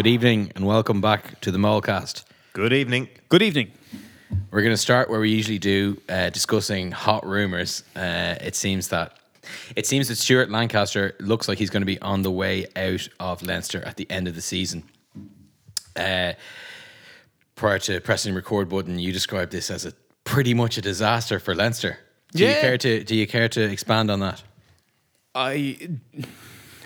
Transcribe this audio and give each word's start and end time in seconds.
Good 0.00 0.06
evening 0.06 0.50
and 0.56 0.64
welcome 0.66 1.02
back 1.02 1.38
to 1.42 1.50
the 1.50 1.58
Molecast. 1.58 2.24
Good 2.54 2.72
evening. 2.72 3.10
Good 3.28 3.42
evening. 3.42 3.70
We're 4.50 4.62
going 4.62 4.72
to 4.72 4.78
start 4.78 5.10
where 5.10 5.20
we 5.20 5.28
usually 5.28 5.58
do, 5.58 6.00
uh, 6.08 6.30
discussing 6.30 6.90
hot 6.90 7.26
rumors. 7.26 7.84
Uh, 7.94 8.34
it 8.40 8.56
seems 8.56 8.88
that 8.88 9.18
it 9.76 9.86
seems 9.86 10.08
that 10.08 10.16
Stuart 10.16 10.48
Lancaster 10.50 11.14
looks 11.20 11.48
like 11.48 11.58
he's 11.58 11.68
going 11.68 11.82
to 11.82 11.86
be 11.86 12.00
on 12.00 12.22
the 12.22 12.30
way 12.30 12.66
out 12.76 13.06
of 13.20 13.42
Leinster 13.42 13.82
at 13.82 13.98
the 13.98 14.10
end 14.10 14.26
of 14.26 14.34
the 14.34 14.40
season. 14.40 14.84
Uh, 15.94 16.32
prior 17.54 17.78
to 17.80 18.00
pressing 18.00 18.32
record 18.34 18.70
button, 18.70 18.98
you 18.98 19.12
described 19.12 19.52
this 19.52 19.70
as 19.70 19.84
a 19.84 19.92
pretty 20.24 20.54
much 20.54 20.78
a 20.78 20.80
disaster 20.80 21.38
for 21.38 21.54
Leinster. 21.54 21.98
Do 22.32 22.38
you 22.44 22.48
Yeah. 22.48 22.60
care 22.62 22.78
to 22.78 23.04
Do 23.04 23.14
you 23.14 23.26
care 23.26 23.50
to 23.50 23.60
expand 23.70 24.10
on 24.10 24.20
that? 24.20 24.42
I, 25.34 25.90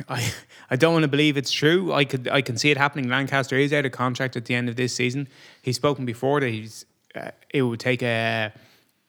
I, 0.08 0.32
I 0.74 0.76
don't 0.76 0.92
want 0.92 1.04
to 1.04 1.08
believe 1.08 1.36
it's 1.36 1.52
true. 1.52 1.92
I 1.92 2.04
could, 2.04 2.26
I 2.26 2.40
can 2.42 2.56
see 2.58 2.72
it 2.72 2.76
happening. 2.76 3.08
Lancaster 3.08 3.54
is 3.54 3.72
out 3.72 3.86
of 3.86 3.92
contract 3.92 4.34
at 4.34 4.46
the 4.46 4.56
end 4.56 4.68
of 4.68 4.74
this 4.74 4.92
season. 4.92 5.28
He's 5.62 5.76
spoken 5.76 6.04
before 6.04 6.40
that 6.40 6.48
he's, 6.48 6.84
uh, 7.14 7.30
it 7.50 7.62
would 7.62 7.78
take 7.78 8.02
a, 8.02 8.52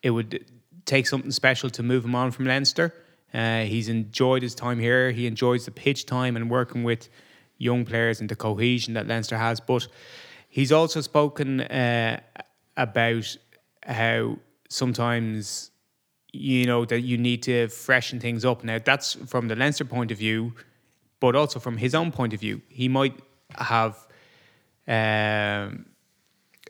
it 0.03 0.11
would 0.11 0.45
take 0.85 1.07
something 1.07 1.31
special 1.31 1.71
to 1.71 1.81
move 1.81 2.05
him 2.05 2.13
on 2.13 2.29
from 2.29 2.45
Leinster. 2.45 2.93
Uh, 3.33 3.61
he's 3.63 3.89
enjoyed 3.89 4.43
his 4.43 4.53
time 4.53 4.77
here. 4.77 5.09
He 5.09 5.25
enjoys 5.25 5.65
the 5.65 5.71
pitch 5.71 6.05
time 6.05 6.35
and 6.35 6.51
working 6.51 6.83
with 6.83 7.09
young 7.57 7.83
players 7.83 8.21
and 8.21 8.29
the 8.29 8.35
cohesion 8.35 8.93
that 8.93 9.07
Leinster 9.07 9.35
has. 9.35 9.59
But 9.59 9.87
he's 10.47 10.71
also 10.71 11.01
spoken 11.01 11.61
uh, 11.61 12.19
about 12.77 13.37
how 13.81 14.37
sometimes 14.69 15.71
you 16.31 16.67
know 16.67 16.85
that 16.85 17.01
you 17.01 17.17
need 17.17 17.41
to 17.41 17.69
freshen 17.69 18.19
things 18.19 18.45
up. 18.45 18.63
Now 18.63 18.77
that's 18.77 19.13
from 19.13 19.47
the 19.47 19.55
Leinster 19.55 19.85
point 19.85 20.11
of 20.11 20.19
view, 20.19 20.53
but 21.25 21.35
also 21.35 21.59
from 21.59 21.77
his 21.77 21.95
own 21.95 22.11
point 22.11 22.33
of 22.35 22.39
view. 22.39 22.61
He 22.69 22.87
might 22.87 23.15
have 23.55 23.93
um, 24.87 25.87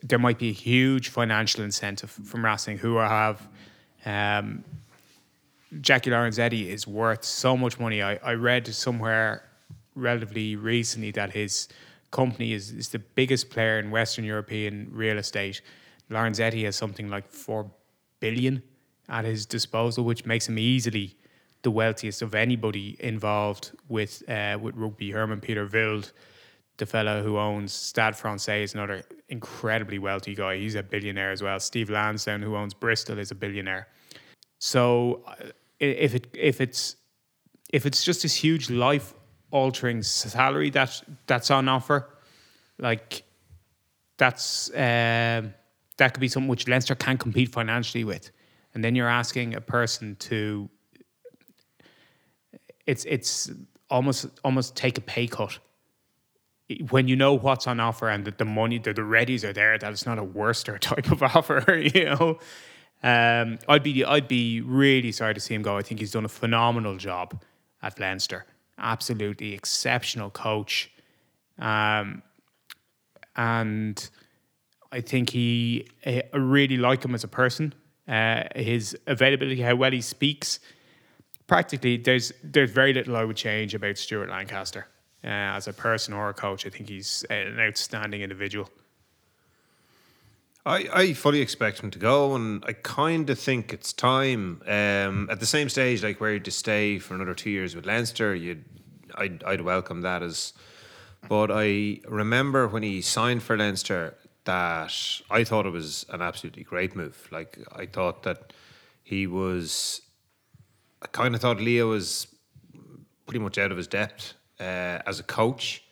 there 0.02 0.18
might 0.18 0.38
be 0.38 0.48
a 0.48 0.58
huge 0.68 1.10
financial 1.10 1.62
incentive 1.62 2.10
from 2.10 2.42
Racing, 2.42 2.78
who 2.78 2.96
have 2.96 3.46
um, 4.06 4.64
Jacky 5.82 6.08
Lorenzetti 6.08 6.68
is 6.68 6.86
worth 6.86 7.22
so 7.22 7.54
much 7.54 7.78
money. 7.78 8.02
I, 8.02 8.14
I 8.30 8.32
read 8.32 8.66
somewhere 8.68 9.42
relatively 9.94 10.56
recently 10.56 11.10
that 11.10 11.32
his 11.32 11.68
company 12.10 12.54
is, 12.54 12.70
is 12.70 12.88
the 12.88 12.98
biggest 12.98 13.50
player 13.50 13.78
in 13.78 13.90
Western 13.90 14.24
European 14.24 14.88
real 14.90 15.18
estate. 15.18 15.60
Lorenzetti 16.10 16.64
has 16.64 16.76
something 16.76 17.10
like 17.10 17.28
four 17.28 17.70
billion 18.20 18.62
at 19.10 19.26
his 19.26 19.44
disposal, 19.44 20.02
which 20.04 20.24
makes 20.24 20.48
him 20.48 20.58
easily 20.58 21.14
the 21.66 21.70
wealthiest 21.72 22.22
of 22.22 22.32
anybody 22.32 22.96
involved 23.00 23.72
with 23.88 24.22
uh, 24.30 24.56
with 24.62 24.76
rugby. 24.76 25.10
Herman 25.10 25.40
Peter 25.40 25.68
Wild, 25.72 26.12
the 26.76 26.86
fellow 26.86 27.24
who 27.24 27.38
owns 27.38 27.72
Stade 27.72 28.14
Francais, 28.14 28.62
is 28.62 28.72
another 28.74 29.02
incredibly 29.28 29.98
wealthy 29.98 30.36
guy. 30.36 30.58
He's 30.58 30.76
a 30.76 30.84
billionaire 30.84 31.32
as 31.32 31.42
well. 31.42 31.58
Steve 31.58 31.90
Lansdown, 31.90 32.40
who 32.40 32.54
owns 32.54 32.72
Bristol, 32.72 33.18
is 33.18 33.32
a 33.32 33.34
billionaire. 33.34 33.88
So 34.60 35.24
uh, 35.26 35.34
if 35.80 36.14
it 36.14 36.28
if 36.34 36.60
it's 36.60 36.94
if 37.72 37.84
it's 37.84 38.04
just 38.04 38.22
this 38.22 38.36
huge 38.36 38.70
life 38.70 39.12
altering 39.50 40.04
salary 40.04 40.70
that 40.70 41.02
that's 41.26 41.50
on 41.50 41.68
offer, 41.68 42.08
like 42.78 43.24
that's 44.18 44.70
um, 44.70 45.52
that 45.98 46.14
could 46.14 46.20
be 46.20 46.28
something 46.28 46.48
which 46.48 46.68
Leinster 46.68 46.94
can't 46.94 47.18
compete 47.18 47.50
financially 47.50 48.04
with, 48.04 48.30
and 48.72 48.84
then 48.84 48.94
you're 48.94 49.08
asking 49.08 49.56
a 49.56 49.60
person 49.60 50.14
to 50.30 50.70
it's 52.86 53.04
it's 53.04 53.50
almost 53.90 54.26
almost 54.44 54.76
take 54.76 54.98
a 54.98 55.00
pay 55.00 55.26
cut. 55.26 55.58
When 56.90 57.06
you 57.06 57.14
know 57.14 57.34
what's 57.34 57.66
on 57.66 57.78
offer 57.78 58.08
and 58.08 58.24
that 58.24 58.38
the 58.38 58.44
money 58.44 58.78
that 58.78 58.96
the 58.96 59.02
readies 59.02 59.44
are 59.44 59.52
there 59.52 59.78
that 59.78 59.92
it's 59.92 60.06
not 60.06 60.18
a 60.18 60.24
worster 60.24 60.78
type 60.90 61.10
of 61.12 61.22
offer 61.22 61.74
you 61.94 62.04
know? 62.06 62.38
Um, 63.02 63.58
I'd 63.68 63.82
be 63.82 64.04
I'd 64.04 64.28
be 64.28 64.60
really 64.62 65.12
sorry 65.12 65.34
to 65.34 65.40
see 65.40 65.54
him 65.54 65.62
go. 65.62 65.76
I 65.76 65.82
think 65.82 66.00
he's 66.00 66.12
done 66.12 66.24
a 66.24 66.28
phenomenal 66.28 66.96
job 66.96 67.40
at 67.82 68.00
Leinster. 68.00 68.46
Absolutely 68.78 69.54
exceptional 69.54 70.30
coach. 70.30 70.90
Um, 71.58 72.22
and 73.36 74.10
I 74.90 75.00
think 75.02 75.30
he 75.30 75.86
I 76.04 76.22
really 76.36 76.78
like 76.78 77.04
him 77.04 77.14
as 77.14 77.22
a 77.22 77.28
person. 77.28 77.74
Uh, 78.08 78.44
his 78.54 78.96
availability 79.06 79.60
how 79.60 79.74
well 79.74 79.90
he 79.90 80.00
speaks 80.00 80.60
practically 81.46 81.96
there's 81.96 82.32
there's 82.42 82.70
very 82.70 82.92
little 82.92 83.16
I 83.16 83.24
would 83.24 83.36
change 83.36 83.74
about 83.74 83.98
Stuart 83.98 84.28
Lancaster 84.28 84.86
uh, 85.24 85.28
as 85.28 85.68
a 85.68 85.72
person 85.72 86.14
or 86.14 86.28
a 86.28 86.34
coach. 86.34 86.66
I 86.66 86.70
think 86.70 86.88
he's 86.88 87.24
an 87.30 87.58
outstanding 87.60 88.22
individual. 88.22 88.70
I, 90.64 90.88
I 90.92 91.12
fully 91.12 91.40
expect 91.40 91.78
him 91.78 91.92
to 91.92 91.98
go, 91.98 92.34
and 92.34 92.64
I 92.66 92.72
kind 92.72 93.30
of 93.30 93.38
think 93.38 93.72
it's 93.72 93.92
time. 93.92 94.62
Um, 94.66 95.28
at 95.30 95.38
the 95.38 95.46
same 95.46 95.68
stage, 95.68 96.02
like 96.02 96.20
where 96.20 96.40
to 96.40 96.50
stay 96.50 96.98
for 96.98 97.14
another 97.14 97.34
two 97.34 97.50
years 97.50 97.76
with 97.76 97.86
Leinster, 97.86 98.34
you'd, 98.34 98.64
I'd, 99.14 99.44
I'd 99.44 99.60
welcome 99.60 100.00
that 100.00 100.24
as. 100.24 100.52
But 101.28 101.50
I 101.52 102.00
remember 102.08 102.66
when 102.66 102.82
he 102.82 103.00
signed 103.00 103.44
for 103.44 103.56
Leinster 103.56 104.16
that 104.44 104.92
I 105.30 105.44
thought 105.44 105.66
it 105.66 105.70
was 105.70 106.04
an 106.08 106.20
absolutely 106.20 106.64
great 106.64 106.96
move. 106.96 107.28
Like 107.30 107.58
I 107.74 107.86
thought 107.86 108.24
that 108.24 108.52
he 109.04 109.26
was. 109.28 110.02
I 111.06 111.08
kind 111.12 111.36
of 111.36 111.40
thought 111.40 111.60
Leo 111.60 111.90
was 111.90 112.26
pretty 113.26 113.38
much 113.38 113.58
out 113.58 113.70
of 113.70 113.76
his 113.76 113.86
depth 113.86 114.34
uh, 114.58 114.98
as 115.06 115.20
a 115.20 115.22
coach, 115.22 115.84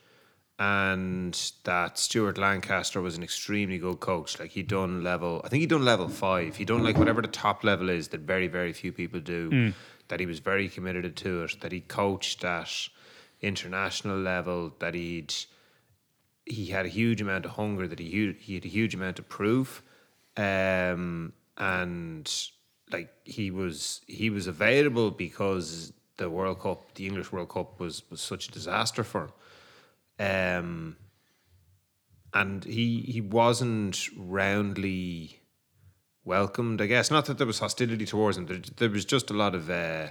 and 0.59 1.53
that 1.63 1.99
Stuart 1.99 2.37
Lancaster 2.37 3.01
was 3.01 3.17
an 3.17 3.23
extremely 3.23 3.79
good 3.79 4.01
coach. 4.01 4.41
Like 4.41 4.51
he'd 4.51 4.67
done 4.67 5.05
level, 5.05 5.41
I 5.45 5.49
think 5.49 5.61
he'd 5.61 5.71
done 5.71 5.85
level 5.85 6.09
five. 6.09 6.57
He'd 6.57 6.67
done 6.67 6.83
like 6.83 6.99
whatever 6.99 7.23
the 7.23 7.29
top 7.29 7.63
level 7.63 7.91
is 7.91 8.09
that 8.09 8.23
very 8.23 8.49
very 8.49 8.73
few 8.73 8.93
people 8.93 9.21
do. 9.21 9.73
That 10.09 10.19
he 10.19 10.27
was 10.27 10.41
very 10.41 10.69
committed 10.69 11.15
to 11.17 11.45
it. 11.45 11.61
That 11.61 11.71
he 11.71 11.81
coached 11.81 12.45
at 12.45 12.89
international 13.41 14.19
level. 14.19 14.75
That 14.81 14.95
he'd 14.95 15.33
he 16.45 16.67
had 16.67 16.87
a 16.87 16.89
huge 16.89 17.21
amount 17.23 17.45
of 17.45 17.53
hunger. 17.53 17.87
That 17.87 18.01
he 18.01 18.37
he 18.41 18.55
had 18.55 18.65
a 18.65 18.69
huge 18.69 18.97
amount 18.97 19.17
to 19.17 19.23
prove, 19.23 19.81
um, 20.37 21.33
and 21.57 22.29
like 22.93 23.13
he 23.25 23.51
was 23.51 24.03
he 24.07 24.31
was 24.31 24.47
available 24.47 25.11
because 25.11 25.93
the 26.17 26.31
World 26.31 26.61
Cup, 26.61 26.95
the 26.95 27.07
English 27.07 27.33
World 27.33 27.49
Cup, 27.49 27.81
was 27.81 28.03
was 28.11 28.21
such 28.21 28.49
a 28.49 28.53
disaster 28.53 29.05
for 29.05 29.31
him. 30.19 30.27
Um, 30.27 30.97
and 32.33 32.65
he 32.65 33.01
he 33.01 33.21
wasn't 33.21 34.09
roundly 34.17 35.41
welcomed. 36.25 36.81
I 36.81 36.87
guess 36.87 37.11
not 37.11 37.27
that 37.27 37.39
there 37.39 37.47
was 37.47 37.59
hostility 37.59 38.07
towards 38.07 38.37
him. 38.37 38.47
There, 38.47 38.61
there 38.77 38.91
was 38.91 39.05
just 39.05 39.31
a 39.31 39.35
lot 39.35 39.55
of 39.55 39.71
uh, 39.71 40.09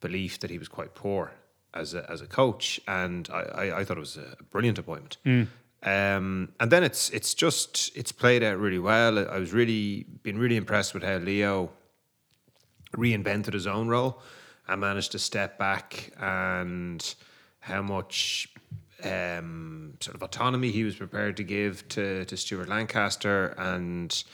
belief 0.00 0.40
that 0.40 0.50
he 0.50 0.58
was 0.58 0.68
quite 0.68 0.94
poor 0.94 1.32
as 1.74 1.94
a, 1.94 2.10
as 2.10 2.20
a 2.20 2.26
coach, 2.26 2.80
and 2.86 3.28
I, 3.32 3.40
I, 3.40 3.78
I 3.80 3.84
thought 3.84 3.96
it 3.96 4.00
was 4.00 4.16
a 4.16 4.36
brilliant 4.50 4.78
appointment. 4.78 5.18
Um, 5.82 6.52
and 6.58 6.72
then 6.72 6.82
it's 6.82 7.08
it's 7.10 7.34
just 7.34 7.96
it's 7.96 8.10
played 8.10 8.42
out 8.42 8.58
really 8.58 8.80
well. 8.80 9.18
I 9.18 9.38
was 9.38 9.52
really 9.52 10.06
been 10.22 10.36
really 10.38 10.56
impressed 10.56 10.92
with 10.92 11.04
how 11.04 11.16
Leo 11.18 11.70
reinvented 12.96 13.52
his 13.52 13.66
own 13.66 13.88
role 13.88 14.20
and 14.66 14.80
managed 14.80 15.12
to 15.12 15.18
step 15.18 15.58
back 15.58 16.12
and 16.20 17.14
how 17.60 17.82
much 17.82 18.48
um, 19.04 19.94
sort 20.00 20.14
of 20.14 20.22
autonomy 20.22 20.70
he 20.70 20.84
was 20.84 20.96
prepared 20.96 21.36
to 21.36 21.44
give 21.44 21.86
to, 21.88 22.24
to 22.24 22.36
Stuart 22.36 22.68
Lancaster. 22.68 23.54
And 23.58 24.24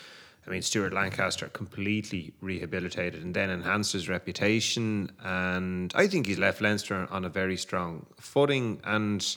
I 0.46 0.50
mean, 0.50 0.62
Stuart 0.62 0.92
Lancaster 0.92 1.48
completely 1.48 2.32
rehabilitated 2.40 3.22
and 3.22 3.34
then 3.34 3.50
enhanced 3.50 3.92
his 3.92 4.08
reputation. 4.08 5.10
And 5.22 5.92
I 5.94 6.06
think 6.06 6.26
he's 6.26 6.38
left 6.38 6.60
Leinster 6.60 7.08
on 7.10 7.24
a 7.24 7.28
very 7.28 7.56
strong 7.56 8.06
footing. 8.18 8.80
And 8.84 9.36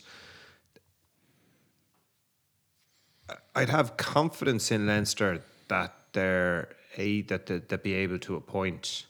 I'd 3.55 3.69
have 3.69 3.97
confidence 3.97 4.71
in 4.71 4.87
Leinster 4.87 5.41
that 5.67 5.93
they're 6.13 6.69
a 6.97 7.21
that 7.23 7.45
that 7.47 7.69
that 7.69 7.83
be 7.83 7.93
able 7.93 8.19
to 8.19 8.35
appoint 8.35 9.06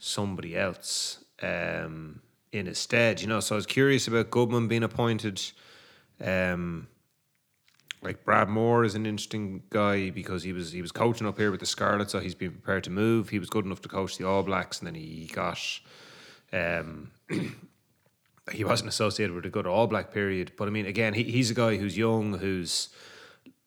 somebody 0.00 0.56
else 0.56 1.22
um, 1.42 2.20
in 2.50 2.66
his 2.66 2.78
stead. 2.78 3.20
You 3.20 3.28
know, 3.28 3.38
so 3.38 3.54
I 3.54 3.56
was 3.56 3.66
curious 3.66 4.08
about 4.08 4.30
Goodman 4.30 4.66
being 4.66 4.82
appointed. 4.82 5.40
Um, 6.20 6.88
like 8.02 8.24
Brad 8.24 8.48
Mooar 8.48 8.84
is 8.84 8.94
an 8.94 9.06
interesting 9.06 9.62
guy 9.68 10.10
because 10.10 10.42
he 10.42 10.52
was 10.52 10.72
he 10.72 10.82
was 10.82 10.90
coaching 10.90 11.26
up 11.26 11.38
here 11.38 11.50
with 11.50 11.60
the 11.60 11.66
Scarlets, 11.66 12.12
so 12.12 12.18
he's 12.18 12.34
been 12.34 12.52
prepared 12.52 12.84
to 12.84 12.90
move. 12.90 13.28
He 13.28 13.38
was 13.38 13.50
good 13.50 13.66
enough 13.66 13.82
to 13.82 13.88
coach 13.88 14.16
the 14.16 14.26
All 14.26 14.42
Blacks, 14.42 14.78
and 14.78 14.86
then 14.86 14.94
he 14.94 15.30
got 15.32 15.60
um, 16.52 17.10
he 18.52 18.64
wasn't 18.64 18.88
associated 18.88 19.34
with 19.34 19.44
a 19.44 19.50
good 19.50 19.66
All 19.66 19.86
Black 19.86 20.12
period. 20.12 20.52
But 20.56 20.66
I 20.66 20.70
mean, 20.70 20.86
again, 20.86 21.12
he, 21.12 21.24
he's 21.24 21.50
a 21.50 21.54
guy 21.54 21.76
who's 21.76 21.96
young, 21.96 22.38
who's 22.38 22.88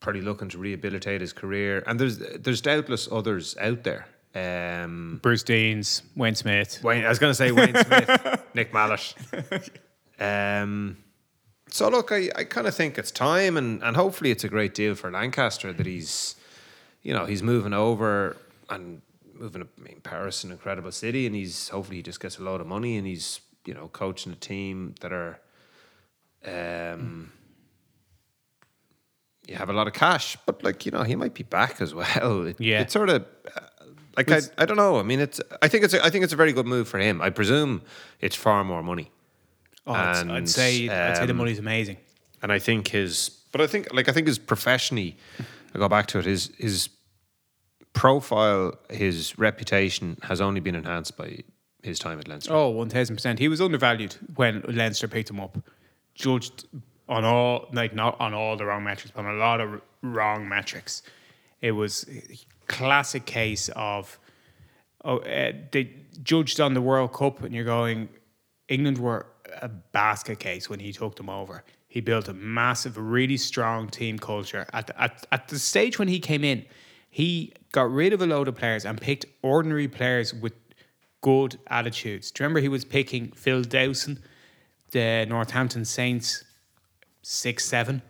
probably 0.00 0.20
looking 0.20 0.48
to 0.48 0.58
rehabilitate 0.58 1.20
his 1.20 1.32
career, 1.32 1.84
and 1.86 2.00
there's 2.00 2.18
there's 2.18 2.60
doubtless 2.60 3.08
others 3.10 3.56
out 3.60 3.84
there. 3.84 4.08
Um, 4.34 5.20
Bruce 5.22 5.42
Deans, 5.44 6.02
Wayne 6.16 6.34
Smith. 6.34 6.80
Wayne, 6.82 7.04
I 7.04 7.08
was 7.08 7.18
going 7.18 7.30
to 7.30 7.34
say 7.34 7.52
Wayne 7.52 7.74
Smith, 7.74 8.42
Nick 8.54 8.72
Mallett. 8.74 9.14
Um, 10.18 10.96
so 11.68 11.88
look, 11.88 12.10
I, 12.12 12.30
I 12.34 12.44
kind 12.44 12.66
of 12.66 12.74
think 12.74 12.98
it's 12.98 13.10
time, 13.10 13.56
and, 13.56 13.82
and 13.82 13.96
hopefully 13.96 14.30
it's 14.30 14.44
a 14.44 14.48
great 14.48 14.74
deal 14.74 14.94
for 14.94 15.10
Lancaster 15.10 15.72
that 15.72 15.86
he's, 15.86 16.34
you 17.02 17.12
know, 17.14 17.26
he's 17.26 17.42
moving 17.42 17.72
over 17.72 18.36
and 18.70 19.02
moving. 19.34 19.62
I 19.62 19.80
mean, 19.80 20.00
Paris, 20.02 20.42
an 20.44 20.50
incredible 20.50 20.92
city, 20.92 21.26
and 21.26 21.34
he's 21.36 21.68
hopefully 21.68 21.96
he 21.98 22.02
just 22.02 22.20
gets 22.20 22.38
a 22.38 22.42
load 22.42 22.60
of 22.60 22.66
money, 22.66 22.96
and 22.96 23.06
he's 23.06 23.40
you 23.66 23.74
know 23.74 23.88
coaching 23.88 24.32
a 24.32 24.36
team 24.36 24.94
that 25.00 25.12
are, 25.12 25.38
um, 26.46 27.32
you 29.46 29.54
have 29.56 29.68
a 29.68 29.72
lot 29.72 29.86
of 29.86 29.92
cash, 29.92 30.36
but 30.46 30.62
like 30.64 30.86
you 30.86 30.92
know 30.92 31.02
he 31.02 31.16
might 31.16 31.34
be 31.34 31.42
back 31.44 31.80
as 31.80 31.94
well. 31.94 32.46
It, 32.46 32.60
Yeah. 32.60 32.80
it's 32.80 32.92
sort 32.92 33.10
of. 33.10 33.24
Like 34.16 34.30
I, 34.30 34.40
I 34.58 34.64
don't 34.64 34.76
know. 34.76 34.98
I 34.98 35.02
mean, 35.02 35.20
it's. 35.20 35.40
I 35.62 35.68
think 35.68 35.84
it's. 35.84 35.94
A, 35.94 36.04
I 36.04 36.10
think 36.10 36.24
it's 36.24 36.32
a 36.32 36.36
very 36.36 36.52
good 36.52 36.66
move 36.66 36.86
for 36.88 36.98
him. 36.98 37.20
I 37.20 37.30
presume 37.30 37.82
it's 38.20 38.36
far 38.36 38.62
more 38.64 38.82
money. 38.82 39.10
Oh, 39.86 39.92
I'd, 39.92 40.16
I'd 40.16 40.30
And, 40.30 40.48
say 40.48 40.88
I'd 40.88 41.16
say 41.16 41.26
the 41.26 41.32
um, 41.32 41.38
money's 41.38 41.58
amazing. 41.58 41.96
and 42.42 42.50
I 42.52 42.58
think 42.58 42.88
his, 42.88 43.28
but 43.52 43.60
I 43.60 43.66
think 43.66 43.92
like 43.92 44.08
I 44.08 44.12
think 44.12 44.26
his 44.28 44.38
professionally, 44.38 45.16
I 45.74 45.78
go 45.78 45.88
back 45.88 46.06
to 46.08 46.18
it. 46.20 46.24
His 46.24 46.50
his 46.58 46.88
profile, 47.92 48.74
his 48.90 49.38
reputation 49.38 50.16
has 50.22 50.40
only 50.40 50.60
been 50.60 50.74
enhanced 50.74 51.16
by 51.16 51.38
his 51.82 51.98
time 51.98 52.18
at 52.18 52.26
Leinster. 52.28 52.52
Oh, 52.52 52.72
1000%. 52.72 53.38
He 53.38 53.48
was 53.48 53.60
undervalued 53.60 54.16
when 54.36 54.62
Leinster 54.68 55.06
picked 55.06 55.30
him 55.30 55.38
up. 55.40 55.58
Judged 56.14 56.64
on 57.08 57.24
all, 57.24 57.68
like 57.72 57.94
not 57.94 58.18
on 58.20 58.32
all 58.34 58.56
the 58.56 58.64
wrong 58.64 58.84
metrics, 58.84 59.12
but 59.14 59.24
on 59.24 59.34
a 59.34 59.38
lot 59.38 59.60
of 59.60 59.70
r- 59.72 59.82
wrong 60.02 60.48
metrics. 60.48 61.02
It 61.64 61.72
was 61.72 62.06
classic 62.66 63.24
case 63.24 63.70
of, 63.74 64.18
oh, 65.02 65.20
uh, 65.20 65.52
they 65.72 65.94
judged 66.22 66.60
on 66.60 66.74
the 66.74 66.82
World 66.82 67.14
Cup, 67.14 67.42
and 67.42 67.54
you're 67.54 67.64
going, 67.64 68.10
England 68.68 68.98
were 68.98 69.24
a 69.62 69.68
basket 69.68 70.38
case 70.40 70.68
when 70.68 70.78
he 70.78 70.92
took 70.92 71.16
them 71.16 71.30
over. 71.30 71.64
He 71.88 72.02
built 72.02 72.28
a 72.28 72.34
massive, 72.34 72.98
really 72.98 73.38
strong 73.38 73.88
team 73.88 74.18
culture. 74.18 74.66
At 74.74 74.88
the, 74.88 75.02
at, 75.02 75.26
at 75.32 75.48
the 75.48 75.58
stage 75.58 75.98
when 75.98 76.08
he 76.08 76.20
came 76.20 76.44
in, 76.44 76.66
he 77.08 77.54
got 77.72 77.90
rid 77.90 78.12
of 78.12 78.20
a 78.20 78.26
load 78.26 78.46
of 78.46 78.56
players 78.56 78.84
and 78.84 79.00
picked 79.00 79.24
ordinary 79.40 79.88
players 79.88 80.34
with 80.34 80.52
good 81.22 81.58
attitudes. 81.68 82.30
Do 82.30 82.42
you 82.42 82.44
remember 82.44 82.60
he 82.60 82.68
was 82.68 82.84
picking 82.84 83.32
Phil 83.32 83.62
Dowson, 83.62 84.22
the 84.90 85.24
Northampton 85.26 85.86
Saints, 85.86 86.44
six 87.22 87.64
seven? 87.64 88.02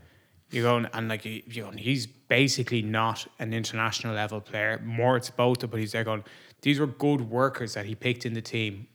You're 0.54 0.62
going 0.62 0.88
and 0.92 1.08
like 1.08 1.24
you 1.24 1.70
he's 1.76 2.06
basically 2.06 2.80
not 2.80 3.26
an 3.38 3.52
international 3.52 4.14
level 4.14 4.40
player. 4.40 4.80
Moritz 4.84 5.30
Botha, 5.30 5.66
but 5.66 5.80
he's 5.80 5.92
there 5.92 6.04
going. 6.04 6.24
These 6.62 6.78
were 6.78 6.86
good 6.86 7.28
workers 7.28 7.74
that 7.74 7.84
he 7.86 7.94
picked 7.94 8.24
in 8.24 8.34
the 8.34 8.40
team. 8.40 8.86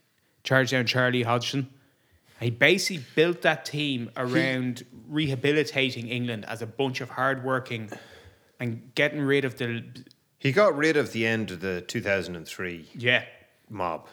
Charge 0.43 0.71
down 0.71 0.85
Charlie 0.85 1.23
Hodgson. 1.23 1.69
He 2.39 2.49
basically 2.49 3.03
built 3.15 3.41
that 3.41 3.65
team 3.65 4.09
around 4.15 4.85
rehabilitating 5.09 6.07
England 6.07 6.45
as 6.47 6.61
a 6.61 6.65
bunch 6.65 7.01
of 7.01 7.09
hardworking 7.09 7.89
and 8.59 8.91
getting 8.95 9.21
rid 9.21 9.43
of 9.43 9.57
the 9.57 9.83
He 10.37 10.53
got 10.53 10.75
rid 10.77 10.95
of 10.95 11.11
the 11.11 11.25
end 11.27 11.51
of 11.51 11.59
the 11.59 11.81
2003 11.81 12.89
yeah 12.95 13.25
mob. 13.69 14.07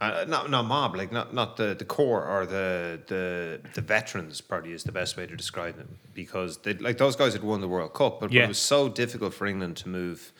Uh, 0.00 0.24
not 0.28 0.48
not 0.48 0.64
mob, 0.64 0.94
like 0.94 1.10
not 1.10 1.34
not 1.34 1.56
the, 1.56 1.74
the 1.74 1.84
core 1.84 2.24
or 2.24 2.46
the 2.46 3.00
the 3.08 3.60
the 3.74 3.80
veterans. 3.80 4.40
Probably 4.40 4.72
is 4.72 4.84
the 4.84 4.92
best 4.92 5.16
way 5.16 5.26
to 5.26 5.34
describe 5.36 5.76
them 5.76 5.98
because 6.14 6.58
they 6.58 6.74
like 6.74 6.98
those 6.98 7.16
guys 7.16 7.32
had 7.32 7.42
won 7.42 7.60
the 7.60 7.66
World 7.68 7.94
Cup, 7.94 8.20
but 8.20 8.30
Yeah. 8.32 8.44
it 8.44 8.48
was 8.48 8.58
so 8.58 8.88
difficult 8.88 9.34
for 9.34 9.46
England 9.46 9.76
to 9.78 9.88
move 9.88 10.32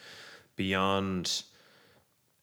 beyond 0.55 1.43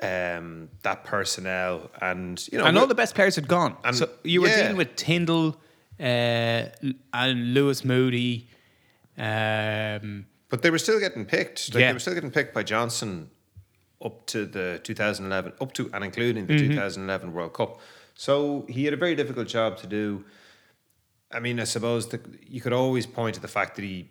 um, 0.02 0.68
that 0.82 1.04
personnel 1.04 1.90
and 2.02 2.46
you 2.52 2.58
know 2.58 2.66
and 2.66 2.76
all 2.76 2.86
the 2.86 2.94
best 2.94 3.14
players 3.14 3.34
had 3.36 3.48
gone. 3.48 3.76
And- 3.82 3.96
so 3.96 4.10
you 4.22 4.42
were 4.42 4.48
yeah. 4.48 4.62
dealing 4.62 4.76
with 4.76 4.94
Tindall 4.96 5.56
uh, 5.98 6.64
and 7.14 7.54
Lewis 7.54 7.82
Moody. 7.82 8.50
Um, 9.16 10.26
But 10.50 10.60
they 10.62 10.70
were 10.70 10.78
still 10.78 11.00
getting 11.00 11.24
picked. 11.24 11.74
Like 11.74 11.80
Yeah. 11.80 11.86
they 11.88 11.92
were 11.94 11.98
still 11.98 12.14
getting 12.14 12.30
picked 12.30 12.52
by 12.54 12.62
Johnson 12.62 13.30
up 14.04 14.26
to 14.26 14.44
the 14.46 14.81
2011, 14.82 15.52
up 15.60 15.72
to 15.75 15.90
and 15.93 16.04
including 16.04 16.46
the 16.46 16.54
Mm-hmm. 16.54 16.70
2011 16.70 17.32
World 17.32 17.54
Cup. 17.54 17.81
So 18.14 18.64
he 18.69 18.84
had 18.84 18.94
a 18.94 18.96
very 18.96 19.14
difficult 19.14 19.48
job 19.48 19.76
to 19.78 19.87
do. 19.87 20.25
I 21.32 21.40
mean, 21.40 21.60
I 21.60 21.64
suppose 21.64 22.08
that 22.08 22.22
you 22.48 22.60
could 22.60 22.72
always 22.72 23.06
point 23.06 23.34
to 23.34 23.40
the 23.40 23.48
fact 23.48 23.76
that 23.76 23.82
he 23.82 24.08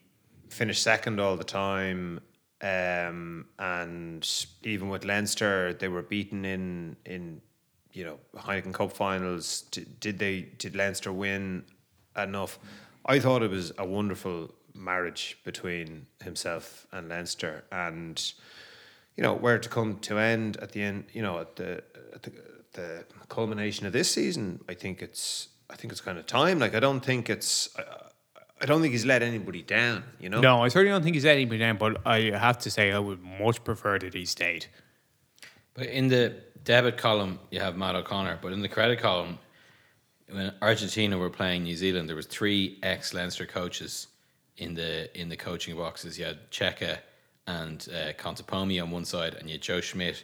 finished 0.49 0.83
second 0.83 1.19
all 1.19 1.37
the 1.37 1.43
time, 1.43 2.19
um, 2.61 3.45
and 3.57 4.45
even 4.63 4.89
with 4.89 5.05
Leinster, 5.05 5.73
they 5.73 5.87
were 5.87 6.01
beaten 6.01 6.45
in 6.45 6.95
in 7.05 7.41
you 7.93 8.03
know 8.03 8.19
Heineken 8.35 8.73
Cup 8.73 8.91
finals. 8.91 9.61
Did, 9.71 9.99
did 9.99 10.19
they? 10.19 10.41
Did 10.57 10.75
Leinster 10.75 11.11
win 11.11 11.63
enough? 12.17 12.59
I 13.05 13.19
thought 13.19 13.43
it 13.43 13.49
was 13.51 13.71
a 13.77 13.85
wonderful 13.85 14.53
marriage 14.73 15.37
between 15.43 16.05
himself 16.23 16.85
and 16.91 17.09
Leinster, 17.09 17.63
and 17.71 18.21
you 19.17 19.23
know 19.23 19.33
where 19.33 19.59
to 19.59 19.69
come 19.69 19.99
to 19.99 20.17
end 20.17 20.57
at 20.57 20.71
the 20.71 20.81
end. 20.81 21.05
You 21.13 21.21
know 21.21 21.39
at 21.39 21.55
the 21.55 21.83
at 22.13 22.23
the, 22.23 22.31
the 22.73 23.05
culmination 23.29 23.85
of 23.85 23.93
this 23.93 24.09
season. 24.11 24.63
I 24.69 24.73
think 24.73 25.01
it's 25.01 25.49
I 25.69 25.75
think 25.75 25.91
it's 25.91 26.01
kind 26.01 26.17
of 26.17 26.25
time. 26.25 26.59
Like 26.59 26.75
I 26.75 26.79
don't 26.79 27.03
think 27.03 27.29
it's. 27.29 27.69
I, 27.77 27.83
I 28.61 28.65
don't 28.65 28.81
think 28.81 28.93
he's 28.93 29.05
let 29.05 29.21
anybody 29.21 29.61
down. 29.61 30.03
You 30.19 30.29
know. 30.29 30.39
no, 30.39 30.63
I 30.63 30.69
certainly 30.69 30.91
don't 30.91 31.03
think 31.03 31.15
he's 31.15 31.25
let 31.25 31.33
anybody 31.33 31.59
down, 31.59 31.77
but 31.77 32.01
I 32.05 32.31
have 32.31 32.57
to 32.59 32.71
say 32.71 32.91
I 32.93 32.99
would 32.99 33.21
much 33.21 33.63
prefer 33.63 33.99
that 33.99 34.13
he 34.13 34.25
stayed. 34.25 34.67
But 35.73 35.87
in 35.87 36.07
the 36.07 36.35
debit 36.63 36.97
column, 36.97 37.39
you 37.51 37.59
have 37.59 37.75
Matt 37.75 37.95
O'Connor. 37.95 38.39
But 38.41 38.53
in 38.53 38.61
the 38.61 38.69
credit 38.69 38.99
column, 38.99 39.39
when 40.29 40.53
Argentina 40.61 41.17
were 41.17 41.29
playing 41.29 41.63
New 41.63 41.75
Zealand, 41.75 42.07
there 42.07 42.15
was 42.15 42.27
three 42.27 42.79
ex 42.81 43.13
Leinster 43.13 43.45
coaches 43.45 44.07
in 44.57 44.73
the 44.73 45.19
in 45.19 45.29
the 45.29 45.37
coaching 45.37 45.75
boxes. 45.75 46.17
You 46.17 46.25
had 46.25 46.49
Cheika 46.49 46.99
and 47.47 47.87
uh, 47.93 48.13
Contepomi 48.13 48.81
on 48.81 48.91
one 48.91 49.05
side, 49.05 49.35
and 49.35 49.47
you 49.47 49.53
had 49.53 49.61
Joe 49.61 49.81
Schmidt 49.81 50.23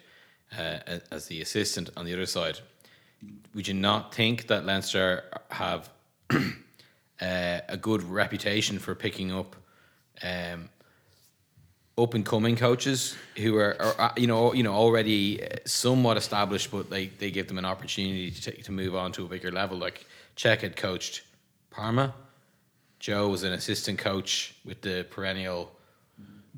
uh, 0.58 0.80
as 1.12 1.28
the 1.28 1.42
assistant 1.42 1.90
on 1.96 2.06
the 2.06 2.14
other 2.14 2.26
side. 2.26 2.60
Would 3.54 3.68
you 3.68 3.74
not 3.74 4.14
think 4.14 4.48
that 4.48 4.66
Leinster 4.66 5.24
have 5.50 5.90
uh, 6.30 6.40
a 7.22 7.78
good 7.80 8.04
reputation 8.04 8.80
for 8.80 8.96
picking 8.96 9.32
up 9.32 9.56
um, 10.24 10.70
up 11.98 12.14
and 12.14 12.26
coming 12.26 12.56
coaches 12.56 13.16
who 13.38 13.58
are, 13.58 13.76
are 14.00 14.14
you 14.18 14.28
know 14.28 14.54
you 14.54 14.64
know 14.64 14.74
already 14.74 15.44
uh, 15.44 15.58
somewhat 15.66 16.18
established, 16.18 16.72
but 16.72 16.90
they, 16.90 17.08
they 17.08 17.30
give 17.30 17.48
them 17.48 17.58
an 17.58 17.66
opportunity 17.66 18.32
to 18.32 18.42
take, 18.42 18.64
to 18.64 18.72
move 18.72 18.96
on 18.96 19.12
to 19.12 19.26
a 19.26 19.28
bigger 19.28 19.52
level. 19.52 19.78
Like 19.78 20.06
Czech 20.36 20.62
had 20.62 20.76
coached 20.76 21.24
Parma, 21.70 22.14
Joe 23.00 23.30
was 23.30 23.44
an 23.44 23.54
assistant 23.54 24.00
coach 24.00 24.56
with 24.64 24.82
the 24.82 25.06
perennial 25.10 25.72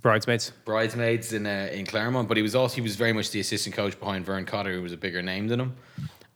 Bridesmaids. 0.04 0.52
bridesmaids 0.66 1.32
in 1.34 1.48
uh, 1.48 1.70
in 1.72 1.86
Clermont, 1.86 2.28
but 2.28 2.38
he 2.38 2.44
was 2.44 2.54
also 2.54 2.76
he 2.76 2.82
was 2.82 2.96
very 2.96 3.14
much 3.14 3.32
the 3.32 3.40
assistant 3.40 3.74
coach 3.74 3.98
behind 4.00 4.26
Vern 4.26 4.46
Cotter, 4.46 4.74
who 4.74 4.82
was 4.82 4.92
a 4.92 4.98
bigger 4.98 5.22
name 5.22 5.48
than 5.48 5.60
him, 5.62 5.76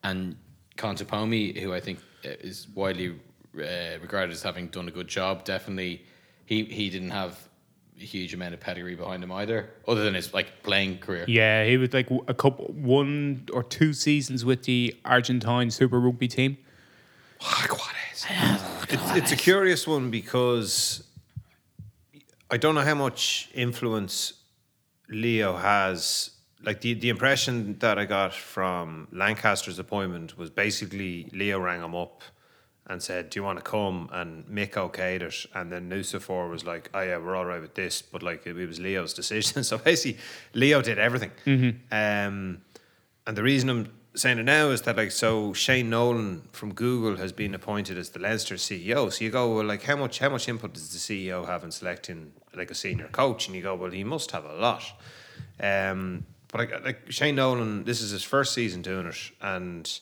and 0.03 0.37
Contepomi, 0.77 1.59
who 1.59 1.73
I 1.73 1.81
think 1.81 1.99
uh, 2.25 2.29
is 2.39 2.67
widely 2.73 3.09
uh, 3.09 3.99
regarded 4.01 4.31
as 4.31 4.41
having 4.41 4.67
done 4.67 4.87
a 4.87 4.91
good 4.91 5.09
job. 5.09 5.43
Definitely, 5.43 6.03
he 6.45 6.63
he 6.63 6.89
didn't 6.89 7.11
have 7.11 7.37
a 7.99 8.03
huge 8.03 8.33
amount 8.33 8.53
of 8.53 8.59
pedigree 8.59 8.95
behind 8.95 9.23
him 9.23 9.31
either, 9.33 9.69
other 9.87 10.03
than 10.03 10.13
his 10.13 10.33
like 10.33 10.63
playing 10.63 10.99
career. 10.99 11.25
Yeah, 11.27 11.65
he 11.65 11.77
was 11.77 11.93
like 11.93 12.09
a 12.27 12.33
couple, 12.33 12.65
one 12.67 13.47
or 13.51 13.63
two 13.63 13.93
seasons 13.93 14.45
with 14.45 14.63
the 14.63 14.95
Argentine 15.03 15.71
Super 15.71 15.99
Rugby 15.99 16.27
team. 16.27 16.57
It's, 18.89 19.11
it's 19.17 19.31
a 19.33 19.35
curious 19.35 19.85
one 19.85 20.09
because 20.09 21.03
I 22.49 22.57
don't 22.57 22.75
know 22.75 22.81
how 22.81 22.95
much 22.95 23.49
influence 23.53 24.33
Leo 25.09 25.57
has. 25.57 26.31
Like 26.63 26.81
the, 26.81 26.93
the 26.93 27.09
impression 27.09 27.77
that 27.79 27.99
I 27.99 28.05
got 28.05 28.33
from 28.33 29.07
Lancaster's 29.11 29.79
appointment 29.79 30.37
was 30.37 30.49
basically 30.49 31.29
Leo 31.33 31.59
rang 31.59 31.81
him 31.81 31.93
up 31.95 32.23
and 32.87 33.03
said, 33.03 33.29
"Do 33.29 33.39
you 33.39 33.43
want 33.43 33.59
to 33.59 33.63
come?" 33.63 34.09
And 34.11 34.45
Mick 34.45 34.71
okayed 34.71 35.21
it, 35.21 35.45
and 35.53 35.71
then 35.71 35.89
Nusafor 35.89 36.49
was 36.49 36.65
like, 36.65 36.89
"Oh 36.93 37.01
yeah, 37.01 37.17
we're 37.17 37.35
all 37.35 37.45
right 37.45 37.61
with 37.61 37.75
this," 37.75 38.01
but 38.01 38.23
like 38.23 38.47
it, 38.47 38.57
it 38.57 38.65
was 38.65 38.79
Leo's 38.79 39.13
decision. 39.21 39.63
so 39.63 39.77
basically, 39.77 40.19
Leo 40.53 40.81
did 40.81 40.97
everything. 40.97 41.31
Um, 41.91 42.61
and 43.27 43.37
the 43.37 43.43
reason 43.43 43.69
I'm 43.69 43.91
saying 44.17 44.39
it 44.39 44.43
now 44.43 44.69
is 44.69 44.81
that 44.83 44.97
like 44.97 45.11
so 45.11 45.53
Shane 45.53 45.89
Nolan 45.89 46.41
from 46.51 46.73
Google 46.73 47.17
has 47.17 47.31
been 47.31 47.53
appointed 47.53 47.97
as 47.97 48.09
the 48.09 48.19
Leinster 48.19 48.55
CEO. 48.55 49.11
So 49.11 49.23
you 49.23 49.29
go, 49.29 49.55
well, 49.55 49.65
like 49.65 49.83
how 49.83 49.95
much 49.95 50.19
how 50.19 50.29
much 50.29 50.49
input 50.49 50.73
does 50.73 50.89
the 50.91 50.99
CEO 50.99 51.45
have 51.45 51.63
in 51.63 51.71
selecting 51.71 52.33
like 52.55 52.71
a 52.71 52.75
senior 52.75 53.07
coach? 53.07 53.47
And 53.47 53.55
you 53.55 53.61
go, 53.61 53.75
well, 53.75 53.91
he 53.91 54.03
must 54.03 54.31
have 54.31 54.45
a 54.45 54.53
lot. 54.53 54.83
Um, 55.59 56.25
but 56.49 56.59
like, 56.59 56.85
like 56.85 57.11
Shane 57.11 57.35
Nolan, 57.35 57.83
this 57.83 58.01
is 58.01 58.11
his 58.11 58.23
first 58.23 58.53
season 58.53 58.81
doing 58.81 59.07
it, 59.07 59.31
and 59.41 59.99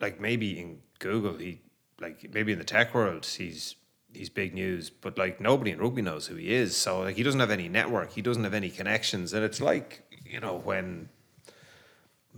like 0.00 0.20
maybe 0.20 0.58
in 0.58 0.78
Google, 0.98 1.36
he 1.36 1.60
like 2.00 2.32
maybe 2.32 2.52
in 2.52 2.58
the 2.58 2.64
tech 2.64 2.94
world, 2.94 3.26
he's 3.26 3.74
he's 4.12 4.28
big 4.28 4.54
news, 4.54 4.90
but 4.90 5.18
like 5.18 5.40
nobody 5.40 5.70
in 5.70 5.78
rugby 5.78 6.02
knows 6.02 6.26
who 6.26 6.36
he 6.36 6.52
is. 6.52 6.76
So 6.76 7.00
like 7.00 7.16
he 7.16 7.22
doesn't 7.22 7.40
have 7.40 7.50
any 7.50 7.68
network, 7.68 8.12
he 8.12 8.22
doesn't 8.22 8.44
have 8.44 8.54
any 8.54 8.70
connections, 8.70 9.32
and 9.32 9.44
it's 9.44 9.60
like 9.60 10.02
you 10.24 10.40
know 10.40 10.60
when 10.62 11.08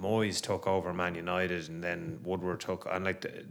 Moyes 0.01 0.41
took 0.41 0.67
over 0.67 0.93
Man 0.93 1.15
United 1.15 1.69
and 1.69 1.83
then 1.83 2.21
Woodward 2.23 2.61
took 2.61 2.87
and 2.91 3.05
like 3.05 3.21
the, 3.21 3.45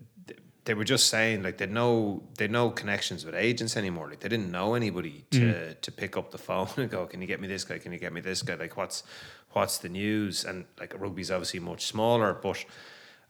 they 0.65 0.73
were 0.75 0.83
just 0.83 1.07
saying 1.07 1.41
like 1.43 1.57
they 1.57 1.65
no 1.65 2.23
they 2.37 2.47
no 2.47 2.69
connections 2.69 3.25
with 3.25 3.35
agents 3.35 3.75
anymore. 3.75 4.09
Like 4.09 4.19
they 4.19 4.29
didn't 4.29 4.51
know 4.51 4.75
anybody 4.75 5.25
to 5.31 5.73
to 5.73 5.91
pick 5.91 6.17
up 6.17 6.31
the 6.31 6.37
phone 6.37 6.69
and 6.77 6.89
go, 6.89 7.05
Can 7.07 7.21
you 7.21 7.27
get 7.27 7.41
me 7.41 7.47
this 7.47 7.63
guy? 7.63 7.79
Can 7.79 7.91
you 7.91 7.99
get 7.99 8.13
me 8.13 8.21
this 8.21 8.41
guy? 8.41 8.55
Like 8.55 8.77
what's 8.77 9.03
what's 9.51 9.79
the 9.79 9.89
news? 9.89 10.45
And 10.45 10.65
like 10.79 10.93
rugby's 10.99 11.31
obviously 11.31 11.59
much 11.59 11.85
smaller, 11.85 12.33
but 12.33 12.63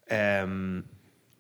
um 0.10 0.86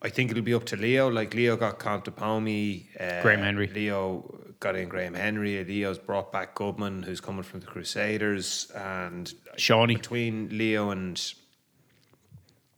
I 0.03 0.09
think 0.09 0.31
it'll 0.31 0.43
be 0.43 0.53
up 0.53 0.65
to 0.65 0.77
Leo. 0.77 1.09
Like 1.09 1.33
Leo 1.35 1.55
got 1.55 1.77
Contepomi, 1.77 2.85
uh, 2.99 3.21
Graham 3.21 3.41
Henry. 3.41 3.67
Leo 3.67 4.53
got 4.59 4.75
in 4.75 4.89
Graham 4.89 5.13
Henry. 5.13 5.63
Leo's 5.63 5.99
brought 5.99 6.31
back 6.31 6.55
Goodman, 6.55 7.03
who's 7.03 7.21
coming 7.21 7.43
from 7.43 7.59
the 7.59 7.67
Crusaders, 7.67 8.71
and 8.73 9.31
Shawnee. 9.57 9.95
between 9.95 10.57
Leo 10.57 10.89
and 10.89 11.33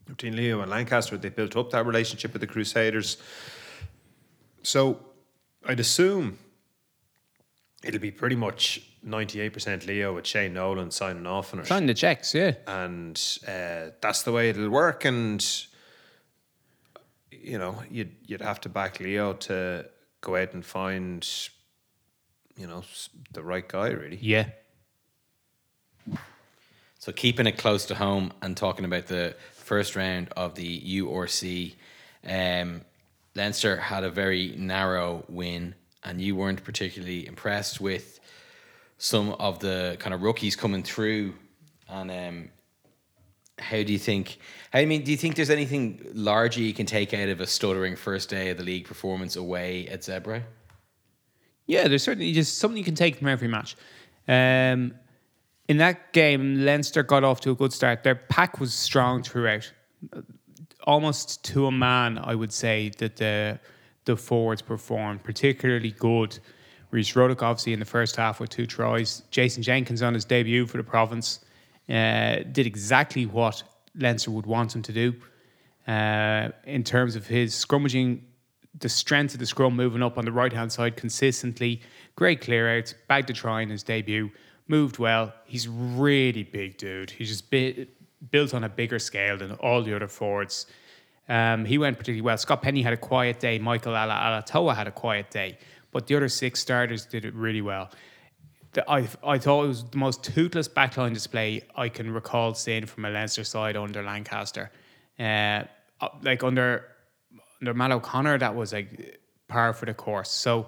between 0.06 0.36
Leo 0.36 0.62
and 0.62 0.70
Lancaster, 0.70 1.18
they 1.18 1.30
built 1.30 1.56
up 1.56 1.72
that 1.72 1.86
relationship 1.86 2.34
with 2.34 2.42
the 2.42 2.48
Crusaders. 2.48 3.18
So 4.62 5.00
I'd 5.66 5.80
assume 5.80 6.38
it'll 7.84 8.00
be 8.00 8.12
pretty 8.12 8.36
much 8.36 8.82
ninety 9.02 9.40
eight 9.42 9.54
percent 9.54 9.86
Leo 9.86 10.16
with 10.16 10.26
Shane 10.26 10.54
Nolan 10.54 10.92
signing 10.92 11.28
off 11.28 11.54
on 11.54 11.60
it, 11.60 11.68
Signing 11.68 11.88
the 11.88 11.94
checks, 11.94 12.34
yeah. 12.34 12.54
and 12.68 13.20
uh, 13.48 13.92
that's 14.02 14.24
the 14.24 14.32
way 14.32 14.50
it'll 14.50 14.70
work. 14.70 15.06
And 15.06 15.46
you 17.32 17.58
know, 17.58 17.82
you'd 17.90 18.16
you'd 18.26 18.42
have 18.42 18.62
to 18.62 18.70
back 18.70 19.00
Leo 19.00 19.34
to 19.34 19.86
go 20.22 20.36
out 20.38 20.54
and 20.54 20.66
find, 20.66 21.28
you 22.56 22.68
know, 22.68 22.84
the 23.34 23.44
right 23.44 23.68
guy. 23.68 23.90
Really, 23.90 24.18
Yeah. 24.22 24.48
So 27.00 27.12
keeping 27.12 27.48
it 27.48 27.58
close 27.58 27.86
to 27.88 27.96
home 27.96 28.32
and 28.42 28.56
talking 28.56 28.86
about 28.86 29.08
the 29.08 29.36
first 29.64 29.96
round 29.96 30.30
of 30.36 30.56
the 30.56 31.02
URC, 31.02 31.74
um, 32.28 32.82
Leinster 33.36 33.78
had 33.78 34.04
a 34.04 34.10
very 34.10 34.56
narrow 34.58 35.26
win, 35.28 35.76
and 36.04 36.22
you 36.22 36.36
weren't 36.36 36.64
particularly 36.64 37.26
impressed 37.26 37.82
with 37.82 38.20
some 38.98 39.32
of 39.34 39.60
the 39.60 39.98
kind 40.00 40.14
of 40.14 40.22
rookies 40.22 40.56
coming 40.56 40.84
through. 40.84 41.34
And 41.90 42.12
um, 42.12 42.50
how 43.60 43.84
do 43.84 43.92
you 43.92 44.00
think? 44.00 44.38
I 44.74 44.86
mean, 44.86 45.04
do 45.04 45.12
you 45.12 45.18
think 45.18 45.36
there's 45.36 45.50
anything 45.50 46.06
larger 46.14 46.62
you 46.62 46.74
can 46.74 46.86
take 46.86 47.14
out 47.14 47.30
of 47.30 47.42
a 47.42 47.48
stuttering 47.48 47.96
first 47.96 48.30
day 48.30 48.50
of 48.50 48.58
the 48.58 48.64
league 48.64 48.86
performance 48.86 49.36
away 49.36 49.88
at 49.88 50.02
Zebre? 50.02 50.44
Yeah, 51.66 51.88
there's 51.88 52.04
certainly 52.04 52.34
just 52.34 52.58
something 52.58 52.78
you 52.78 52.84
can 52.84 52.96
take 52.96 53.18
from 53.18 53.28
every 53.28 53.48
match. 53.48 53.76
Um, 54.28 54.94
in 55.68 55.78
that 55.78 56.14
game, 56.14 56.66
Leinster 56.66 57.04
got 57.04 57.24
off 57.24 57.42
to 57.42 57.52
a 57.52 57.56
good 57.56 57.74
start. 57.74 58.04
Their 58.04 58.16
pack 58.16 58.60
was 58.60 58.74
strong 58.74 59.24
throughout. 59.24 59.72
Almost 60.86 61.46
to 61.46 61.68
a 61.68 61.72
man, 61.72 62.18
I 62.18 62.36
would 62.36 62.52
say 62.52 62.92
that 62.98 63.16
the 63.16 63.60
the 64.06 64.18
forwards 64.18 64.62
performed 64.62 65.24
particularly 65.24 65.92
good. 65.92 66.38
Rhys 66.92 67.16
Ruddock, 67.16 67.42
obviously, 67.42 67.74
in 67.74 67.80
the 67.80 67.86
first 67.86 68.18
half 68.18 68.40
with 68.40 68.50
two 68.50 68.66
tries. 68.66 69.24
Jason 69.32 69.64
Jenkins 69.64 70.02
on 70.02 70.14
his 70.14 70.26
debut 70.26 70.66
for 70.68 70.78
the 70.78 70.84
province 70.84 71.40
uh, 71.90 72.40
did 72.52 72.68
exactly 72.68 73.26
what 73.26 73.64
Leinster 73.96 74.32
would 74.32 74.46
want 74.46 74.76
him 74.76 74.82
to 74.82 74.92
do 74.92 75.16
uh, 75.88 76.50
in 76.66 76.84
terms 76.84 77.16
of 77.16 77.28
his 77.28 77.54
scrummaging 77.54 78.22
the 78.80 78.90
strength 78.90 79.34
of 79.34 79.40
the 79.40 79.46
scrum 79.46 79.76
moving 79.76 80.02
up 80.02 80.18
on 80.18 80.26
the 80.26 80.32
right 80.32 80.52
hand 80.52 80.72
side 80.72 80.98
consistently. 80.98 81.82
Great 82.16 82.42
clear 82.42 82.78
outs, 82.78 82.96
bagged 83.08 83.30
a 83.30 83.34
try 83.34 83.62
in 83.62 83.70
his 83.70 83.84
debut, 83.84 84.32
moved 84.68 84.98
well. 85.00 85.34
He's 85.46 85.68
really 85.68 86.44
big, 86.44 86.78
dude. 86.78 87.12
He's 87.12 87.30
just 87.30 87.52
bi- 87.52 87.88
built 88.32 88.54
on 88.54 88.64
a 88.64 88.70
bigger 88.70 89.00
scale 89.00 89.38
than 89.38 89.52
all 89.54 89.82
the 89.84 89.96
other 89.96 90.08
forwards. 90.08 90.66
Um, 91.30 91.66
he 91.66 91.78
went 91.78 91.98
particularly 91.98 92.22
well. 92.22 92.38
Scott 92.38 92.62
Penny 92.62 92.82
had 92.82 92.94
a 92.94 92.98
quiet 92.98 93.40
day. 93.40 93.60
Michael 93.60 93.94
Alaalatoa 93.94 94.76
had 94.76 94.88
a 94.88 94.92
quiet 94.92 95.32
day, 95.32 95.58
but 95.92 96.08
the 96.08 96.16
other 96.16 96.30
six 96.30 96.60
starters 96.60 97.06
did 97.06 97.26
it 97.26 97.34
really 97.34 97.62
well. 97.62 97.92
The, 98.74 98.90
I 98.90 99.08
I 99.24 99.38
thought 99.38 99.64
it 99.64 99.68
was 99.68 99.84
the 99.86 99.98
most 99.98 100.24
toothless 100.24 100.68
backline 100.68 101.14
display 101.14 101.62
I 101.76 101.90
can 101.90 102.12
recall 102.12 102.54
seeing 102.56 102.86
from 102.86 103.06
a 103.06 103.10
Leinster 103.10 103.44
side 103.44 103.78
under 103.78 104.04
Lancaster. 104.04 104.72
Uh, 105.20 105.64
like 106.24 106.44
under 106.44 106.86
under 107.62 107.74
Matt 107.74 107.92
O'Connor, 107.92 108.40
that 108.40 108.56
was 108.56 108.74
like 108.74 109.20
par 109.48 109.74
for 109.74 109.86
the 109.86 109.94
course. 109.94 110.32
So 110.32 110.68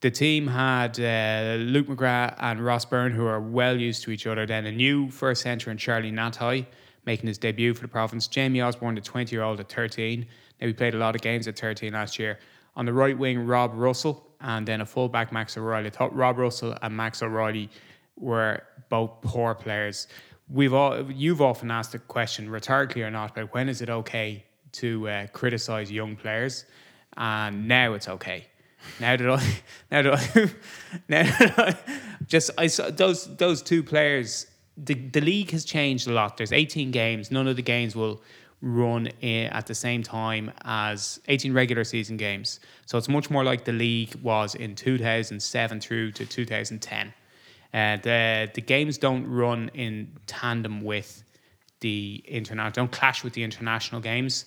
the 0.00 0.10
team 0.10 0.46
had 0.46 0.98
uh, 1.00 1.56
Luke 1.56 1.88
McGrath 1.88 2.36
and 2.38 2.64
Ross 2.64 2.84
Byrne, 2.84 3.12
who 3.12 3.26
are 3.26 3.40
well 3.40 3.76
used 3.76 4.04
to 4.04 4.10
each 4.10 4.26
other. 4.26 4.46
Then 4.46 4.66
a 4.66 4.72
new 4.72 5.10
first 5.10 5.42
centre 5.42 5.70
in 5.70 5.76
Charlie 5.76 6.12
Ngatai, 6.12 6.66
making 7.04 7.26
his 7.26 7.38
debut 7.38 7.74
for 7.74 7.82
the 7.82 7.88
province. 7.88 8.28
Jamie 8.28 8.60
Osborne, 8.60 8.94
the 8.94 9.00
20 9.00 9.34
year 9.34 9.42
old 9.42 9.58
at 9.58 9.70
13. 9.70 10.26
Now, 10.60 10.66
we 10.66 10.72
played 10.72 10.94
a 10.94 10.98
lot 10.98 11.14
of 11.14 11.20
games 11.20 11.48
at 11.48 11.58
13 11.58 11.92
last 11.92 12.18
year. 12.18 12.38
On 12.76 12.84
the 12.84 12.92
right 12.92 13.18
wing, 13.18 13.44
Rob 13.44 13.72
Russell, 13.74 14.24
and 14.40 14.66
then 14.66 14.80
a 14.80 14.86
fullback, 14.86 15.32
Max 15.32 15.56
O'Reilly. 15.56 15.88
I 15.88 15.90
thought 15.90 16.14
Rob 16.14 16.38
Russell 16.38 16.76
and 16.80 16.96
Max 16.96 17.22
O'Reilly 17.22 17.68
were 18.16 18.62
both 18.88 19.20
poor 19.22 19.54
players. 19.54 20.06
We've 20.48 20.72
all, 20.72 21.10
you've 21.10 21.42
often 21.42 21.72
asked 21.72 21.92
the 21.92 21.98
question, 21.98 22.48
rhetorically 22.48 23.02
or 23.02 23.10
not, 23.10 23.34
but 23.34 23.52
when 23.52 23.68
is 23.68 23.82
it 23.82 23.90
okay 23.90 24.44
to 24.72 25.08
uh, 25.08 25.26
criticize 25.28 25.90
young 25.90 26.14
players, 26.14 26.66
and 27.16 27.66
now 27.66 27.94
it's 27.94 28.08
okay. 28.08 28.46
Now 29.00 29.16
that 29.16 29.28
I, 29.28 29.42
now 29.90 30.02
that 30.02 30.14
I, 30.14 30.50
now 31.08 31.22
that 31.22 31.58
I, 31.58 31.76
just 32.26 32.50
I 32.58 32.66
saw 32.66 32.90
those 32.90 33.36
those 33.36 33.62
two 33.62 33.82
players. 33.82 34.46
The 34.76 34.94
the 34.94 35.20
league 35.20 35.50
has 35.50 35.64
changed 35.64 36.06
a 36.06 36.12
lot. 36.12 36.36
There's 36.36 36.52
18 36.52 36.92
games. 36.92 37.32
None 37.32 37.48
of 37.48 37.56
the 37.56 37.62
games 37.62 37.96
will 37.96 38.22
run 38.60 39.08
at 39.22 39.66
the 39.66 39.74
same 39.74 40.02
time 40.02 40.52
as 40.64 41.20
18 41.28 41.52
regular 41.52 41.84
season 41.84 42.16
games. 42.16 42.60
So 42.86 42.98
it's 42.98 43.08
much 43.08 43.30
more 43.30 43.44
like 43.44 43.64
the 43.64 43.72
league 43.72 44.14
was 44.22 44.54
in 44.54 44.74
2007 44.74 45.80
through 45.80 46.12
to 46.12 46.26
2010. 46.26 47.14
Uh, 47.74 47.96
the 48.02 48.50
the 48.54 48.60
games 48.60 48.98
don't 48.98 49.26
run 49.26 49.70
in 49.74 50.16
tandem 50.26 50.82
with 50.82 51.22
the 51.80 52.24
international, 52.26 52.72
don't 52.72 52.92
clash 52.92 53.22
with 53.22 53.34
the 53.34 53.42
international 53.42 54.00
games 54.00 54.46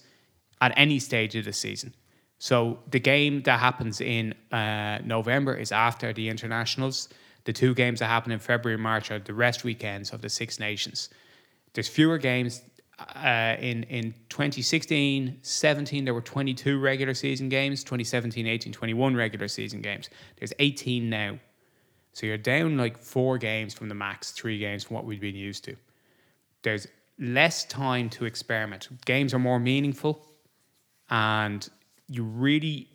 at 0.59 0.73
any 0.75 0.99
stage 0.99 1.35
of 1.35 1.45
the 1.45 1.53
season. 1.53 1.93
So 2.41 2.79
the 2.89 2.99
game 2.99 3.43
that 3.43 3.59
happens 3.59 4.01
in 4.01 4.33
uh, 4.51 4.97
November 5.05 5.53
is 5.53 5.71
after 5.71 6.11
the 6.11 6.27
internationals. 6.27 7.07
The 7.43 7.53
two 7.53 7.75
games 7.75 7.99
that 7.99 8.07
happen 8.07 8.31
in 8.31 8.39
February 8.39 8.73
and 8.73 8.81
March 8.81 9.11
are 9.11 9.19
the 9.19 9.35
rest 9.35 9.63
weekends 9.63 10.11
of 10.11 10.23
the 10.23 10.29
Six 10.29 10.59
Nations. 10.59 11.09
There's 11.73 11.87
fewer 11.87 12.17
games. 12.17 12.63
Uh, 13.15 13.55
in 13.59 13.81
in 13.83 14.13
2016 14.29 15.39
17 15.41 16.05
there 16.05 16.13
were 16.13 16.21
22 16.21 16.79
regular 16.79 17.15
season 17.15 17.49
games 17.49 17.83
2017 17.83 18.45
18 18.45 18.71
21 18.71 19.15
regular 19.15 19.47
season 19.47 19.81
games 19.81 20.07
there's 20.37 20.53
18 20.59 21.09
now 21.09 21.39
so 22.13 22.27
you're 22.27 22.37
down 22.37 22.77
like 22.77 22.95
four 22.99 23.39
games 23.39 23.73
from 23.73 23.89
the 23.89 23.95
max 23.95 24.29
three 24.33 24.59
games 24.59 24.83
from 24.83 24.97
what 24.97 25.03
we've 25.03 25.19
been 25.19 25.35
used 25.35 25.63
to 25.63 25.75
there's 26.61 26.87
less 27.17 27.65
time 27.65 28.07
to 28.07 28.25
experiment 28.25 28.87
games 29.05 29.33
are 29.33 29.39
more 29.39 29.59
meaningful 29.59 30.23
and 31.09 31.69
you 32.11 32.23
really 32.23 32.89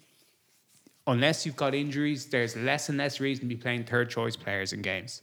unless 1.07 1.47
you've 1.47 1.57
got 1.57 1.75
injuries 1.75 2.27
there's 2.27 2.55
less 2.57 2.89
and 2.89 2.99
less 2.99 3.19
reason 3.19 3.45
to 3.45 3.49
be 3.49 3.57
playing 3.57 3.85
third 3.85 4.11
choice 4.11 4.37
players 4.37 4.73
in 4.73 4.83
games. 4.83 5.23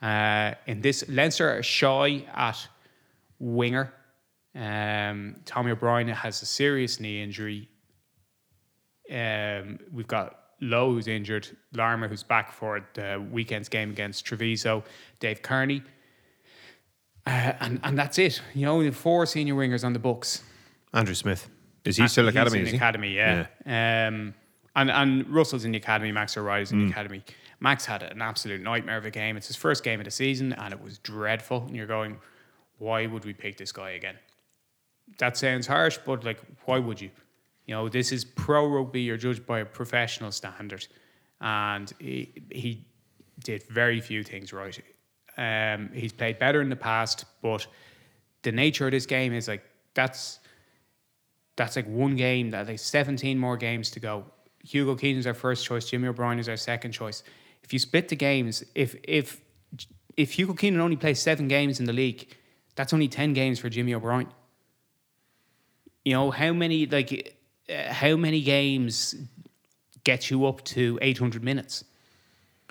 Uh, 0.00 0.52
in 0.66 0.80
this 0.80 1.08
Leinster 1.08 1.58
are 1.58 1.62
shy 1.62 2.24
at 2.34 2.68
winger. 3.38 3.92
Um, 4.54 5.36
Tommy 5.44 5.72
O'Brien 5.72 6.08
has 6.08 6.40
a 6.42 6.46
serious 6.46 7.00
knee 7.00 7.22
injury. 7.22 7.68
Um, 9.10 9.78
we've 9.92 10.06
got 10.06 10.38
Lowe 10.60 10.92
who's 10.92 11.08
injured 11.08 11.48
Larmour 11.74 12.08
who's 12.08 12.22
back 12.22 12.52
for 12.52 12.86
the 12.94 13.26
weekend's 13.30 13.68
game 13.68 13.90
against 13.90 14.24
Treviso 14.24 14.84
Dave 15.18 15.42
Kearney. 15.42 15.82
Uh, 17.26 17.52
and, 17.60 17.80
and 17.82 17.98
that's 17.98 18.18
it. 18.18 18.40
You 18.54 18.66
know 18.66 18.82
the 18.82 18.92
four 18.92 19.26
senior 19.26 19.54
wingers 19.54 19.84
on 19.84 19.92
the 19.94 19.98
books. 19.98 20.42
Andrew 20.92 21.14
Smith. 21.14 21.48
Is 21.86 21.96
he 21.96 22.08
still 22.08 22.24
He's 22.26 22.34
academy? 22.34 22.58
in 22.60 22.64
the 22.64 22.76
academy, 22.76 23.14
yeah. 23.14 23.46
Um, 23.64 24.34
and 24.74 24.90
and 24.90 25.28
Russell's 25.28 25.64
in 25.64 25.72
the 25.72 25.78
academy. 25.78 26.12
Max 26.12 26.36
O'Reilly's 26.36 26.72
in 26.72 26.84
the 26.84 26.90
academy. 26.90 27.22
Max 27.60 27.86
had 27.86 28.02
an 28.02 28.20
absolute 28.20 28.60
nightmare 28.60 28.98
of 28.98 29.06
a 29.06 29.10
game. 29.10 29.36
It's 29.36 29.46
his 29.46 29.56
first 29.56 29.82
game 29.82 30.00
of 30.00 30.04
the 30.04 30.10
season, 30.10 30.52
and 30.52 30.74
it 30.74 30.80
was 30.80 30.98
dreadful. 30.98 31.62
And 31.66 31.74
you're 31.74 31.86
going, 31.86 32.18
why 32.78 33.06
would 33.06 33.24
we 33.24 33.32
pick 33.32 33.56
this 33.56 33.72
guy 33.72 33.90
again? 33.90 34.16
That 35.18 35.36
sounds 35.36 35.66
harsh, 35.66 35.98
but 36.04 36.24
like, 36.24 36.40
why 36.66 36.78
would 36.78 37.00
you? 37.00 37.10
You 37.64 37.74
know, 37.74 37.88
this 37.88 38.12
is 38.12 38.24
pro 38.24 38.66
rugby. 38.66 39.00
You're 39.02 39.16
judged 39.16 39.46
by 39.46 39.60
a 39.60 39.64
professional 39.64 40.30
standard, 40.32 40.86
and 41.40 41.92
he 41.98 42.32
he 42.50 42.86
did 43.42 43.62
very 43.64 44.00
few 44.00 44.22
things 44.22 44.52
right. 44.52 44.78
Um, 45.38 45.90
he's 45.92 46.12
played 46.12 46.38
better 46.38 46.60
in 46.60 46.68
the 46.68 46.76
past, 46.76 47.24
but 47.42 47.66
the 48.42 48.52
nature 48.52 48.86
of 48.86 48.92
this 48.92 49.06
game 49.06 49.32
is 49.32 49.48
like 49.48 49.64
that's 49.94 50.40
that's 51.56 51.76
like 51.76 51.86
one 51.86 52.16
game 52.16 52.50
that 52.50 52.68
like 52.68 52.78
17 52.78 53.38
more 53.38 53.56
games 53.56 53.90
to 53.90 54.00
go. 54.00 54.24
Hugo 54.62 54.94
Keenan's 54.94 55.26
our 55.26 55.34
first 55.34 55.64
choice, 55.64 55.88
Jimmy 55.88 56.08
O'Brien 56.08 56.38
is 56.38 56.48
our 56.48 56.56
second 56.56 56.92
choice. 56.92 57.22
If 57.62 57.72
you 57.72 57.78
split 57.78 58.08
the 58.08 58.16
games, 58.16 58.64
if 58.74 58.96
if 59.02 59.40
if 60.16 60.32
Hugo 60.32 60.54
Keenan 60.54 60.80
only 60.80 60.96
plays 60.96 61.20
seven 61.20 61.48
games 61.48 61.80
in 61.80 61.86
the 61.86 61.92
league, 61.92 62.34
that's 62.74 62.92
only 62.92 63.08
10 63.08 63.32
games 63.32 63.58
for 63.58 63.68
Jimmy 63.68 63.94
O'Brien. 63.94 64.28
You 66.04 66.12
know, 66.14 66.30
how 66.30 66.52
many 66.52 66.86
like 66.86 67.36
uh, 67.68 67.92
how 67.92 68.16
many 68.16 68.42
games 68.42 69.14
get 70.04 70.30
you 70.30 70.46
up 70.46 70.62
to 70.64 70.98
800 71.02 71.42
minutes? 71.42 71.84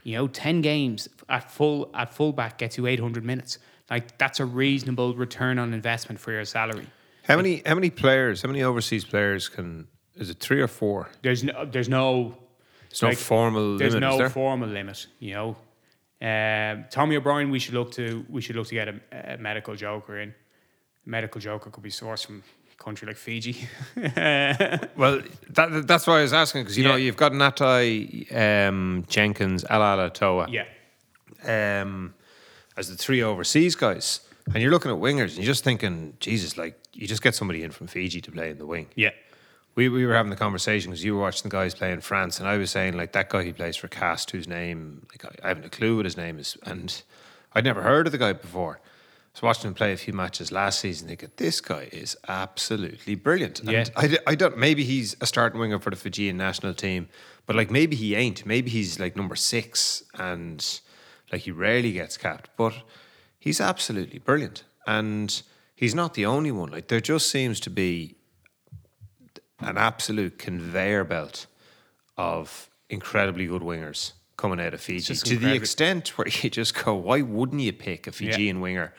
You 0.04 0.18
know, 0.18 0.28
10 0.28 0.62
games 0.62 1.10
at 1.28 1.52
full 1.52 1.90
at 1.94 2.14
fullback 2.14 2.58
gets 2.58 2.78
you 2.78 2.88
800 2.88 3.26
minutes. 3.26 3.58
Like 3.90 4.18
that's 4.18 4.40
a 4.40 4.46
reasonable 4.46 5.16
return 5.16 5.60
on 5.60 5.74
investment 5.74 6.20
for 6.20 6.32
your 6.32 6.46
salary. 6.46 6.88
How 7.28 7.36
many 7.38 7.62
how 7.66 7.76
many 7.76 7.90
players? 7.90 8.42
How 8.42 8.48
many 8.48 8.64
overseas 8.64 9.04
players 9.06 9.50
can? 9.50 9.88
Is 10.16 10.30
it 10.30 10.40
three 10.40 10.62
or 10.62 10.68
four? 10.68 11.10
There's 11.22 11.44
no 11.44 11.66
there's 11.66 11.90
no 11.90 12.38
There's 12.90 13.02
no 13.02 13.08
Like, 13.10 13.18
formal 13.18 13.78
there's 13.78 13.94
limit. 13.96 14.10
no 14.10 14.18
there? 14.18 14.30
formal 14.30 14.70
limit. 14.70 15.08
You 15.20 15.34
know, 15.34 15.50
um, 16.22 16.86
Tommy 16.90 17.16
O'Brien. 17.18 17.50
We 17.52 17.60
should 17.60 17.74
look 17.74 17.92
to 17.94 18.26
we 18.30 18.42
should 18.42 18.56
look 18.56 18.68
to 18.68 18.76
get 18.76 18.88
a, 18.88 19.34
a 19.34 19.38
medical 19.38 19.76
joker 19.76 20.20
in. 20.20 20.30
A 20.30 21.10
medical 21.10 21.42
joker 21.42 21.70
could 21.70 21.84
be 21.84 21.90
sourced 21.92 22.26
from 22.26 22.44
a 22.74 22.84
country 22.84 23.08
like 23.08 23.18
Fiji. 23.18 23.68
Well, 24.98 25.22
that, 25.50 25.84
that's 25.88 26.08
why 26.08 26.20
I 26.20 26.22
was 26.22 26.34
asking 26.34 26.62
because 26.64 26.78
you 26.78 26.84
know 26.88 26.96
you've 26.96 27.18
got 27.18 27.32
Ngatai, 27.34 28.34
um, 28.70 29.04
Jenkins, 29.08 29.64
Alaalatoa, 29.66 30.48
yeah, 30.50 31.82
um, 31.82 32.14
as 32.78 32.88
the 32.90 32.96
three 32.96 33.22
overseas 33.22 33.76
guys, 33.76 34.22
and 34.54 34.62
you're 34.62 34.72
looking 34.72 34.92
at 34.92 34.98
wingers 34.98 35.30
and 35.30 35.38
you're 35.38 35.46
just 35.46 35.64
thinking, 35.64 36.16
Jesus, 36.20 36.58
like 36.58 36.78
you 36.94 37.08
just 37.08 37.22
get 37.22 37.36
somebody 37.36 37.64
in 37.64 37.72
from 37.72 37.88
Fiji 37.88 38.22
to 38.22 38.32
play 38.32 38.50
in 38.52 38.58
the 38.58 38.66
wing. 38.66 38.88
yeah, 38.96 39.10
We, 39.76 39.90
we 39.90 40.06
were 40.06 40.14
having 40.16 40.30
the 40.30 40.36
conversation 40.38 40.92
because 40.92 41.04
you 41.04 41.16
were 41.16 41.22
watching 41.22 41.50
the 41.50 41.56
guys 41.56 41.74
play 41.76 41.92
in 41.92 42.02
France, 42.02 42.40
and 42.40 42.48
I 42.48 42.58
was 42.58 42.72
saying 42.72 42.96
like 42.96 43.12
that 43.14 43.30
guy 43.30 43.44
who 43.44 43.54
plays 43.54 43.76
for 43.76 43.88
Castres, 43.88 44.32
whose 44.46 44.48
name 44.48 45.06
like 45.12 45.26
I, 45.26 45.46
I 45.46 45.48
haven't 45.50 45.66
a 45.66 45.70
clue 45.70 45.96
what 45.98 46.06
his 46.06 46.16
name 46.18 46.38
is, 46.40 46.58
and 46.64 47.02
I'd 47.54 47.64
never 47.66 47.82
heard 47.82 48.06
of 48.08 48.12
the 48.12 48.18
guy 48.18 48.34
before. 48.34 48.80
I 48.82 49.38
was 49.38 49.42
watching 49.42 49.68
him 49.68 49.74
play 49.74 49.92
a 49.92 49.98
few 49.98 50.14
matches 50.14 50.50
last 50.52 50.80
season. 50.80 51.10
Thinking 51.10 51.32
this 51.36 51.60
guy 51.60 51.90
is 51.92 52.16
absolutely 52.30 53.16
brilliant. 53.16 53.60
And 53.60 53.70
Yeah. 53.70 53.86
I, 53.98 54.18
I 54.28 54.36
don't. 54.36 54.58
Maybe 54.58 54.86
he's 54.86 55.18
a 55.20 55.26
starting 55.26 55.60
winger 55.60 55.80
for 55.80 55.90
the 55.90 55.98
Fijian 55.98 56.38
national 56.38 56.74
team, 56.74 57.10
but 57.46 57.56
like 57.58 57.70
maybe 57.70 57.98
he 57.98 58.16
ain't. 58.16 58.46
Maybe 58.46 58.70
he's 58.70 58.98
like 59.00 59.18
number 59.18 59.36
six, 59.36 60.04
and 60.18 60.64
like 61.34 61.42
he 61.42 61.52
rarely 61.52 61.92
gets 61.92 62.16
capped. 62.16 62.50
But 62.56 62.74
he's 63.46 63.62
absolutely 63.62 64.20
brilliant, 64.20 64.64
and 64.86 65.42
he's 65.76 65.96
not 65.96 66.16
the 66.16 66.26
only 66.26 66.52
one. 66.52 66.72
Like 66.72 66.90
there 66.90 67.00
just 67.00 67.30
seems 67.30 67.62
to 67.62 67.70
be 67.70 68.16
an 69.60 69.78
absolute 69.78 70.38
conveyor 70.38 71.06
belt 71.06 71.46
of 72.18 72.70
incredibly 72.90 73.46
good 73.46 73.62
wingers 73.62 74.14
coming 74.36 74.60
out 74.60 74.74
of 74.74 74.82
Fiji 74.82 75.16
to 75.16 75.38
the 75.38 75.54
extent 75.54 76.18
where 76.18 76.28
you 76.28 76.50
just 76.50 76.84
go, 76.84 76.94
why 76.94 77.22
wouldn't 77.22 77.62
you 77.62 77.72
pick 77.72 78.08
a 78.08 78.12
Fijian 78.12 78.60
winger 78.60 78.94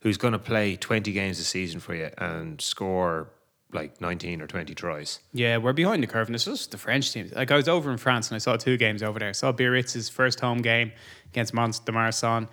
who's 0.00 0.16
going 0.16 0.32
to 0.32 0.38
play 0.38 0.76
20 0.76 1.12
games 1.12 1.38
a 1.38 1.44
season 1.44 1.80
for 1.80 1.94
you 1.94 2.08
and 2.16 2.60
score 2.60 3.28
like 3.70 4.00
19 4.00 4.40
or 4.40 4.46
20 4.46 4.74
tries? 4.74 5.18
yeah. 5.34 5.58
We're 5.58 5.74
behind 5.74 6.02
the 6.02 6.06
curve, 6.06 6.28
and 6.28 6.34
it's 6.34 6.46
just 6.46 6.70
the 6.70 6.78
French 6.78 7.12
team. 7.12 7.30
Like 7.34 7.50
I 7.50 7.56
was 7.56 7.68
over 7.68 7.90
in 7.90 7.98
France 7.98 8.28
and 8.30 8.36
I 8.36 8.38
saw 8.38 8.56
two 8.56 8.76
games 8.76 9.02
over 9.02 9.18
there. 9.18 9.28
I 9.28 9.32
saw 9.32 9.52
Biarritz's 9.52 10.08
first 10.08 10.40
home 10.40 10.62
game 10.62 10.92
against 11.32 11.52
Mont-de-Marsan, 11.52 12.48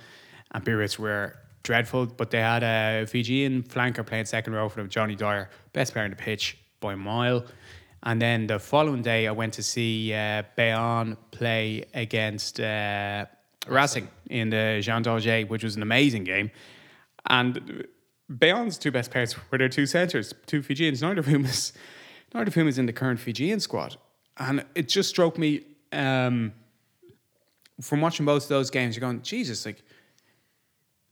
and 0.53 0.63
Biarritz 0.63 0.97
were 0.99 1.35
dreadful, 1.63 2.05
but 2.05 2.31
they 2.31 2.39
had 2.39 2.63
a 2.63 3.05
Fijian 3.07 3.63
flanker 3.63 4.05
playing 4.05 4.25
second 4.25 4.53
row 4.53 4.69
for 4.69 4.77
them, 4.79 4.89
Johnny 4.89 5.15
Dyer, 5.15 5.49
best 5.73 5.93
player 5.93 6.05
on 6.05 6.11
the 6.11 6.15
pitch 6.15 6.57
by 6.79 6.93
a 6.93 6.97
mile. 6.97 7.45
And 8.03 8.21
then 8.21 8.45
the 8.47 8.59
following 8.59 9.01
day, 9.01 9.27
I 9.27 9.31
went 9.31 9.53
to 9.53 9.63
see 9.63 10.13
uh, 10.13 10.43
Bayonne 10.55 11.17
play 11.31 11.85
against 11.93 12.59
uh, 12.59 13.25
Racing 13.67 14.07
in 14.29 14.51
the 14.51 14.79
Jean 14.81 15.03
Dauger, 15.03 15.49
which 15.49 15.63
was 15.63 15.75
an 15.75 15.81
amazing 15.81 16.23
game. 16.23 16.51
And 17.27 17.87
Bayonne's 18.37 18.77
two 18.77 18.91
best 18.91 19.09
players 19.09 19.35
were 19.51 19.57
their 19.57 19.69
two 19.69 19.87
centres, 19.87 20.33
two 20.45 20.61
Fijians, 20.61 21.01
neither 21.01 21.19
of 21.21 21.25
whom 21.25 21.45
is 21.45 21.73
neither 22.33 22.49
of 22.49 22.53
whom 22.53 22.67
is 22.67 22.77
in 22.77 22.85
the 22.85 22.93
current 22.93 23.19
Fijian 23.19 23.59
squad. 23.59 23.97
And 24.37 24.65
it 24.75 24.87
just 24.87 25.09
struck 25.09 25.37
me 25.37 25.63
um, 25.91 26.53
from 27.81 28.01
watching 28.01 28.25
both 28.25 28.43
of 28.43 28.49
those 28.49 28.69
games, 28.69 28.95
you're 28.95 29.01
going, 29.01 29.21
Jesus, 29.21 29.65
like 29.65 29.83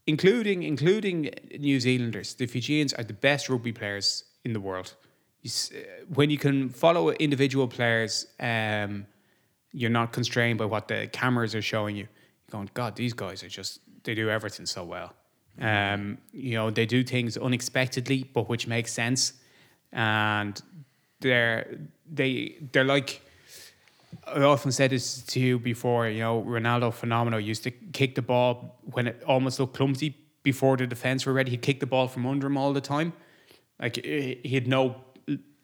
including 0.06 0.62
including 0.62 1.30
New 1.58 1.80
Zealanders, 1.80 2.34
the 2.34 2.46
Fijians 2.46 2.92
are 2.92 3.04
the 3.04 3.14
best 3.14 3.48
rugby 3.48 3.72
players 3.72 4.24
in 4.44 4.52
the 4.52 4.60
world. 4.60 4.94
You 5.42 5.50
uh, 5.50 6.04
when 6.14 6.30
you 6.30 6.38
can 6.38 6.68
follow 6.70 7.10
individual 7.10 7.68
players, 7.68 8.26
um, 8.40 9.06
you're 9.72 9.90
not 9.90 10.12
constrained 10.12 10.58
by 10.58 10.66
what 10.66 10.88
the 10.88 11.08
cameras 11.12 11.54
are 11.54 11.62
showing 11.62 11.96
you. 11.96 12.02
You're 12.04 12.52
going, 12.58 12.70
God, 12.74 12.96
these 12.96 13.12
guys 13.12 13.42
are 13.42 13.48
just 13.48 13.80
they 14.04 14.14
do 14.14 14.30
everything 14.30 14.66
so 14.66 14.84
well. 14.84 15.12
Um, 15.60 16.18
you 16.32 16.54
know, 16.54 16.70
they 16.70 16.86
do 16.86 17.04
things 17.04 17.36
unexpectedly, 17.36 18.30
but 18.34 18.48
which 18.48 18.66
makes 18.66 18.92
sense, 18.92 19.34
and 19.92 20.60
they're 21.20 21.78
they 22.12 22.56
they're 22.72 22.84
like. 22.84 23.20
I 24.26 24.42
often 24.42 24.72
said 24.72 24.90
this 24.90 25.22
to 25.22 25.40
you 25.40 25.58
before. 25.58 26.08
You 26.08 26.20
know, 26.20 26.42
Ronaldo 26.42 26.92
Fenomeno 26.92 27.42
used 27.42 27.62
to 27.64 27.70
kick 27.70 28.14
the 28.14 28.22
ball 28.22 28.78
when 28.82 29.06
it 29.08 29.22
almost 29.26 29.58
looked 29.58 29.76
clumsy 29.76 30.16
before 30.42 30.76
the 30.76 30.86
defense 30.86 31.26
were 31.26 31.32
ready. 31.32 31.50
He'd 31.52 31.62
kick 31.62 31.80
the 31.80 31.86
ball 31.86 32.08
from 32.08 32.26
under 32.26 32.46
him 32.46 32.56
all 32.56 32.72
the 32.72 32.80
time. 32.80 33.12
Like 33.80 33.96
he 33.96 34.50
had 34.52 34.66
no 34.66 34.96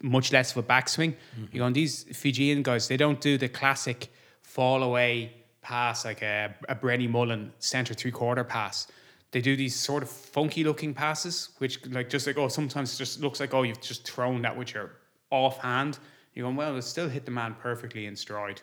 much 0.02 0.32
less 0.32 0.52
of 0.52 0.58
a 0.58 0.62
backswing. 0.62 1.14
Mm-hmm. 1.14 1.44
You 1.52 1.60
know, 1.60 1.66
and 1.66 1.76
these 1.76 2.04
Fijian 2.16 2.62
guys, 2.62 2.88
they 2.88 2.96
don't 2.96 3.20
do 3.20 3.38
the 3.38 3.48
classic 3.48 4.12
fall 4.42 4.82
away 4.82 5.32
pass 5.62 6.04
like 6.04 6.22
a, 6.22 6.54
a 6.68 6.74
Brenny 6.74 7.08
Mullin 7.08 7.52
center 7.58 7.94
three 7.94 8.10
quarter 8.10 8.44
pass. 8.44 8.86
They 9.32 9.40
do 9.40 9.56
these 9.56 9.76
sort 9.76 10.02
of 10.02 10.10
funky 10.10 10.64
looking 10.64 10.94
passes, 10.94 11.50
which 11.58 11.86
like 11.86 12.08
just 12.10 12.26
like 12.26 12.38
oh, 12.38 12.48
sometimes 12.48 12.94
it 12.94 12.98
just 12.98 13.20
looks 13.20 13.40
like 13.40 13.54
oh, 13.54 13.62
you've 13.62 13.80
just 13.80 14.08
thrown 14.08 14.42
that 14.42 14.56
with 14.56 14.74
your 14.74 14.92
offhand. 15.30 15.98
You're 16.35 16.45
going 16.45 16.57
well, 16.57 16.77
it 16.77 16.83
still 16.83 17.09
hit 17.09 17.25
the 17.25 17.31
man 17.31 17.57
perfectly 17.61 18.07
in 18.07 18.16
stride. 18.16 18.61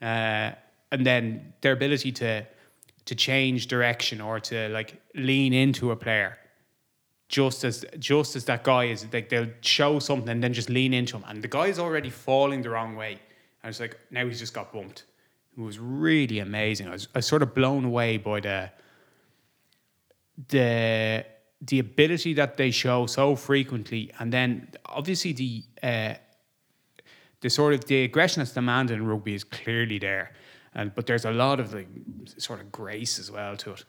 Uh, 0.00 0.52
and 0.90 1.04
then 1.04 1.52
their 1.60 1.72
ability 1.72 2.12
to 2.12 2.46
to 3.04 3.14
change 3.14 3.68
direction 3.68 4.20
or 4.20 4.38
to 4.38 4.68
like 4.68 5.00
lean 5.14 5.54
into 5.54 5.90
a 5.92 5.96
player 5.96 6.36
just 7.28 7.62
as 7.64 7.84
just 7.98 8.36
as 8.36 8.44
that 8.46 8.64
guy 8.64 8.84
is 8.84 9.06
like 9.12 9.28
they'll 9.28 9.50
show 9.60 9.98
something 9.98 10.30
and 10.30 10.42
then 10.42 10.52
just 10.52 10.70
lean 10.70 10.94
into 10.94 11.16
him. 11.16 11.24
And 11.28 11.42
the 11.42 11.48
guy's 11.48 11.78
already 11.78 12.10
falling 12.10 12.62
the 12.62 12.70
wrong 12.70 12.96
way. 12.96 13.18
And 13.62 13.70
it's 13.70 13.80
like 13.80 13.98
now 14.10 14.26
he's 14.26 14.38
just 14.38 14.54
got 14.54 14.72
bumped. 14.72 15.04
It 15.56 15.60
was 15.60 15.78
really 15.78 16.38
amazing. 16.38 16.88
I 16.88 16.92
was, 16.92 17.08
I 17.14 17.18
was 17.18 17.26
sort 17.26 17.42
of 17.42 17.54
blown 17.54 17.84
away 17.84 18.16
by 18.16 18.40
the 18.40 18.70
the 20.48 21.26
the 21.60 21.78
ability 21.80 22.32
that 22.34 22.56
they 22.56 22.70
show 22.70 23.06
so 23.06 23.36
frequently. 23.36 24.10
And 24.18 24.32
then 24.32 24.68
obviously 24.86 25.32
the 25.32 25.64
uh, 25.82 26.14
the 27.40 27.50
sort 27.50 27.74
of 27.74 27.84
the 27.86 28.04
aggression 28.04 28.40
that's 28.40 28.52
demanded 28.52 28.94
in 28.94 29.06
rugby 29.06 29.34
is 29.34 29.44
clearly 29.44 29.98
there, 29.98 30.32
and 30.74 30.94
but 30.94 31.06
there's 31.06 31.24
a 31.24 31.30
lot 31.30 31.60
of 31.60 31.72
like 31.72 31.88
sort 32.36 32.60
of 32.60 32.72
grace 32.72 33.18
as 33.18 33.30
well 33.30 33.56
to 33.56 33.72
it. 33.72 33.84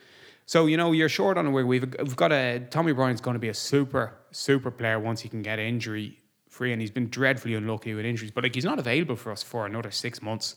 So 0.45 0.65
you 0.65 0.77
know 0.77 0.91
you're 0.91 1.09
short 1.09 1.37
on 1.37 1.45
a 1.47 1.51
wing. 1.51 1.67
We've 1.67 1.93
we've 1.99 2.15
got 2.15 2.31
a 2.31 2.59
Tommy 2.69 2.93
Bryan's 2.93 3.21
going 3.21 3.35
to 3.35 3.39
be 3.39 3.49
a 3.49 3.53
super 3.53 4.15
super 4.31 4.71
player 4.71 4.99
once 4.99 5.21
he 5.21 5.29
can 5.29 5.41
get 5.41 5.59
injury 5.59 6.17
free, 6.47 6.71
and 6.73 6.81
he's 6.81 6.91
been 6.91 7.09
dreadfully 7.09 7.55
unlucky 7.55 7.93
with 7.93 8.05
injuries. 8.05 8.31
But 8.31 8.43
like 8.43 8.55
he's 8.55 8.65
not 8.65 8.79
available 8.79 9.15
for 9.15 9.31
us 9.31 9.43
for 9.43 9.65
another 9.65 9.91
six 9.91 10.21
months. 10.21 10.55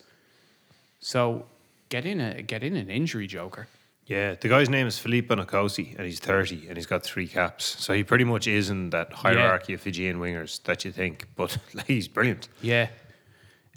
So 1.01 1.47
get 1.89 2.05
in 2.05 2.21
a 2.21 2.43
get 2.43 2.63
in 2.63 2.77
an 2.77 2.91
injury 2.91 3.27
joker. 3.27 3.69
Yeah, 4.13 4.35
the 4.35 4.49
guy's 4.49 4.69
name 4.69 4.87
is 4.87 4.99
Filipo 4.99 5.35
Nakosi, 5.43 5.97
and 5.97 6.05
he's 6.05 6.21
30 6.21 6.67
and 6.69 6.77
he's 6.77 6.85
got 6.87 7.03
three 7.03 7.27
caps. 7.27 7.65
So 7.83 7.95
he 7.95 8.05
pretty 8.05 8.25
much 8.25 8.47
is 8.47 8.69
in 8.69 8.91
that 8.91 9.11
hierarchy 9.13 9.73
of 9.73 9.81
Fijian 9.81 10.19
wingers 10.19 10.63
that 10.65 10.85
you 10.85 10.93
think, 10.93 11.29
but 11.35 11.57
like, 11.75 11.87
he's 11.87 12.09
brilliant. 12.09 12.49
Yeah. 12.61 12.89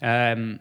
Um. 0.02 0.60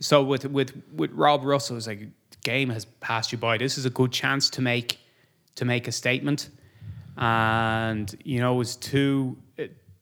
So 0.00 0.22
with 0.22 0.44
with 0.44 0.70
with 0.94 1.10
Rob 1.12 1.44
Russell, 1.44 1.78
it's 1.78 1.86
like 1.86 2.08
game 2.44 2.68
has 2.68 2.84
passed 3.00 3.32
you 3.32 3.38
by. 3.38 3.56
This 3.56 3.78
is 3.78 3.86
a 3.86 3.90
good 3.90 4.12
chance 4.12 4.50
to 4.50 4.60
make 4.60 4.98
to 5.54 5.64
make 5.64 5.88
a 5.88 5.92
statement, 5.92 6.50
and 7.16 8.14
you 8.22 8.38
know 8.38 8.60
it's 8.60 8.76
too 8.76 9.38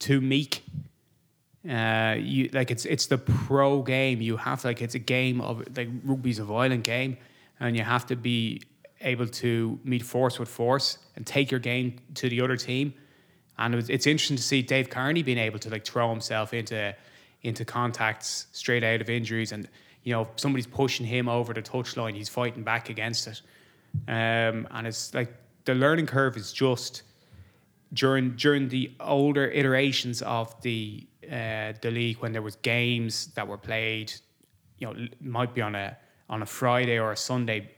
too 0.00 0.20
meek 0.20 0.64
Uh, 1.68 2.16
you 2.18 2.48
like 2.52 2.70
it's 2.70 2.84
it's 2.84 3.06
the 3.06 3.18
pro 3.18 3.82
game. 3.82 4.20
You 4.22 4.37
have 4.38 4.64
like 4.64 4.82
it's 4.82 4.94
a 4.96 5.04
game 5.16 5.40
of 5.40 5.62
like 5.76 5.88
rugby's 6.04 6.38
a 6.40 6.44
violent 6.44 6.82
game, 6.84 7.16
and 7.61 7.76
you 7.76 7.84
have 7.84 8.06
to 8.06 8.16
be 8.16 8.62
able 9.00 9.26
to 9.26 9.78
meet 9.84 10.02
force 10.02 10.38
with 10.38 10.48
force 10.48 10.98
and 11.16 11.26
take 11.26 11.50
your 11.50 11.61
game 11.61 11.98
to 12.14 12.28
the 12.28 12.40
other 12.40 12.56
team. 12.56 12.94
And 13.58 13.74
it 13.74 13.76
was, 13.76 13.90
it's 13.90 14.06
interesting 14.06 14.37
to 14.37 14.42
see 14.42 14.62
Dave 14.62 14.90
Kearney 14.90 15.22
being 15.22 15.38
able 15.38 15.58
to 15.61 15.70
like 15.70 15.84
throw 15.84 16.11
himself 16.11 16.54
into 16.54 16.94
into 17.42 17.64
contacts 17.64 18.46
straight 18.52 18.82
out 18.82 19.00
of 19.00 19.08
injuries, 19.08 19.52
and 19.52 19.68
you 20.02 20.12
know 20.12 20.28
somebody's 20.37 20.66
pushing 20.66 21.06
him 21.06 21.28
over 21.28 21.52
the 21.52 21.62
touchline, 21.62 22.14
he's 22.14 22.28
fighting 22.28 22.62
back 22.62 22.88
against 22.88 23.26
it. 23.26 23.42
Um, 24.06 24.66
and 24.70 24.87
it's 24.87 25.14
like 25.14 25.32
the 25.64 25.74
learning 25.74 26.06
curve 26.06 26.37
is 26.37 26.52
just 26.52 27.02
during 27.92 28.37
during 28.37 28.68
the 28.68 28.92
older 29.00 29.46
iterations 29.46 30.22
of 30.22 30.61
the 30.62 31.06
uh, 31.26 31.72
the 31.80 31.90
league 31.90 32.18
when 32.18 32.32
there 32.32 32.42
was 32.42 32.56
games 32.56 33.28
that 33.34 33.46
were 33.46 33.58
played, 33.58 34.12
you 34.78 34.87
know, 34.87 35.08
might 35.20 35.54
be 35.54 35.62
on 35.62 35.74
a 35.74 35.96
on 36.28 36.42
a 36.42 36.46
Friday 36.46 36.98
or 36.98 37.12
a 37.12 37.16
Sunday 37.16 37.70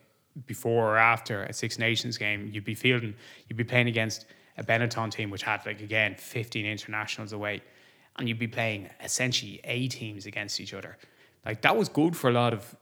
before 0.46 0.94
or 0.94 0.98
after 0.98 1.44
a 1.44 1.52
Six 1.52 1.78
Nations 1.78 2.18
game, 2.18 2.50
you'd 2.52 2.64
be 2.64 2.74
fielding, 2.74 3.14
you'd 3.48 3.56
be 3.56 3.64
playing 3.64 3.88
against 3.88 4.26
a 4.56 4.64
Benetton 4.64 5.10
team 5.10 5.30
which 5.30 5.42
had 5.42 5.64
like 5.64 5.80
again 5.80 6.14
15 6.16 6.66
internationals 6.66 7.32
away, 7.32 7.62
and 8.16 8.28
you'd 8.28 8.38
be 8.38 8.48
playing 8.48 8.88
essentially 9.02 9.60
A 9.64 9.88
teams 9.88 10.26
against 10.26 10.60
each 10.60 10.74
other. 10.74 10.96
Like 11.44 11.62
that 11.62 11.76
was 11.76 11.88
good 11.88 12.16
for 12.16 12.28
a 12.28 12.32
lot 12.32 12.52
of 12.52 12.76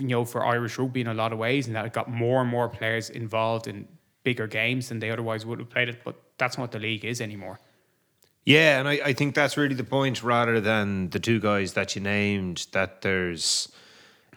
you 0.00 0.08
know, 0.08 0.24
for 0.24 0.44
Irish 0.44 0.78
rugby 0.78 1.00
in 1.00 1.06
a 1.06 1.14
lot 1.14 1.32
of 1.32 1.38
ways, 1.38 1.66
and 1.66 1.76
that 1.76 1.92
got 1.92 2.10
more 2.10 2.40
and 2.40 2.50
more 2.50 2.68
players 2.68 3.10
involved 3.10 3.66
in 3.66 3.86
bigger 4.22 4.46
games 4.46 4.88
than 4.88 4.98
they 4.98 5.10
otherwise 5.10 5.46
would 5.46 5.58
have 5.58 5.70
played 5.70 5.88
it. 5.88 6.02
But 6.04 6.16
that's 6.38 6.58
not 6.58 6.72
the 6.72 6.78
league 6.78 7.04
is 7.04 7.20
anymore. 7.20 7.60
Yeah, 8.44 8.78
and 8.78 8.88
I, 8.88 8.92
I 9.04 9.12
think 9.12 9.34
that's 9.34 9.56
really 9.56 9.74
the 9.74 9.84
point 9.84 10.22
rather 10.22 10.60
than 10.60 11.10
the 11.10 11.20
two 11.20 11.40
guys 11.40 11.72
that 11.74 11.94
you 11.94 12.02
named, 12.02 12.66
that 12.72 13.00
there's 13.00 13.72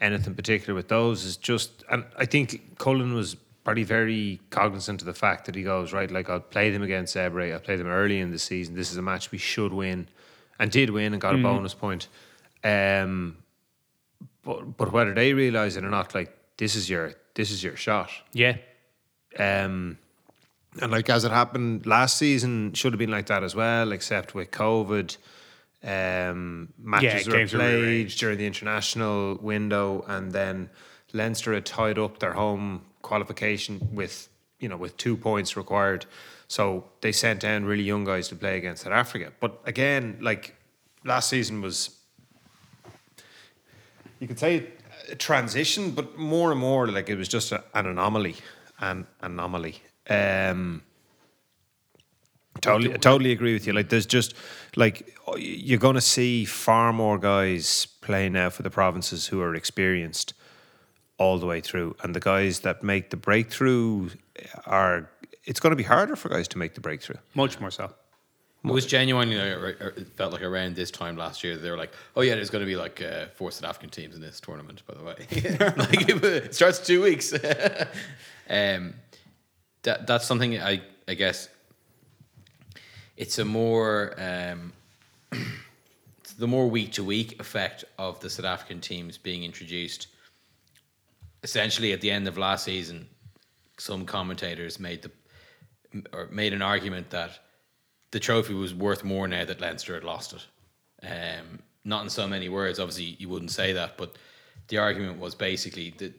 anything 0.02 0.36
particular 0.36 0.74
with 0.76 0.88
those 0.88 1.24
is 1.24 1.38
just 1.38 1.84
and 1.90 2.06
I 2.18 2.26
think 2.26 2.78
Cullen 2.78 3.14
was 3.14 3.36
probably 3.64 3.84
very 3.84 4.40
cognizant 4.50 5.02
of 5.02 5.06
the 5.06 5.14
fact 5.14 5.46
that 5.46 5.56
he 5.56 5.62
goes, 5.64 5.92
right, 5.92 6.10
like 6.10 6.30
I'll 6.30 6.40
play 6.40 6.70
them 6.72 6.84
against 6.84 7.16
Zebre, 7.16 7.52
I'll 7.52 7.60
play 7.60 7.76
them 7.76 7.88
early 7.88 8.20
in 8.20 8.32
the 8.32 8.40
season. 8.40 8.76
This 8.76 8.92
is 8.92 8.98
a 8.98 9.02
match 9.02 9.32
we 9.32 9.38
should 9.38 9.74
win 9.74 10.08
and 10.58 10.72
did 10.72 10.90
win 10.90 11.14
and 11.14 11.22
got 11.22 11.36
a 11.36 11.38
bonus 11.44 11.74
point. 11.74 12.08
Um 12.64 13.38
but 14.44 14.78
but 14.78 14.92
whether 14.94 15.14
they 15.14 15.34
realise 15.34 15.76
it 15.76 15.84
or 15.84 15.90
not, 15.90 16.16
like 16.16 16.34
this 16.58 16.76
is 16.76 16.90
your 16.90 17.14
this 17.36 17.52
is 17.52 17.64
your 17.64 17.76
shot. 17.76 18.10
Yeah, 18.34 18.58
Um, 19.38 20.00
and 20.82 20.92
like 20.92 21.10
as 21.10 21.24
it 21.24 21.32
happened 21.32 21.86
last 21.86 22.18
season, 22.18 22.74
should 22.74 22.94
have 22.94 23.00
been 23.00 23.12
like 23.12 23.28
that 23.28 23.44
as 23.44 23.54
well, 23.56 23.92
except 23.92 24.34
with 24.34 24.50
COVID. 24.52 25.18
Um, 25.84 26.74
matches 26.78 27.28
were 27.28 27.40
were 27.40 27.48
played 27.48 28.10
during 28.10 28.38
the 28.38 28.48
international 28.48 29.38
window, 29.42 30.04
and 30.08 30.32
then 30.32 30.70
Leinster 31.14 31.54
had 31.54 31.66
tied 31.66 32.00
up 32.00 32.20
their 32.20 32.34
home 32.34 32.82
qualification 33.02 33.88
with 33.92 34.28
you 34.60 34.68
know 34.70 34.78
with 34.78 34.98
two 34.98 35.16
points 35.16 35.56
required. 35.56 36.06
So 36.48 36.86
they 37.02 37.12
sent 37.12 37.42
down 37.42 37.66
really 37.66 37.84
young 37.84 38.06
guys 38.06 38.28
to 38.30 38.36
play 38.36 38.58
against 38.58 38.84
South 38.84 38.94
Africa. 38.94 39.32
But 39.40 39.60
again, 39.66 40.18
like 40.22 40.56
last 41.04 41.30
season 41.30 41.62
was 41.62 41.98
you 44.20 44.28
could 44.28 44.40
say 44.40 44.68
a 45.12 45.16
transition, 45.16 45.92
but 45.92 46.18
more 46.18 46.52
and 46.52 46.60
more 46.60 46.88
like 46.88 47.10
it 47.10 47.18
was 47.18 47.28
just 47.28 47.52
a, 47.52 47.64
an 47.74 47.86
anomaly, 47.86 48.36
an 48.80 49.08
anomaly. 49.22 49.82
Um, 50.10 50.82
totally, 52.62 52.94
I 52.94 52.98
totally 52.98 53.32
agree 53.32 53.54
with 53.54 53.68
you. 53.68 53.74
Like, 53.74 53.90
there's 53.90 54.06
just 54.06 54.34
like 54.78 55.16
uh, 55.28 55.36
you're 55.36 55.80
going 55.80 55.96
to 55.96 56.02
see 56.02 56.46
far 56.46 56.94
more 56.94 57.18
guys 57.18 57.88
playing 58.02 58.34
now 58.34 58.50
for 58.50 58.64
the 58.64 58.70
provinces 58.70 59.28
who 59.28 59.42
are 59.42 59.56
experienced 59.56 60.34
all 61.18 61.40
the 61.40 61.48
way 61.48 61.60
through, 61.60 61.96
and 62.04 62.16
the 62.16 62.20
guys 62.20 62.60
that 62.60 62.84
make 62.84 63.10
the 63.10 63.18
breakthrough 63.18 64.10
uh, 64.40 64.62
are. 64.66 65.10
It's 65.44 65.60
going 65.60 65.72
to 65.72 65.78
be 65.78 65.84
harder 65.84 66.16
for 66.16 66.30
guys 66.30 66.48
to 66.50 66.58
make 66.58 66.76
the 66.76 66.82
breakthrough. 66.82 67.16
much 67.34 67.60
more 67.60 67.72
so. 67.72 67.94
It 68.66 68.72
was 68.72 68.86
genuinely, 68.86 69.38
like, 69.38 69.80
ar- 69.82 69.88
ar- 69.88 69.94
it 69.96 70.08
felt 70.18 70.34
like 70.34 70.42
around 70.42 70.76
this 70.76 70.92
time 70.92 71.16
last 71.16 71.42
year, 71.42 71.56
they 71.56 71.72
were 71.72 71.78
like, 71.78 71.94
oh, 72.18 72.22
yeah, 72.22 72.36
there's 72.36 72.50
going 72.50 72.64
to 72.64 72.66
be 72.66 72.76
like 72.76 73.02
uh, 73.02 73.28
four 73.36 73.50
South 73.52 73.70
African 73.70 73.90
teams 73.90 74.14
in 74.14 74.22
this 74.22 74.42
tournament, 74.42 74.84
by 74.86 74.94
the 74.94 75.04
way. 75.04 75.16
like, 75.78 76.10
it 76.10 76.54
starts 76.54 76.80
two 76.80 77.02
weeks. 77.02 77.34
um, 78.50 78.94
that, 79.84 80.06
that's 80.06 80.26
something 80.26 80.60
I, 80.60 80.82
I 81.08 81.14
guess 81.14 81.48
it's 83.18 83.40
a 83.40 83.46
more, 83.46 84.14
um, 84.18 84.72
the 86.38 86.48
more 86.48 86.70
week 86.70 86.94
to 86.94 87.04
week 87.04 87.40
effect 87.40 87.84
of 87.98 88.20
the 88.20 88.30
South 88.30 88.46
African 88.46 88.80
teams 88.80 89.18
being 89.18 89.44
introduced. 89.44 90.08
Essentially, 91.44 91.94
at 91.94 92.02
the 92.02 92.12
end 92.12 92.28
of 92.28 92.38
last 92.38 92.64
season, 92.64 93.08
some 93.78 94.06
commentators 94.06 94.80
made 94.80 95.02
the 95.02 95.12
or 96.12 96.28
made 96.32 96.54
an 96.54 96.62
argument 96.62 97.10
that 97.10 97.40
the 98.12 98.20
trophy 98.20 98.54
was 98.54 98.74
worth 98.74 99.04
more 99.04 99.28
now 99.28 99.46
that 99.46 99.62
Leinster 99.62 99.94
had 99.94 100.04
lost 100.04 100.34
it. 100.34 100.46
Um, 101.04 101.60
not 101.86 102.04
in 102.04 102.10
so 102.10 102.28
many 102.28 102.50
words, 102.50 102.80
obviously 102.80 103.16
you 103.20 103.30
wouldn't 103.30 103.52
say 103.52 103.74
that, 103.74 103.98
but 103.98 104.18
the 104.68 104.78
argument 104.78 105.20
was 105.20 105.36
basically 105.36 105.94
that 105.98 106.14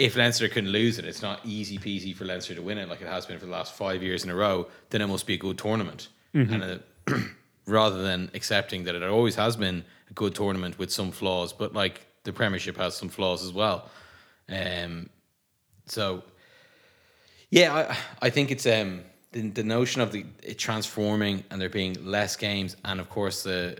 if 0.00 0.16
Leinster 0.16 0.48
can 0.48 0.66
lose 0.68 0.98
it, 0.98 1.04
it's 1.04 1.20
not 1.20 1.40
easy 1.44 1.76
peasy 1.76 2.16
for 2.16 2.24
Leinster 2.24 2.54
to 2.54 2.62
win 2.62 2.78
it 2.78 2.88
like 2.88 3.02
it 3.02 3.06
has 3.06 3.26
been 3.26 3.38
for 3.38 3.44
the 3.44 3.52
last 3.52 3.74
five 3.74 4.02
years 4.02 4.24
in 4.24 4.30
a 4.30 4.34
row. 4.34 4.66
Then 4.88 5.02
it 5.02 5.06
must 5.06 5.26
be 5.26 5.34
a 5.34 5.36
good 5.36 5.58
tournament, 5.58 6.08
and 6.52 6.62
uh 6.62 6.78
rather 7.66 8.02
than 8.02 8.30
accepting 8.32 8.84
that 8.84 8.94
it 8.94 9.02
always 9.02 9.34
has 9.34 9.56
been 9.56 9.84
a 10.08 10.14
good 10.14 10.34
tournament 10.34 10.78
with 10.78 10.90
some 10.90 11.10
flaws, 11.12 11.52
but 11.52 11.74
like 11.74 12.00
the 12.24 12.32
Premiership 12.32 12.78
has 12.78 12.96
some 12.96 13.10
flaws 13.10 13.44
as 13.44 13.52
well. 13.52 13.90
Um, 14.48 15.10
so 15.84 16.22
yeah, 17.50 17.74
I, 17.74 18.26
I 18.26 18.30
think 18.30 18.50
it's 18.50 18.66
um 18.66 19.02
the, 19.32 19.50
the 19.50 19.64
notion 19.64 20.00
of 20.00 20.12
the 20.12 20.24
it 20.42 20.58
transforming 20.58 21.44
and 21.50 21.60
there 21.60 21.68
being 21.68 21.94
less 22.06 22.36
games, 22.36 22.74
and 22.86 23.00
of 23.00 23.10
course 23.10 23.42
the 23.42 23.76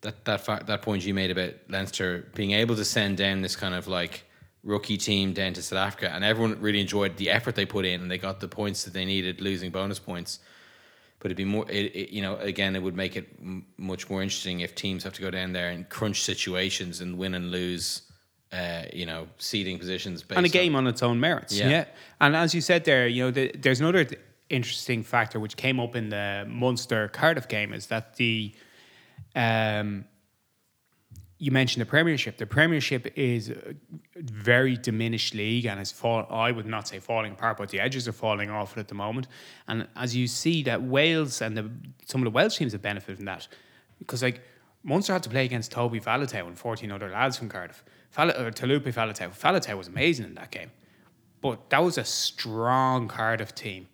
that 0.00 0.24
that 0.24 0.40
fa- 0.40 0.64
that 0.66 0.82
point 0.82 1.06
you 1.06 1.14
made 1.14 1.30
about 1.30 1.54
Leinster 1.68 2.26
being 2.34 2.50
able 2.50 2.74
to 2.74 2.84
send 2.84 3.18
down 3.18 3.42
this 3.42 3.54
kind 3.54 3.74
of 3.74 3.86
like 3.86 4.24
rookie 4.68 4.98
team 4.98 5.32
down 5.32 5.54
to 5.54 5.62
South 5.62 5.78
Africa, 5.78 6.10
and 6.14 6.22
everyone 6.22 6.60
really 6.60 6.80
enjoyed 6.80 7.16
the 7.16 7.30
effort 7.30 7.54
they 7.54 7.64
put 7.66 7.84
in, 7.84 8.02
and 8.02 8.10
they 8.10 8.18
got 8.18 8.38
the 8.40 8.48
points 8.48 8.84
that 8.84 8.92
they 8.92 9.04
needed, 9.04 9.40
losing 9.40 9.70
bonus 9.70 9.98
points. 9.98 10.40
But 11.20 11.26
it'd 11.28 11.36
be 11.38 11.44
more, 11.44 11.68
it, 11.70 11.86
it, 11.96 12.10
you 12.10 12.22
know, 12.22 12.36
again, 12.36 12.76
it 12.76 12.82
would 12.82 12.94
make 12.94 13.16
it 13.16 13.26
m- 13.40 13.64
much 13.76 14.08
more 14.10 14.22
interesting 14.22 14.60
if 14.60 14.74
teams 14.74 15.02
have 15.04 15.14
to 15.14 15.22
go 15.22 15.30
down 15.30 15.52
there 15.52 15.70
in 15.70 15.84
crunch 15.84 16.22
situations 16.22 17.00
and 17.00 17.18
win 17.18 17.34
and 17.34 17.50
lose, 17.50 18.02
uh, 18.52 18.82
you 18.92 19.06
know, 19.06 19.26
seeding 19.38 19.78
positions. 19.78 20.22
Based 20.22 20.36
and 20.36 20.46
a 20.46 20.48
on- 20.48 20.52
game 20.52 20.76
on 20.76 20.86
its 20.86 21.02
own 21.02 21.18
merits. 21.18 21.58
Yeah. 21.58 21.70
Yeah. 21.70 21.84
And 22.20 22.36
as 22.36 22.54
you 22.54 22.60
said 22.60 22.84
there, 22.84 23.08
you 23.08 23.24
know, 23.24 23.30
the, 23.32 23.50
there's 23.58 23.80
another 23.80 24.04
th- 24.04 24.20
interesting 24.48 25.02
factor 25.02 25.40
which 25.40 25.56
came 25.56 25.80
up 25.80 25.96
in 25.96 26.10
the 26.10 26.46
Munster 26.46 27.08
Cardiff 27.08 27.48
game 27.48 27.72
is 27.72 27.86
that 27.86 28.14
the, 28.16 28.54
um, 29.34 30.04
you 31.38 31.52
mentioned 31.52 31.80
the 31.80 31.86
Premiership. 31.86 32.36
The 32.36 32.46
Premiership 32.46 33.12
is 33.16 33.50
a 33.50 33.74
very 34.16 34.76
diminished 34.76 35.34
league 35.34 35.66
and 35.66 35.80
is 35.80 35.92
fall. 35.92 36.26
I 36.30 36.50
would 36.50 36.66
not 36.66 36.88
say 36.88 36.98
falling 36.98 37.32
apart, 37.32 37.58
but 37.58 37.68
the 37.68 37.80
edges 37.80 38.08
are 38.08 38.12
falling 38.12 38.50
off 38.50 38.76
at 38.76 38.88
the 38.88 38.94
moment. 38.94 39.28
And 39.68 39.86
as 39.94 40.16
you 40.16 40.26
see 40.26 40.62
that 40.64 40.82
Wales 40.82 41.40
and 41.40 41.56
the, 41.56 41.70
some 42.06 42.22
of 42.22 42.24
the 42.24 42.30
Welsh 42.30 42.56
teams 42.56 42.72
have 42.72 42.82
benefited 42.82 43.16
from 43.16 43.26
that, 43.26 43.46
because 43.98 44.22
like 44.22 44.40
Munster 44.82 45.12
had 45.12 45.22
to 45.24 45.30
play 45.30 45.44
against 45.44 45.70
Toby 45.72 46.00
Faletau 46.00 46.46
and 46.46 46.58
fourteen 46.58 46.90
other 46.90 47.10
lads 47.10 47.36
from 47.36 47.48
Cardiff. 47.48 47.84
Fal- 48.10 48.30
or 48.30 48.50
Taulupe 48.50 48.92
Faletau. 48.92 49.30
Faletau 49.30 49.76
was 49.76 49.86
amazing 49.86 50.24
in 50.24 50.34
that 50.34 50.50
game, 50.50 50.70
but 51.40 51.68
that 51.70 51.82
was 51.82 51.98
a 51.98 52.04
strong 52.04 53.06
Cardiff 53.06 53.54
team 53.54 53.86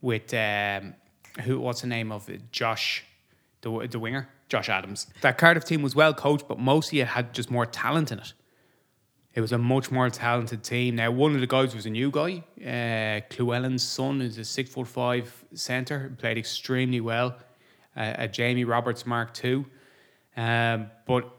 with 0.00 0.32
um, 0.32 0.94
who? 1.42 1.58
What's 1.58 1.80
the 1.80 1.88
name 1.88 2.12
of 2.12 2.28
it? 2.30 2.52
Josh, 2.52 3.04
the 3.62 3.88
the 3.90 3.98
winger, 3.98 4.28
Josh 4.48 4.68
Adams. 4.68 5.06
That 5.22 5.38
Cardiff 5.38 5.64
team 5.64 5.82
was 5.82 5.94
well 5.94 6.14
coached, 6.14 6.46
but 6.48 6.58
mostly 6.58 7.00
it 7.00 7.08
had 7.08 7.32
just 7.32 7.50
more 7.50 7.66
talent 7.66 8.12
in 8.12 8.18
it. 8.18 8.32
It 9.34 9.42
was 9.42 9.52
a 9.52 9.58
much 9.58 9.90
more 9.90 10.08
talented 10.08 10.64
team. 10.64 10.96
Now, 10.96 11.10
one 11.10 11.34
of 11.34 11.40
the 11.40 11.46
guys 11.46 11.74
was 11.74 11.84
a 11.84 11.90
new 11.90 12.10
guy. 12.10 12.42
Uh, 12.58 13.20
Llewellyn's 13.30 13.82
son 13.82 14.22
is 14.22 14.38
a 14.38 14.44
six 14.44 14.70
foot 14.70 14.88
five 14.88 15.44
centre, 15.52 16.14
played 16.18 16.38
extremely 16.38 17.00
well. 17.02 17.36
Uh, 17.94 18.14
a 18.16 18.28
Jamie 18.28 18.64
Roberts 18.64 19.04
Mark 19.04 19.32
II. 19.44 19.66
Um, 20.36 20.90
but 21.06 21.30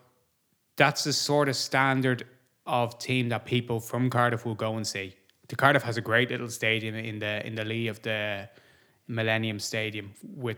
that's 0.75 1.03
the 1.03 1.13
sort 1.13 1.49
of 1.49 1.55
standard 1.55 2.27
of 2.67 2.99
team 2.99 3.29
that 3.29 3.45
people 3.45 3.79
from 3.79 4.09
Cardiff 4.09 4.45
will 4.45 4.55
go 4.55 4.75
and 4.75 4.85
see. 4.85 5.15
The 5.47 5.55
Cardiff 5.55 5.83
has 5.83 5.97
a 5.97 6.01
great 6.01 6.29
little 6.29 6.49
stadium 6.49 6.95
in 6.95 7.19
the 7.19 7.45
in 7.47 7.55
the 7.55 7.65
lee 7.65 7.87
of 7.87 8.01
the 8.01 8.49
Millennium 9.07 9.59
Stadium 9.59 10.13
with 10.35 10.57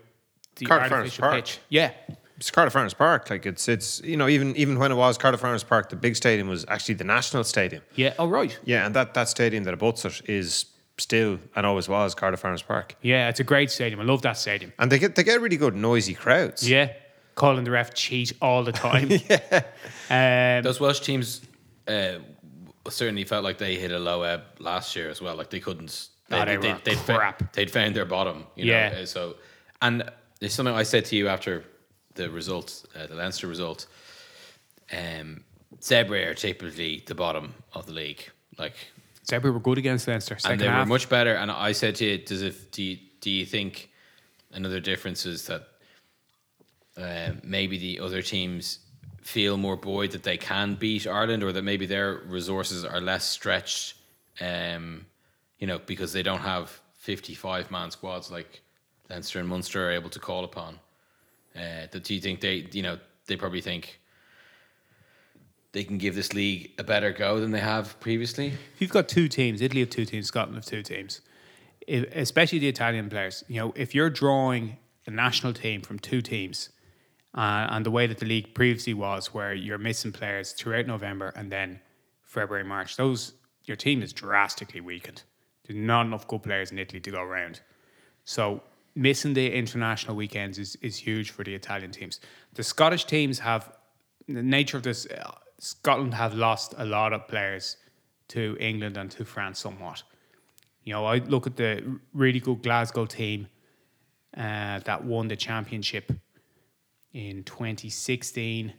the 0.56 0.66
Cardiff 0.66 0.92
artificial 0.92 1.32
pitch. 1.32 1.60
Yeah, 1.70 1.92
It's 2.40 2.52
Cardiff 2.52 2.76
Arms 2.76 2.94
Park. 2.94 3.30
Like 3.30 3.46
it's 3.46 3.68
it's 3.68 4.02
you 4.04 4.16
know 4.18 4.28
even 4.30 4.56
even 4.56 4.80
when 4.80 4.92
it 4.92 4.96
was 4.96 5.18
Cardiff 5.18 5.44
Arms 5.44 5.64
Park, 5.64 5.90
the 5.90 5.96
big 5.96 6.16
stadium 6.16 6.48
was 6.48 6.66
actually 6.70 6.96
the 6.96 7.04
national 7.04 7.44
stadium. 7.44 7.82
yeah. 7.96 8.14
Oh 8.18 8.28
right. 8.28 8.58
Yeah, 8.64 8.86
and 8.86 8.96
that, 8.96 9.14
that 9.14 9.28
stadium 9.30 9.64
that 9.66 9.74
abuts 9.74 10.06
it 10.06 10.22
is 10.30 10.66
still 10.98 11.40
and 11.56 11.66
always 11.66 11.88
was 11.90 12.16
Cardiff 12.16 12.44
Arms 12.46 12.62
Park, 12.62 12.96
Yeah, 13.02 13.30
it's 13.30 13.40
a 13.40 13.44
great 13.44 13.72
stadium. 13.72 14.00
I 14.02 14.04
love 14.04 14.22
that 14.24 14.38
stadium. 14.38 14.72
and 14.80 14.92
they 14.92 15.00
get 15.00 15.16
they 15.16 15.24
get 15.24 15.42
really 15.42 15.58
good 15.58 15.76
noisy 15.76 16.14
crowds. 16.14 16.68
Yeah, 16.70 16.94
calling 17.36 17.64
the 17.66 17.72
ref 17.72 17.94
cheat 17.94 18.32
all 18.42 18.64
the 18.64 18.72
time. 18.74 19.10
Um, 20.12 20.64
Those 20.64 20.80
Welsh 20.80 21.02
teams 21.02 21.42
uh, 21.88 22.16
certainly 22.90 23.24
felt 23.26 23.44
like 23.44 23.58
they 23.60 23.76
hit 23.76 23.92
a 23.92 24.00
low 24.00 24.24
ebb 24.24 24.42
last 24.60 24.96
year 24.96 25.10
as 25.10 25.22
well. 25.22 25.36
Like 25.36 25.50
they 25.52 25.60
couldn't. 25.60 26.08
Oh, 26.32 26.46
they 26.46 26.58
were 26.58 26.80
they'd, 26.84 26.98
fa- 26.98 27.16
crap. 27.16 27.54
they'd 27.54 27.70
found 27.70 27.96
their 27.96 28.06
bottom. 28.06 28.46
You 28.56 28.66
Yeah. 28.66 28.90
Know? 28.90 29.02
Uh, 29.02 29.06
So, 29.06 29.36
and 29.82 30.10
there's 30.40 30.54
something 30.54 30.74
I 30.74 30.84
said 30.84 31.06
to 31.06 31.16
you 31.16 31.28
after 31.28 31.64
the 32.16 32.30
results, 32.30 32.86
uh, 32.96 33.08
the 33.08 33.16
Leinster 33.16 33.48
result. 33.48 33.88
Um, 34.92 35.44
Zebre 35.82 36.28
are 36.28 36.34
typically 36.34 37.04
the 37.06 37.16
bottom 37.16 37.54
of 37.74 37.86
the 37.86 37.94
league. 37.94 38.24
Like 38.58 38.76
Zebre 39.26 39.54
were 39.54 39.60
good 39.60 39.78
against 39.78 40.08
Leinster. 40.08 40.38
And 40.46 40.60
they 40.60 40.68
half. 40.68 40.86
were 40.86 40.90
much 40.90 41.10
better. 41.10 41.34
And 41.34 41.52
I 41.52 41.72
said 41.74 41.96
to 41.96 42.06
you, 42.06 42.18
does 42.18 42.42
it, 42.42 42.72
do 42.72 42.84
you, 42.84 42.98
do 43.22 43.30
you 43.30 43.46
think 43.46 43.90
another 44.52 44.80
difference 44.80 45.26
is 45.26 45.46
that 45.48 45.68
uh, 46.98 47.34
maybe 47.44 47.78
the 47.78 48.00
other 48.00 48.22
teams 48.22 48.80
feel 49.22 49.58
more 49.58 49.78
buoyed 49.78 50.12
that 50.12 50.24
they 50.24 50.38
can 50.38 50.76
beat 50.76 51.06
Ireland, 51.06 51.44
or 51.44 51.52
that 51.52 51.62
maybe 51.62 51.86
their 51.86 52.16
resources 52.26 52.84
are 52.84 53.00
less 53.00 53.26
stretched, 53.26 53.94
um, 54.42 55.06
you 55.60 55.68
know, 55.68 55.78
because 55.86 56.14
they 56.14 56.24
don't 56.24 56.40
have 56.40 56.82
fifty-five 56.98 57.70
man 57.70 57.92
squads 57.92 58.32
like 58.32 58.62
Leinster 59.10 59.40
and 59.40 59.48
Munster 59.48 59.88
are 59.88 59.92
able 59.92 60.10
to 60.10 60.20
call 60.20 60.44
upon. 60.44 60.80
Uh, 61.60 61.88
do 61.92 62.14
you 62.14 62.22
think 62.22 62.42
they, 62.42 62.68
you 62.72 62.82
know, 62.82 62.98
they 63.28 63.36
probably 63.36 63.62
think 63.62 64.00
they 65.72 65.84
can 65.84 65.98
give 65.98 66.16
this 66.16 66.34
league 66.34 66.72
a 66.78 66.84
better 66.84 67.12
go 67.12 67.40
than 67.40 67.52
they 67.52 67.60
have 67.60 68.00
previously? 68.00 68.48
If 68.48 68.82
you've 68.82 68.92
got 68.92 69.10
two 69.10 69.28
teams, 69.28 69.62
Italy 69.62 69.82
have 69.82 69.90
two 69.90 70.06
teams, 70.06 70.28
Scotland 70.28 70.56
have 70.56 70.66
two 70.66 70.82
teams, 70.82 71.22
I- 71.88 72.08
especially 72.14 72.60
the 72.60 72.70
Italian 72.70 73.10
players. 73.10 73.44
You 73.48 73.58
know, 73.62 73.74
if 73.76 73.94
you're 73.94 74.10
drawing 74.10 74.78
a 75.06 75.12
national 75.12 75.54
team 75.54 75.82
from 75.82 76.00
two 76.00 76.22
teams, 76.22 76.70
uh, 77.36 77.68
and 77.70 77.86
the 77.86 77.92
way 77.92 78.08
that 78.08 78.18
the 78.18 78.26
league 78.26 78.56
previously 78.56 78.94
was, 78.94 79.34
where 79.34 79.54
you're 79.54 79.78
missing 79.78 80.12
players 80.12 80.52
throughout 80.54 80.88
November 80.88 81.32
and 81.36 81.52
then 81.52 81.80
February, 82.24 82.64
March, 82.64 82.96
those 82.96 83.34
your 83.66 83.76
team 83.76 84.02
is 84.02 84.12
drastically 84.14 84.82
weakened. 84.82 85.22
There's 85.68 85.78
not 85.78 86.08
enough 86.08 86.28
good 86.28 86.42
players 86.42 86.72
in 86.72 86.80
Italy 86.80 87.00
to 87.02 87.12
go 87.12 87.22
around. 87.22 87.62
So 88.26 88.64
missing 88.96 89.34
the 89.34 89.54
international 89.54 90.16
weekends 90.16 90.58
is, 90.58 90.76
is 90.82 90.98
huge 90.98 91.32
for 91.32 91.44
the 91.44 91.54
Italian 91.54 91.92
teams. 91.92 92.20
The 92.54 92.64
Scottish 92.64 93.06
teams 93.06 93.40
have 93.40 93.72
the 94.28 94.44
nature 94.44 94.78
of 94.78 94.84
this. 94.84 95.06
Uh, 95.06 95.32
Scotland 95.60 96.14
have 96.14 96.34
lost 96.34 96.74
a 96.78 96.86
lot 96.86 97.14
of 97.14 97.28
players 97.28 97.78
to 98.30 98.56
England 98.60 98.98
and 98.98 99.12
to 99.12 99.26
France 99.26 99.60
somewhat. 99.60 100.04
You 100.84 100.94
know, 100.94 101.06
I 101.06 101.18
look 101.18 101.48
at 101.48 101.58
the 101.58 102.00
really 102.14 102.40
good 102.40 102.64
Glasgow 102.64 103.06
team 103.06 103.48
uh, 104.38 104.80
that 104.80 105.04
won 105.04 105.28
the 105.28 105.36
championship 105.36 106.12
in 107.14 107.44
2016. 107.44 108.74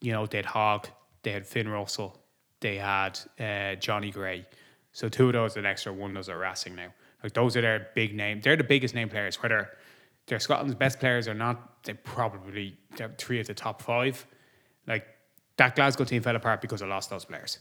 You 0.00 0.12
know, 0.12 0.26
they 0.26 0.38
had 0.38 0.46
Hogg, 0.46 0.88
they 1.22 1.32
had 1.32 1.46
Finn 1.46 1.68
Russell, 1.68 2.18
they 2.60 2.76
had 2.76 3.18
uh, 3.38 3.76
Jonny 3.76 4.10
Gray. 4.10 4.46
So 4.92 5.08
two 5.08 5.28
of 5.28 5.32
those 5.32 5.56
are 5.56 5.64
extra, 5.64 5.92
one 5.92 6.14
those 6.14 6.28
are 6.28 6.38
Racing 6.38 6.74
now. 6.74 6.92
Like 7.22 7.34
those 7.34 7.56
are 7.56 7.60
their 7.60 7.88
big 7.94 8.14
name. 8.14 8.40
They're 8.40 8.56
the 8.56 8.64
biggest 8.64 8.94
name 8.94 9.08
players. 9.08 9.42
Whether 9.42 9.70
they're 10.26 10.40
Scotland's 10.40 10.74
best 10.74 11.00
players 11.00 11.28
or 11.28 11.34
not, 11.34 11.84
they 11.84 11.94
probably 11.94 12.76
they're 12.96 13.14
three 13.18 13.40
of 13.40 13.46
the 13.46 13.54
top 13.54 13.82
five. 13.82 14.26
Like 14.86 15.06
that 15.56 15.76
Glasgow 15.76 16.04
team 16.04 16.22
fell 16.22 16.36
apart 16.36 16.60
because 16.60 16.82
I 16.82 16.86
lost 16.86 17.10
those 17.10 17.24
players. 17.24 17.58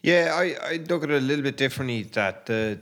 Yeah, 0.00 0.32
I, 0.34 0.56
I 0.62 0.76
look 0.88 1.02
at 1.02 1.10
it 1.10 1.16
a 1.16 1.26
little 1.26 1.42
bit 1.42 1.56
differently. 1.56 2.04
That 2.04 2.46
the 2.46 2.80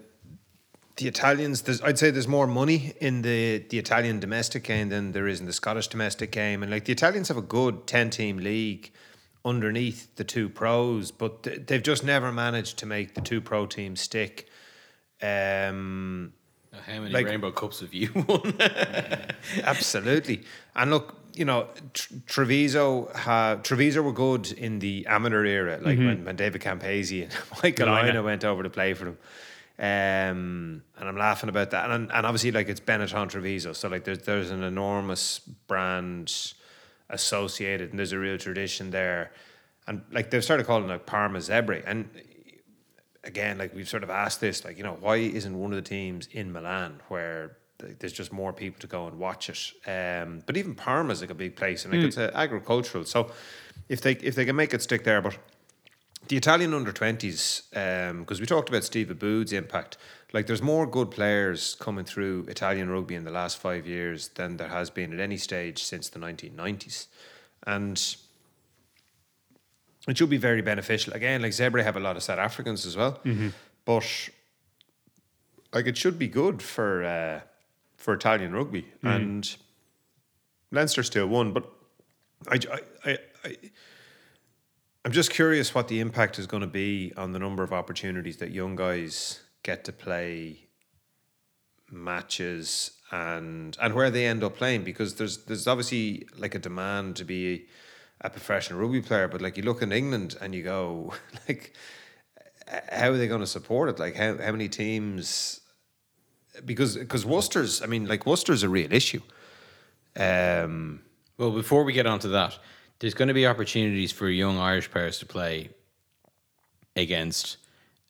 the 0.97 1.09
Italians, 1.09 1.81
I'd 1.83 1.99
say 1.99 2.11
there's 2.11 2.29
more 2.29 2.47
money 2.47 2.95
in 3.01 3.23
the 3.23 3.65
the 3.71 3.79
Italian 3.79 4.21
domestic 4.21 4.65
game 4.65 4.89
than 4.89 5.13
there 5.13 5.27
is 5.27 5.41
in 5.41 5.47
the 5.47 5.53
Scottish 5.53 5.89
domestic 5.89 6.31
game, 6.31 6.63
and 6.63 6.71
like 6.71 6.85
the 6.85 6.93
Italians 6.93 7.29
have 7.29 7.37
a 7.37 7.43
good 7.43 7.87
ten 7.87 8.11
team 8.11 8.39
league 8.39 8.93
underneath 9.45 10.15
the 10.17 10.25
two 10.25 10.49
pros, 10.49 11.13
but 11.13 11.45
th- 11.45 11.67
they've 11.67 11.83
just 11.83 12.03
never 12.03 12.33
managed 12.33 12.79
to 12.79 12.87
make 12.87 13.15
the 13.15 13.21
two 13.21 13.41
pro 13.41 13.65
teams 13.65 14.01
stick. 14.01 14.49
Um, 15.22 16.33
How 16.87 17.00
many 17.00 17.11
Like- 17.12 17.26
Rainbow 17.26 17.50
Cups 17.52 17.81
have 17.81 17.94
you 17.94 18.11
won? 18.29 18.55
Absolutely. 19.62 20.42
And 20.74 20.90
look, 20.90 21.16
you 21.35 21.44
know, 21.44 21.68
Treviso 22.26 23.11
ha- 23.14 23.57
Treviso 23.62 24.02
were 24.02 24.12
good 24.12 24.52
in 24.52 24.79
the 24.79 25.07
amateur 25.07 25.44
era, 25.44 25.79
like 25.83 25.98
when, 25.98 26.24
when 26.24 26.37
David 26.37 26.62
Campese 26.62 27.22
and 27.24 27.33
Michael 27.62 27.87
Galina. 27.87 28.11
Ina 28.11 28.22
went 28.22 28.44
over 28.44 28.62
to 28.62 28.70
play 28.70 28.94
for 28.94 29.05
them. 29.07 29.18
Um, 29.79 30.83
and 30.98 31.09
I'm 31.09 31.18
laughing 31.18 31.50
about 31.50 31.70
that. 31.72 31.90
And, 31.90 32.11
and 32.11 32.26
obviously, 32.26 32.50
like, 32.52 32.68
it's 32.70 32.81
Benetton 32.81 33.29
Treviso. 33.29 33.74
So, 33.74 33.88
like, 33.88 34.05
there's, 34.05 34.20
there's 34.20 34.50
an 34.50 34.62
enormous 34.62 35.38
brand 35.40 36.33
associated 37.11 37.90
and 37.90 37.98
there's 37.98 38.12
a 38.12 38.18
real 38.18 38.38
tradition 38.38 38.90
there. 38.90 39.33
And, 39.87 40.00
like, 40.11 40.31
they've 40.31 40.42
started 40.42 40.64
calling 40.66 40.88
it 40.88 41.05
Parma 41.05 41.38
Zebre. 41.40 41.83
And 41.87 42.09
again, 43.27 43.59
like 43.59 43.75
we've 43.75 43.89
sort 43.89 44.03
of 44.03 44.11
asked 44.11 44.41
this, 44.41 44.65
like, 44.65 44.79
you 44.79 44.85
know, 44.85 44.97
why 45.01 45.17
isn't 45.17 45.59
one 45.59 45.73
of 45.73 45.77
the 45.77 45.89
teams 45.89 46.29
in 46.33 46.53
Milan 46.53 47.01
where 47.09 47.59
there's 47.79 48.12
just 48.12 48.33
more 48.33 48.53
people 48.53 48.81
to 48.81 48.87
go 48.87 49.07
and 49.07 49.19
watch 49.19 49.51
it? 49.51 49.73
Um, 49.91 50.43
but 50.47 50.57
even 50.57 50.75
Parma's 50.75 51.21
like 51.21 51.31
a 51.31 51.35
big 51.35 51.57
place 51.57 51.85
and 51.85 51.93
like 51.93 52.03
it's 52.05 52.17
uh, 52.17 52.31
agricultural. 52.35 53.05
So 53.05 53.31
if 53.89 54.01
they 54.01 54.12
if 54.12 54.35
they 54.35 54.45
can 54.45 54.57
make 54.57 54.73
it 54.73 54.83
stick 54.83 55.05
there, 55.05 55.21
but 55.21 55.37
the 56.29 56.37
Italian 56.37 56.75
under 56.75 56.93
20s, 56.93 58.19
because 58.19 58.41
we 58.41 58.47
talked 58.47 58.69
about 58.69 58.85
Steve 58.85 59.11
Aboud's 59.11 59.53
impact, 59.53 59.97
like 60.33 60.47
there's 60.47 60.62
more 60.62 60.87
good 60.87 61.11
players 61.11 61.77
coming 61.79 62.05
through 62.05 62.47
Italian 62.49 62.91
rugby 62.91 63.15
in 63.15 63.25
the 63.25 63.31
last 63.31 63.59
five 63.59 63.87
years 63.87 64.29
than 64.29 64.57
there 64.57 64.69
has 64.69 64.91
been 64.91 65.12
at 65.12 65.21
any 65.21 65.37
stage 65.37 65.85
since 65.85 66.09
the 66.09 66.19
1990s. 66.19 67.07
And 67.67 68.17
it 70.07 70.16
should 70.19 70.31
be 70.31 70.37
very 70.37 70.62
beneficial. 70.62 71.12
Again, 71.14 71.42
like 71.42 71.53
Zebre 71.53 71.83
have 71.83 71.97
a 71.97 72.01
lot 72.01 72.16
of 72.16 72.23
South 72.23 72.38
Africans 72.38 72.87
as 72.87 72.97
well, 72.97 73.21
but 73.85 74.05
like 75.73 75.87
it 75.87 75.97
should 75.97 76.19
be 76.19 76.29
good 76.29 76.62
for 76.62 77.05
uh, 77.05 77.40
for 77.97 78.14
Italian 78.14 78.53
rugby. 78.53 78.87
And 79.03 79.57
Leinster 80.71 81.03
still 81.03 81.27
won, 81.27 81.53
but 81.53 81.71
I, 82.49 82.59
I, 82.73 83.11
I, 83.11 83.19
I 83.45 83.57
I'm 85.05 85.12
just 85.12 85.31
curious 85.31 85.75
what 85.75 85.87
the 85.88 86.01
impact 86.01 86.38
is 86.38 86.47
going 86.47 86.62
to 86.62 86.66
be 86.66 87.12
on 87.16 87.33
the 87.33 87.38
number 87.38 87.62
of 87.62 87.73
opportunities 87.73 88.38
that 88.38 88.51
young 88.51 88.75
guys 88.77 89.40
get 89.62 89.85
to 89.85 89.92
play 89.92 90.66
matches 91.90 92.90
and 93.12 93.77
and 93.81 93.95
where 93.95 94.11
they 94.11 94.27
end 94.27 94.42
up 94.42 94.57
playing 94.57 94.83
because 94.83 95.14
there's 95.14 95.45
there's 95.45 95.69
obviously 95.69 96.27
like 96.37 96.55
a 96.57 96.59
demand 96.59 97.14
to 97.16 97.25
be 97.25 97.66
a 98.27 98.31
professional 98.31 98.81
rugby 98.81 99.01
player 99.01 99.29
but 99.29 99.41
like 99.41 99.57
you 99.57 99.62
look 99.62 99.83
in 99.83 99.93
England 99.93 100.37
and 100.41 100.55
you 100.55 100.62
go 100.62 101.12
like 101.49 101.73
how 102.91 103.11
are 103.11 103.17
they 103.17 103.29
going 103.29 103.41
to 103.41 103.47
support 103.47 103.89
it 103.89 103.99
like 103.99 104.17
how 104.17 104.37
how 104.39 104.53
many 104.53 104.69
teams 104.69 105.61
because 106.65 106.97
because 106.97 107.25
Worcester's 107.25 107.83
I 107.83 107.87
mean 107.87 108.07
like 108.07 108.27
Worcester's 108.27 108.62
a 108.62 108.69
real 108.69 108.93
issue 108.93 109.23
um 110.17 111.01
well, 111.39 111.51
before 111.51 111.85
we 111.85 111.93
get 111.93 112.07
onto 112.07 112.31
that, 112.31 112.59
there's 112.99 113.12
going 113.12 113.29
to 113.29 113.35
be 113.35 113.47
opportunities 113.47 114.11
for 114.11 114.29
young 114.29 114.57
Irish 114.59 114.91
players 114.91 115.19
to 115.19 115.27
play 115.27 115.69
against 116.95 117.59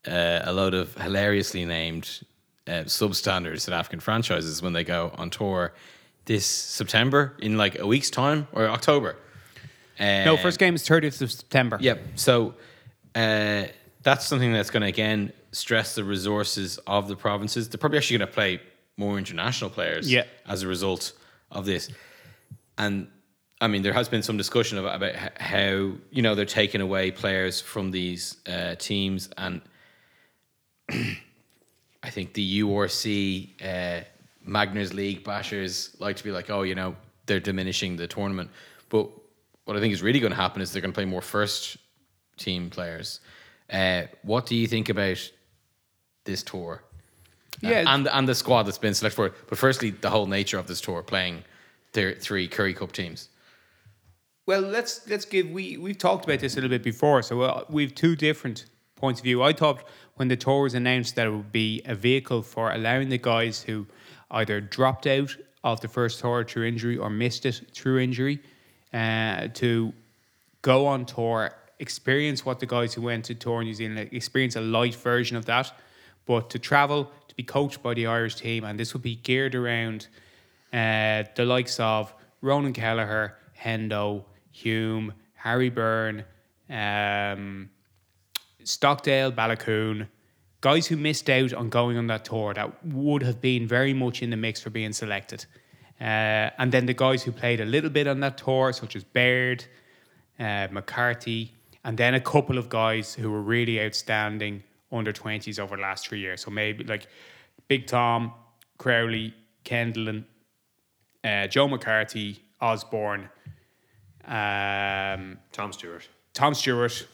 uh, 0.06 0.40
a 0.44 0.52
load 0.52 0.74
of 0.74 0.94
hilariously 0.94 1.64
named 1.64 2.20
uh, 2.68 2.84
substandard 2.84 3.60
South 3.60 3.74
African 3.74 3.98
franchises 3.98 4.62
when 4.62 4.74
they 4.74 4.84
go 4.84 5.12
on 5.16 5.30
tour 5.30 5.74
this 6.26 6.46
September 6.46 7.36
in 7.40 7.56
like 7.56 7.78
a 7.78 7.86
week's 7.86 8.10
time 8.10 8.46
or 8.52 8.68
October. 8.68 9.16
No, 10.00 10.34
Um, 10.34 10.38
first 10.38 10.58
game 10.58 10.74
is 10.74 10.82
30th 10.86 11.20
of 11.22 11.32
September. 11.32 11.78
Yep. 11.80 12.00
So 12.16 12.54
uh, 13.14 13.64
that's 14.02 14.26
something 14.26 14.52
that's 14.52 14.70
going 14.70 14.82
to 14.82 14.88
again 14.88 15.32
stress 15.52 15.94
the 15.94 16.04
resources 16.04 16.78
of 16.86 17.08
the 17.08 17.16
provinces. 17.16 17.68
They're 17.68 17.78
probably 17.78 17.98
actually 17.98 18.18
going 18.18 18.28
to 18.28 18.34
play 18.34 18.60
more 18.98 19.18
international 19.18 19.70
players 19.70 20.10
Yeah. 20.10 20.24
as 20.46 20.62
a 20.62 20.66
result 20.66 21.12
of 21.50 21.64
this. 21.66 21.88
And 22.78 23.08
I 23.60 23.68
mean, 23.68 23.80
there 23.82 23.94
has 23.94 24.08
been 24.08 24.22
some 24.22 24.36
discussion 24.36 24.76
about, 24.76 24.96
about 24.96 25.14
how 25.40 25.92
you 26.10 26.20
know 26.22 26.34
they're 26.34 26.44
taking 26.44 26.82
away 26.82 27.10
players 27.10 27.58
from 27.60 27.90
these 27.90 28.36
uh, 28.46 28.74
teams, 28.74 29.30
and 29.38 29.62
I 30.90 32.10
think 32.10 32.34
the 32.34 32.60
URC 32.60 33.50
uh, 33.62 34.04
Magners 34.46 34.92
League 34.94 35.24
bashers 35.24 35.98
like 36.00 36.16
to 36.16 36.24
be 36.24 36.30
like, 36.30 36.50
oh, 36.50 36.62
you 36.62 36.74
know, 36.74 36.96
they're 37.26 37.40
diminishing 37.40 37.96
the 37.96 38.06
tournament. 38.06 38.50
But 38.88 39.08
what 39.66 39.76
I 39.76 39.80
think 39.80 39.92
is 39.92 40.02
really 40.02 40.20
going 40.20 40.32
to 40.32 40.36
happen 40.36 40.62
is 40.62 40.72
they're 40.72 40.80
going 40.80 40.92
to 40.92 40.96
play 40.96 41.04
more 41.04 41.20
first 41.20 41.76
team 42.38 42.70
players. 42.70 43.20
Uh, 43.70 44.02
what 44.22 44.46
do 44.46 44.54
you 44.54 44.66
think 44.66 44.88
about 44.88 45.30
this 46.24 46.42
tour? 46.42 46.82
Yeah. 47.60 47.84
and 47.94 48.06
and 48.08 48.28
the 48.28 48.34
squad 48.34 48.64
that's 48.64 48.78
been 48.78 48.94
selected 48.94 49.16
for 49.16 49.26
it. 49.26 49.34
But 49.48 49.58
firstly, 49.58 49.90
the 49.90 50.10
whole 50.10 50.26
nature 50.26 50.58
of 50.58 50.66
this 50.66 50.80
tour, 50.80 51.02
playing 51.02 51.42
their 51.92 52.14
three 52.14 52.48
Currie 52.48 52.74
Cup 52.74 52.92
teams. 52.92 53.28
Well, 54.46 54.60
let's 54.60 55.08
let's 55.08 55.24
give 55.24 55.50
we 55.50 55.76
we've 55.76 55.98
talked 55.98 56.24
about 56.24 56.38
this 56.38 56.52
a 56.52 56.56
little 56.56 56.70
bit 56.70 56.84
before. 56.84 57.22
So 57.22 57.40
uh, 57.40 57.64
we've 57.68 57.94
two 57.94 58.14
different 58.14 58.66
points 58.94 59.20
of 59.20 59.24
view. 59.24 59.42
I 59.42 59.52
thought 59.52 59.82
when 60.14 60.28
the 60.28 60.36
tour 60.36 60.62
was 60.62 60.74
announced 60.74 61.16
that 61.16 61.26
it 61.26 61.30
would 61.30 61.50
be 61.50 61.82
a 61.86 61.94
vehicle 61.94 62.42
for 62.42 62.70
allowing 62.70 63.08
the 63.08 63.18
guys 63.18 63.62
who 63.62 63.86
either 64.30 64.60
dropped 64.60 65.06
out 65.06 65.36
of 65.64 65.80
the 65.80 65.88
first 65.88 66.20
tour 66.20 66.44
through 66.44 66.66
injury 66.66 66.96
or 66.96 67.10
missed 67.10 67.46
it 67.46 67.62
through 67.72 67.98
injury 67.98 68.40
uh, 68.96 69.48
to 69.48 69.92
go 70.62 70.86
on 70.86 71.04
tour, 71.04 71.50
experience 71.78 72.46
what 72.46 72.60
the 72.60 72.66
guys 72.66 72.94
who 72.94 73.02
went 73.02 73.26
to 73.26 73.34
tour 73.34 73.60
in 73.60 73.66
New 73.66 73.74
Zealand 73.74 74.08
experience 74.12 74.56
a 74.56 74.60
light 74.60 74.94
version 74.94 75.36
of 75.36 75.44
that, 75.44 75.70
but 76.24 76.48
to 76.50 76.58
travel 76.58 77.10
to 77.28 77.34
be 77.34 77.42
coached 77.42 77.82
by 77.82 77.92
the 77.92 78.06
Irish 78.06 78.36
team, 78.36 78.64
and 78.64 78.80
this 78.80 78.94
would 78.94 79.02
be 79.02 79.16
geared 79.16 79.54
around 79.54 80.08
uh, 80.72 81.24
the 81.34 81.44
likes 81.44 81.78
of 81.78 82.14
Ronan 82.40 82.72
Kelleher, 82.72 83.36
Hendo, 83.62 84.24
Hume, 84.50 85.12
Harry 85.34 85.68
Byrne, 85.68 86.24
um, 86.70 87.68
Stockdale, 88.64 89.30
Baloucoune, 89.30 90.08
guys 90.62 90.86
who 90.86 90.96
missed 90.96 91.28
out 91.28 91.52
on 91.52 91.68
going 91.68 91.98
on 91.98 92.06
that 92.06 92.24
tour 92.24 92.54
that 92.54 92.84
would 92.86 93.22
have 93.22 93.42
been 93.42 93.68
very 93.68 93.92
much 93.92 94.22
in 94.22 94.30
the 94.30 94.36
mix 94.36 94.60
for 94.60 94.70
being 94.70 94.94
selected. 94.94 95.44
Uh, 96.00 96.50
and 96.58 96.72
then 96.72 96.86
the 96.86 96.94
guys 96.94 97.22
who 97.22 97.32
played 97.32 97.60
a 97.60 97.64
little 97.64 97.90
bit 97.90 98.06
on 98.06 98.20
that 98.20 98.38
tour, 98.38 98.72
such 98.72 98.96
as 98.96 99.04
Baird, 99.04 99.64
uh, 100.38 100.68
McCarthy, 100.70 101.52
and 101.84 101.96
then 101.96 102.14
a 102.14 102.20
couple 102.20 102.58
of 102.58 102.68
guys 102.68 103.14
who 103.14 103.30
were 103.30 103.40
really 103.40 103.80
outstanding 103.80 104.62
under 104.92 105.12
20s 105.12 105.58
over 105.58 105.76
the 105.76 105.82
last 105.82 106.08
three 106.08 106.20
years. 106.20 106.42
So 106.42 106.50
maybe 106.50 106.84
like 106.84 107.06
Big 107.68 107.86
Tom, 107.86 108.32
Crowley, 108.78 109.34
Kendall, 109.64 110.22
uh, 111.24 111.46
Joe 111.46 111.68
McCarthy, 111.68 112.40
Osborne, 112.60 113.28
um, 114.24 115.38
Tom 115.52 115.72
Stewart. 115.72 116.08
Tom 116.34 116.54
Stewart. 116.54 117.06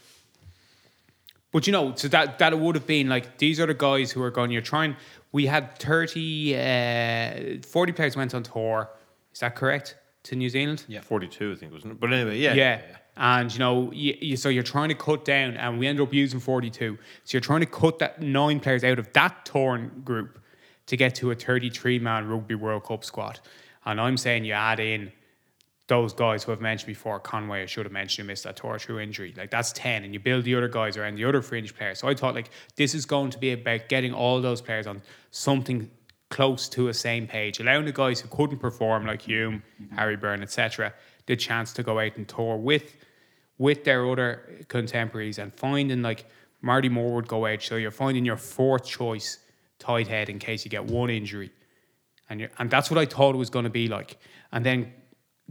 But 1.53 1.67
you 1.67 1.73
know, 1.73 1.95
so 1.95 2.09
that 2.09 2.39
that 2.39 2.59
would 2.59 2.75
have 2.75 2.87
been 2.87 3.09
like 3.09 3.39
these 3.39 3.61
are 3.61 3.67
the 3.67 3.75
guys 3.75 4.11
who 4.11 4.23
are 4.23 4.31
going. 4.31 4.51
You're 4.51 4.63
trying. 4.63 4.97
We 5.33 5.47
had 5.47 5.79
30, 5.79 6.57
uh, 6.57 7.67
40 7.67 7.93
players 7.93 8.17
went 8.17 8.35
on 8.35 8.43
tour. 8.43 8.91
Is 9.33 9.41
that 9.41 9.57
correct 9.57 9.97
to 10.25 10.37
New 10.37 10.49
Zealand? 10.49 10.85
Yeah. 10.89 11.01
42, 11.01 11.53
I 11.53 11.55
think, 11.57 11.73
it 11.73 11.75
wasn't 11.75 11.93
it? 11.95 12.01
But 12.01 12.13
anyway, 12.13 12.39
yeah. 12.39 12.55
Yeah. 12.55 12.81
And 13.17 13.53
you 13.53 13.59
know, 13.59 13.93
you, 13.93 14.17
you, 14.21 14.37
so 14.37 14.49
you're 14.49 14.63
trying 14.63 14.89
to 14.89 14.95
cut 14.95 15.25
down, 15.25 15.57
and 15.57 15.79
we 15.79 15.87
ended 15.87 16.07
up 16.07 16.15
using 16.15 16.41
42. 16.41 16.99
So 17.25 17.35
you're 17.35 17.41
trying 17.41 17.61
to 17.61 17.67
cut 17.67 17.99
that 17.99 18.23
nine 18.23 18.61
players 18.61 18.85
out 18.85 18.99
of 18.99 19.13
that 19.13 19.45
torn 19.45 20.03
group 20.05 20.39
to 20.87 20.97
get 20.97 21.15
to 21.17 21.31
a 21.31 21.35
33 21.35 21.99
man 21.99 22.27
Rugby 22.27 22.55
World 22.55 22.85
Cup 22.85 23.05
squad. 23.05 23.41
And 23.85 24.01
I'm 24.01 24.17
saying 24.17 24.45
you 24.45 24.53
add 24.53 24.81
in 24.81 25.13
those 25.93 26.15
guys 26.15 26.43
who 26.43 26.53
I've 26.53 26.61
mentioned 26.63 26.87
before, 26.87 27.21
Conway, 27.21 27.63
I 27.63 27.67
should 27.67 27.85
have 27.85 27.93
mentioned, 27.93 28.25
who 28.25 28.29
missed 28.33 28.45
that 28.45 28.57
tour 28.57 28.79
through 28.79 29.01
injury. 29.01 29.35
Like 29.37 29.51
that's 29.51 29.73
10, 29.73 30.05
and 30.05 30.15
you 30.15 30.21
build 30.21 30.45
the 30.45 30.55
other 30.55 30.69
guys 30.69 30.97
around 30.97 31.17
the 31.17 31.27
other 31.27 31.43
fringe 31.43 31.77
players. 31.77 31.99
So 31.99 32.09
I 32.09 32.15
thought, 32.15 32.35
like, 32.35 32.49
this 32.77 32.95
is 32.95 33.05
going 33.05 33.31
to 33.31 33.39
be 33.39 33.53
about 33.53 33.91
getting 33.91 34.15
all 34.15 34.41
those 34.41 34.63
players 34.63 34.87
on 34.87 35.03
something 35.33 35.91
close 36.31 36.67
to 36.71 36.89
a 36.89 36.95
same 36.95 37.27
page, 37.27 37.61
allowing 37.61 37.85
the 37.85 37.93
guys 37.93 38.21
who 38.21 38.29
couldn't 38.29 38.59
perform, 38.59 39.05
like 39.05 39.21
Hume, 39.21 39.63
Harry 39.95 40.17
Byrne, 40.17 40.43
etc., 40.43 40.95
the 41.27 41.37
chance 41.37 41.75
to 41.75 41.83
go 41.83 41.99
out 41.99 42.17
and 42.17 42.27
tour 42.27 42.57
with 42.57 42.97
with 43.59 43.85
their 43.85 44.11
other 44.11 44.65
contemporaries 44.69 45.39
and 45.39 45.55
finding 45.55 46.01
like 46.01 46.25
Marty 46.63 46.89
Moore 46.89 47.17
would 47.17 47.29
go 47.29 47.45
out. 47.45 47.63
So 47.63 47.77
you're 47.77 47.91
finding 47.91 48.25
your 48.25 48.39
fourth 48.39 48.87
choice 48.87 49.39
tight 49.79 50.09
head 50.09 50.31
in 50.31 50.39
case 50.39 50.65
you 50.65 50.71
get 50.71 50.85
one 50.87 51.11
injury. 51.11 51.53
And 52.31 52.49
and 52.59 52.71
that's 52.71 52.91
what 52.91 52.99
I 52.99 53.05
thought 53.05 53.35
it 53.35 53.39
was 53.39 53.51
going 53.51 53.65
to 53.65 53.77
be 53.83 53.89
like. 53.89 54.17
And 54.53 54.65
then 54.65 54.93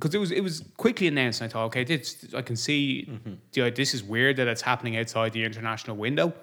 because 0.01 0.15
it 0.15 0.17
was 0.17 0.31
it 0.31 0.41
was 0.41 0.63
quickly 0.77 1.07
announced, 1.07 1.41
and 1.41 1.49
I 1.49 1.53
thought, 1.53 1.65
okay, 1.65 1.83
this 1.83 2.25
I 2.35 2.41
can 2.41 2.55
see 2.55 3.07
mm-hmm. 3.07 3.33
the- 3.51 3.69
this 3.69 3.93
is 3.93 4.03
weird 4.03 4.37
that 4.37 4.47
it's 4.47 4.61
happening 4.61 4.97
outside 4.97 5.31
the 5.31 5.43
international 5.43 5.95
window, 5.95 6.33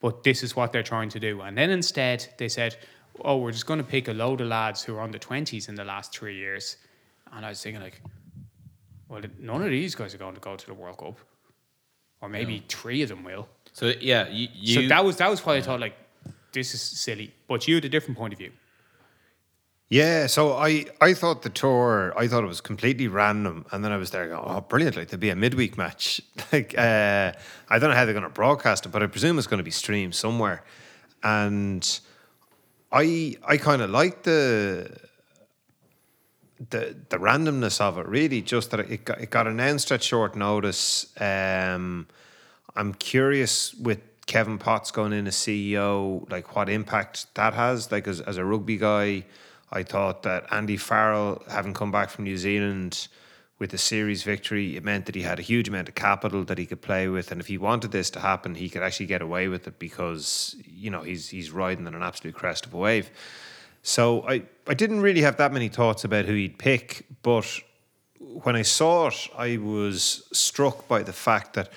but 0.00 0.22
this 0.22 0.42
is 0.42 0.56
what 0.56 0.72
they're 0.72 0.82
trying 0.82 1.10
to 1.10 1.20
do. 1.20 1.42
And 1.42 1.56
then 1.56 1.70
instead 1.70 2.26
they 2.38 2.48
said, 2.48 2.76
oh, 3.24 3.36
we're 3.36 3.52
just 3.52 3.66
going 3.66 3.78
to 3.78 3.84
pick 3.84 4.08
a 4.08 4.12
load 4.12 4.40
of 4.40 4.48
lads 4.48 4.82
who 4.82 4.96
are 4.96 5.00
on 5.00 5.10
the 5.10 5.18
twenties 5.18 5.68
in 5.68 5.74
the 5.74 5.84
last 5.84 6.16
three 6.16 6.36
years. 6.36 6.78
And 7.32 7.44
I 7.44 7.50
was 7.50 7.62
thinking 7.62 7.82
like, 7.82 8.00
well, 9.08 9.22
none 9.38 9.62
of 9.62 9.70
these 9.70 9.94
guys 9.94 10.14
are 10.14 10.18
going 10.18 10.34
to 10.34 10.40
go 10.40 10.56
to 10.56 10.66
the 10.66 10.74
World 10.74 10.96
Cup, 10.96 11.18
or 12.22 12.30
maybe 12.30 12.64
three 12.68 13.02
of 13.02 13.10
them 13.10 13.22
will. 13.22 13.48
So 13.74 13.92
yeah, 14.00 14.28
you, 14.28 14.48
you 14.54 14.74
so 14.74 14.88
that 14.88 15.04
was 15.04 15.16
that 15.18 15.28
was 15.28 15.44
why 15.44 15.56
I 15.56 15.60
thought 15.60 15.80
like 15.80 15.96
this 16.52 16.72
is 16.72 16.80
silly. 16.80 17.34
But 17.46 17.68
you 17.68 17.74
had 17.74 17.84
a 17.84 17.90
different 17.90 18.16
point 18.16 18.32
of 18.32 18.38
view. 18.38 18.52
Yeah, 19.90 20.26
so 20.26 20.52
I, 20.52 20.84
I 21.00 21.14
thought 21.14 21.42
the 21.42 21.48
tour, 21.48 22.12
I 22.14 22.28
thought 22.28 22.44
it 22.44 22.48
was 22.48 22.60
completely 22.60 23.08
random, 23.08 23.64
and 23.72 23.82
then 23.82 23.90
I 23.90 23.96
was 23.96 24.10
there 24.10 24.28
going, 24.28 24.44
oh, 24.44 24.60
brilliant! 24.60 24.96
Like 24.96 25.08
there'd 25.08 25.18
be 25.18 25.30
a 25.30 25.36
midweek 25.36 25.78
match. 25.78 26.20
like 26.52 26.76
uh, 26.76 27.32
I 27.70 27.78
don't 27.78 27.88
know 27.88 27.96
how 27.96 28.04
they're 28.04 28.12
going 28.12 28.22
to 28.24 28.28
broadcast 28.28 28.84
it, 28.84 28.90
but 28.90 29.02
I 29.02 29.06
presume 29.06 29.38
it's 29.38 29.46
going 29.46 29.58
to 29.58 29.64
be 29.64 29.70
streamed 29.70 30.14
somewhere. 30.14 30.62
And 31.22 32.00
I 32.92 33.36
I 33.46 33.56
kind 33.56 33.80
of 33.80 33.88
like 33.88 34.24
the 34.24 34.94
the 36.68 36.94
the 37.08 37.16
randomness 37.16 37.80
of 37.80 37.96
it. 37.96 38.06
Really, 38.06 38.42
just 38.42 38.72
that 38.72 38.80
it 38.80 39.06
got, 39.06 39.22
it 39.22 39.30
got 39.30 39.46
announced 39.46 39.90
at 39.90 40.02
short 40.02 40.36
notice. 40.36 41.18
Um, 41.18 42.06
I'm 42.76 42.92
curious 42.92 43.72
with 43.72 44.00
Kevin 44.26 44.58
Potts 44.58 44.90
going 44.90 45.14
in 45.14 45.26
as 45.26 45.36
CEO, 45.36 46.30
like 46.30 46.54
what 46.54 46.68
impact 46.68 47.34
that 47.36 47.54
has. 47.54 47.90
Like 47.90 48.06
as 48.06 48.20
as 48.20 48.36
a 48.36 48.44
rugby 48.44 48.76
guy, 48.76 49.24
I 49.70 49.82
thought 49.82 50.22
that 50.22 50.46
Andy 50.50 50.76
Farrell, 50.76 51.42
having 51.50 51.74
come 51.74 51.90
back 51.90 52.10
from 52.10 52.24
New 52.24 52.38
Zealand 52.38 53.08
with 53.58 53.74
a 53.74 53.78
series 53.78 54.22
victory, 54.22 54.76
it 54.76 54.84
meant 54.84 55.06
that 55.06 55.14
he 55.14 55.22
had 55.22 55.38
a 55.38 55.42
huge 55.42 55.68
amount 55.68 55.88
of 55.88 55.94
capital 55.94 56.44
that 56.44 56.58
he 56.58 56.66
could 56.66 56.80
play 56.80 57.08
with, 57.08 57.32
and 57.32 57.40
if 57.40 57.48
he 57.48 57.58
wanted 57.58 57.90
this 57.90 58.08
to 58.10 58.20
happen, 58.20 58.54
he 58.54 58.68
could 58.68 58.82
actually 58.82 59.06
get 59.06 59.20
away 59.20 59.48
with 59.48 59.66
it 59.66 59.78
because 59.78 60.56
you 60.64 60.90
know 60.90 61.02
he's 61.02 61.28
he's 61.28 61.50
riding 61.50 61.86
on 61.86 61.94
an 61.94 62.02
absolute 62.02 62.34
crest 62.34 62.66
of 62.66 62.74
a 62.74 62.76
wave. 62.76 63.10
So 63.82 64.22
I, 64.28 64.42
I 64.66 64.74
didn't 64.74 65.00
really 65.00 65.22
have 65.22 65.36
that 65.38 65.52
many 65.52 65.68
thoughts 65.68 66.04
about 66.04 66.26
who 66.26 66.34
he'd 66.34 66.58
pick, 66.58 67.06
but 67.22 67.60
when 68.18 68.56
I 68.56 68.62
saw 68.62 69.08
it, 69.08 69.28
I 69.36 69.56
was 69.56 70.28
struck 70.32 70.88
by 70.88 71.02
the 71.02 71.12
fact 71.12 71.54
that 71.54 71.70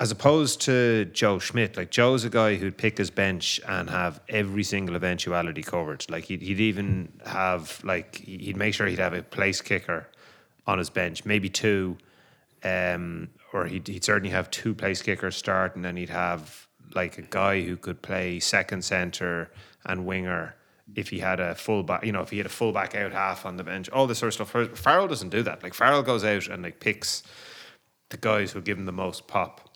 as 0.00 0.10
opposed 0.10 0.62
to 0.62 1.04
Joe 1.12 1.38
Schmidt, 1.38 1.76
like 1.76 1.90
Joe's 1.90 2.24
a 2.24 2.30
guy 2.30 2.54
who'd 2.54 2.78
pick 2.78 2.96
his 2.96 3.10
bench 3.10 3.60
and 3.68 3.90
have 3.90 4.18
every 4.30 4.62
single 4.62 4.96
eventuality 4.96 5.62
covered. 5.62 6.06
Like 6.10 6.24
he'd, 6.24 6.40
he'd 6.40 6.58
even 6.58 7.12
have 7.26 7.82
like 7.84 8.16
he'd 8.16 8.56
make 8.56 8.72
sure 8.72 8.86
he'd 8.86 8.98
have 8.98 9.12
a 9.12 9.22
place 9.22 9.60
kicker 9.60 10.08
on 10.66 10.78
his 10.78 10.88
bench, 10.88 11.26
maybe 11.26 11.50
two, 11.50 11.98
um, 12.64 13.28
or 13.52 13.66
he'd, 13.66 13.86
he'd 13.88 14.02
certainly 14.02 14.30
have 14.30 14.50
two 14.50 14.74
place 14.74 15.02
kickers 15.02 15.36
start, 15.36 15.76
and 15.76 15.98
he'd 15.98 16.08
have 16.08 16.66
like 16.94 17.18
a 17.18 17.22
guy 17.22 17.60
who 17.60 17.76
could 17.76 18.00
play 18.00 18.40
second 18.40 18.82
center 18.82 19.50
and 19.84 20.06
winger 20.06 20.56
if 20.96 21.10
he 21.10 21.18
had 21.18 21.40
a 21.40 21.54
full 21.54 21.82
back, 21.82 22.06
you 22.06 22.10
know, 22.10 22.22
if 22.22 22.30
he 22.30 22.38
had 22.38 22.46
a 22.46 22.50
full 22.50 22.72
back 22.72 22.94
out 22.94 23.12
half 23.12 23.44
on 23.44 23.58
the 23.58 23.64
bench, 23.64 23.90
all 23.90 24.06
this 24.06 24.18
sort 24.18 24.28
of 24.28 24.48
stuff. 24.48 24.78
Farrell 24.78 25.06
doesn't 25.08 25.28
do 25.28 25.42
that. 25.42 25.62
Like 25.62 25.74
Farrell 25.74 26.02
goes 26.02 26.24
out 26.24 26.48
and 26.48 26.62
like 26.62 26.80
picks 26.80 27.22
the 28.08 28.16
guys 28.16 28.52
who 28.52 28.62
give 28.62 28.78
him 28.78 28.86
the 28.86 28.92
most 28.92 29.28
pop 29.28 29.69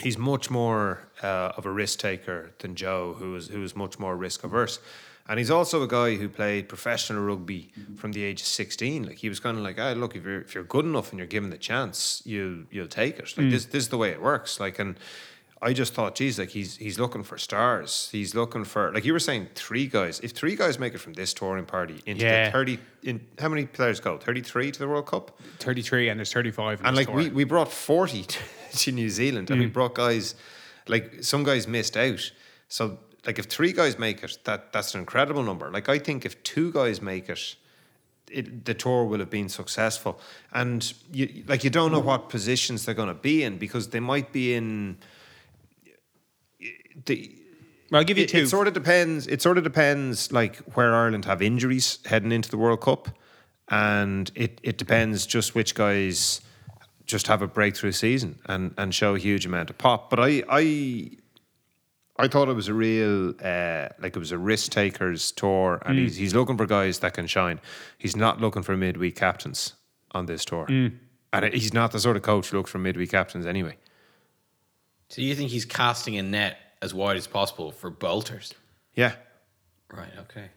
he's 0.00 0.18
much 0.18 0.50
more 0.50 1.00
uh, 1.22 1.52
of 1.56 1.66
a 1.66 1.70
risk 1.70 1.98
taker 2.00 2.52
than 2.58 2.74
Joe, 2.74 3.14
who 3.18 3.36
is 3.36 3.48
who 3.48 3.62
is 3.62 3.74
much 3.76 3.98
more 3.98 4.16
risk 4.16 4.44
averse. 4.44 4.78
And 5.26 5.38
he's 5.38 5.50
also 5.50 5.82
a 5.82 5.88
guy 5.88 6.16
who 6.16 6.28
played 6.28 6.68
professional 6.68 7.22
rugby 7.24 7.72
from 7.96 8.12
the 8.12 8.22
age 8.22 8.42
of 8.42 8.46
sixteen. 8.46 9.04
Like 9.06 9.16
he 9.16 9.28
was 9.30 9.40
kind 9.40 9.56
of 9.56 9.62
like, 9.64 9.78
ah, 9.80 9.92
look, 9.92 10.14
if 10.16 10.24
you're 10.24 10.40
if 10.42 10.54
you're 10.54 10.64
good 10.64 10.84
enough 10.84 11.10
and 11.10 11.18
you're 11.18 11.26
given 11.26 11.48
the 11.50 11.58
chance, 11.58 12.20
you 12.26 12.66
you'll 12.70 12.88
take 12.88 13.18
it. 13.18 13.32
Like 13.38 13.50
this 13.50 13.64
this 13.66 13.84
is 13.84 13.88
the 13.88 13.98
way 13.98 14.10
it 14.10 14.20
works. 14.22 14.60
Like 14.60 14.78
and. 14.78 14.98
I 15.62 15.72
just 15.72 15.94
thought, 15.94 16.14
geez, 16.14 16.38
like 16.38 16.50
he's 16.50 16.76
he's 16.76 16.98
looking 16.98 17.22
for 17.22 17.38
stars. 17.38 18.10
He's 18.12 18.34
looking 18.34 18.64
for 18.64 18.92
like 18.92 19.06
you 19.06 19.14
were 19.14 19.18
saying, 19.18 19.48
three 19.54 19.86
guys. 19.86 20.20
If 20.20 20.32
three 20.32 20.56
guys 20.56 20.78
make 20.78 20.92
it 20.92 20.98
from 20.98 21.14
this 21.14 21.32
touring 21.32 21.64
party 21.64 22.02
into 22.04 22.22
Yeah. 22.22 22.46
the 22.46 22.50
thirty, 22.52 22.78
in 23.02 23.24
how 23.38 23.48
many 23.48 23.64
players 23.64 23.98
go? 23.98 24.18
Thirty 24.18 24.42
three 24.42 24.70
to 24.72 24.78
the 24.78 24.86
World 24.86 25.06
Cup. 25.06 25.40
33 25.60 26.10
and 26.10 26.20
there's 26.20 26.34
35 26.34 26.82
And 26.84 26.88
this 26.94 27.06
like 27.06 27.06
tour. 27.06 27.16
we, 27.16 27.30
we 27.30 27.44
brought 27.44 27.72
40 27.72 28.24
to, 28.24 28.38
to 28.82 28.92
New 28.92 29.10
Zealand 29.10 29.50
and 29.50 29.60
we 29.60 29.66
mm. 29.66 29.72
brought 29.72 29.94
guys 29.94 30.34
like 30.88 31.22
some 31.22 31.44
guys 31.44 31.66
missed 31.66 31.96
out. 31.96 32.30
So 32.68 32.98
like 33.26 33.38
if 33.38 33.46
three 33.46 33.72
guys 33.72 33.98
make 33.98 34.22
it, 34.22 34.38
that 34.44 34.72
that's 34.72 34.94
an 34.94 35.00
incredible 35.00 35.42
number. 35.42 35.70
Like 35.70 35.88
I 35.88 35.98
think 35.98 36.24
if 36.24 36.42
two 36.42 36.72
guys 36.72 37.00
make 37.00 37.28
it, 37.28 37.56
it 38.30 38.64
the 38.64 38.74
tour 38.74 39.04
will 39.04 39.18
have 39.18 39.30
been 39.30 39.48
successful. 39.48 40.20
And 40.52 40.92
you 41.12 41.44
like 41.46 41.64
you 41.64 41.70
don't 41.70 41.92
know 41.92 42.00
what 42.00 42.28
positions 42.28 42.84
they're 42.84 42.94
going 42.94 43.08
to 43.08 43.14
be 43.14 43.42
in 43.42 43.58
because 43.58 43.88
they 43.88 44.00
might 44.00 44.32
be 44.32 44.54
in 44.54 44.98
the 47.06 47.38
Well, 47.90 48.00
I'll 48.00 48.04
give 48.04 48.18
you 48.18 48.24
it, 48.24 48.30
two. 48.30 48.38
It 48.38 48.48
sort 48.48 48.68
of 48.68 48.74
depends. 48.74 49.26
It 49.26 49.42
sort 49.42 49.58
of 49.58 49.64
depends, 49.64 50.32
like 50.32 50.56
where 50.74 50.94
Ireland 50.94 51.24
have 51.24 51.42
injuries 51.42 51.98
heading 52.06 52.32
into 52.32 52.50
the 52.50 52.58
World 52.58 52.80
Cup, 52.80 53.08
and 53.68 54.30
it 54.34 54.60
it 54.62 54.78
depends 54.78 55.26
just 55.26 55.54
which 55.54 55.74
guys 55.74 56.40
just 57.06 57.26
have 57.26 57.42
a 57.42 57.46
breakthrough 57.46 57.92
season 57.92 58.40
and 58.46 58.74
and 58.78 58.94
show 58.94 59.14
a 59.14 59.18
huge 59.18 59.46
amount 59.46 59.70
of 59.70 59.78
pop. 59.78 60.10
But 60.10 60.20
I 60.20 60.42
I. 60.48 61.10
I 62.16 62.28
thought 62.28 62.48
it 62.48 62.52
was 62.54 62.68
a 62.68 62.74
real, 62.74 63.30
uh, 63.42 63.88
like 63.98 64.14
it 64.14 64.20
was 64.20 64.30
a 64.30 64.38
risk 64.38 64.70
takers 64.70 65.32
tour, 65.32 65.82
and 65.84 65.98
he's, 65.98 66.14
he's 66.14 66.32
looking 66.32 66.56
for 66.56 66.64
guys 66.64 67.00
that 67.00 67.12
can 67.14 67.26
shine. 67.26 67.58
He's 67.98 68.14
not 68.14 68.40
looking 68.40 68.62
for 68.62 68.76
midweek 68.76 69.16
captains 69.16 69.72
on 70.12 70.26
this 70.26 70.44
tour, 70.44 70.66
and 70.68 71.52
he's 71.52 71.74
not 71.74 71.90
the 71.90 71.98
sort 71.98 72.14
of 72.16 72.22
coach 72.22 72.50
who 72.50 72.56
looks 72.58 72.70
for 72.70 72.78
midweek 72.78 73.10
captains 73.10 73.46
anyway. 73.46 73.76
So 75.08 75.22
you 75.22 75.34
think 75.34 75.50
he's 75.50 75.64
casting 75.64 76.16
a 76.16 76.22
net 76.22 76.56
as 76.80 76.94
wide 76.94 77.16
as 77.16 77.26
possible 77.26 77.72
for 77.72 77.90
bolters? 77.90 78.54
Yeah. 78.94 79.14
Right. 79.92 80.12
Okay. 80.20 80.50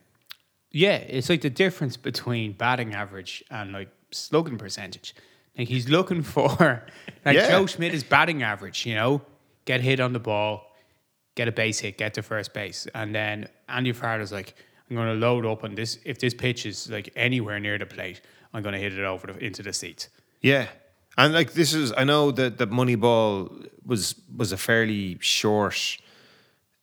Yeah, 0.70 0.98
it's 0.98 1.28
like 1.28 1.42
the 1.42 1.50
difference 1.50 1.98
between 1.98 2.52
batting 2.54 2.94
average 2.94 3.44
and 3.50 3.72
like 3.72 3.90
slugging 4.12 4.60
percentage. 4.60 5.16
Like 5.58 5.68
he's 5.68 5.90
looking 5.90 6.22
for 6.24 6.48
like 7.26 7.36
Yeah. 7.36 7.50
Joe 7.50 7.66
Schmidt 7.66 7.94
is 7.94 8.04
batting 8.04 8.44
average, 8.44 8.86
you 8.86 8.96
know, 8.96 9.22
get 9.66 9.82
hit 9.82 10.00
on 10.00 10.14
the 10.14 10.20
ball, 10.20 10.72
get 11.36 11.48
a 11.48 11.52
base 11.52 11.80
hit, 11.80 11.98
get 11.98 12.14
to 12.16 12.22
first 12.24 12.54
base, 12.54 12.88
and 12.94 13.14
then 13.14 13.48
Andy 13.68 13.92
Farrell's 13.92 14.32
like, 14.32 14.56
I'm 14.90 14.96
going 14.96 15.08
to 15.08 15.14
load 15.16 15.46
up 15.46 15.64
on 15.64 15.76
this. 15.76 16.00
If 16.06 16.20
this 16.20 16.34
pitch 16.34 16.66
is 16.66 16.90
like 16.90 17.12
anywhere 17.16 17.60
near 17.60 17.78
the 17.78 17.86
plate, 17.86 18.22
I'm 18.54 18.64
going 18.64 18.74
to 18.74 18.80
hit 18.80 18.94
it 18.98 19.04
over 19.04 19.28
the, 19.28 19.38
into 19.44 19.62
the 19.62 19.74
seats. 19.74 20.08
Yeah. 20.42 20.68
And 21.18 21.34
like 21.34 21.54
this 21.54 21.74
is 21.74 21.92
I 21.98 22.04
know 22.04 22.32
that 22.32 22.60
that 22.60 22.70
Moneyball 22.70 23.68
was 23.86 24.16
was 24.36 24.52
a 24.52 24.58
fairly 24.58 25.18
short 25.20 25.98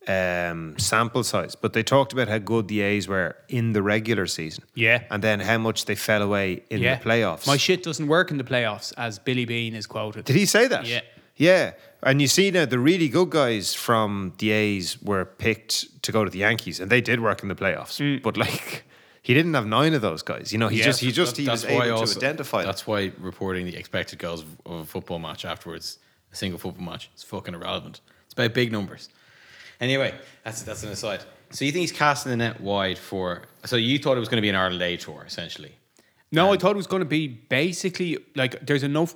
um, 0.08 0.78
sample 0.78 1.24
size, 1.24 1.54
but 1.54 1.72
they 1.72 1.82
talked 1.82 2.12
about 2.12 2.28
how 2.28 2.38
good 2.38 2.68
the 2.68 2.80
A's 2.82 3.08
were 3.08 3.36
in 3.48 3.72
the 3.72 3.82
regular 3.82 4.26
season. 4.26 4.64
Yeah. 4.74 5.02
And 5.10 5.22
then 5.22 5.40
how 5.40 5.58
much 5.58 5.84
they 5.86 5.94
fell 5.94 6.22
away 6.22 6.62
in 6.70 6.80
yeah, 6.80 6.96
the 6.96 7.04
playoffs. 7.04 7.46
My 7.46 7.56
shit 7.56 7.82
doesn't 7.82 8.06
work 8.06 8.30
in 8.30 8.38
the 8.38 8.44
playoffs, 8.44 8.92
as 8.96 9.18
Billy 9.18 9.44
Beane 9.44 9.74
is 9.74 9.86
quoted. 9.86 10.24
Did 10.24 10.36
he 10.36 10.46
say 10.46 10.66
that? 10.68 10.86
Yeah. 10.86 11.00
Yeah. 11.36 11.72
And 12.02 12.20
you 12.20 12.28
see 12.28 12.50
now 12.50 12.64
the 12.66 12.78
really 12.78 13.08
good 13.08 13.30
guys 13.30 13.74
from 13.74 14.34
the 14.38 14.50
A's 14.50 15.00
were 15.02 15.24
picked 15.24 16.02
to 16.02 16.12
go 16.12 16.24
to 16.24 16.30
the 16.30 16.38
Yankees 16.40 16.78
and 16.80 16.90
they 16.90 17.00
did 17.00 17.20
work 17.20 17.42
in 17.42 17.48
the 17.48 17.54
playoffs. 17.54 18.22
But 18.22 18.36
like 18.36 18.84
he 19.22 19.32
didn't 19.32 19.54
have 19.54 19.66
nine 19.66 19.94
of 19.94 20.02
those 20.02 20.22
guys. 20.22 20.52
You 20.52 20.58
know, 20.58 20.68
he 20.68 20.78
Yeah. 20.78 20.84
just 20.84 21.00
he 21.00 21.10
just 21.10 21.36
he 21.38 21.48
was 21.48 21.64
able 21.64 22.04
to 22.04 22.16
identify 22.18 22.58
them. 22.58 22.66
That's 22.66 22.86
why 22.86 23.10
reporting 23.18 23.64
the 23.66 23.74
expected 23.76 24.18
goals 24.18 24.42
of- 24.42 24.60
of 24.66 24.80
a 24.82 24.84
football 24.84 25.18
match 25.18 25.44
afterwards, 25.46 25.98
a 26.30 26.36
single 26.36 26.58
football 26.58 26.84
match, 26.84 27.10
is 27.16 27.22
fucking 27.22 27.54
irrelevant. 27.54 28.00
It's 28.26 28.34
about 28.34 28.52
big 28.52 28.70
numbers. 28.70 29.08
Anyway, 29.80 30.14
that's 30.44 30.62
that's 30.62 30.82
an 30.82 30.90
aside. 30.90 31.20
So 31.50 31.64
you 31.64 31.72
think 31.72 31.82
he's 31.82 31.92
casting 31.92 32.30
the 32.30 32.36
net 32.36 32.60
wide 32.60 32.98
for? 32.98 33.42
So 33.64 33.76
you 33.76 33.98
thought 33.98 34.16
it 34.16 34.20
was 34.20 34.28
going 34.28 34.38
to 34.38 34.42
be 34.42 34.48
an 34.48 34.56
Ireland 34.56 34.82
A 34.82 34.96
tour, 34.96 35.22
essentially. 35.26 35.72
No, 36.32 36.48
I 36.48 36.52
um, 36.52 36.58
thought 36.58 36.72
it 36.72 36.76
was 36.76 36.86
going 36.88 37.00
to 37.00 37.08
be 37.08 37.28
basically 37.28 38.18
like 38.34 38.64
there's 38.66 38.82
enough. 38.82 39.14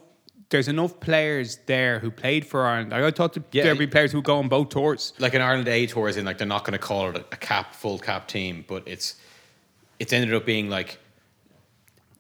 There's 0.50 0.68
enough 0.68 0.98
players 1.00 1.59
there 1.66 1.98
who 1.98 2.11
played 2.11 2.46
for 2.46 2.64
Ireland. 2.66 2.94
I 2.94 3.11
thought 3.11 3.36
Yeah. 3.52 3.64
there'd 3.64 3.76
be 3.78 3.86
players 3.86 4.12
who 4.12 4.22
go 4.22 4.38
on 4.38 4.48
both 4.48 4.70
tours. 4.70 5.12
like 5.18 5.34
an 5.34 5.42
Ireland 5.42 5.68
A 5.68 5.86
tour 5.86 6.09
is 6.09 6.16
in 6.16 6.24
like 6.24 6.38
they're 6.38 6.46
not 6.46 6.64
going 6.64 6.72
to 6.72 6.78
call 6.78 7.11
it 7.11 7.16
a, 7.18 7.36
cap 7.36 7.74
full 7.74 7.98
cap 7.98 8.26
team, 8.28 8.64
but 8.66 8.82
it's 8.86 9.16
it's 9.98 10.11
ended 10.14 10.32
up 10.32 10.46
being 10.46 10.70
like 10.70 10.98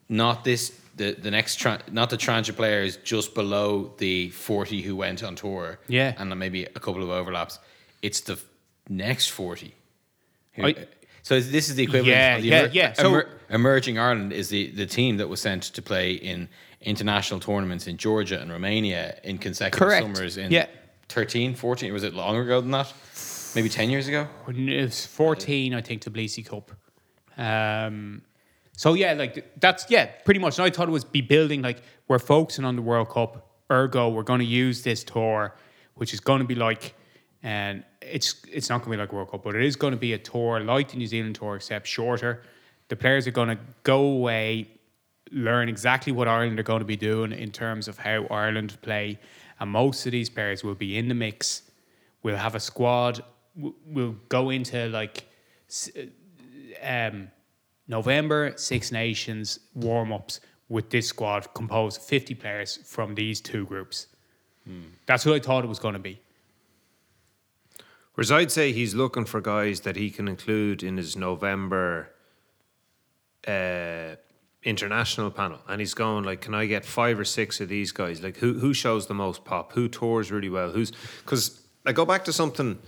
not 0.08 0.44
this 0.44 0.78
the 0.96 1.12
the 1.12 1.30
next 1.30 1.56
tra- 1.56 1.80
not 1.90 2.10
the 2.10 2.16
tranche 2.16 2.48
of 2.50 2.56
players 2.56 2.96
just 2.98 3.34
below 3.34 3.94
the 3.98 4.28
forty 4.30 4.82
who 4.82 4.94
went 4.96 5.22
on 5.22 5.34
tour, 5.34 5.78
Yeah. 5.88 6.14
and 6.18 6.30
then 6.30 6.38
maybe 6.38 6.64
a 6.64 6.80
couple 6.80 7.02
of 7.02 7.10
overlaps. 7.10 7.58
It's 8.02 8.20
the 8.20 8.38
next 8.88 9.28
forty. 9.28 9.74
I- 10.60 10.86
so 11.22 11.38
this 11.40 11.68
is 11.68 11.74
the 11.76 11.82
equivalent. 11.82 12.08
Yeah, 12.08 12.36
of 12.36 12.42
the 12.42 12.48
yeah, 12.48 12.68
yeah. 12.72 12.92
So- 12.94 13.08
emer- 13.08 13.28
emerging 13.50 13.98
Ireland 13.98 14.32
is 14.32 14.48
the 14.48 14.70
the 14.70 14.86
team 14.86 15.16
that 15.18 15.28
was 15.28 15.40
sent 15.40 15.62
to 15.74 15.82
play 15.82 16.12
in 16.12 16.48
international 16.80 17.40
tournaments 17.40 17.86
in 17.86 17.96
Georgia 17.96 18.40
and 18.40 18.50
Romania 18.50 19.18
in 19.24 19.38
consecutive 19.38 19.86
Correct. 19.88 20.02
summers 20.06 20.36
in 20.36 20.50
Yeah. 20.52 20.66
13, 21.08 21.54
14, 21.54 21.92
was 21.92 22.04
it 22.04 22.14
longer 22.14 22.42
ago 22.42 22.60
than 22.60 22.70
that? 22.70 22.92
Maybe 23.54 23.68
10 23.68 23.90
years 23.90 24.06
ago? 24.08 24.28
It 24.46 24.82
was 24.82 25.04
14, 25.06 25.74
I 25.74 25.80
think, 25.80 26.02
to 26.02 26.10
Tbilisi 26.10 26.44
Cup. 26.46 26.70
Um, 27.36 28.22
so 28.76 28.94
yeah, 28.94 29.12
like 29.14 29.58
that's 29.60 29.86
yeah, 29.90 30.06
pretty 30.24 30.40
much. 30.40 30.58
And 30.58 30.66
I 30.66 30.70
thought 30.70 30.88
it 30.88 30.92
was 30.92 31.04
be 31.04 31.20
building 31.20 31.62
like 31.62 31.82
we're 32.08 32.18
focusing 32.18 32.64
on 32.64 32.76
the 32.76 32.82
World 32.82 33.08
Cup. 33.10 33.44
Ergo, 33.70 34.08
we're 34.08 34.22
going 34.22 34.40
to 34.40 34.46
use 34.46 34.82
this 34.82 35.04
tour, 35.04 35.54
which 35.94 36.14
is 36.14 36.20
going 36.20 36.38
to 36.40 36.46
be 36.46 36.54
like, 36.54 36.94
and 37.42 37.84
it's 38.00 38.42
it's 38.50 38.68
not 38.68 38.78
going 38.78 38.92
to 38.92 38.96
be 38.96 39.00
like 39.00 39.12
World 39.12 39.30
Cup, 39.30 39.44
but 39.44 39.54
it 39.54 39.62
is 39.62 39.76
going 39.76 39.92
to 39.92 39.98
be 39.98 40.12
a 40.12 40.18
tour 40.18 40.60
like 40.60 40.90
the 40.90 40.96
New 40.96 41.06
Zealand 41.06 41.36
tour, 41.36 41.56
except 41.56 41.86
shorter. 41.86 42.42
The 42.88 42.96
players 42.96 43.26
are 43.26 43.32
going 43.32 43.48
to 43.48 43.58
go 43.82 44.00
away, 44.00 44.68
learn 45.30 45.68
exactly 45.68 46.12
what 46.12 46.26
Ireland 46.26 46.58
are 46.58 46.64
going 46.64 46.80
to 46.80 46.86
be 46.86 46.96
doing 46.96 47.32
in 47.32 47.50
terms 47.50 47.86
of 47.86 47.98
how 47.98 48.26
Ireland 48.30 48.78
play, 48.82 49.18
and 49.60 49.70
most 49.70 50.06
of 50.06 50.12
these 50.12 50.30
players 50.30 50.64
will 50.64 50.74
be 50.74 50.98
in 50.98 51.08
the 51.08 51.14
mix. 51.14 51.62
We'll 52.22 52.36
have 52.36 52.54
a 52.54 52.60
squad. 52.60 53.22
We'll 53.54 54.16
go 54.28 54.50
into 54.50 54.88
like 54.88 55.24
um, 56.82 57.30
November 57.86 58.52
Six 58.56 58.90
Nations 58.92 59.60
warm 59.74 60.12
ups 60.12 60.40
with 60.68 60.90
this 60.90 61.08
squad 61.08 61.52
composed 61.54 61.98
of 61.98 62.04
50 62.04 62.34
players 62.34 62.78
from 62.84 63.14
these 63.14 63.40
two 63.40 63.64
groups. 63.64 64.08
That's 65.06 65.24
what 65.24 65.34
I 65.34 65.38
thought 65.40 65.64
it 65.64 65.68
was 65.68 65.78
going 65.78 65.94
to 65.94 65.98
be. 66.00 66.20
Whereas 68.18 68.32
I'd 68.32 68.50
say 68.50 68.72
he's 68.72 68.96
looking 68.96 69.26
for 69.26 69.40
guys 69.40 69.82
that 69.82 69.94
he 69.94 70.10
can 70.10 70.26
include 70.26 70.82
in 70.82 70.96
his 70.96 71.14
November 71.16 72.10
uh, 73.46 74.16
international 74.64 75.30
panel, 75.30 75.60
and 75.68 75.80
he's 75.80 75.94
going 75.94 76.24
like, 76.24 76.40
"Can 76.40 76.52
I 76.52 76.66
get 76.66 76.84
five 76.84 77.16
or 77.20 77.24
six 77.24 77.60
of 77.60 77.68
these 77.68 77.92
guys? 77.92 78.20
Like, 78.20 78.38
who 78.38 78.54
who 78.54 78.74
shows 78.74 79.06
the 79.06 79.14
most 79.14 79.44
pop? 79.44 79.70
Who 79.74 79.88
tours 79.88 80.32
really 80.32 80.48
well? 80.48 80.72
Who's 80.72 80.90
because 81.20 81.62
I 81.86 81.92
go 81.92 82.04
back 82.04 82.24
to 82.24 82.32
something 82.32 82.80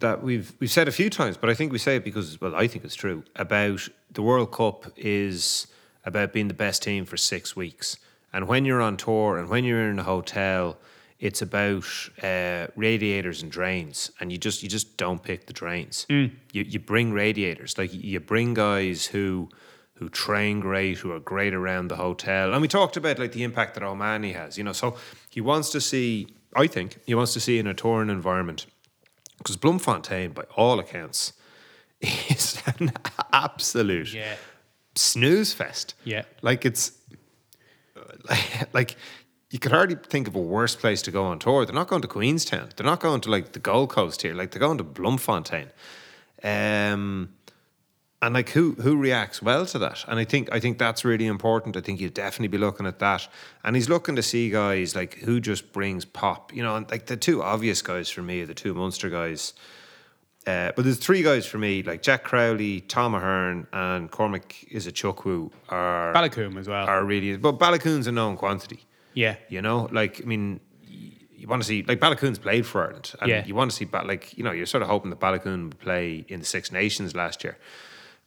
that 0.00 0.22
we've 0.22 0.52
we've 0.60 0.70
said 0.70 0.86
a 0.86 0.92
few 0.92 1.08
times, 1.08 1.38
but 1.38 1.48
I 1.48 1.54
think 1.54 1.72
we 1.72 1.78
say 1.78 1.96
it 1.96 2.04
because 2.04 2.38
well, 2.38 2.54
I 2.54 2.66
think 2.66 2.84
it's 2.84 2.94
true 2.94 3.24
about 3.36 3.88
the 4.10 4.20
World 4.20 4.52
Cup 4.52 4.84
is 4.98 5.66
about 6.04 6.34
being 6.34 6.48
the 6.48 6.60
best 6.66 6.82
team 6.82 7.06
for 7.06 7.16
six 7.16 7.56
weeks, 7.56 7.96
and 8.34 8.46
when 8.46 8.66
you're 8.66 8.82
on 8.82 8.98
tour 8.98 9.38
and 9.38 9.48
when 9.48 9.64
you're 9.64 9.90
in 9.90 9.98
a 9.98 10.02
hotel, 10.02 10.76
it's 11.18 11.40
about 11.42 11.84
uh, 12.22 12.66
radiators 12.76 13.42
and 13.42 13.50
drains, 13.50 14.10
and 14.20 14.30
you 14.30 14.38
just 14.38 14.62
you 14.62 14.68
just 14.68 14.96
don't 14.96 15.22
pick 15.22 15.46
the 15.46 15.52
drains. 15.52 16.06
You 16.08 16.30
you 16.52 16.78
bring 16.78 17.12
radiators, 17.12 17.78
like 17.78 17.90
you 17.92 18.20
bring 18.20 18.54
guys 18.54 19.06
who 19.06 19.48
who 19.94 20.08
train 20.10 20.60
great, 20.60 20.98
who 20.98 21.10
are 21.12 21.20
great 21.20 21.54
around 21.54 21.88
the 21.88 21.96
hotel, 21.96 22.52
and 22.52 22.60
we 22.60 22.68
talked 22.68 22.96
about 22.98 23.18
like 23.18 23.32
the 23.32 23.42
impact 23.44 23.74
that 23.74 23.82
O'Mahony 23.82 24.32
has. 24.32 24.58
You 24.58 24.64
know, 24.64 24.72
so 24.74 24.96
he 25.30 25.40
wants 25.40 25.70
to 25.70 25.80
see. 25.80 26.28
I 26.54 26.66
think 26.66 26.98
he 27.06 27.14
wants 27.14 27.32
to 27.34 27.40
see 27.40 27.58
in 27.58 27.66
a 27.66 27.74
touring 27.74 28.10
environment 28.10 28.66
because 29.38 29.56
Bloemfontein, 29.56 30.32
by 30.32 30.44
all 30.56 30.78
accounts, 30.78 31.32
is 32.00 32.62
an 32.78 32.92
absolute 33.32 34.12
Yeah. 34.12 34.36
snooze 34.94 35.52
fest. 35.54 35.94
Yeah. 36.04 36.24
like 36.42 36.64
it's 36.66 36.92
like 38.72 38.96
you 39.56 39.58
could 39.58 39.72
hardly 39.72 39.96
think 39.96 40.28
of 40.28 40.34
a 40.34 40.38
worse 40.38 40.76
place 40.76 41.00
to 41.00 41.10
go 41.10 41.24
on 41.24 41.38
tour. 41.38 41.64
They're 41.64 41.74
not 41.74 41.88
going 41.88 42.02
to 42.02 42.08
Queenstown. 42.08 42.68
They're 42.76 42.84
not 42.84 43.00
going 43.00 43.22
to 43.22 43.30
like 43.30 43.52
the 43.52 43.58
Gold 43.58 43.88
Coast 43.88 44.20
here. 44.20 44.34
Like 44.34 44.50
they're 44.50 44.60
going 44.60 44.76
to 44.76 44.84
Bloemfontein. 44.84 45.70
Um, 46.44 47.30
and 48.20 48.34
like 48.34 48.50
who 48.50 48.72
who 48.72 48.98
reacts 48.98 49.40
well 49.40 49.64
to 49.64 49.78
that? 49.78 50.04
And 50.08 50.18
I 50.18 50.26
think 50.26 50.52
I 50.52 50.60
think 50.60 50.76
that's 50.76 51.06
really 51.06 51.24
important. 51.24 51.74
I 51.74 51.80
think 51.80 52.02
you'd 52.02 52.12
definitely 52.12 52.48
be 52.48 52.58
looking 52.58 52.84
at 52.84 52.98
that. 52.98 53.28
And 53.64 53.74
he's 53.74 53.88
looking 53.88 54.14
to 54.16 54.22
see 54.22 54.50
guys 54.50 54.94
like 54.94 55.14
who 55.20 55.40
just 55.40 55.72
brings 55.72 56.04
pop. 56.04 56.52
You 56.54 56.62
know, 56.62 56.76
and 56.76 56.90
like 56.90 57.06
the 57.06 57.16
two 57.16 57.42
obvious 57.42 57.80
guys 57.80 58.10
for 58.10 58.20
me 58.20 58.42
are 58.42 58.46
the 58.46 58.52
two 58.52 58.74
Munster 58.74 59.08
guys. 59.08 59.54
Uh, 60.46 60.72
but 60.76 60.84
there's 60.84 60.98
three 60.98 61.22
guys 61.22 61.46
for 61.46 61.56
me, 61.56 61.82
like 61.82 62.02
Jack 62.02 62.24
Crowley, 62.24 62.82
Tom 62.82 63.14
Ahern, 63.14 63.66
and 63.72 64.10
Cormac 64.10 64.66
Izuchukwu 64.70 65.50
are 65.70 66.12
Baloucoune 66.12 66.58
as 66.58 66.68
well. 66.68 66.86
are 66.86 67.02
really. 67.02 67.38
But 67.38 67.58
Baloucoune's 67.58 68.06
a 68.06 68.12
known 68.12 68.36
quantity. 68.36 68.80
Yeah. 69.16 69.36
You 69.48 69.62
know, 69.62 69.88
like 69.90 70.20
I 70.22 70.26
mean, 70.26 70.60
you 71.38 71.48
want 71.48 71.62
to 71.62 71.66
see 71.66 71.82
like 71.82 71.98
Baloucoune's 71.98 72.38
played 72.38 72.64
for 72.66 72.84
Ireland, 72.84 73.14
and 73.20 73.28
Yeah. 73.30 73.44
you 73.44 73.54
want 73.56 73.70
to 73.72 73.76
see 73.76 73.88
like 73.92 74.36
you 74.38 74.44
know 74.44 74.52
you're 74.52 74.66
sort 74.66 74.82
of 74.82 74.88
hoping 74.88 75.10
that 75.10 75.18
Balakoon 75.18 75.64
would 75.64 75.78
play 75.80 76.24
in 76.28 76.38
the 76.40 76.46
Six 76.46 76.70
Nations 76.70 77.16
last 77.16 77.42
year, 77.42 77.56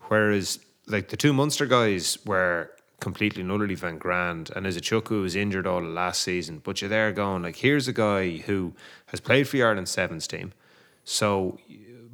whereas 0.10 0.60
like 0.88 1.10
the 1.10 1.18
two 1.18 1.32
Munster 1.32 1.66
guys 1.66 2.18
were 2.26 2.72
completely 3.00 3.42
and 3.42 3.52
utterly 3.52 3.76
Van 3.76 3.98
Grand, 3.98 4.50
and 4.56 4.66
Izuchukwu 4.66 5.22
was 5.22 5.36
injured 5.36 5.66
all 5.68 5.78
of 5.86 5.94
last 5.94 6.22
season, 6.22 6.60
but 6.64 6.82
you're 6.82 6.90
there 6.90 7.12
going 7.14 7.44
like 7.44 7.58
here's 7.58 7.88
a 7.88 7.94
guy 7.94 8.38
who 8.48 8.74
has 9.08 9.20
played 9.22 9.48
for 9.48 9.56
the 9.58 9.64
Ireland 9.64 9.88
sevens 9.90 10.28
team, 10.28 10.52
so 11.04 11.60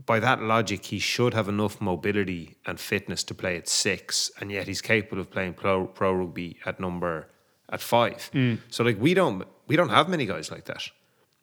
by 0.05 0.19
that 0.19 0.39
logic, 0.41 0.85
he 0.85 0.99
should 0.99 1.33
have 1.33 1.49
enough 1.49 1.81
mobility 1.81 2.57
and 2.67 2.79
fitness 2.79 3.23
to 3.23 3.33
play 3.33 3.57
at 3.57 3.67
six, 3.67 4.29
and 4.39 4.51
yet 4.51 4.67
he's 4.67 4.81
capable 4.81 5.19
of 5.19 5.31
playing 5.31 5.53
pro, 5.55 5.87
pro 5.87 6.13
rugby 6.13 6.57
at 6.65 6.79
number 6.79 7.27
at 7.75 7.81
five. 7.81 8.31
Mm. 8.33 8.59
So 8.69 8.83
like 8.83 8.99
we 8.99 9.13
don't 9.13 9.43
we 9.67 9.75
don't 9.75 9.89
have 9.89 10.07
many 10.09 10.25
guys 10.25 10.49
like 10.49 10.65
that. 10.65 10.83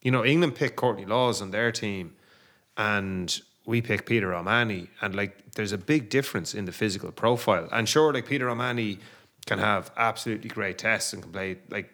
You 0.01 0.11
know, 0.11 0.25
England 0.25 0.55
picked 0.57 0.77
Courtney 0.77 1.05
Lawes 1.05 1.41
on 1.41 1.51
their 1.53 1.71
team, 1.71 2.15
and 2.77 3.29
we 3.67 3.81
pick 3.83 4.07
Peter 4.07 4.35
O'Mahony, 4.35 4.89
and 5.01 5.15
like 5.15 5.53
there's 5.55 5.73
a 5.73 5.79
big 5.79 6.09
difference 6.09 6.55
in 6.55 6.65
the 6.65 6.73
physical 6.73 7.13
profile. 7.13 7.69
And 7.71 7.89
sure, 7.89 8.13
like 8.13 8.27
Peter 8.27 8.49
O'Mahony 8.49 8.99
can 9.47 9.59
have 9.59 9.93
absolutely 9.97 10.49
great 10.49 10.79
tests 10.79 11.13
and 11.13 11.23
can 11.23 11.33
play 11.33 11.59
like 11.71 11.91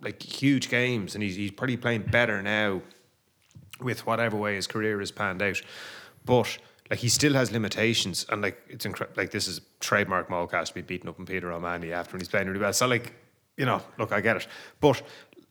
like 0.00 0.22
huge 0.22 0.68
games, 0.70 1.14
and 1.14 1.22
he's 1.22 1.36
he's 1.36 1.52
probably 1.52 1.76
playing 1.76 2.02
better 2.02 2.42
now 2.42 2.80
with 3.80 4.06
whatever 4.06 4.36
way 4.36 4.56
his 4.56 4.66
career 4.66 4.98
has 4.98 5.12
panned 5.12 5.42
out. 5.42 5.60
But 6.24 6.58
like 6.90 7.00
he 7.00 7.08
still 7.08 7.34
has 7.34 7.52
limitations, 7.52 8.26
and 8.30 8.40
like 8.40 8.58
it's 8.68 8.86
incredible. 8.86 9.20
Like 9.22 9.30
this 9.30 9.46
is 9.46 9.60
trademark 9.78 10.28
Molecast 10.28 10.68
to 10.68 10.74
be 10.74 10.82
beaten 10.82 11.08
up 11.08 11.20
on 11.20 11.26
Peter 11.26 11.52
O'Mahony 11.52 11.92
after 11.92 12.12
when 12.12 12.20
he's 12.20 12.28
playing 12.28 12.48
really 12.48 12.60
well. 12.60 12.72
So 12.72 12.86
like 12.86 13.12
you 13.58 13.66
know, 13.66 13.80
look, 13.98 14.12
I 14.12 14.20
get 14.22 14.36
it, 14.36 14.46
but 14.80 15.02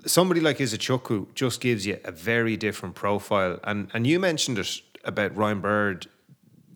somebody 0.05 0.41
like 0.41 0.57
Izuchukwu 0.63 1.33
just 1.35 1.61
gives 1.61 1.85
you 1.85 1.99
a 2.03 2.11
very 2.11 2.57
different 2.57 2.95
profile. 2.95 3.59
And 3.63 3.89
and 3.93 4.07
you 4.07 4.19
mentioned 4.19 4.57
it 4.57 4.81
about 5.03 5.35
Ryan 5.37 5.61
Bird, 5.61 6.07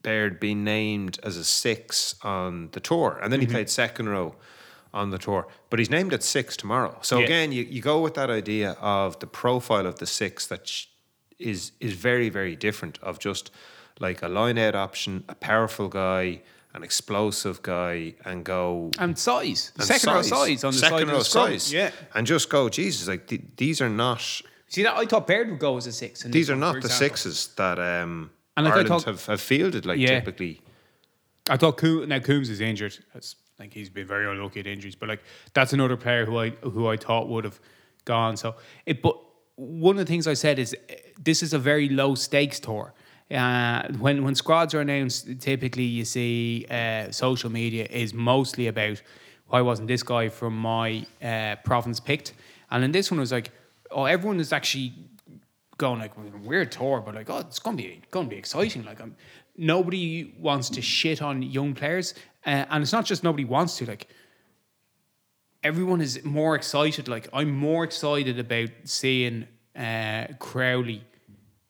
Baird 0.04 0.40
being 0.40 0.64
named 0.64 1.20
as 1.24 1.38
a 1.38 1.44
six 1.44 2.16
on 2.24 2.70
the 2.72 2.80
tour, 2.80 3.20
and 3.22 3.32
then 3.32 3.40
Mm-hmm. 3.40 3.50
he 3.50 3.54
played 3.56 3.70
second 3.70 4.10
row 4.10 4.36
on 4.94 5.10
the 5.12 5.18
tour. 5.18 5.48
But 5.70 5.80
he's 5.80 5.90
named 5.90 6.14
at 6.14 6.24
six 6.24 6.58
tomorrow. 6.58 6.98
So 7.02 7.18
Yeah. 7.20 7.26
again, 7.26 7.52
you, 7.52 7.64
you 7.64 7.82
go 7.82 8.02
with 8.02 8.14
that 8.16 8.30
idea 8.30 8.72
of 8.82 9.20
the 9.20 9.28
profile 9.28 9.88
of 9.88 9.96
the 9.96 10.06
six 10.06 10.48
that 10.48 10.68
sh- 10.68 10.86
is 11.40 11.72
is 11.80 11.94
very 11.94 12.30
very 12.30 12.56
different 12.56 13.00
of 13.02 13.18
just 13.20 13.52
like 14.00 14.22
a 14.26 14.28
line 14.28 14.58
out 14.68 14.76
option, 14.76 15.24
a 15.30 15.36
powerful 15.36 15.88
guy. 15.88 16.42
An 16.74 16.84
explosive 16.84 17.62
guy 17.62 18.14
and 18.24 18.46
go 18.46 18.92
And 18.98 19.18
size. 19.20 19.74
and 19.78 19.86
Second 19.86 20.14
row 20.14 20.22
size 20.22 20.64
on 20.64 20.72
the 20.72 20.80
second 20.80 21.00
side 21.00 21.08
row 21.08 21.14
of 21.16 21.20
the 21.20 21.26
scrum. 21.26 21.48
size. 21.52 21.74
Yeah. 21.74 21.92
and 22.16 22.26
just 22.26 22.50
go. 22.50 22.70
Jesus, 22.70 23.08
like 23.10 23.28
th- 23.28 23.42
these 23.58 23.82
are 23.82 23.90
not 23.90 24.22
See 24.68 24.84
that 24.84 24.96
I 24.96 25.06
thought 25.06 25.28
Baird 25.28 25.50
would 25.50 25.60
go 25.60 25.76
as 25.76 25.86
a 25.88 25.92
six. 25.92 26.24
these 26.24 26.50
are 26.50 26.56
not 26.56 26.74
the 26.74 26.78
example. 26.88 26.98
sixes 27.18 27.48
that 27.58 27.78
um, 27.78 28.32
And 28.56 28.66
like 28.66 28.74
I 28.74 28.78
Ireland 28.78 28.88
thought- 28.88 29.04
have, 29.04 29.26
have 29.26 29.42
fielded 29.42 29.86
like 29.86 30.00
Yeah. 30.00 30.20
typically. 30.20 30.62
I 31.50 31.58
thought 31.58 31.76
Coombes, 31.78 32.08
now 32.08 32.20
Coombes 32.20 32.50
is 32.50 32.62
injured. 32.62 32.98
That's 33.14 33.36
like 33.60 33.74
he's 33.74 33.90
been 33.90 34.08
very 34.08 34.26
unlucky 34.32 34.62
at 34.62 34.68
injuries, 34.68 34.96
but 34.96 35.10
like 35.10 35.24
that's 35.54 35.74
another 35.74 35.98
player 35.98 36.26
who 36.26 36.38
I 36.40 36.50
who 36.62 36.88
I 36.88 36.96
thought 36.96 37.28
would 37.28 37.44
have 37.44 37.60
gone. 38.06 38.38
So 38.38 38.56
it, 38.86 39.02
but 39.02 39.18
one 39.56 39.98
of 40.00 40.06
the 40.06 40.10
things 40.10 40.26
I 40.26 40.36
said 40.36 40.58
is 40.58 40.74
eh, 40.88 40.96
this 41.22 41.44
is 41.44 41.52
a 41.54 41.60
very 41.60 41.90
low 41.90 42.16
stakes 42.16 42.60
tour. 42.62 42.94
Uh, 43.32 43.88
when 44.00 44.24
when 44.24 44.36
squads 44.36 44.74
are 44.74 44.82
announced, 44.82 45.40
typically 45.40 45.84
you 45.84 46.04
see 46.04 46.66
uh, 46.70 47.10
social 47.12 47.50
media 47.50 47.88
is 47.90 48.14
mostly 48.14 48.68
about 48.68 49.02
why 49.48 49.62
wasn't 49.62 49.88
this 49.88 50.04
guy 50.04 50.28
from 50.30 50.58
my 50.58 51.06
uh, 51.24 51.56
province 51.64 52.00
picked, 52.00 52.34
and 52.70 52.84
in 52.84 52.92
this 52.92 53.10
one 53.12 53.20
was 53.20 53.32
like 53.32 53.52
oh 53.92 54.06
everyone 54.06 54.40
is 54.40 54.52
actually 54.52 54.94
going 55.78 56.00
like 56.00 56.12
weird 56.44 56.72
tour, 56.72 57.02
but 57.06 57.16
like 57.16 57.30
oh 57.30 57.40
it's 57.40 57.60
gonna 57.60 57.78
be 57.78 58.02
gonna 58.12 58.28
be 58.28 58.36
exciting. 58.36 58.84
Like 58.84 59.00
I'm, 59.02 59.16
nobody 59.58 60.34
wants 60.40 60.70
to 60.72 60.82
shit 60.82 61.22
on 61.22 61.42
young 61.42 61.74
players, 61.74 62.14
uh, 62.46 62.66
and 62.70 62.82
it's 62.84 62.92
not 62.92 63.06
just 63.06 63.24
nobody 63.24 63.46
wants 63.46 63.78
to. 63.78 63.86
Like 63.86 64.08
everyone 65.64 66.02
is 66.02 66.24
more 66.24 66.56
excited. 66.56 67.08
Like 67.08 67.30
I'm 67.34 67.52
more 67.52 67.84
excited 67.84 68.40
about 68.40 68.70
seeing 68.84 69.48
uh, 69.76 70.28
Crowley 70.40 71.04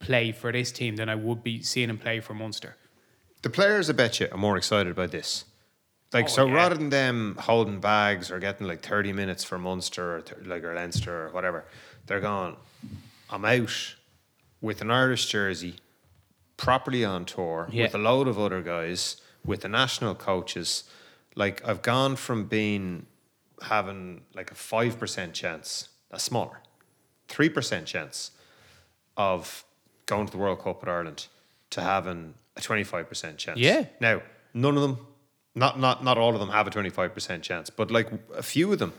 play 0.02 0.32
for 0.32 0.52
this 0.52 0.72
team 0.72 0.95
than 0.95 1.10
I 1.10 1.16
would 1.16 1.43
be 1.43 1.62
seeing 1.62 1.89
him 1.89 1.97
play 1.97 2.20
for 2.20 2.34
Munster. 2.34 2.76
The 3.41 3.49
players, 3.49 3.89
I 3.89 3.93
bet 3.93 4.20
you, 4.20 4.28
are 4.32 4.38
more 4.38 4.58
excited 4.58 4.91
about 4.91 5.12
this. 5.12 5.45
Like 6.14 6.26
Oh, 6.26 6.28
so, 6.28 6.45
yeah. 6.47 6.54
rather 6.54 6.76
than 6.76 6.89
them 6.89 7.38
holding 7.39 7.80
bags 7.80 8.30
or 8.32 8.39
getting 8.39 8.68
like 8.68 8.82
thirty 8.82 9.14
minutes 9.14 9.43
for 9.43 9.58
Munster 9.58 10.18
or 10.18 10.22
th- 10.22 10.45
like 10.45 10.64
or 10.64 10.74
Leinster 10.76 11.28
or 11.28 11.30
whatever, 11.30 11.64
they're 12.06 12.20
going. 12.20 12.56
I'm 13.30 13.45
out 13.45 13.95
with 14.60 14.82
an 14.82 14.91
Irish 14.91 15.26
jersey, 15.28 15.76
properly 16.58 17.06
on 17.06 17.24
tour 17.26 17.70
Yeah. 17.72 17.84
with 17.84 17.95
a 17.95 17.97
load 17.97 18.28
of 18.28 18.38
other 18.38 18.62
guys 18.62 19.22
with 19.45 19.62
the 19.62 19.70
national 19.70 20.16
coaches. 20.16 20.84
Like 21.36 21.66
I've 21.68 21.82
gone 21.82 22.18
from 22.18 22.45
being 22.45 23.06
having 23.62 24.22
like 24.36 24.52
a 24.52 24.56
five 24.56 24.99
percent 24.99 25.34
chance, 25.34 25.88
a 26.12 26.20
smaller, 26.20 26.60
three 27.30 27.49
percent 27.49 27.88
chance 27.88 28.32
of 29.16 29.64
going 30.06 30.26
to 30.26 30.32
the 30.32 30.38
World 30.38 30.60
Cup 30.62 30.82
with 30.82 30.89
Ireland 30.89 31.28
to 31.72 31.82
having 31.82 32.34
a 32.58 32.62
25% 32.62 33.38
chance. 33.38 33.60
Yeah. 33.60 33.86
Now, 33.99 34.22
none 34.54 34.76
of 34.76 34.82
them, 34.82 34.97
not 35.56 35.80
not 35.80 36.04
not 36.04 36.18
all 36.18 36.34
of 36.34 36.39
them 36.39 36.49
have 36.49 36.68
a 36.68 36.70
25% 36.72 37.41
chance, 37.41 37.70
but 37.70 37.91
like 37.91 38.10
a 38.36 38.43
few 38.43 38.72
of 38.74 38.80
them 38.80 38.93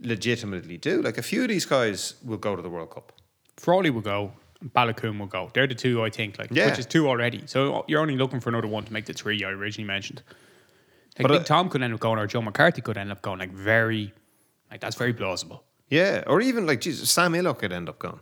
legitimately 0.00 0.76
do. 0.76 1.02
Like 1.02 1.18
a 1.18 1.22
few 1.22 1.42
of 1.42 1.48
these 1.48 1.64
guys 1.66 2.14
will 2.24 2.36
go 2.38 2.56
to 2.56 2.62
the 2.62 2.68
World 2.70 2.90
Cup. 2.90 3.12
Frawley 3.56 3.90
will 3.90 4.00
go. 4.02 4.32
and 4.60 4.72
Baloucoune 4.72 5.18
will 5.18 5.26
go. 5.26 5.50
They're 5.54 5.66
the 5.66 5.74
two 5.74 6.02
I 6.02 6.10
think, 6.10 6.38
like 6.38 6.48
Yeah. 6.50 6.66
which 6.70 6.78
is 6.78 6.86
two 6.86 7.08
already. 7.08 7.42
So 7.46 7.84
you're 7.88 8.00
only 8.00 8.16
looking 8.16 8.40
for 8.40 8.48
another 8.50 8.68
one 8.68 8.84
to 8.84 8.92
make 8.92 9.04
the 9.06 9.12
three 9.12 9.42
I 9.44 9.50
originally 9.50 9.86
mentioned. 9.86 10.22
Like 11.18 11.28
But, 11.28 11.32
Big 11.32 11.40
uh, 11.42 11.44
Tom 11.44 11.68
could 11.68 11.82
end 11.82 11.94
up 11.94 12.00
going, 12.00 12.18
or 12.18 12.26
Joe 12.26 12.42
McCarthy 12.42 12.80
could 12.82 12.96
end 12.96 13.12
up 13.12 13.22
going. 13.22 13.38
Like 13.38 13.52
very, 13.52 14.12
like 14.70 14.80
that's 14.80 14.96
very 14.96 15.12
plausible. 15.12 15.62
Yeah, 15.88 16.24
or 16.26 16.40
even 16.40 16.66
like 16.66 16.80
Jesus, 16.80 17.10
Sam 17.10 17.34
Illo 17.34 17.54
could 17.54 17.72
end 17.72 17.88
up 17.88 17.98
going, 17.98 18.18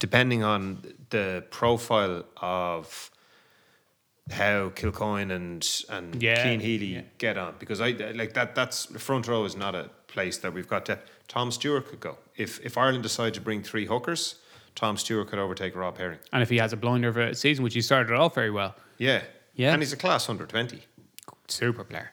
depending 0.00 0.42
on 0.42 0.82
the 1.10 1.44
profile 1.50 2.24
of 2.38 3.10
how 4.32 4.70
Kilcoyne 4.70 5.30
and 5.30 5.66
and 5.88 6.20
Yeah, 6.22 6.42
Cian 6.42 6.58
Healy 6.60 6.86
yeah. 6.94 7.02
get 7.18 7.38
on. 7.38 7.54
Because 7.60 7.80
I 7.80 7.90
like 8.14 8.34
that. 8.34 8.54
That's 8.56 8.86
the 8.86 8.98
front 8.98 9.28
row 9.28 9.44
is 9.44 9.56
not 9.56 9.74
a 9.76 9.88
place 10.08 10.38
that 10.38 10.52
we've 10.52 10.68
got 10.68 10.84
to. 10.86 10.98
Tom 11.28 11.50
Stewart 11.52 11.86
could 11.88 12.00
go 12.00 12.18
if 12.36 12.60
if 12.64 12.76
Ireland 12.76 13.02
decide 13.04 13.34
to 13.34 13.40
bring 13.40 13.62
three 13.62 13.86
hookers. 13.86 14.36
Tom 14.74 14.96
Stewart 14.96 15.28
could 15.28 15.38
overtake 15.38 15.74
Rob 15.76 15.98
Herring. 15.98 16.18
And 16.32 16.42
if 16.42 16.48
he 16.50 16.58
has 16.58 16.72
a 16.72 16.76
blinder 16.76 17.08
of 17.08 17.16
a 17.16 17.34
season, 17.34 17.64
which 17.64 17.74
he 17.74 17.82
started 17.82 18.14
off 18.16 18.34
very 18.34 18.50
well, 18.50 18.74
Yeah, 18.98 19.22
Yeah. 19.54 19.72
and 19.72 19.82
he's 19.82 19.92
a 19.92 19.96
class 19.96 20.28
under 20.28 20.46
twenty. 20.46 20.84
super 21.48 21.84
player. 21.84 22.12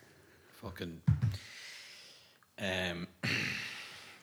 Fucking. 0.62 1.02
Um, 2.60 3.08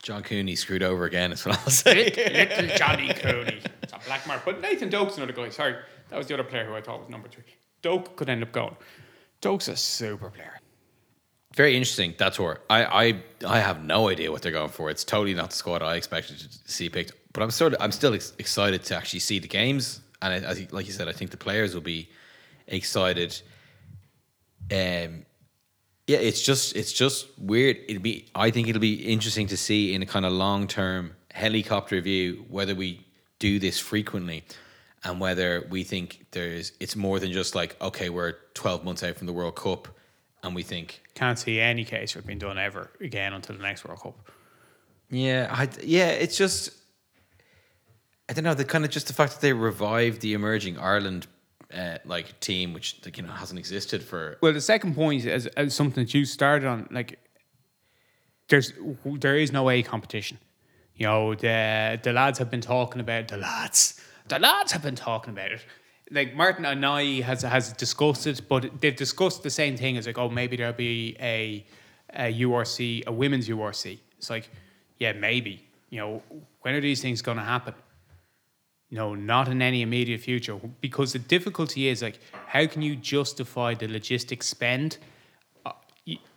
John 0.04 0.22
Cooney 0.22 0.54
screwed 0.54 0.82
over 0.82 1.06
again. 1.06 1.32
Is 1.32 1.46
what 1.46 1.58
I'll 1.58 1.70
say. 1.70 2.12
Little 2.14 2.76
Johnny 2.76 3.08
Cooney. 3.14 3.58
It's 3.82 3.92
a 3.92 3.98
black 4.06 4.26
mark. 4.26 4.44
But 4.44 4.60
Nathan 4.60 4.90
Doak's 4.90 5.16
another 5.16 5.32
guy. 5.32 5.48
Sorry, 5.48 5.76
that 6.10 6.16
was 6.18 6.26
the 6.26 6.34
other 6.34 6.44
player 6.44 6.66
who 6.66 6.74
I 6.74 6.82
thought 6.82 7.00
was 7.00 7.08
number 7.08 7.26
three. 7.26 7.44
Doak 7.80 8.14
could 8.14 8.28
end 8.28 8.42
up 8.42 8.52
going. 8.52 8.76
Doak's 9.40 9.68
a 9.68 9.76
super 9.76 10.28
player. 10.28 10.60
Very 11.56 11.76
interesting 11.76 12.14
That's 12.18 12.38
where 12.38 12.58
I, 12.68 12.84
I 12.84 13.22
I 13.46 13.60
have 13.60 13.82
no 13.84 14.08
idea 14.10 14.30
what 14.30 14.42
they're 14.42 14.52
going 14.52 14.68
for. 14.68 14.90
It's 14.90 15.04
totally 15.04 15.34
not 15.34 15.50
the 15.50 15.56
squad 15.56 15.82
I 15.82 15.96
expected 15.96 16.38
to 16.38 16.48
see 16.70 16.90
picked. 16.90 17.12
But 17.32 17.42
I'm 17.42 17.50
sort 17.50 17.72
of 17.72 17.80
I'm 17.80 17.92
still 17.92 18.12
ex- 18.12 18.34
excited 18.38 18.82
to 18.84 18.96
actually 18.96 19.20
see 19.20 19.38
the 19.38 19.48
games. 19.48 20.00
And 20.20 20.44
I, 20.46 20.50
I 20.50 20.54
think, 20.54 20.72
like 20.72 20.86
you 20.86 20.92
said, 20.92 21.08
I 21.08 21.12
think 21.12 21.30
the 21.30 21.38
players 21.38 21.72
will 21.72 21.80
be 21.80 22.10
excited. 22.66 23.40
Um, 24.70 25.24
yeah, 26.06 26.18
it's 26.18 26.42
just 26.42 26.76
it's 26.76 26.92
just 26.92 27.26
weird. 27.38 27.78
It'll 27.88 28.02
be 28.02 28.26
I 28.34 28.50
think 28.50 28.68
it'll 28.68 28.80
be 28.80 28.94
interesting 28.94 29.46
to 29.48 29.56
see 29.56 29.94
in 29.94 30.02
a 30.02 30.06
kind 30.06 30.26
of 30.26 30.32
long 30.32 30.66
term 30.66 31.14
helicopter 31.32 32.00
view 32.00 32.44
whether 32.48 32.74
we 32.74 33.06
do 33.38 33.58
this 33.58 33.78
frequently 33.78 34.44
and 35.02 35.20
whether 35.20 35.66
we 35.70 35.82
think 35.82 36.26
there's 36.30 36.72
it's 36.80 36.94
more 36.94 37.18
than 37.18 37.32
just 37.32 37.54
like 37.54 37.80
okay 37.82 38.08
we're 38.08 38.34
12 38.54 38.84
months 38.84 39.02
out 39.02 39.16
from 39.16 39.26
the 39.26 39.32
World 39.32 39.56
Cup 39.56 39.88
and 40.42 40.54
we 40.54 40.62
think 40.62 41.02
Can't 41.14 41.38
see 41.38 41.58
any 41.58 41.84
case 41.84 42.12
for 42.12 42.20
it 42.20 42.26
being 42.26 42.38
done 42.38 42.58
ever 42.58 42.90
again 43.00 43.32
until 43.32 43.56
the 43.56 43.62
next 43.62 43.84
World 43.84 44.00
Cup. 44.00 44.30
Yeah, 45.10 45.48
I, 45.50 45.68
yeah, 45.82 46.08
it's 46.08 46.36
just 46.36 46.70
I 48.28 48.32
don't 48.32 48.44
know 48.44 48.54
the 48.54 48.64
kind 48.64 48.84
of 48.84 48.90
just 48.90 49.06
the 49.06 49.12
fact 49.12 49.32
that 49.32 49.40
they 49.40 49.52
revived 49.52 50.20
the 50.20 50.34
emerging 50.34 50.78
Ireland 50.78 51.26
uh, 51.74 51.98
like 52.04 52.38
team, 52.40 52.72
which 52.72 53.00
like, 53.04 53.16
you 53.16 53.24
know 53.24 53.32
hasn't 53.32 53.58
existed 53.58 54.02
for. 54.02 54.38
Well, 54.40 54.52
the 54.52 54.60
second 54.60 54.94
point 54.94 55.24
is, 55.24 55.48
is 55.56 55.74
something 55.74 56.04
that 56.04 56.14
you 56.14 56.24
started 56.24 56.66
on. 56.66 56.88
Like, 56.90 57.18
there's 58.48 58.72
there 59.04 59.36
is 59.36 59.52
no 59.52 59.70
A 59.70 59.82
competition. 59.82 60.38
You 60.96 61.06
know, 61.06 61.34
the 61.34 61.98
the 62.02 62.12
lads 62.12 62.38
have 62.38 62.50
been 62.50 62.60
talking 62.60 63.00
about 63.00 63.28
the 63.28 63.36
lads. 63.36 64.00
The 64.28 64.38
lads 64.38 64.72
have 64.72 64.82
been 64.82 64.94
talking 64.94 65.32
about 65.32 65.52
it. 65.52 65.60
Like 66.10 66.34
Martin 66.34 66.64
and 66.64 66.84
I 66.84 67.20
has 67.22 67.42
has 67.42 67.72
discussed 67.72 68.26
it, 68.26 68.42
but 68.48 68.80
they've 68.80 68.94
discussed 68.94 69.42
the 69.42 69.50
same 69.50 69.76
thing 69.76 69.96
as 69.96 70.06
like, 70.06 70.18
oh, 70.18 70.28
maybe 70.28 70.56
there'll 70.56 70.72
be 70.72 71.16
a 71.20 71.66
a 72.14 72.32
URC, 72.32 73.06
a 73.06 73.12
women's 73.12 73.48
URC. 73.48 73.98
It's 74.18 74.30
like, 74.30 74.50
yeah, 74.98 75.12
maybe. 75.12 75.66
You 75.90 76.00
know, 76.00 76.22
when 76.62 76.74
are 76.74 76.80
these 76.80 77.02
things 77.02 77.22
going 77.22 77.38
to 77.38 77.44
happen? 77.44 77.74
No, 78.94 79.16
not 79.16 79.48
in 79.48 79.60
any 79.60 79.82
immediate 79.82 80.20
future. 80.20 80.54
Because 80.80 81.12
the 81.12 81.18
difficulty 81.18 81.88
is 81.88 82.00
like, 82.00 82.20
how 82.46 82.64
can 82.66 82.80
you 82.80 82.94
justify 82.94 83.74
the 83.74 83.88
logistics 83.88 84.46
spend? 84.46 84.98
Uh, 85.66 85.72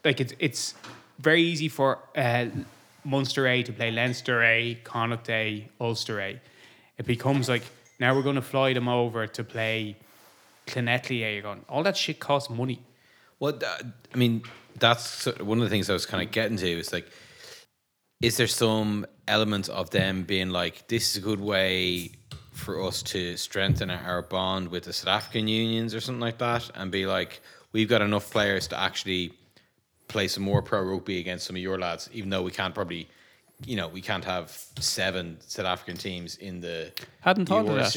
like 0.04 0.20
it's 0.20 0.34
it's 0.40 0.74
very 1.20 1.44
easy 1.44 1.70
for 1.70 2.00
uh, 2.16 2.48
Munster 3.04 3.46
A 3.46 3.62
to 3.62 3.72
play 3.72 3.92
Leinster 3.92 4.42
A, 4.42 4.74
Connacht 4.84 5.30
A, 5.30 5.70
Ulster 5.80 6.20
A. 6.20 6.42
It 6.98 7.06
becomes 7.06 7.48
like 7.48 7.62
now 8.00 8.16
we're 8.16 8.24
going 8.24 8.42
to 8.44 8.50
fly 8.56 8.74
them 8.74 8.88
over 8.88 9.28
to 9.28 9.44
play 9.44 9.96
Clonetly 10.66 11.22
A. 11.22 11.36
You're 11.36 11.58
all 11.70 11.84
that 11.84 11.96
shit 11.96 12.20
costs 12.20 12.50
money. 12.50 12.82
Well, 13.40 13.60
I 14.12 14.18
mean, 14.18 14.42
that's 14.80 15.28
one 15.40 15.60
of 15.60 15.64
the 15.64 15.70
things 15.70 15.92
I 15.92 15.94
was 15.94 16.08
kind 16.08 16.24
of 16.26 16.32
getting 16.32 16.58
to. 16.58 16.80
Is 16.80 16.92
like, 16.92 17.08
is 18.20 18.38
there 18.38 18.48
some 18.48 19.06
element 19.28 19.70
of 19.70 19.92
them 19.92 20.24
being 20.24 20.50
like, 20.50 20.88
this 20.88 21.12
is 21.12 21.18
a 21.18 21.22
good 21.22 21.40
way 21.40 22.14
for 22.58 22.84
us 22.84 23.04
to 23.04 23.38
strengthen 23.38 23.90
our 23.90 24.22
bond 24.22 24.70
with 24.70 24.84
the 24.84 24.94
South 24.94 25.10
African 25.10 25.48
unions 25.48 25.94
or 25.94 26.02
something 26.02 26.20
like 26.20 26.40
that, 26.40 26.70
and 26.76 26.92
be 26.92 27.06
like, 27.06 27.42
we've 27.72 27.88
got 27.88 28.02
enough 28.02 28.30
players 28.32 28.68
to 28.70 28.80
actually 28.80 29.34
play 30.08 30.28
some 30.28 30.44
more 30.44 30.62
pro 30.62 30.82
rugby 30.82 31.20
against 31.20 31.46
some 31.46 31.56
of 31.56 31.62
your 31.62 31.78
lads, 31.78 32.10
even 32.14 32.30
though 32.30 32.42
we 32.42 32.52
can't 32.52 32.74
probably, 32.74 33.08
you 33.66 33.76
know, 33.76 33.88
we 33.88 34.02
can't 34.02 34.26
have 34.26 34.50
seven 34.80 35.38
South 35.42 35.66
African 35.66 35.98
teams 35.98 36.38
in 36.38 36.60
the 36.60 36.92
Hadn't 37.22 37.48
thought 37.48 37.68
of 37.68 37.76
that. 37.76 37.94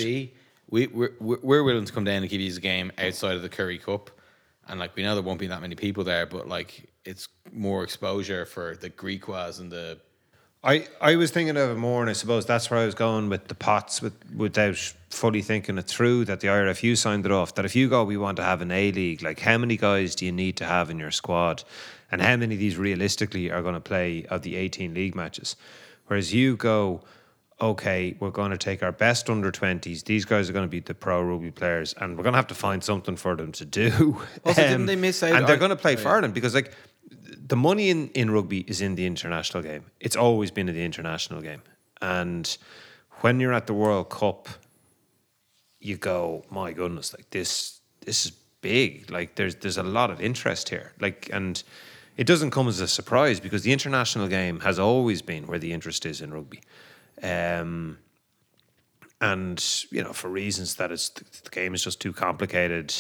We, 0.69 0.87
we're, 0.89 1.15
we're 1.21 1.41
we're 1.43 1.63
willing 1.65 1.85
to 1.85 1.93
come 1.93 2.05
down 2.05 2.23
and 2.23 2.31
give 2.31 2.41
you 2.41 2.55
a 2.55 2.61
game 2.61 2.93
outside 2.99 3.35
of 3.37 3.43
the 3.43 3.49
Currie 3.49 3.79
Cup. 3.79 4.11
And 4.69 4.79
like 4.79 4.95
we 4.95 5.03
know 5.03 5.15
there 5.15 5.25
won't 5.25 5.41
be 5.41 5.49
that 5.49 5.63
many 5.63 5.75
people 5.75 6.05
there, 6.05 6.27
but 6.27 6.47
like 6.47 6.89
it's 7.05 7.29
more 7.53 7.83
exposure 7.83 8.45
for 8.45 8.77
the 8.77 8.91
Griquas 8.91 9.59
and 9.59 9.73
the 9.73 9.99
I, 10.63 10.87
I 11.01 11.17
was 11.17 11.31
thinking 11.31 11.57
of 11.57 11.71
it 11.71 11.77
more, 11.77 12.03
and 12.03 12.11
I 12.11 12.13
suppose 12.13 12.45
that's 12.45 12.71
where 12.71 12.81
I 12.81 12.85
was 12.85 12.95
going 12.95 13.31
with 13.31 13.49
the 13.49 13.55
Potts, 13.55 14.03
with, 14.03 14.13
without 14.37 14.77
fully 15.09 15.41
thinking 15.41 15.79
it 15.79 15.87
through. 15.87 16.27
That 16.27 16.41
the 16.41 16.49
IRFU 16.49 16.99
signed 16.99 17.25
it 17.25 17.33
off. 17.33 17.55
That 17.55 17.65
if 17.65 17.75
you 17.75 17.89
go, 17.89 18.05
we 18.05 18.19
want 18.19 18.37
to 18.37 18.43
have 18.43 18.61
an 18.61 18.71
A 18.71 18.93
League. 18.93 19.23
Like, 19.23 19.41
how 19.41 19.57
many 19.57 19.79
guys 19.79 20.15
do 20.15 20.27
you 20.27 20.33
need 20.33 20.57
to 20.59 20.67
have 20.67 20.91
in 20.91 20.99
your 20.99 21.11
squad, 21.11 21.65
and 22.13 22.21
how 22.21 22.37
many 22.37 22.55
of 22.55 22.59
these 22.61 22.77
realistically 22.77 23.51
are 23.51 23.63
going 23.63 23.75
to 23.75 23.81
play 23.81 24.27
of 24.27 24.43
the 24.43 24.57
eighteen 24.57 24.93
league 24.93 25.15
matches? 25.15 25.57
Whereas 26.09 26.35
you 26.35 26.57
go, 26.57 27.01
okay, 27.59 28.17
we're 28.21 28.31
going 28.31 28.51
to 28.51 28.59
take 28.59 28.83
our 28.83 28.93
best 28.93 29.31
under 29.31 29.51
twenties. 29.51 30.03
These 30.03 30.27
guys 30.27 30.51
are 30.51 30.53
going 30.53 30.67
to 30.67 30.71
be 30.71 30.81
the 30.81 30.95
pro 30.95 31.23
rugby 31.23 31.53
players, 31.53 31.95
and 31.95 32.19
we're 32.19 32.23
going 32.23 32.35
to 32.35 32.39
have 32.39 32.49
to 32.49 32.55
find 32.55 32.85
something 32.85 33.17
for 33.17 33.35
them 33.35 33.53
to 33.53 33.65
do. 33.65 34.21
Also, 34.45 34.61
didn't 34.61 34.75
um, 34.83 34.87
they 34.87 34.97
miss 34.97 35.23
out 35.23 35.33
And 35.33 35.47
they're 35.47 35.57
going 35.57 35.71
to 35.71 35.77
play 35.77 35.95
oh, 35.95 35.99
yeah. 35.99 36.03
for 36.03 36.21
them 36.21 36.33
because, 36.33 36.55
like, 36.55 36.75
the 37.37 37.57
money 37.57 37.91
in, 37.91 38.09
in 38.11 38.31
rugby 38.31 38.61
is 38.61 38.81
in 38.81 38.95
the 38.95 39.07
international 39.07 39.63
game. 39.63 39.85
It's 40.01 40.17
always 40.17 40.51
been 40.51 40.69
in 40.69 40.75
the 40.75 40.85
international 40.85 41.41
game. 41.41 41.63
And 42.01 42.57
when 43.21 43.41
you're 43.41 43.53
at 43.53 43.67
the 43.67 43.75
World 43.75 44.11
Cup, 44.11 44.49
you 45.81 45.97
go, 45.97 46.45
my 46.51 46.73
goodness, 46.73 47.15
like 47.15 47.31
this 47.31 47.81
this 48.01 48.27
is 48.27 48.33
big. 48.61 49.11
Like 49.11 49.35
there's 49.37 49.57
there's 49.57 49.79
a 49.79 49.83
lot 49.83 50.11
of 50.11 50.21
interest 50.21 50.69
here. 50.69 50.93
Like 51.01 51.29
and 51.33 51.63
it 52.17 52.27
doesn't 52.27 52.51
come 52.51 52.69
as 52.69 52.81
a 52.81 52.89
surprise 52.89 53.41
because 53.41 53.63
the 53.63 53.73
international 53.73 54.29
game 54.29 54.61
has 54.61 54.79
always 54.79 55.23
been 55.23 55.47
where 55.47 55.59
the 55.59 55.73
interest 55.73 56.07
is 56.07 56.21
in 56.21 56.33
rugby. 56.33 56.61
Um 57.23 57.99
and 59.21 59.63
you 59.91 60.03
know, 60.03 60.13
for 60.13 60.29
reasons 60.29 60.77
that 60.77 60.91
it's 60.91 61.11
the 61.11 61.51
game 61.51 61.75
is 61.75 61.85
just 61.85 62.01
too 62.01 62.13
complicated, 62.13 62.95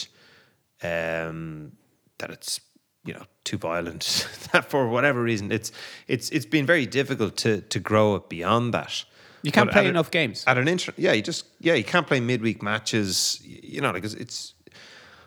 um, 0.83 1.73
that 2.19 2.31
it's 2.31 2.61
you 3.05 3.15
know 3.15 3.25
too 3.45 3.57
violent 3.59 4.03
for 4.69 4.89
whatever 4.89 5.23
reason 5.23 5.51
it's 5.53 5.73
it's 6.09 6.29
it's 6.31 6.47
been 6.47 6.67
very 6.67 6.87
difficult 6.87 7.37
to 7.37 7.61
to 7.63 7.79
grow 7.81 8.15
it 8.17 8.29
beyond 8.29 8.75
that 8.75 9.05
You 9.43 9.51
can't 9.53 9.69
But 9.69 9.73
play 9.73 9.83
at 9.83 9.87
a- 9.87 9.91
enough 9.91 10.11
games. 10.11 10.45
at 10.47 10.59
an 10.59 10.69
inter 10.69 10.93
yeah 10.97 11.13
you 11.15 11.23
just 11.23 11.47
yeah 11.61 11.75
you 11.75 11.85
can't 11.85 12.07
play 12.07 12.21
midweek 12.21 12.63
matches 12.63 13.41
you 13.45 13.81
know 13.81 13.93
because 13.93 14.15
it's 14.15 14.55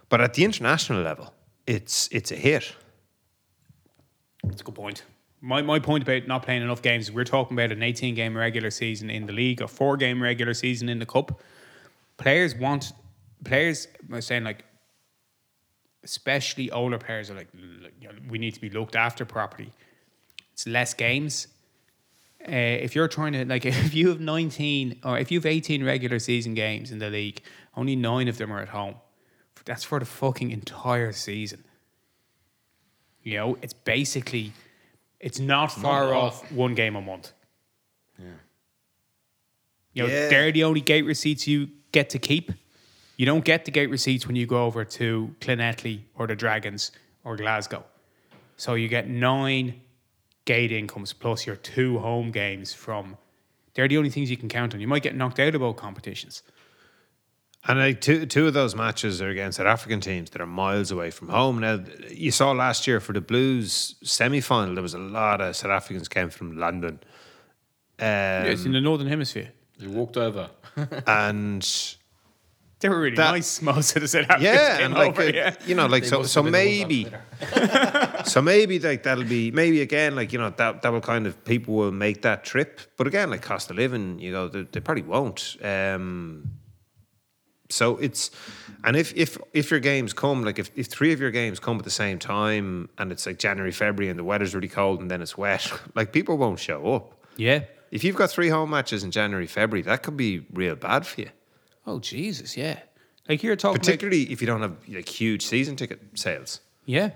but 0.10 0.22
at 0.22 0.34
the 0.36 0.44
international 0.44 1.02
level 1.02 1.34
it's 1.66 2.08
it's 2.12 2.32
a 2.32 2.36
hit 2.36 2.76
That's 4.44 4.62
a 4.62 4.64
good 4.66 4.76
point. 4.76 5.04
My, 5.42 5.62
my 5.62 5.80
point 5.80 6.04
about 6.04 6.28
not 6.28 6.44
playing 6.44 6.62
enough 6.62 6.82
games, 6.82 7.12
we're 7.12 7.26
talking 7.26 7.58
about 7.58 7.72
an 7.72 7.84
18 7.84 8.16
game 8.16 8.36
regular 8.38 8.72
season 8.72 9.10
in 9.10 9.26
the 9.26 9.34
league, 9.34 9.62
a 9.62 9.68
four 9.68 9.98
game 9.98 10.22
regular 10.24 10.54
season 10.54 10.88
in 10.90 11.00
the 11.00 11.06
cup. 11.06 11.42
Players 12.18 12.56
want, 12.56 12.94
players 13.44 13.88
are 14.12 14.22
saying 14.22 14.44
like, 14.46 14.64
especially 16.04 16.70
older 16.72 16.98
players 16.98 17.30
are 17.30 17.36
like, 17.36 17.48
you 18.02 18.08
know, 18.08 18.14
we 18.30 18.38
need 18.38 18.54
to 18.54 18.62
be 18.62 18.70
looked 18.70 18.96
after 18.96 19.26
properly. 19.26 19.72
It's 20.54 20.68
less 20.68 20.94
games. 20.94 21.48
Uh, 22.46 22.52
if 22.52 22.94
you're 22.94 23.08
trying 23.08 23.34
to, 23.34 23.46
like, 23.46 23.66
if 23.66 23.94
you 23.94 24.10
have 24.10 24.20
19 24.20 25.00
or 25.04 25.18
if 25.18 25.32
you 25.32 25.40
have 25.40 25.46
18 25.46 25.84
regular 25.84 26.20
season 26.20 26.54
games 26.54 26.92
in 26.92 27.00
the 27.00 27.10
league, 27.10 27.42
only 27.76 27.96
nine 27.96 28.28
of 28.28 28.38
them 28.38 28.52
are 28.52 28.62
at 28.62 28.70
home. 28.70 28.96
That's 29.66 29.86
for 29.86 29.98
the 30.00 30.06
fucking 30.06 30.52
entire 30.52 31.14
season. 31.14 31.64
You 33.24 33.38
know, 33.38 33.58
it's 33.62 33.72
basically, 33.74 34.52
it's 35.22 35.40
not 35.40 35.72
far 35.72 36.14
off 36.14 36.52
one 36.52 36.76
game 36.76 36.98
a 36.98 37.02
month. 37.02 37.32
Yeah. 38.20 38.26
You 39.94 40.04
know, 40.04 40.10
Yeah. 40.10 40.28
they're 40.28 40.52
the 40.52 40.66
only 40.66 40.82
gate 40.82 41.04
receipts 41.06 41.48
you 41.48 41.70
get 41.94 42.10
to 42.10 42.20
keep. 42.20 42.52
You 43.18 43.26
don't 43.26 43.46
get 43.46 43.66
the 43.66 43.72
gate 43.72 43.90
receipts 43.90 44.26
when 44.26 44.36
you 44.36 44.46
go 44.46 44.66
over 44.66 44.84
to 44.84 45.36
Clonettley 45.40 46.02
or 46.16 46.28
the 46.28 46.36
Dragons 46.36 46.92
or 47.24 47.38
Glasgow. 47.38 47.84
So 48.58 48.74
you 48.74 48.88
get 48.88 49.08
nine 49.08 49.82
gate 50.46 50.72
incomes 50.72 51.14
plus 51.14 51.46
your 51.46 51.56
two 51.56 52.00
home 52.00 52.32
games 52.32 52.74
from. 52.74 53.18
They're 53.74 53.88
the 53.88 53.98
only 53.98 54.10
things 54.10 54.30
you 54.30 54.38
can 54.38 54.50
count 54.50 54.74
on. 54.74 54.80
You 54.80 54.88
might 54.88 55.04
get 55.04 55.16
knocked 55.16 55.40
out 55.40 55.56
of 55.56 55.62
both 55.62 55.78
competitions. 55.78 56.44
And 57.66 57.80
like 57.80 58.02
two 58.02 58.26
two 58.26 58.48
of 58.48 58.54
those 58.54 58.76
matches 58.76 59.22
are 59.22 59.30
against 59.30 59.58
South 59.58 59.68
African 59.68 60.02
teams 60.02 60.30
that 60.32 60.42
are 60.42 60.46
miles 60.46 60.92
away 60.92 61.12
from 61.12 61.30
home. 61.30 61.62
Now 61.62 61.80
you 62.10 62.30
saw 62.30 62.52
last 62.52 62.88
year 62.88 63.00
for 63.00 63.14
the 63.14 63.22
Blues 63.22 63.96
semi 64.04 64.42
final, 64.42 64.76
there 64.76 64.84
was 64.84 64.94
a 64.94 65.00
lot 65.00 65.40
of 65.40 65.56
South 65.56 65.72
Africans 65.72 66.10
came 66.10 66.30
from 66.30 66.58
London. 66.58 67.00
Um, 68.00 68.48
it's 68.48 68.66
in 68.66 68.74
the 68.74 68.82
Northern 68.82 69.08
Hemisphere. 69.08 69.52
You 69.80 69.92
walked 69.92 70.18
over. 70.18 70.50
and 71.08 71.96
They 72.84 72.90
were 72.90 73.00
really 73.00 73.16
That- 73.16 73.32
nice. 73.32 73.62
Most 73.62 73.96
of 73.96 74.02
the 74.04 74.08
South 74.08 74.30
Africans 74.30 74.44
yeah, 74.44 74.78
came 74.78 74.86
and 74.88 74.94
like 74.94 75.10
over. 75.18 75.22
uh, 75.24 75.26
yeah. 75.34 75.56
you 75.66 75.74
know, 75.74 75.88
like 75.88 76.04
They 76.04 76.10
so 76.10 76.24
so 76.24 76.44
have 76.44 76.52
been 76.52 76.54
the 76.54 76.84
ones 76.84 76.84
on 76.84 76.90
maybe 76.90 78.24
so 78.26 78.42
maybe 78.42 78.78
like 78.80 79.02
that'll 79.04 79.24
be 79.24 79.50
maybe 79.52 79.82
again 79.82 80.16
like 80.16 80.32
you 80.34 80.40
know 80.40 80.50
that 80.52 80.82
that 80.82 80.92
will 80.92 81.02
kind 81.02 81.26
of 81.28 81.34
people 81.46 81.74
will 81.74 81.92
make 81.92 82.22
that 82.22 82.44
trip, 82.44 82.82
but 82.98 83.08
again 83.08 83.30
like 83.32 83.42
cost 83.42 83.72
of 83.72 83.78
living, 83.78 84.20
you 84.20 84.32
know, 84.32 84.48
they, 84.48 84.64
they 84.72 84.80
probably 84.80 85.04
won't. 85.04 85.56
Um, 85.64 86.52
so 87.70 87.98
it's 87.98 88.30
and 88.84 88.96
if 88.96 89.14
if 89.16 89.38
if 89.54 89.72
your 89.72 89.80
games 89.80 90.14
come 90.14 90.44
like 90.44 90.60
if, 90.60 90.70
if 90.76 90.88
three 90.88 91.12
of 91.14 91.20
your 91.20 91.32
games 91.32 91.60
come 91.60 91.78
at 91.80 91.86
the 91.86 91.90
same 92.04 92.20
time 92.20 92.90
and 92.98 93.12
it's 93.12 93.26
like 93.26 93.40
January 93.40 93.72
February 93.72 94.10
and 94.12 94.20
the 94.20 94.24
weather's 94.24 94.54
really 94.54 94.68
cold 94.68 95.00
and 95.02 95.10
then 95.10 95.22
it's 95.22 95.38
wet, 95.38 95.72
like 95.96 96.12
people 96.12 96.38
won't 96.38 96.60
show 96.60 96.94
up. 96.96 97.14
yeah. 97.38 97.62
If 97.92 98.04
you've 98.04 98.16
got 98.16 98.32
three 98.32 98.50
home 98.50 98.72
matches 98.72 99.04
in 99.04 99.12
January 99.12 99.46
February, 99.46 99.84
that 99.84 100.02
could 100.02 100.18
be 100.18 100.44
real 100.52 100.76
bad 100.76 101.06
for 101.06 101.22
you. 101.22 101.30
Oh 101.86 102.00
Jesus, 102.00 102.56
yeah. 102.58 102.80
Like 103.28 103.44
you're 103.44 103.56
talking, 103.56 103.76
about- 103.78 103.86
Particularly 103.86 104.24
if 104.32 104.42
you 104.42 104.48
don't 104.48 104.62
have 104.62 104.76
like 104.90 105.08
huge 105.08 105.46
season 105.46 105.76
ticket 105.76 106.00
sales. 106.16 106.62
yeah. 106.86 107.12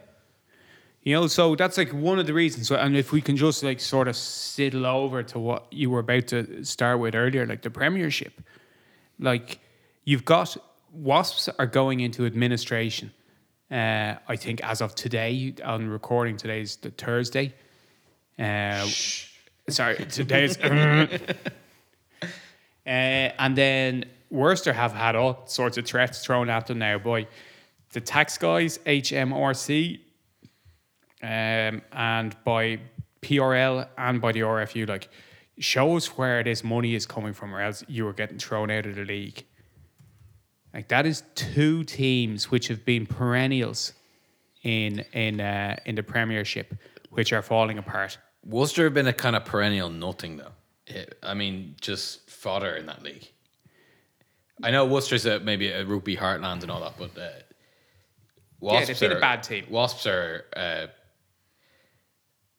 You 1.03 1.13
know, 1.13 1.27
so 1.27 1.55
that's 1.55 1.77
like 1.77 1.93
one 1.93 2.19
of 2.19 2.27
the 2.27 2.33
reasons. 2.33 2.67
So, 2.67 2.75
and 2.75 2.97
if 2.97 3.13
we 3.13 3.21
can 3.21 3.37
just 3.37 3.63
like 3.63 3.79
sort 3.79 4.09
of 4.09 4.15
sidle 4.17 4.85
over 4.85 5.23
to 5.23 5.39
what 5.39 5.71
you 5.71 5.89
were 5.89 5.99
about 5.99 6.27
to 6.27 6.65
start 6.65 6.99
with 6.99 7.15
earlier, 7.15 7.45
like 7.45 7.61
the 7.61 7.69
Premiership, 7.69 8.33
like 9.17 9.59
you've 10.03 10.25
got 10.25 10.57
Wasps 10.91 11.47
are 11.59 11.65
going 11.65 12.01
into 12.01 12.25
administration. 12.25 13.13
Uh, 13.71 14.15
I 14.27 14.35
think 14.35 14.61
as 14.65 14.81
of 14.81 14.95
today, 14.95 15.53
on 15.63 15.87
recording 15.87 16.35
today's 16.35 16.75
the 16.75 16.89
Thursday. 16.91 17.53
Uh, 18.37 18.85
sorry, 19.69 19.95
today's. 20.09 20.57
Uh, 22.85 23.31
and 23.39 23.57
then 23.57 24.05
Worcester 24.29 24.73
have 24.73 24.93
had 24.93 25.15
all 25.15 25.45
sorts 25.47 25.77
of 25.77 25.85
threats 25.85 26.23
thrown 26.23 26.49
at 26.49 26.67
them 26.67 26.79
now 26.79 26.97
by 26.97 27.27
the 27.93 28.01
tax 28.01 28.37
guys, 28.37 28.77
HMRC, 28.79 29.99
um, 31.23 31.81
and 31.91 32.35
by 32.43 32.79
PRL 33.21 33.87
and 33.97 34.21
by 34.21 34.31
the 34.31 34.41
RFU. 34.41 34.87
Like, 34.87 35.09
show 35.59 35.95
us 35.95 36.17
where 36.17 36.43
this 36.43 36.63
money 36.63 36.95
is 36.95 37.05
coming 37.05 37.33
from, 37.33 37.53
or 37.53 37.61
else 37.61 37.83
you 37.87 38.07
are 38.07 38.13
getting 38.13 38.37
thrown 38.37 38.69
out 38.69 38.85
of 38.85 38.95
the 38.95 39.05
league. 39.05 39.45
Like 40.73 40.89
that 40.89 41.05
is 41.05 41.23
two 41.35 41.83
teams 41.83 42.51
which 42.51 42.67
have 42.67 42.85
been 42.85 43.05
perennials 43.05 43.93
in 44.63 44.99
in 45.13 45.39
uh, 45.39 45.77
in 45.85 45.95
the 45.95 46.03
Premiership, 46.03 46.75
which 47.09 47.33
are 47.33 47.41
falling 47.41 47.77
apart. 47.77 48.17
Worcester 48.45 48.83
have 48.83 48.93
been 48.93 49.07
a 49.07 49.13
kind 49.13 49.35
of 49.35 49.43
perennial 49.45 49.89
nothing 49.89 50.37
though. 50.37 50.51
I 51.23 51.33
mean, 51.33 51.75
just 51.81 52.29
fodder 52.29 52.75
in 52.75 52.85
that 52.85 53.03
league. 53.03 53.27
I 54.63 54.71
know 54.71 54.85
Worcester's 54.85 55.25
a, 55.25 55.39
maybe 55.39 55.69
a 55.69 55.85
rugby 55.85 56.15
heartland 56.15 56.63
and 56.63 56.71
all 56.71 56.81
that, 56.81 56.93
but 56.97 57.17
uh, 57.19 57.29
Wasps 58.59 58.87
they've 58.87 58.99
been 58.99 59.11
a 59.11 59.15
are- 59.15 59.21
bad 59.21 59.43
team. 59.43 59.65
Wasps 59.69 60.07
are 60.07 60.45
uh, 60.55 60.87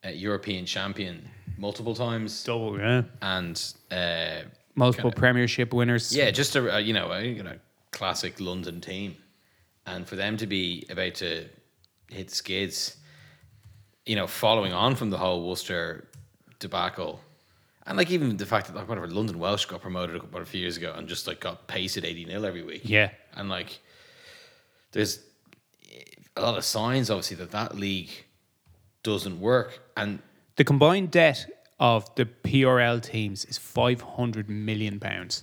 a 0.05 0.13
European 0.13 0.65
champion 0.65 1.29
multiple 1.57 1.95
times, 1.95 2.45
Double, 2.45 2.79
yeah. 2.79 3.03
and 3.21 3.75
uh, 3.91 4.43
Multiple 4.77 5.11
Premiership 5.11 5.75
winners. 5.75 6.15
yeah, 6.15 6.31
just 6.31 6.55
a, 6.55 6.77
a 6.77 6.81
you 6.81 6.93
know 6.93 7.11
a 7.11 7.23
you 7.23 7.43
know 7.43 7.57
classic 7.91 8.39
London 8.41 8.81
team, 8.81 9.17
and 9.87 10.07
for 10.07 10.15
them 10.15 10.37
to 10.37 10.47
be 10.47 10.87
about 10.89 11.17
to 11.17 11.47
hit 12.11 12.31
skids, 12.31 12.97
you 14.07 14.15
know, 14.15 14.27
following 14.29 14.73
on 14.73 14.95
from 14.95 15.11
the 15.11 15.19
whole 15.19 15.49
Worcester 15.49 16.07
debacle, 16.61 17.21
and 17.89 17.97
like 17.99 18.11
even 18.13 18.37
the 18.37 18.47
fact 18.47 18.69
that 18.69 18.77
like 18.77 18.89
whatever 18.89 19.09
London 19.09 19.39
Welsh 19.41 19.65
got 19.67 19.81
promoted 19.83 20.15
about 20.17 20.43
a 20.43 20.45
few 20.45 20.61
years 20.61 20.77
ago 20.77 20.93
and 20.97 21.09
just 21.09 21.27
like 21.27 21.41
got 21.41 21.67
pasted 21.67 22.05
eighty 22.05 22.25
0 22.25 22.45
every 22.45 22.63
week, 22.63 22.83
Yeah. 22.85 23.11
and 23.35 23.49
like 23.49 23.81
there's 24.93 25.19
a 26.37 26.43
lot 26.43 26.57
of 26.57 26.65
signs 26.65 27.11
obviously 27.11 27.37
that 27.39 27.51
that 27.51 27.75
league 27.77 28.11
doesn't 29.03 29.41
work, 29.41 29.81
and 29.97 30.21
The 30.57 30.65
combined 30.65 31.11
debt 31.11 31.47
of 31.81 32.15
the 32.17 32.27
PRL 32.27 33.01
teams 33.03 33.45
is 33.47 33.59
five 33.59 34.01
hundred 34.03 34.49
million 34.51 35.01
pounds. 35.01 35.43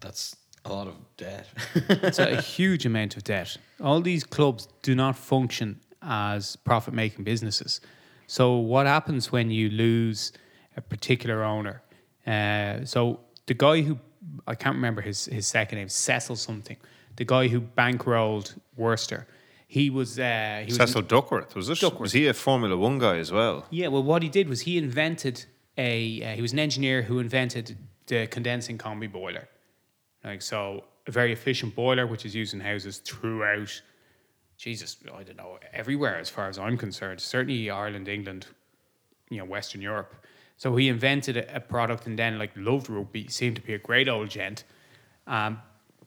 that's 0.00 0.36
a 0.64 0.72
lot 0.72 0.88
of 0.88 0.94
debt. 1.16 1.46
It's 1.74 2.18
a 2.18 2.40
huge 2.56 2.84
amount 2.86 3.16
of 3.16 3.24
debt. 3.24 3.56
All 3.80 4.00
these 4.00 4.24
clubs 4.24 4.68
do 4.82 4.94
not 4.94 5.16
function 5.16 5.80
as 6.02 6.56
profit 6.56 6.92
making 6.94 7.24
businesses. 7.24 7.80
So, 8.26 8.54
what 8.56 8.86
happens 8.86 9.30
when 9.30 9.50
you 9.50 9.68
lose 9.70 10.32
a 10.76 10.80
particular 10.80 11.42
owner? 11.44 11.82
Uh, 12.26 12.84
so, 12.84 13.20
the 13.46 13.54
guy 13.54 13.82
who, 13.82 13.98
I 14.46 14.54
can't 14.54 14.74
remember 14.74 15.00
his, 15.02 15.26
his 15.26 15.46
second 15.46 15.78
name, 15.78 15.88
Cecil 15.88 16.36
something, 16.36 16.76
the 17.16 17.24
guy 17.24 17.48
who 17.48 17.60
bankrolled 17.60 18.58
Worcester, 18.76 19.26
He 19.68 19.90
was 19.90 20.18
uh, 20.18 20.62
he 20.66 20.66
was 20.66 20.76
Cecil 20.76 21.02
Duckworth 21.02 21.54
was 21.54 21.68
it? 21.70 22.00
Was 22.00 22.12
he 22.12 22.26
a 22.28 22.34
Formula 22.34 22.76
One 22.76 22.98
guy 22.98 23.18
as 23.18 23.30
well? 23.32 23.64
yeah. 23.70 23.88
Well, 23.88 24.02
what 24.02 24.22
he 24.22 24.28
did 24.28 24.48
was 24.48 24.60
he 24.62 24.76
invented 24.78 25.46
a 25.78 26.22
uh, 26.22 26.34
he 26.34 26.42
was 26.42 26.52
an 26.52 26.58
engineer 26.58 27.02
who 27.02 27.18
invented 27.18 27.76
the 28.06 28.26
condensing 28.26 28.78
combi 28.78 29.10
boiler, 29.10 29.48
like 30.24 30.42
so 30.42 30.84
a 31.06 31.10
very 31.10 31.32
efficient 31.32 31.74
boiler 31.74 32.06
which 32.06 32.24
is 32.24 32.34
used 32.34 32.54
in 32.54 32.60
houses 32.60 32.98
throughout. 32.98 33.82
Jesus, 34.56 34.96
I 35.14 35.22
don't 35.22 35.36
know 35.36 35.58
everywhere 35.72 36.18
as 36.18 36.30
far 36.30 36.48
as 36.48 36.58
I'm 36.58 36.78
concerned. 36.78 37.20
Certainly 37.20 37.70
Ireland, 37.70 38.08
England, 38.08 38.46
you 39.28 39.38
know, 39.38 39.44
Western 39.44 39.82
Europe. 39.82 40.14
So 40.56 40.74
he 40.76 40.88
invented 40.88 41.36
a, 41.36 41.56
a 41.56 41.60
product 41.60 42.06
and 42.06 42.18
then 42.18 42.38
like 42.38 42.52
loved 42.56 42.88
rugby, 42.88 43.28
seemed 43.28 43.56
to 43.56 43.62
be 43.62 43.74
a 43.74 43.78
great 43.78 44.08
old 44.08 44.30
gent. 44.30 44.64
Um, 45.26 45.60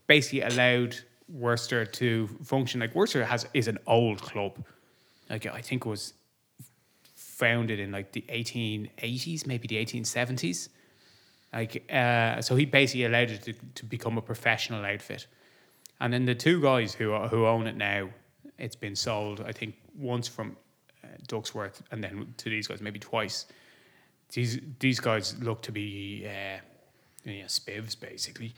basically 0.07 0.41
allowed 0.41 0.97
Worcester 1.29 1.85
to 1.85 2.27
function. 2.43 2.79
Like 2.79 2.95
Worcester 2.95 3.23
has 3.23 3.47
is 3.53 3.67
an 3.67 3.77
old 3.85 4.21
club. 4.21 4.63
Like 5.29 5.45
I 5.45 5.61
think 5.61 5.85
it 5.85 5.89
was 5.89 6.13
founded 7.15 7.79
in 7.79 7.91
like 7.91 8.11
the 8.11 8.25
1880s, 8.29 9.45
maybe 9.45 9.67
the 9.67 9.85
1870s. 9.85 10.69
Like 11.53 11.91
uh, 11.91 12.41
so 12.41 12.55
he 12.55 12.65
basically 12.65 13.05
allowed 13.05 13.29
it 13.29 13.43
to, 13.43 13.53
to 13.75 13.85
become 13.85 14.17
a 14.17 14.21
professional 14.21 14.83
outfit. 14.83 15.27
And 16.01 16.11
then 16.11 16.25
the 16.25 16.35
two 16.35 16.61
guys 16.61 16.93
who 16.93 17.15
who 17.27 17.45
own 17.45 17.67
it 17.67 17.77
now, 17.77 18.09
it's 18.59 18.75
been 18.75 18.95
sold. 18.95 19.41
I 19.45 19.51
think 19.51 19.75
once 19.97 20.27
from 20.27 20.57
uh, 21.03 21.07
Ducksworth, 21.27 21.81
and 21.91 22.03
then 22.03 22.33
to 22.37 22.49
these 22.49 22.67
guys 22.67 22.81
maybe 22.81 22.99
twice. 22.99 23.45
These 24.31 24.59
these 24.79 24.99
guys 24.99 25.35
look 25.41 25.61
to 25.63 25.71
be 25.71 26.27
uh, 26.27 26.59
you 27.23 27.39
know, 27.39 27.45
spivs 27.45 27.99
basically, 27.99 28.53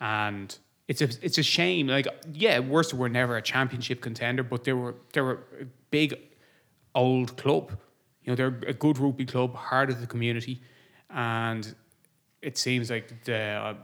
and 0.00 0.56
it's 0.88 1.02
a 1.02 1.08
it's 1.20 1.38
a 1.38 1.42
shame. 1.42 1.88
Like 1.88 2.06
yeah, 2.32 2.58
Worcester 2.60 2.96
were 2.96 3.08
never 3.08 3.36
a 3.36 3.42
championship 3.42 4.00
contender, 4.00 4.42
but 4.42 4.64
they 4.64 4.72
were 4.72 4.94
they 5.12 5.20
were 5.20 5.44
a 5.60 5.64
big 5.90 6.14
old 6.94 7.36
club. 7.36 7.78
You 8.24 8.30
know, 8.32 8.36
they're 8.36 8.60
a 8.68 8.72
good 8.72 8.98
rugby 8.98 9.26
club, 9.26 9.54
heart 9.54 9.90
of 9.90 10.00
the 10.00 10.06
community, 10.06 10.62
and 11.10 11.74
it 12.40 12.56
seems 12.56 12.90
like 12.90 13.24
the 13.24 13.38
uh, 13.38 13.74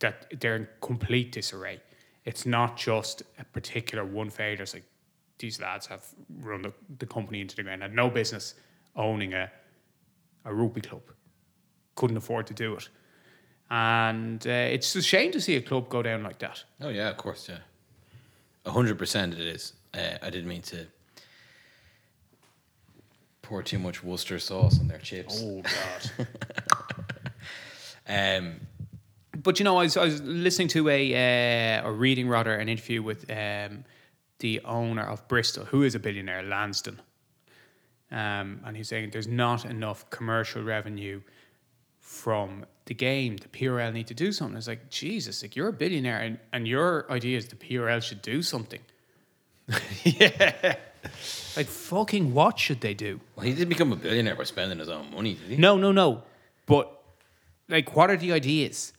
that 0.00 0.32
they're 0.40 0.56
in 0.56 0.68
complete 0.80 1.32
disarray. 1.32 1.80
It's 2.26 2.44
not 2.44 2.76
just 2.76 3.22
a 3.38 3.44
particular 3.44 4.04
one 4.04 4.28
failure. 4.28 4.62
It's 4.62 4.74
like 4.74 4.84
these 5.38 5.60
lads 5.60 5.86
have 5.86 6.04
run 6.40 6.62
the, 6.62 6.72
the 6.98 7.06
company 7.06 7.40
into 7.40 7.56
the 7.56 7.62
ground, 7.62 7.82
had 7.82 7.94
no 7.94 8.10
business 8.10 8.54
owning 8.94 9.32
a 9.34 9.50
a 10.44 10.54
rugby 10.54 10.80
club, 10.80 11.02
couldn't 11.96 12.16
afford 12.16 12.46
to 12.46 12.54
do 12.54 12.74
it, 12.74 12.88
and 13.70 14.46
uh, 14.46 14.50
it's 14.50 14.94
a 14.94 15.02
shame 15.02 15.32
to 15.32 15.40
see 15.40 15.56
a 15.56 15.60
club 15.62 15.88
go 15.88 16.02
down 16.02 16.22
like 16.22 16.38
that. 16.38 16.62
Oh 16.80 16.88
yeah, 16.88 17.08
of 17.08 17.16
course, 17.16 17.48
yeah. 17.48 17.58
A 18.64 18.70
hundred 18.70 18.98
percent, 18.98 19.34
it 19.34 19.40
is. 19.40 19.72
Uh, 19.94 20.18
I 20.22 20.30
didn't 20.30 20.48
mean 20.48 20.62
to 20.62 20.86
pour 23.42 23.62
too 23.62 23.78
much 23.78 24.02
Worcester 24.04 24.38
sauce 24.38 24.78
on 24.80 24.88
their 24.88 24.98
chips. 24.98 25.42
Oh 25.42 25.62
God. 25.62 26.28
Um, 28.08 28.60
But 29.42 29.58
you 29.58 29.64
know, 29.64 29.78
I 29.78 29.84
was, 29.84 29.96
I 29.96 30.04
was 30.04 30.22
listening 30.22 30.68
to 30.68 30.88
a 30.88 31.80
uh, 31.80 31.86
or 31.86 31.92
reading 31.92 32.28
rather 32.28 32.54
an 32.54 32.68
interview 32.68 33.02
with 33.02 33.30
um, 33.30 33.84
the 34.38 34.60
owner 34.64 35.02
of 35.02 35.26
Bristol, 35.28 35.64
who 35.64 35.82
is 35.82 35.94
a 35.94 35.98
billionaire, 35.98 36.42
Lansdown, 36.42 37.00
um, 38.10 38.60
and 38.64 38.76
he's 38.76 38.88
saying 38.88 39.10
there's 39.10 39.28
not 39.28 39.64
enough 39.64 40.08
commercial 40.10 40.62
revenue 40.62 41.20
from 42.00 42.64
the 42.84 42.94
game. 42.94 43.36
The 43.36 43.48
PRL 43.48 43.92
need 43.92 44.06
to 44.06 44.14
do 44.14 44.32
something. 44.32 44.56
It's 44.56 44.68
like 44.68 44.90
Jesus, 44.90 45.42
like 45.42 45.56
you're 45.56 45.68
a 45.68 45.72
billionaire, 45.72 46.20
and, 46.20 46.38
and 46.52 46.68
your 46.68 47.10
idea 47.10 47.36
is 47.36 47.48
the 47.48 47.56
PRL 47.56 48.02
should 48.02 48.22
do 48.22 48.42
something. 48.42 48.80
yeah, 50.04 50.76
like 51.56 51.66
fucking 51.66 52.32
what 52.32 52.58
should 52.58 52.80
they 52.80 52.94
do? 52.94 53.20
well, 53.34 53.44
he 53.44 53.52
did 53.52 53.68
become 53.68 53.92
a 53.92 53.96
billionaire 53.96 54.36
by 54.36 54.44
spending 54.44 54.78
his 54.78 54.88
own 54.88 55.10
money, 55.12 55.34
did 55.34 55.50
he? 55.50 55.56
No, 55.56 55.76
no, 55.76 55.92
no. 55.92 56.22
But 56.66 56.92
like, 57.68 57.96
what 57.96 58.10
are 58.10 58.16
the 58.16 58.32
ideas? 58.32 58.92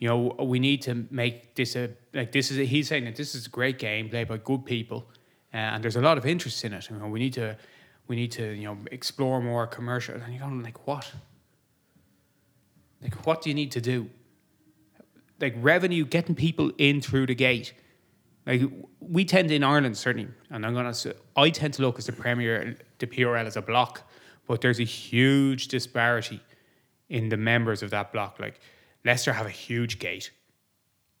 You 0.00 0.08
know, 0.08 0.34
we 0.40 0.58
need 0.58 0.80
to 0.82 1.06
make 1.10 1.54
this 1.54 1.76
a 1.76 1.90
like 2.14 2.32
this 2.32 2.50
is. 2.50 2.58
A, 2.58 2.64
he's 2.64 2.88
saying 2.88 3.04
that 3.04 3.16
this 3.16 3.34
is 3.34 3.46
a 3.46 3.50
great 3.50 3.78
game 3.78 4.08
played 4.08 4.28
by 4.28 4.38
good 4.38 4.64
people, 4.64 5.06
uh, 5.52 5.58
and 5.58 5.84
there's 5.84 5.96
a 5.96 6.00
lot 6.00 6.16
of 6.16 6.24
interest 6.24 6.64
in 6.64 6.72
it. 6.72 6.88
You 6.88 6.96
know, 6.96 7.06
we 7.06 7.18
need 7.18 7.34
to, 7.34 7.54
we 8.08 8.16
need 8.16 8.32
to, 8.32 8.50
you 8.50 8.64
know, 8.64 8.78
explore 8.90 9.42
more 9.42 9.66
commercial. 9.66 10.14
And 10.14 10.32
you're 10.32 10.40
going 10.40 10.62
like, 10.62 10.86
what? 10.86 11.12
Like, 13.02 13.26
what 13.26 13.42
do 13.42 13.50
you 13.50 13.54
need 13.54 13.72
to 13.72 13.82
do? 13.82 14.08
Like 15.38 15.54
revenue, 15.58 16.06
getting 16.06 16.34
people 16.34 16.72
in 16.78 17.02
through 17.02 17.26
the 17.26 17.34
gate. 17.34 17.74
Like 18.46 18.62
we 19.00 19.26
tend 19.26 19.50
in 19.50 19.62
Ireland 19.62 19.98
certainly, 19.98 20.30
and 20.48 20.64
I'm 20.64 20.72
gonna. 20.72 20.94
I 21.36 21.50
tend 21.50 21.74
to 21.74 21.82
look 21.82 21.98
as 21.98 22.06
the 22.06 22.12
Premier, 22.12 22.74
the 22.98 23.06
PRL 23.06 23.44
as 23.44 23.58
a 23.58 23.62
block, 23.62 24.10
but 24.46 24.62
there's 24.62 24.80
a 24.80 24.84
huge 24.84 25.68
disparity 25.68 26.40
in 27.10 27.28
the 27.28 27.36
members 27.36 27.82
of 27.82 27.90
that 27.90 28.14
block. 28.14 28.40
Like 28.40 28.60
Leicester 29.04 29.32
have 29.32 29.46
a 29.46 29.50
huge 29.50 29.98
gate, 29.98 30.30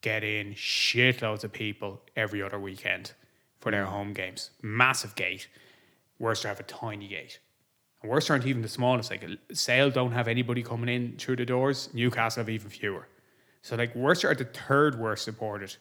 get 0.00 0.22
in 0.22 0.54
shitloads 0.54 1.44
of 1.44 1.52
people 1.52 2.02
every 2.16 2.42
other 2.42 2.58
weekend 2.58 3.12
for 3.58 3.70
their 3.70 3.84
mm. 3.84 3.88
home 3.88 4.12
games. 4.12 4.50
Massive 4.62 5.14
gate. 5.14 5.48
Worcester 6.18 6.48
have 6.48 6.60
a 6.60 6.64
tiny 6.64 7.08
gate. 7.08 7.40
And 8.02 8.10
Worcester 8.10 8.34
aren't 8.34 8.46
even 8.46 8.62
the 8.62 8.68
smallest. 8.68 9.10
Like 9.10 9.24
Sale 9.52 9.90
don't 9.90 10.12
have 10.12 10.28
anybody 10.28 10.62
coming 10.62 10.94
in 10.94 11.16
through 11.18 11.36
the 11.36 11.46
doors. 11.46 11.88
Newcastle 11.92 12.42
have 12.42 12.50
even 12.50 12.70
fewer. 12.70 13.06
So 13.62 13.76
like 13.76 13.94
Worcester 13.94 14.30
are 14.30 14.34
the 14.34 14.44
third 14.44 14.98
worst 14.98 15.24
supported. 15.24 15.76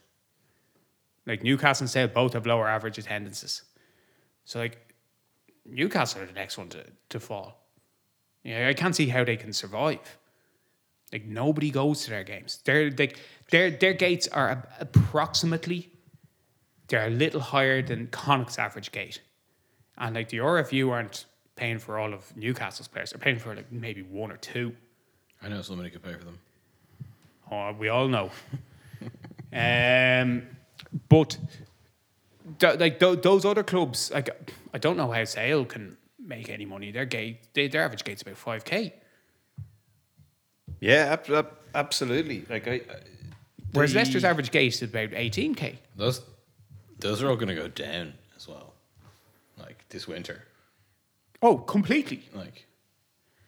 Like 1.26 1.43
Newcastle 1.43 1.84
and 1.84 1.89
Sale 1.89 2.08
both 2.08 2.34
have 2.34 2.45
lower 2.45 2.68
average 2.68 2.97
attendances. 2.97 3.64
So 4.45 4.60
like 4.60 4.93
Newcastle 5.66 6.22
are 6.22 6.26
the 6.26 6.34
next 6.34 6.58
one 6.58 6.70
to, 6.70 6.86
to 7.10 7.20
fall. 7.20 7.68
Yeah, 8.43 8.68
I 8.70 8.74
can't 8.74 8.95
see 8.95 9.08
how 9.08 9.24
they 9.24 9.38
can 9.38 9.54
survive. 9.54 10.18
Like 11.12 11.26
nobody 11.26 11.72
goes 11.72 12.03
to 12.05 12.12
their 12.12 12.24
games. 12.24 12.60
Their 12.66 12.91
like 12.91 13.20
their 13.51 13.72
their 13.72 13.93
gates 13.93 14.28
are 14.28 14.68
approximately 14.80 15.91
they're 16.88 17.07
a 17.07 17.12
little 17.12 17.41
higher 17.41 17.82
than 17.82 18.07
Connacht's 18.07 18.60
average 18.60 18.91
gate, 18.91 19.22
and 19.97 20.16
like 20.16 20.30
the 20.30 20.38
RFU 20.38 20.91
aren't 20.91 21.26
paying 21.55 21.80
for 21.80 21.99
all 21.99 22.14
of 22.14 22.36
Newcastle's 22.36 22.88
players. 22.88 23.12
They're 23.12 23.20
paying 23.20 23.39
for 23.39 23.55
like 23.55 23.72
maybe 23.72 24.01
one 24.01 24.32
or 24.32 24.38
two. 24.38 24.76
I 25.41 25.49
know 25.49 25.62
somebody 25.62 25.89
could 25.89 26.03
pay 26.03 26.14
for 26.14 26.24
them. 26.24 26.39
Oh, 27.51 27.74
we 27.74 27.89
all 27.89 28.07
know. 28.07 28.32
um, 29.53 30.43
but 31.07 31.38
th- 32.60 32.80
like 32.80 32.99
th- 32.99 33.22
those 33.22 33.45
other 33.45 33.64
clubs, 33.64 34.12
like 34.12 34.53
I 34.74 34.78
don't 34.78 34.97
know 34.97 35.12
how 35.12 35.24
Sale 35.24 35.66
can 35.66 35.97
make 36.20 36.49
any 36.49 36.66
money. 36.66 36.91
Their 36.91 37.05
gate, 37.05 37.53
they, 37.53 37.68
their 37.68 37.84
average 37.84 38.03
gate's 38.03 38.22
about 38.22 38.38
five 38.38 38.66
k. 38.66 38.93
Yeah, 40.80 41.14
ab- 41.14 41.30
ab- 41.30 41.58
absolutely. 41.76 42.46
Like 42.50 42.68
I, 42.68 42.72
I 42.74 42.82
Whereas 43.74 43.94
the- 43.94 44.00
Leicester's 44.00 44.24
average 44.24 44.52
gate 44.52 44.74
is 44.74 44.82
about 44.82 45.10
18k. 45.12 45.76
Those 45.96 46.22
those 47.00 47.22
are 47.22 47.30
all 47.30 47.36
going 47.36 47.48
to 47.50 47.56
go 47.56 47.68
down 47.68 48.14
as 48.36 48.48
well, 48.48 48.74
like 49.58 49.86
this 49.90 50.08
winter. 50.08 50.44
Oh, 51.42 51.58
completely. 51.58 52.24
Like 52.34 52.66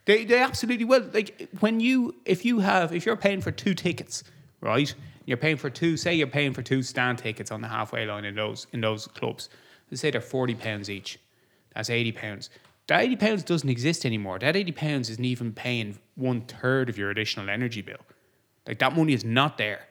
They 0.06 0.26
they 0.26 0.40
absolutely 0.40 0.86
will. 0.86 1.06
Like 1.14 1.50
when 1.60 1.80
you 1.80 2.16
if 2.26 2.46
you 2.46 2.60
have 2.60 2.94
if 2.94 3.06
you're 3.06 3.18
paying 3.18 3.42
for 3.42 3.52
two 3.52 3.74
tickets, 3.74 4.24
right? 4.62 4.94
You're 5.26 5.38
paying 5.38 5.58
for 5.58 5.70
two. 5.70 5.98
Say 5.98 6.16
you're 6.16 6.28
paying 6.28 6.54
for 6.54 6.62
two 6.62 6.82
stand 6.84 7.18
tickets 7.20 7.52
on 7.52 7.62
the 7.62 7.68
halfway 7.68 8.06
line 8.06 8.26
in 8.26 8.36
those 8.36 8.68
in 8.74 8.82
those 8.82 9.08
clubs. 9.08 9.50
Let's 9.90 10.02
say 10.02 10.12
they're 10.12 10.22
forty 10.22 10.56
pounds 10.56 10.90
each. 10.90 11.20
That's 11.76 11.90
eighty 11.90 12.12
pounds. 12.12 12.50
That 12.92 13.04
eighty 13.04 13.16
pounds 13.16 13.44
doesn't 13.44 13.70
exist 13.70 14.06
anymore. 14.06 14.38
That 14.40 14.58
eighty 14.58 14.74
pounds 14.74 15.10
isn't 15.10 15.24
even 15.24 15.54
paying 15.54 15.98
one 16.16 16.42
third 16.42 16.90
of 16.90 16.98
your 16.98 17.10
additional 17.10 17.50
energy 17.50 17.82
bill. 17.82 18.02
Like 18.68 18.80
that 18.80 18.98
money 18.98 19.14
is 19.14 19.24
not 19.24 19.58
there. 19.58 19.88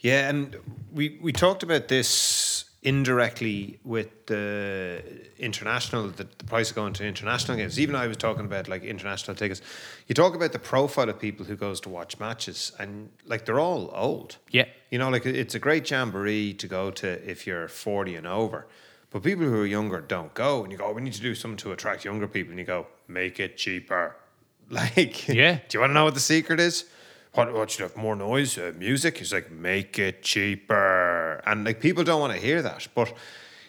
Yeah, 0.00 0.28
and 0.28 0.56
we 0.92 1.20
we 1.22 1.32
talked 1.32 1.62
about 1.62 1.86
this 1.86 2.64
indirectly 2.82 3.78
with 3.84 4.26
the 4.26 5.04
international, 5.38 6.08
the, 6.08 6.26
the 6.38 6.44
price 6.46 6.70
of 6.70 6.74
going 6.74 6.94
to 6.94 7.06
international 7.06 7.58
games. 7.58 7.78
Even 7.78 7.94
I 7.94 8.08
was 8.08 8.16
talking 8.16 8.44
about 8.44 8.66
like 8.66 8.82
international 8.82 9.36
tickets. 9.36 9.62
You 10.08 10.16
talk 10.16 10.34
about 10.34 10.50
the 10.50 10.58
profile 10.58 11.08
of 11.08 11.16
people 11.20 11.46
who 11.46 11.54
goes 11.54 11.80
to 11.82 11.90
watch 11.90 12.18
matches, 12.18 12.72
and 12.80 13.08
like 13.24 13.44
they're 13.44 13.60
all 13.60 13.88
old. 13.94 14.38
Yeah. 14.50 14.64
you 14.90 14.98
know, 14.98 15.10
like 15.10 15.26
it's 15.26 15.54
a 15.54 15.60
great 15.60 15.88
jamboree 15.88 16.54
to 16.54 16.66
go 16.66 16.90
to 16.90 17.30
if 17.30 17.46
you're 17.46 17.68
forty 17.68 18.16
and 18.16 18.26
over. 18.26 18.66
But 19.12 19.22
people 19.22 19.44
who 19.44 19.60
are 19.60 19.66
younger 19.66 20.00
don't 20.00 20.32
go, 20.34 20.62
and 20.62 20.72
you 20.72 20.78
go, 20.78 20.86
oh, 20.86 20.92
"We 20.92 21.02
need 21.02 21.12
to 21.14 21.20
do 21.20 21.34
something 21.34 21.58
to 21.58 21.72
attract 21.72 22.04
younger 22.04 22.26
people." 22.26 22.50
And 22.50 22.58
you 22.58 22.64
go, 22.64 22.86
"Make 23.08 23.38
it 23.40 23.56
cheaper." 23.56 24.16
Like, 24.70 25.28
Yeah. 25.28 25.58
do 25.68 25.76
you 25.76 25.80
want 25.80 25.90
to 25.90 25.94
know 25.94 26.04
what 26.04 26.14
the 26.14 26.20
secret 26.20 26.58
is? 26.58 26.86
What, 27.34 27.52
what 27.52 27.70
should 27.70 27.82
have 27.82 27.96
more 27.96 28.16
noise, 28.16 28.56
uh, 28.56 28.72
music? 28.78 29.18
He's 29.18 29.32
like, 29.32 29.50
make 29.50 29.98
it 29.98 30.22
cheaper. 30.22 31.42
And 31.46 31.64
like, 31.64 31.80
people 31.80 32.04
don't 32.04 32.20
want 32.20 32.32
to 32.32 32.38
hear 32.38 32.62
that. 32.62 32.88
But 32.94 33.12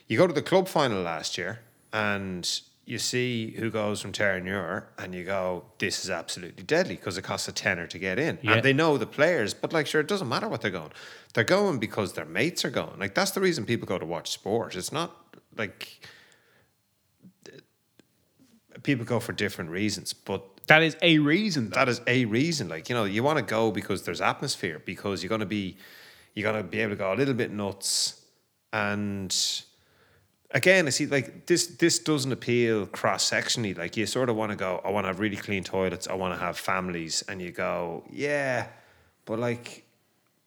you 0.08 0.18
go 0.18 0.28
to 0.28 0.34
the 0.34 0.42
club 0.42 0.68
final 0.70 1.02
last 1.02 1.38
year, 1.38 1.60
and 1.92 2.50
you 2.86 2.98
see 3.00 3.52
who 3.52 3.70
goes 3.70 4.02
from 4.02 4.12
Terranure 4.12 4.84
and 4.98 5.14
you 5.16 5.24
go, 5.24 5.64
this 5.80 6.04
is 6.04 6.10
absolutely 6.10 6.64
deadly 6.64 6.96
because 6.96 7.18
it 7.18 7.22
costs 7.24 7.48
a 7.48 7.52
tenner 7.54 7.88
to 7.88 7.98
get 7.98 8.20
in. 8.20 8.38
Yeah. 8.42 8.54
And 8.56 8.64
they 8.64 8.74
know 8.74 8.98
the 8.98 9.06
players, 9.06 9.54
but 9.54 9.72
like, 9.74 9.88
sure, 9.88 10.02
it 10.02 10.08
doesn't 10.08 10.28
matter 10.28 10.50
what 10.50 10.62
they're 10.62 10.72
going. 10.72 10.92
They're 11.34 11.44
going 11.46 11.80
because 11.80 12.14
their 12.14 12.26
mates 12.26 12.66
are 12.66 12.70
going. 12.70 13.00
Like, 13.00 13.16
that's 13.16 13.32
the 13.32 13.40
reason 13.42 13.66
people 13.66 13.88
go 13.88 13.98
to 13.98 14.06
watch 14.06 14.32
sport. 14.32 14.76
It's 14.76 14.92
not 14.92 15.16
like 15.58 16.08
people 18.84 19.06
go 19.06 19.20
for 19.20 19.32
different 19.34 19.70
reasons, 19.70 20.14
but 20.14 20.44
That 20.68 20.84
is 20.84 20.96
a 21.02 21.20
reason. 21.20 21.70
Though. 21.70 21.76
that 21.76 21.90
is 21.90 22.02
a 22.08 22.26
reason. 22.26 22.70
Like, 22.70 22.90
you 22.90 22.96
know, 22.96 23.06
you 23.06 23.24
want 23.24 23.38
to 23.40 23.44
go 23.44 23.72
because 23.72 24.04
there's 24.04 24.22
atmosphere, 24.22 24.82
because 24.86 25.24
you're 25.24 25.30
going 25.30 25.40
to 25.40 25.46
be, 25.46 25.78
you're 26.34 26.50
going 26.52 26.64
to 26.64 26.70
be 26.70 26.80
able 26.80 26.92
to 26.92 26.96
go 26.98 27.14
a 27.14 27.16
little 27.16 27.34
bit 27.34 27.52
nuts. 27.52 28.22
And 28.72 29.36
again, 30.52 30.88
I 30.88 30.90
see 30.90 31.06
like 31.06 31.46
this, 31.46 31.68
this 31.68 32.00
doesn't 32.00 32.32
appeal 32.32 32.88
cross 32.88 33.30
sectionally. 33.30 33.78
Like, 33.78 33.98
you 33.98 34.06
sort 34.06 34.30
of 34.30 34.36
want 34.36 34.52
to 34.52 34.56
go, 34.56 34.82
I 34.84 34.90
want 34.90 35.06
to 35.06 35.10
have 35.10 35.20
really 35.20 35.38
clean 35.38 35.64
toilets, 35.64 36.08
I 36.08 36.16
want 36.16 36.34
to 36.34 36.40
have 36.40 36.58
families. 36.58 37.24
And 37.28 37.42
you 37.42 37.52
go, 37.52 38.04
yeah, 38.12 38.68
but 39.26 39.40
like, 39.40 39.86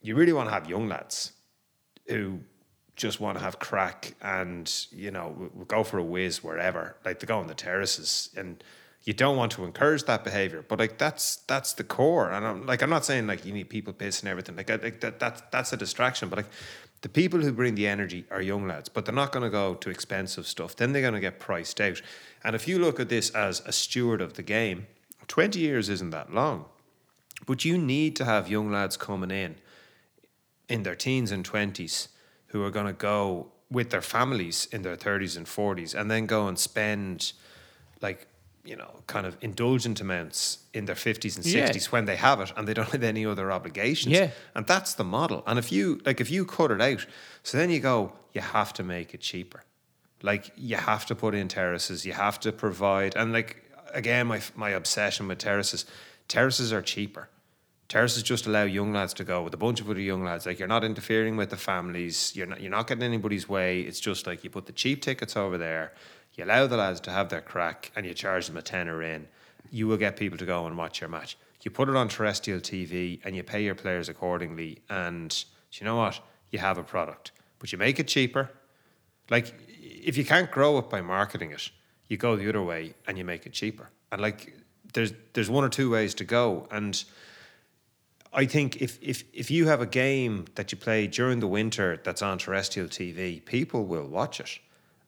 you 0.02 0.14
really 0.14 0.32
want 0.32 0.48
to 0.48 0.54
have 0.54 0.68
young 0.68 0.88
lads 0.88 1.32
who 2.06 2.40
just 2.96 3.20
want 3.20 3.36
to 3.38 3.44
have 3.44 3.58
craic 3.58 4.14
and 4.22 4.86
you 4.90 5.10
know 5.10 5.50
go 5.68 5.84
for 5.84 5.98
a 5.98 6.02
whiz 6.02 6.42
wherever. 6.42 6.96
Like 7.04 7.20
they 7.20 7.26
go 7.26 7.38
on 7.38 7.46
the 7.46 7.54
terraces 7.54 8.30
and 8.36 8.62
you 9.04 9.12
don't 9.12 9.36
want 9.36 9.52
to 9.52 9.64
encourage 9.64 10.04
that 10.04 10.24
behavior 10.24 10.64
but 10.66 10.78
like 10.78 10.98
that's 10.98 11.36
that's 11.46 11.74
the 11.74 11.84
core. 11.84 12.30
And 12.30 12.44
I'm 12.44 12.66
like 12.66 12.82
I'm 12.82 12.90
not 12.90 13.04
saying 13.04 13.26
like 13.26 13.44
you 13.44 13.52
need 13.52 13.68
people 13.68 13.92
piss 13.92 14.20
and 14.20 14.28
everything. 14.28 14.56
Like, 14.56 14.70
I- 14.70 14.76
like 14.76 15.00
that 15.00 15.20
that's 15.20 15.42
that's 15.52 15.72
a 15.72 15.76
distraction 15.76 16.28
but 16.28 16.38
like 16.38 16.50
the 17.02 17.08
people 17.10 17.40
who 17.40 17.52
bring 17.52 17.74
the 17.74 17.86
energy 17.86 18.24
are 18.30 18.40
young 18.40 18.66
lads 18.66 18.88
but 18.88 19.04
they're 19.04 19.14
not 19.14 19.30
going 19.30 19.44
to 19.44 19.50
go 19.50 19.74
to 19.74 19.90
expensive 19.90 20.46
stuff. 20.46 20.74
Then 20.74 20.92
they're 20.92 21.02
going 21.02 21.14
to 21.14 21.20
get 21.20 21.38
priced 21.38 21.80
out. 21.80 22.00
And 22.42 22.56
if 22.56 22.66
you 22.66 22.78
look 22.78 22.98
at 22.98 23.10
this 23.10 23.30
as 23.30 23.60
a 23.66 23.72
steward 23.72 24.20
of 24.22 24.34
the 24.34 24.42
game 24.42 24.86
20 25.28 25.58
years 25.58 25.88
isn't 25.88 26.10
that 26.10 26.32
long 26.32 26.64
but 27.44 27.64
you 27.64 27.76
need 27.76 28.16
to 28.16 28.24
have 28.24 28.48
young 28.48 28.70
lads 28.72 28.96
coming 28.96 29.30
in 29.30 29.56
in 30.68 30.82
their 30.82 30.94
teens 30.94 31.30
and 31.30 31.48
20s 31.48 32.08
who 32.48 32.62
are 32.64 32.70
going 32.70 32.86
to 32.86 32.92
go 32.92 33.48
with 33.70 33.90
their 33.90 34.02
families 34.02 34.68
in 34.72 34.82
their 34.82 34.96
30s 34.96 35.36
and 35.36 35.46
40s 35.46 35.94
and 35.94 36.10
then 36.10 36.26
go 36.26 36.46
and 36.48 36.58
spend 36.58 37.32
like 38.00 38.28
you 38.64 38.76
know 38.76 39.00
kind 39.06 39.26
of 39.26 39.36
indulgent 39.40 40.00
amounts 40.00 40.58
in 40.72 40.84
their 40.86 40.94
50s 40.96 41.36
and 41.36 41.44
60s 41.44 41.74
Yeah. 41.84 41.90
when 41.90 42.04
they 42.04 42.16
have 42.16 42.40
it 42.40 42.52
and 42.56 42.66
they 42.66 42.74
don't 42.74 42.90
have 42.90 43.02
any 43.02 43.24
other 43.26 43.50
obligations. 43.52 44.12
Yeah. 44.14 44.30
and 44.54 44.66
that's 44.66 44.94
the 44.94 45.04
model. 45.04 45.42
And 45.46 45.58
if 45.58 45.70
you 45.72 46.00
like 46.06 46.20
if 46.20 46.30
you 46.30 46.44
cut 46.44 46.70
it 46.70 46.80
out 46.80 47.06
so 47.42 47.58
then 47.58 47.70
you 47.70 47.80
go 47.80 48.12
you 48.32 48.40
have 48.40 48.72
to 48.74 48.82
make 48.82 49.14
it 49.14 49.20
cheaper. 49.20 49.62
Like 50.22 50.52
you 50.56 50.76
have 50.76 51.04
to 51.06 51.14
put 51.14 51.34
in 51.34 51.48
terraces 51.48 52.04
you 52.06 52.12
have 52.12 52.38
to 52.40 52.52
provide 52.52 53.16
and 53.16 53.32
like 53.32 53.64
again 53.92 54.26
my 54.28 54.40
my 54.54 54.70
obsession 54.70 55.26
with 55.28 55.38
terraces. 55.38 55.86
Terraces 56.28 56.72
are 56.72 56.82
cheaper 56.82 57.28
terraces 57.88 58.22
just 58.22 58.46
allow 58.46 58.64
young 58.64 58.92
lads 58.92 59.14
to 59.14 59.24
go 59.24 59.42
with 59.42 59.54
a 59.54 59.56
bunch 59.56 59.80
of 59.80 59.88
other 59.88 60.00
young 60.00 60.24
lads. 60.24 60.46
Like 60.46 60.58
you're 60.58 60.68
not 60.68 60.84
interfering 60.84 61.36
with 61.36 61.50
the 61.50 61.56
families. 61.56 62.32
You're 62.34 62.46
not 62.46 62.60
you're 62.60 62.70
not 62.70 62.86
getting 62.86 63.04
anybody's 63.04 63.48
way. 63.48 63.80
It's 63.80 64.00
just 64.00 64.26
like 64.26 64.44
you 64.44 64.50
put 64.50 64.66
the 64.66 64.72
cheap 64.72 65.02
tickets 65.02 65.36
over 65.36 65.58
there 65.58 65.92
you 66.36 66.44
allow 66.44 66.66
the 66.66 66.76
lads 66.76 67.00
to 67.00 67.10
have 67.10 67.30
their 67.30 67.40
craic 67.40 67.90
and 67.96 68.06
you 68.06 68.14
charge 68.14 68.46
them 68.46 68.56
a 68.56 68.62
tenner 68.62 69.02
in. 69.02 69.26
You 69.70 69.88
will 69.88 69.96
get 69.96 70.16
people 70.16 70.38
to 70.38 70.46
go 70.46 70.66
and 70.66 70.76
watch 70.76 71.00
your 71.00 71.08
match. 71.08 71.38
You 71.62 71.70
put 71.70 71.88
it 71.88 71.96
on 71.96 72.08
terrestrial 72.08 72.60
TV 72.60 73.20
and 73.24 73.34
you 73.34 73.42
pay 73.42 73.64
your 73.64 73.74
players 73.74 74.08
accordingly 74.08 74.82
and 74.88 75.44
you 75.72 75.84
know 75.84 75.96
what? 75.96 76.20
You 76.50 76.58
have 76.58 76.78
a 76.78 76.84
product. 76.84 77.32
But 77.58 77.72
you 77.72 77.78
make 77.78 77.98
it 77.98 78.06
cheaper. 78.06 78.50
Like 79.30 79.54
if 79.80 80.16
you 80.16 80.24
can't 80.24 80.50
grow 80.50 80.78
it 80.78 80.90
by 80.90 81.00
marketing 81.00 81.50
it, 81.52 81.70
you 82.06 82.16
go 82.16 82.36
the 82.36 82.48
other 82.48 82.62
way 82.62 82.94
and 83.06 83.18
you 83.18 83.24
make 83.24 83.46
it 83.46 83.52
cheaper. 83.52 83.90
And 84.12 84.20
like 84.20 84.54
there's 84.92 85.12
there's 85.32 85.50
one 85.50 85.64
or 85.64 85.68
two 85.68 85.90
ways 85.90 86.14
to 86.16 86.24
go. 86.24 86.68
And 86.70 87.02
I 88.36 88.44
think 88.44 88.82
if 88.82 88.98
if 89.02 89.24
if 89.32 89.50
you 89.50 89.66
have 89.66 89.80
a 89.80 89.86
game 89.86 90.44
that 90.56 90.70
you 90.70 90.76
play 90.78 91.06
during 91.06 91.40
the 91.40 91.48
winter 91.48 91.98
that's 92.04 92.20
on 92.20 92.36
terrestrial 92.36 92.88
TV, 92.88 93.42
people 93.44 93.86
will 93.86 94.06
watch 94.06 94.40
it. 94.40 94.58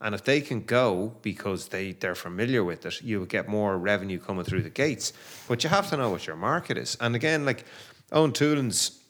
And 0.00 0.14
if 0.14 0.24
they 0.24 0.40
can 0.40 0.62
go 0.62 1.14
because 1.22 1.68
they, 1.68 1.92
they're 1.92 2.14
familiar 2.14 2.62
with 2.62 2.86
it, 2.86 3.02
you'll 3.02 3.26
get 3.26 3.48
more 3.48 3.76
revenue 3.76 4.18
coming 4.18 4.44
through 4.44 4.62
the 4.62 4.70
gates. 4.70 5.12
But 5.48 5.64
you 5.64 5.70
have 5.70 5.90
to 5.90 5.96
know 5.96 6.08
what 6.08 6.26
your 6.26 6.36
market 6.36 6.78
is. 6.78 6.96
And 7.00 7.16
again, 7.16 7.44
like 7.44 7.64
Eoin 8.12 8.32
Toolan's 8.32 9.00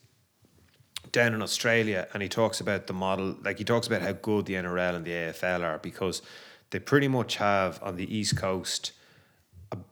down 1.12 1.34
in 1.34 1.42
Australia 1.42 2.08
and 2.12 2.22
he 2.22 2.28
talks 2.28 2.60
about 2.60 2.86
the 2.86 2.94
model, 2.94 3.36
like 3.44 3.58
he 3.58 3.64
talks 3.64 3.86
about 3.86 4.02
how 4.02 4.12
good 4.12 4.46
the 4.46 4.54
NRL 4.54 4.96
and 4.96 5.04
the 5.04 5.10
AFL 5.10 5.62
are 5.62 5.78
because 5.78 6.22
they 6.70 6.78
pretty 6.78 7.08
much 7.08 7.36
have 7.36 7.82
on 7.82 7.96
the 7.96 8.16
East 8.16 8.36
Coast 8.36 8.92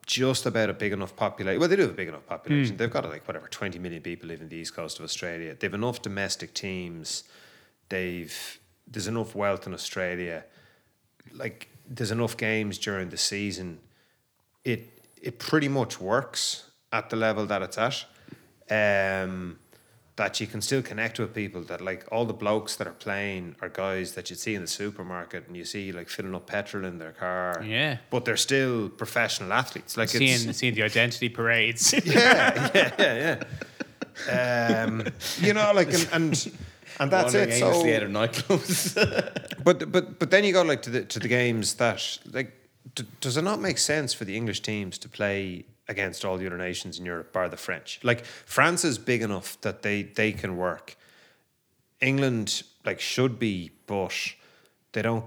just 0.06 0.46
about 0.46 0.70
a 0.70 0.72
big 0.72 0.92
enough 0.92 1.14
population. 1.16 1.60
Well, 1.60 1.68
they 1.68 1.76
do 1.76 1.82
have 1.82 1.90
a 1.90 1.94
big 1.94 2.08
enough 2.08 2.26
population. 2.26 2.76
They've 2.76 2.90
got 2.90 3.04
like 3.04 3.26
whatever, 3.26 3.48
20 3.48 3.78
million 3.78 4.02
people 4.02 4.28
live 4.28 4.40
in 4.40 4.48
the 4.48 4.56
East 4.56 4.74
Coast 4.74 4.98
of 4.98 5.04
Australia. 5.04 5.56
They've 5.58 5.72
enough 5.74 6.00
domestic 6.02 6.54
teams. 6.54 7.24
They've, 7.88 8.58
there's 8.86 9.08
enough 9.08 9.34
wealth 9.34 9.66
in 9.66 9.74
Australia. 9.74 10.44
Like, 11.32 11.68
there's 11.88 12.10
enough 12.10 12.36
games 12.36 12.78
during 12.78 13.10
the 13.10 13.16
season. 13.16 13.80
It, 14.64 15.02
it 15.20 15.38
pretty 15.38 15.68
much 15.68 16.00
works 16.00 16.70
at 16.92 17.10
the 17.10 17.16
level 17.16 17.46
that 17.46 17.62
it's 17.62 17.78
at. 17.78 18.04
Um, 18.70 19.58
that 20.16 20.40
you 20.40 20.46
can 20.46 20.62
still 20.62 20.80
connect 20.82 21.18
with 21.18 21.34
people 21.34 21.60
that 21.64 21.80
like 21.82 22.06
all 22.10 22.24
the 22.24 22.32
blokes 22.32 22.76
that 22.76 22.86
are 22.86 22.92
playing 22.98 23.54
are 23.60 23.68
guys 23.68 24.12
that 24.12 24.30
you 24.30 24.36
see 24.36 24.54
in 24.54 24.62
the 24.62 24.66
supermarket 24.66 25.46
and 25.46 25.54
you 25.56 25.64
see 25.64 25.92
like 25.92 26.08
filling 26.08 26.34
up 26.34 26.46
petrol 26.46 26.84
in 26.86 26.98
their 26.98 27.12
car. 27.12 27.62
Yeah. 27.62 27.98
But 28.10 28.24
they're 28.24 28.38
still 28.38 28.88
professional 28.88 29.52
athletes. 29.52 29.96
Like 29.96 30.08
seeing 30.08 30.48
it's 30.48 30.58
seeing 30.58 30.74
the 30.74 30.82
identity 30.84 31.28
parades. 31.28 31.92
yeah, 32.04 32.70
yeah, 32.74 32.92
yeah, 32.98 33.36
yeah. 34.28 34.82
Um, 34.84 35.04
you 35.40 35.52
know, 35.52 35.72
like 35.74 35.88
and 35.92 36.08
and, 36.12 36.52
and 37.00 37.10
that's 37.10 37.34
Wandering 37.34 37.48
it. 37.50 37.62
aimlessly 37.62 37.90
So, 37.90 37.96
out 37.96 38.02
of 38.02 38.10
nightclubs. 38.10 39.54
but 39.64 39.92
but 39.92 40.18
but 40.18 40.30
then 40.30 40.44
you 40.44 40.52
go 40.54 40.62
like 40.62 40.80
to 40.82 40.90
the 40.90 41.04
to 41.04 41.18
the 41.18 41.28
games 41.28 41.74
that 41.74 42.18
like 42.32 42.52
d- 42.94 43.04
does 43.20 43.36
it 43.36 43.42
not 43.44 43.60
make 43.60 43.76
sense 43.76 44.14
for 44.14 44.24
the 44.24 44.34
English 44.34 44.60
teams 44.62 44.96
to 44.98 45.08
play 45.10 45.66
against 45.88 46.24
all 46.24 46.36
the 46.36 46.46
other 46.46 46.58
nations 46.58 46.98
in 46.98 47.06
Europe 47.06 47.32
bar 47.32 47.48
the 47.48 47.56
French? 47.56 48.00
Like 48.02 48.24
France 48.24 48.84
is 48.84 48.98
big 48.98 49.22
enough 49.22 49.60
that 49.60 49.82
they 49.82 50.02
they 50.02 50.32
can 50.32 50.56
work. 50.56 50.96
England 52.00 52.62
like 52.84 53.00
should 53.00 53.38
be, 53.38 53.70
but 53.86 54.34
they 54.92 55.02
don't 55.02 55.24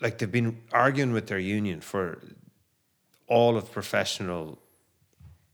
like 0.00 0.18
they've 0.18 0.30
been 0.30 0.58
arguing 0.72 1.12
with 1.12 1.26
their 1.26 1.38
union 1.38 1.80
for 1.80 2.18
all 3.26 3.56
of 3.56 3.70
professional 3.72 4.58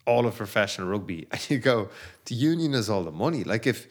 all 0.07 0.27
of 0.27 0.37
professional 0.37 0.89
rugby. 0.89 1.27
And 1.33 1.51
you 1.51 1.59
go 1.59 1.91
the 2.27 2.35
union 2.35 2.75
is 2.75 2.89
all 2.89 3.05
the 3.05 3.13
money. 3.13 3.45
Like 3.45 3.67
if 3.67 3.87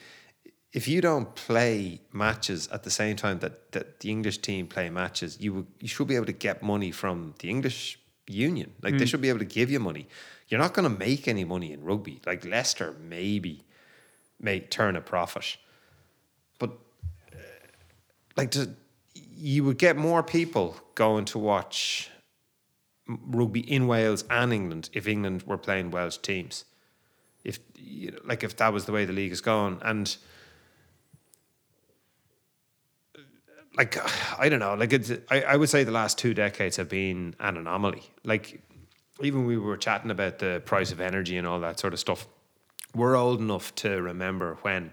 if 0.74 0.88
you 0.88 1.00
don't 1.02 1.36
play 1.36 2.02
matches 2.12 2.68
at 2.68 2.84
the 2.84 2.92
same 2.92 3.16
time 3.16 3.40
that, 3.40 3.72
that 3.72 4.02
the 4.02 4.10
English 4.10 4.40
team 4.40 4.68
play 4.68 4.90
matches 4.90 5.38
you 5.40 5.68
you 5.80 5.88
should 5.88 6.08
be 6.08 6.16
able 6.16 6.26
to 6.26 6.40
get 6.48 6.64
money 6.64 6.92
from 6.92 7.34
the 7.40 7.50
English 7.50 8.00
union. 8.28 8.74
Like 8.82 8.98
they 8.98 9.06
mm. 9.06 9.10
should 9.10 9.22
be 9.22 9.30
able 9.30 9.40
to 9.40 9.52
give 9.60 9.70
you 9.70 9.80
money 9.80 10.08
you're 10.48 10.60
not 10.60 10.74
going 10.74 10.90
to 10.90 10.98
make 10.98 11.28
any 11.28 11.44
money 11.44 11.72
in 11.72 11.84
rugby 11.84 12.22
like 12.26 12.46
Leicester 12.46 12.96
maybe 13.00 13.64
may 14.40 14.60
turn 14.60 14.96
a 14.96 15.02
profit 15.02 15.58
but 16.60 16.72
uh, 17.34 17.38
like 18.38 18.52
to, 18.52 18.70
you 19.14 19.64
would 19.64 19.78
get 19.78 19.98
more 19.98 20.24
people 20.24 20.78
going 20.96 21.26
to 21.26 21.40
watch 21.40 22.10
rugby 23.08 23.60
in 23.60 23.88
Wales 23.88 24.24
and 24.30 24.54
England 24.54 24.90
if 24.94 25.08
England 25.08 25.44
were 25.44 25.58
playing 25.58 25.92
Welsh 25.92 26.18
teams. 26.18 26.66
If 27.44 27.60
you 27.76 28.12
know, 28.12 28.20
like 28.26 28.44
if 28.44 28.58
that 28.58 28.74
was 28.74 28.86
the 28.86 28.92
way 28.92 29.06
the 29.06 29.14
league 29.14 29.32
is 29.32 29.42
going, 29.42 29.80
and 29.84 30.16
like 33.78 33.98
I 34.40 34.50
don't 34.50 34.60
know, 34.60 34.74
like 34.74 34.94
it's 34.94 35.12
I, 35.30 35.42
I 35.42 35.56
would 35.56 35.70
say 35.70 35.84
the 35.84 35.92
last 35.92 36.18
two 36.18 36.34
decades 36.34 36.78
have 36.78 36.90
been 36.90 37.36
an 37.40 37.58
anomaly. 37.58 38.04
Like 38.24 38.62
even 39.22 39.46
we 39.46 39.58
were 39.58 39.78
chatting 39.78 40.12
about 40.12 40.40
the 40.40 40.62
price 40.66 40.92
of 40.92 41.00
energy 41.00 41.38
and 41.38 41.48
all 41.48 41.60
that 41.62 41.80
sort 41.80 41.94
of 41.94 42.00
stuff. 42.00 42.28
We're 42.94 43.16
old 43.16 43.40
enough 43.40 43.74
to 43.76 44.02
remember 44.02 44.58
when 44.62 44.92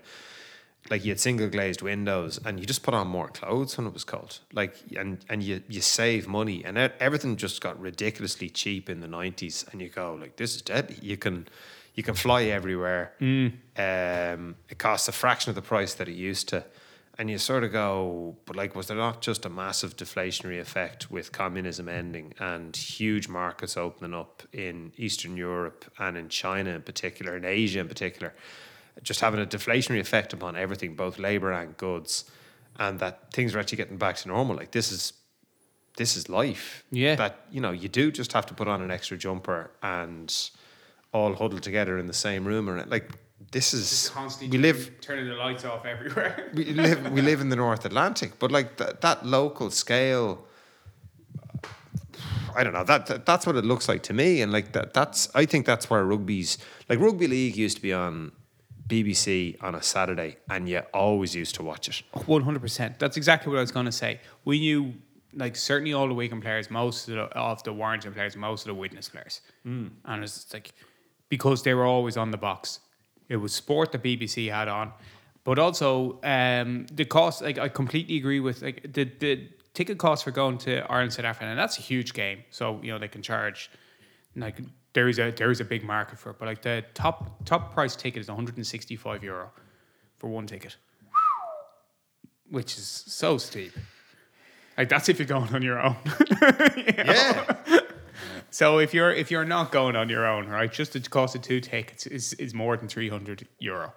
like 0.90 1.04
you 1.04 1.12
had 1.12 1.20
single 1.20 1.48
glazed 1.48 1.80
windows 1.82 2.40
and 2.44 2.58
you 2.58 2.66
just 2.66 2.82
put 2.82 2.92
on 2.94 3.06
more 3.06 3.28
clothes 3.28 3.76
when 3.78 3.86
it 3.86 3.92
was 3.92 4.04
cold. 4.04 4.40
Like 4.52 4.74
and 4.96 5.24
and 5.28 5.42
you 5.42 5.62
you 5.68 5.80
save 5.80 6.26
money 6.26 6.64
and 6.64 6.76
everything 6.78 7.36
just 7.36 7.60
got 7.60 7.80
ridiculously 7.80 8.48
cheap 8.48 8.90
in 8.90 9.00
the 9.00 9.06
90s 9.06 9.70
and 9.72 9.80
you 9.80 9.88
go 9.88 10.14
like 10.20 10.36
this 10.36 10.56
is 10.56 10.62
deadly 10.62 10.96
you 11.00 11.16
can 11.16 11.46
you 11.94 12.02
can 12.02 12.14
fly 12.14 12.44
everywhere. 12.44 13.12
Um 13.76 14.56
it 14.68 14.78
costs 14.78 15.08
a 15.08 15.12
fraction 15.12 15.50
of 15.50 15.54
the 15.54 15.62
price 15.62 15.94
that 15.94 16.08
it 16.08 16.14
used 16.14 16.48
to 16.48 16.64
and 17.18 17.30
you 17.30 17.38
sort 17.38 17.62
of 17.62 17.72
go 17.72 18.36
but 18.46 18.56
like 18.56 18.74
was 18.74 18.86
there 18.86 18.96
not 18.96 19.20
just 19.20 19.44
a 19.44 19.48
massive 19.50 19.96
deflationary 19.96 20.60
effect 20.60 21.10
with 21.10 21.30
communism 21.30 21.88
ending 21.88 22.32
and 22.38 22.76
huge 22.76 23.28
markets 23.28 23.76
opening 23.76 24.14
up 24.14 24.42
in 24.52 24.92
eastern 24.96 25.36
europe 25.36 25.84
and 25.98 26.16
in 26.16 26.28
china 26.28 26.70
in 26.70 26.82
particular 26.82 27.36
in 27.36 27.44
asia 27.44 27.80
in 27.80 27.88
particular 27.88 28.32
just 29.02 29.20
having 29.20 29.40
a 29.40 29.46
deflationary 29.46 30.00
effect 30.00 30.32
upon 30.32 30.56
everything, 30.56 30.94
both 30.94 31.18
labor 31.18 31.52
and 31.52 31.76
goods, 31.76 32.24
and 32.78 32.98
that 32.98 33.32
things 33.32 33.54
are 33.54 33.58
actually 33.58 33.76
getting 33.76 33.96
back 33.96 34.16
to 34.16 34.28
normal. 34.28 34.56
Like 34.56 34.72
this 34.72 34.92
is 34.92 35.12
this 35.96 36.16
is 36.16 36.28
life. 36.28 36.84
Yeah. 36.90 37.14
That 37.14 37.40
you 37.50 37.60
know 37.60 37.72
you 37.72 37.88
do 37.88 38.10
just 38.10 38.32
have 38.32 38.46
to 38.46 38.54
put 38.54 38.68
on 38.68 38.82
an 38.82 38.90
extra 38.90 39.16
jumper 39.16 39.70
and 39.82 40.50
all 41.12 41.34
huddle 41.34 41.58
together 41.58 41.98
in 41.98 42.06
the 42.06 42.14
same 42.14 42.46
room 42.46 42.68
or 42.68 42.84
like 42.86 43.10
this 43.50 43.74
is 43.74 44.10
constantly 44.10 44.56
we 44.56 44.62
live 44.62 45.00
turning 45.00 45.26
the 45.26 45.34
lights 45.34 45.64
off 45.64 45.84
everywhere. 45.84 46.50
we 46.54 46.64
live 46.72 47.10
we 47.12 47.22
live 47.22 47.40
in 47.40 47.48
the 47.48 47.56
North 47.56 47.84
Atlantic, 47.84 48.38
but 48.38 48.52
like 48.52 48.76
th- 48.76 49.00
that 49.00 49.26
local 49.26 49.70
scale. 49.70 50.44
I 52.54 52.62
don't 52.64 52.74
know 52.74 52.84
that, 52.84 53.06
that 53.06 53.24
that's 53.24 53.46
what 53.46 53.56
it 53.56 53.64
looks 53.64 53.88
like 53.88 54.02
to 54.04 54.12
me, 54.12 54.42
and 54.42 54.52
like 54.52 54.72
that 54.72 54.92
that's 54.92 55.30
I 55.34 55.46
think 55.46 55.66
that's 55.66 55.88
where 55.88 56.04
rugby's 56.04 56.58
like 56.88 56.98
rugby 57.00 57.26
league 57.26 57.56
used 57.56 57.76
to 57.76 57.82
be 57.82 57.92
on 57.92 58.32
BBC 58.86 59.56
on 59.62 59.74
a 59.74 59.82
Saturday, 59.82 60.36
and 60.50 60.68
you 60.68 60.80
always 60.92 61.34
used 61.34 61.54
to 61.54 61.62
watch 61.62 61.88
it. 61.88 62.02
One 62.26 62.42
hundred 62.42 62.60
percent. 62.60 62.98
That's 62.98 63.16
exactly 63.16 63.50
what 63.50 63.58
I 63.58 63.62
was 63.62 63.72
going 63.72 63.86
to 63.86 63.92
say. 63.92 64.20
We 64.44 64.60
knew, 64.60 64.94
like, 65.32 65.56
certainly 65.56 65.94
all 65.94 66.08
the 66.08 66.14
Wigan 66.14 66.42
players, 66.42 66.70
most 66.70 67.08
of 67.08 67.14
the, 67.14 67.22
of 67.22 67.62
the 67.62 67.72
Warrington 67.72 68.12
players, 68.12 68.36
most 68.36 68.62
of 68.62 68.66
the 68.66 68.74
Widnes 68.74 69.08
players, 69.08 69.40
mm. 69.66 69.90
and 70.04 70.24
it's 70.24 70.52
like 70.52 70.72
because 71.30 71.62
they 71.62 71.72
were 71.72 71.86
always 71.86 72.18
on 72.18 72.30
the 72.30 72.36
box. 72.36 72.80
It 73.32 73.36
was 73.36 73.54
sport 73.54 73.92
that 73.92 74.02
BBC 74.02 74.50
had 74.50 74.68
on, 74.68 74.92
but 75.42 75.58
also 75.58 76.18
um, 76.22 76.86
the 76.92 77.06
cost. 77.06 77.40
Like, 77.40 77.58
I 77.58 77.68
completely 77.68 78.16
agree 78.18 78.40
with 78.40 78.60
like 78.60 78.92
the 78.92 79.04
the 79.04 79.48
ticket 79.72 79.96
cost 79.96 80.24
for 80.24 80.32
going 80.32 80.58
to 80.58 80.84
Ireland 80.92 81.14
South 81.14 81.24
Africa, 81.24 81.46
and 81.46 81.58
that's 81.58 81.78
a 81.78 81.82
huge 81.82 82.12
game. 82.12 82.44
So 82.50 82.78
you 82.82 82.92
know 82.92 82.98
they 82.98 83.08
can 83.08 83.22
charge 83.22 83.70
like 84.36 84.60
there 84.92 85.08
is 85.08 85.18
a 85.18 85.30
there 85.30 85.50
is 85.50 85.60
a 85.60 85.64
big 85.64 85.82
market 85.82 86.18
for 86.18 86.30
it. 86.30 86.36
But 86.38 86.46
like 86.46 86.62
the 86.62 86.84
top 86.92 87.44
top 87.46 87.72
price 87.72 87.96
ticket 87.96 88.20
is 88.20 88.28
165 88.28 89.24
euro 89.24 89.50
for 90.18 90.28
one 90.28 90.46
ticket, 90.46 90.76
which 92.50 92.76
is 92.76 93.04
so 93.06 93.38
steep. 93.38 93.72
Like 94.76 94.90
that's 94.90 95.08
if 95.08 95.18
you're 95.18 95.26
going 95.26 95.54
on 95.54 95.62
your 95.62 95.80
own. 95.80 95.96
You? 96.76 96.84
Yeah, 96.98 97.80
So 98.52 98.78
if 98.78 98.92
you're 98.92 99.10
if 99.10 99.30
you're 99.30 99.46
not 99.46 99.72
going 99.72 99.96
on 99.96 100.10
your 100.10 100.26
own, 100.26 100.46
right, 100.46 100.70
just 100.70 100.92
the 100.92 101.00
cost 101.00 101.34
of 101.34 101.40
two 101.40 101.58
tickets 101.58 102.06
is, 102.06 102.34
is 102.34 102.52
more 102.52 102.76
than 102.76 102.86
300 102.86 103.48
euro. 103.58 103.94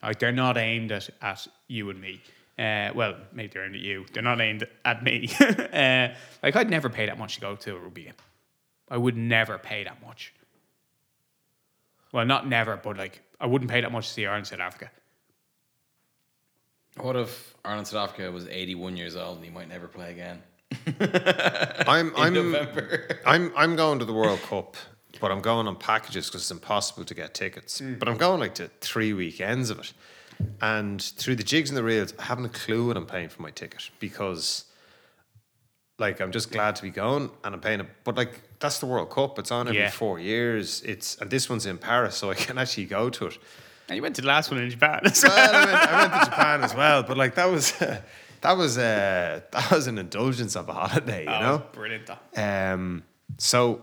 Like 0.00 0.20
they're 0.20 0.30
not 0.30 0.56
aimed 0.56 0.92
at 0.92 1.10
at 1.20 1.48
you 1.66 1.90
and 1.90 2.00
me. 2.00 2.22
Uh, 2.56 2.90
well, 2.94 3.16
maybe 3.32 3.50
they're 3.52 3.64
aimed 3.64 3.74
at 3.74 3.80
you. 3.80 4.06
They're 4.12 4.22
not 4.22 4.40
aimed 4.40 4.64
at 4.84 5.02
me. 5.02 5.28
uh, 5.40 6.08
like 6.40 6.54
I'd 6.54 6.70
never 6.70 6.88
pay 6.88 7.06
that 7.06 7.18
much 7.18 7.34
to 7.34 7.40
go 7.40 7.56
to 7.56 7.76
a 7.76 7.78
rugby 7.80 8.04
game. 8.04 8.14
I 8.88 8.96
would 8.96 9.16
never 9.16 9.58
pay 9.58 9.82
that 9.82 10.00
much. 10.06 10.34
Well, 12.12 12.24
not 12.24 12.46
never, 12.48 12.76
but 12.76 12.96
like 12.96 13.20
I 13.40 13.46
wouldn't 13.46 13.72
pay 13.72 13.80
that 13.80 13.90
much 13.90 14.06
to 14.06 14.12
see 14.12 14.24
Ireland 14.24 14.46
South 14.46 14.60
Africa. 14.60 14.92
What 16.96 17.16
if 17.16 17.56
Ireland 17.64 17.88
South 17.88 18.10
Africa 18.10 18.30
was 18.30 18.46
81 18.46 18.96
years 18.96 19.16
old 19.16 19.38
and 19.38 19.44
he 19.44 19.50
might 19.50 19.68
never 19.68 19.88
play 19.88 20.12
again? 20.12 20.42
I'm 21.86 22.12
I'm 22.16 22.34
November. 22.34 23.20
I'm 23.26 23.52
I'm 23.56 23.76
going 23.76 23.98
to 23.98 24.04
the 24.04 24.12
World 24.12 24.40
Cup, 24.42 24.76
but 25.20 25.30
I'm 25.30 25.40
going 25.40 25.66
on 25.66 25.76
packages 25.76 26.26
because 26.28 26.42
it's 26.42 26.50
impossible 26.50 27.04
to 27.04 27.14
get 27.14 27.34
tickets. 27.34 27.78
Hmm. 27.80 27.94
But 27.94 28.08
I'm 28.08 28.16
going 28.16 28.40
like 28.40 28.54
to 28.56 28.68
three 28.80 29.12
weekends 29.12 29.70
of 29.70 29.80
it, 29.80 29.92
and 30.60 31.00
through 31.02 31.36
the 31.36 31.42
jigs 31.42 31.70
and 31.70 31.76
the 31.76 31.82
reels, 31.82 32.14
I 32.18 32.24
haven't 32.24 32.44
a 32.46 32.48
clue 32.50 32.86
what 32.88 32.96
I'm 32.96 33.06
paying 33.06 33.28
for 33.28 33.42
my 33.42 33.50
ticket 33.50 33.90
because, 33.98 34.64
like, 35.98 36.20
I'm 36.20 36.30
just 36.32 36.50
glad 36.52 36.76
to 36.76 36.82
be 36.82 36.90
going 36.90 37.30
and 37.44 37.54
I'm 37.54 37.60
paying 37.60 37.80
it. 37.80 37.86
But 38.04 38.16
like, 38.16 38.40
that's 38.60 38.78
the 38.78 38.86
World 38.86 39.10
Cup. 39.10 39.38
It's 39.38 39.50
on 39.50 39.66
every 39.68 39.80
Yeah. 39.80 39.90
four 39.90 40.18
years. 40.20 40.82
It's 40.82 41.16
and 41.16 41.30
this 41.30 41.48
one's 41.50 41.66
in 41.66 41.78
Paris, 41.78 42.14
so 42.16 42.30
I 42.30 42.34
can 42.34 42.58
actually 42.58 42.86
go 42.86 43.10
to 43.10 43.26
it. 43.26 43.38
And 43.88 43.96
you 43.96 44.02
went 44.02 44.14
to 44.16 44.22
the 44.22 44.28
last 44.28 44.52
one 44.52 44.60
in 44.60 44.70
Japan. 44.70 45.00
Well, 45.02 45.12
I 45.32 45.64
went, 45.64 45.74
I 45.74 46.00
went 46.02 46.12
to 46.24 46.30
Japan 46.30 46.62
as 46.62 46.74
well, 46.76 47.02
but 47.02 47.16
like 47.16 47.34
that 47.34 47.46
was 47.50 47.72
that 48.42 48.56
was 48.56 48.78
uh, 48.78 49.40
that 49.52 49.70
was 49.70 49.86
an 49.86 49.98
indulgence 49.98 50.56
of 50.56 50.68
a 50.68 50.72
holiday, 50.72 51.20
you 51.24 51.26
know. 51.30 51.62
brilliant. 51.72 52.10
Um, 52.36 53.02
so, 53.38 53.82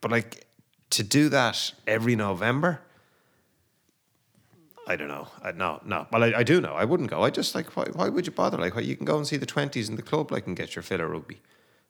but 0.00 0.10
like 0.10 0.46
to 0.90 1.02
do 1.02 1.28
that 1.28 1.72
every 1.86 2.16
November, 2.16 2.80
I 4.86 4.96
don't 4.96 5.08
know. 5.08 5.28
I, 5.42 5.52
no, 5.52 5.80
no. 5.84 6.06
Well, 6.10 6.24
I, 6.24 6.32
I 6.38 6.42
do 6.42 6.60
know. 6.60 6.72
I 6.72 6.84
wouldn't 6.84 7.10
go. 7.10 7.22
I 7.22 7.30
just 7.30 7.54
like, 7.54 7.76
why, 7.76 7.84
why 7.92 8.08
would 8.08 8.26
you 8.26 8.32
bother? 8.32 8.56
Like, 8.56 8.74
why, 8.74 8.80
you 8.80 8.96
can 8.96 9.04
go 9.04 9.16
and 9.18 9.26
see 9.26 9.36
the 9.36 9.44
20s 9.46 9.88
in 9.90 9.96
the 9.96 10.02
club, 10.02 10.32
like, 10.32 10.46
and 10.46 10.56
get 10.56 10.74
your 10.74 10.82
fill 10.82 11.00
of 11.02 11.10
rugby. 11.10 11.40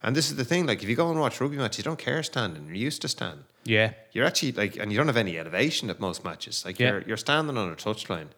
And 0.02 0.16
this 0.16 0.30
is 0.30 0.36
the 0.36 0.44
thing, 0.44 0.66
like, 0.66 0.82
if 0.82 0.88
you 0.88 0.96
go 0.96 1.08
and 1.10 1.20
watch 1.20 1.40
rugby 1.40 1.56
matches, 1.56 1.78
you 1.78 1.84
don't 1.84 1.98
care 1.98 2.22
standing. 2.24 2.66
You're 2.66 2.74
used 2.74 3.02
to 3.02 3.08
standing. 3.08 3.44
Yeah. 3.64 3.92
You're 4.12 4.24
actually 4.26 4.52
like, 4.52 4.76
and 4.76 4.90
you 4.90 4.98
don't 4.98 5.06
have 5.06 5.16
any 5.16 5.38
elevation 5.38 5.90
at 5.90 6.00
most 6.00 6.24
matches. 6.24 6.64
Like, 6.64 6.80
Yeah. 6.80 6.88
you're, 6.90 7.02
you're 7.02 7.16
standing 7.16 7.56
on 7.56 7.70
a 7.70 7.76
touchline. 7.76 8.28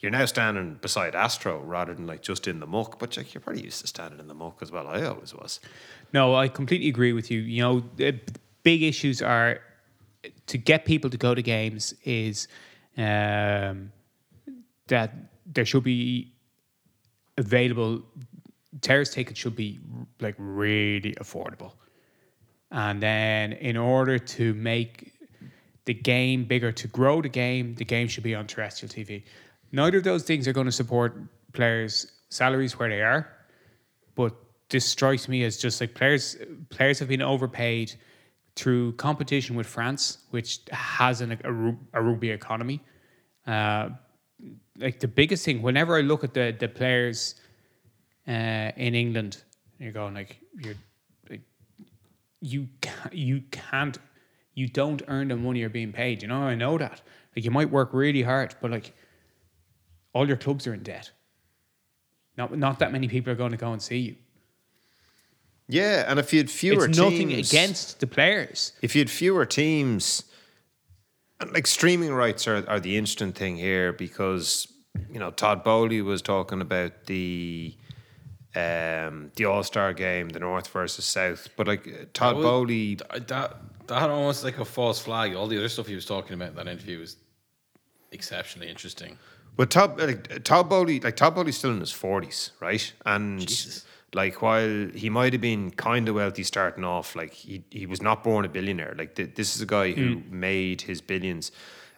You're 0.00 0.12
now 0.12 0.26
standing 0.26 0.74
beside 0.74 1.14
Astro 1.14 1.58
rather 1.60 1.92
than 1.92 2.06
like 2.06 2.22
just 2.22 2.46
in 2.46 2.60
the 2.60 2.66
muck. 2.66 2.98
But 2.98 3.16
like, 3.16 3.34
you're 3.34 3.40
probably 3.40 3.64
used 3.64 3.80
to 3.80 3.86
standing 3.86 4.20
in 4.20 4.28
the 4.28 4.34
muck 4.34 4.58
as 4.62 4.70
well. 4.70 4.86
I 4.86 5.04
always 5.04 5.34
was. 5.34 5.60
No, 6.12 6.34
I 6.34 6.48
completely 6.48 6.88
agree 6.88 7.12
with 7.12 7.30
you. 7.30 7.40
You 7.40 7.62
know, 7.62 7.84
the 7.96 8.18
big 8.62 8.82
issues 8.82 9.20
are 9.22 9.60
to 10.46 10.58
get 10.58 10.84
people 10.84 11.10
to 11.10 11.16
go 11.16 11.34
to 11.34 11.42
games 11.42 11.94
is 12.04 12.48
um, 12.96 13.92
that 14.86 15.14
there 15.46 15.64
should 15.64 15.84
be 15.84 16.32
available 17.36 18.02
terrace 18.80 19.10
tickets 19.10 19.38
should 19.38 19.56
be 19.56 19.80
like 20.20 20.34
really 20.38 21.14
affordable, 21.14 21.72
and 22.70 23.02
then 23.02 23.52
in 23.54 23.76
order 23.76 24.18
to 24.18 24.54
make 24.54 25.12
the 25.86 25.94
game 25.94 26.44
bigger, 26.44 26.70
to 26.70 26.86
grow 26.88 27.22
the 27.22 27.30
game, 27.30 27.74
the 27.76 27.84
game 27.84 28.08
should 28.08 28.22
be 28.22 28.34
on 28.34 28.46
terrestrial 28.46 28.92
TV. 28.92 29.22
Neither 29.72 29.98
of 29.98 30.04
those 30.04 30.22
things 30.22 30.48
are 30.48 30.52
going 30.52 30.66
to 30.66 30.72
support 30.72 31.16
players' 31.52 32.12
salaries 32.30 32.78
where 32.78 32.88
they 32.88 33.02
are 33.02 33.28
but 34.18 34.34
this 34.68 34.84
strikes 34.84 35.28
me 35.28 35.44
as 35.44 35.56
just 35.56 35.80
like 35.80 35.94
players 35.94 36.36
players 36.70 36.98
have 36.98 37.08
been 37.08 37.22
overpaid 37.22 37.94
through 38.56 38.92
competition 38.94 39.54
with 39.54 39.68
France, 39.68 40.18
which 40.30 40.58
has 40.72 41.20
an, 41.20 41.38
a, 41.44 42.00
a 42.00 42.02
rugby 42.02 42.30
economy. 42.30 42.80
Uh, 43.46 43.90
like 44.76 44.98
the 44.98 45.06
biggest 45.06 45.44
thing, 45.44 45.62
whenever 45.62 45.96
I 45.96 46.00
look 46.00 46.24
at 46.24 46.34
the 46.34 46.54
the 46.58 46.66
players 46.66 47.36
uh, 48.26 48.72
in 48.86 48.96
England, 48.96 49.44
you're 49.78 49.92
going 49.92 50.14
like 50.14 50.40
you're 50.58 50.74
you 52.40 52.68
can't, 52.80 53.14
you 53.14 53.42
can't 53.52 53.98
you 54.54 54.66
don't 54.66 55.02
earn 55.06 55.28
the 55.28 55.36
money 55.36 55.60
you're 55.60 55.70
being 55.70 55.92
paid. 55.92 56.22
You 56.22 56.28
know, 56.28 56.42
I 56.42 56.56
know 56.56 56.76
that. 56.76 57.00
Like 57.36 57.44
you 57.44 57.52
might 57.52 57.70
work 57.70 57.90
really 57.92 58.22
hard, 58.22 58.56
but 58.60 58.72
like 58.72 58.92
all 60.12 60.26
your 60.26 60.36
clubs 60.36 60.66
are 60.66 60.74
in 60.74 60.82
debt. 60.82 61.10
Not 62.36 62.56
not 62.56 62.78
that 62.78 62.92
many 62.92 63.08
people 63.08 63.32
are 63.32 63.36
going 63.36 63.50
to 63.50 63.56
go 63.56 63.72
and 63.72 63.82
see 63.82 63.98
you. 63.98 64.16
Yeah, 65.68 66.04
and 66.08 66.18
if 66.18 66.32
you 66.32 66.38
had 66.38 66.50
fewer 66.50 66.86
it's 66.86 66.98
nothing 66.98 67.28
teams, 67.28 67.52
against 67.52 68.00
the 68.00 68.06
players. 68.06 68.72
if 68.80 68.94
you 68.94 69.00
had 69.00 69.10
fewer 69.10 69.44
teams, 69.44 70.24
and 71.40 71.52
like 71.52 71.66
streaming 71.66 72.14
rights 72.14 72.48
are, 72.48 72.64
are 72.68 72.80
the 72.80 72.96
interesting 72.96 73.32
thing 73.32 73.56
here 73.56 73.92
because 73.92 74.66
you 75.10 75.18
know 75.18 75.30
Todd 75.30 75.62
Boehly 75.64 76.00
was 76.00 76.22
talking 76.22 76.62
about 76.62 77.04
the 77.04 77.76
um, 78.54 79.30
the 79.36 79.44
All 79.44 79.62
Star 79.62 79.92
game, 79.92 80.30
the 80.30 80.40
North 80.40 80.68
versus 80.68 81.04
South, 81.04 81.48
but 81.56 81.66
like 81.66 82.12
Todd 82.14 82.36
Well, 82.36 82.64
Boehly, 82.64 82.94
that 82.94 83.56
that 83.88 84.10
almost 84.10 84.44
like 84.44 84.58
a 84.58 84.64
false 84.64 85.00
flag. 85.00 85.34
All 85.34 85.48
the 85.48 85.58
other 85.58 85.68
stuff 85.68 85.86
he 85.86 85.94
was 85.94 86.06
talking 86.06 86.34
about 86.34 86.50
in 86.50 86.54
that 86.54 86.68
interview 86.68 87.00
was 87.00 87.16
exceptionally 88.10 88.70
interesting. 88.70 89.18
But 89.58 89.70
Todd, 89.70 90.00
like, 90.00 90.44
Todd 90.44 90.68
Boehly, 90.68 91.00
like 91.00 91.16
Todd 91.16 91.34
Boehly's 91.34 91.58
still 91.58 91.72
in 91.72 91.80
his 91.80 91.90
forties, 91.90 92.52
right? 92.60 92.92
And 93.04 93.40
Jesus. 93.40 93.84
like, 94.14 94.40
while 94.40 94.86
he 94.94 95.10
might 95.10 95.32
have 95.32 95.42
been 95.42 95.72
kind 95.72 96.08
of 96.08 96.14
wealthy 96.14 96.44
starting 96.44 96.84
off, 96.84 97.16
like 97.16 97.32
he 97.32 97.64
he 97.68 97.84
was 97.84 98.00
not 98.00 98.22
born 98.22 98.44
a 98.44 98.48
billionaire. 98.48 98.94
Like 98.96 99.16
th- 99.16 99.34
this 99.34 99.56
is 99.56 99.60
a 99.60 99.66
guy 99.66 99.90
who 99.90 100.18
mm. 100.18 100.30
made 100.30 100.82
his 100.82 101.00
billions, 101.00 101.50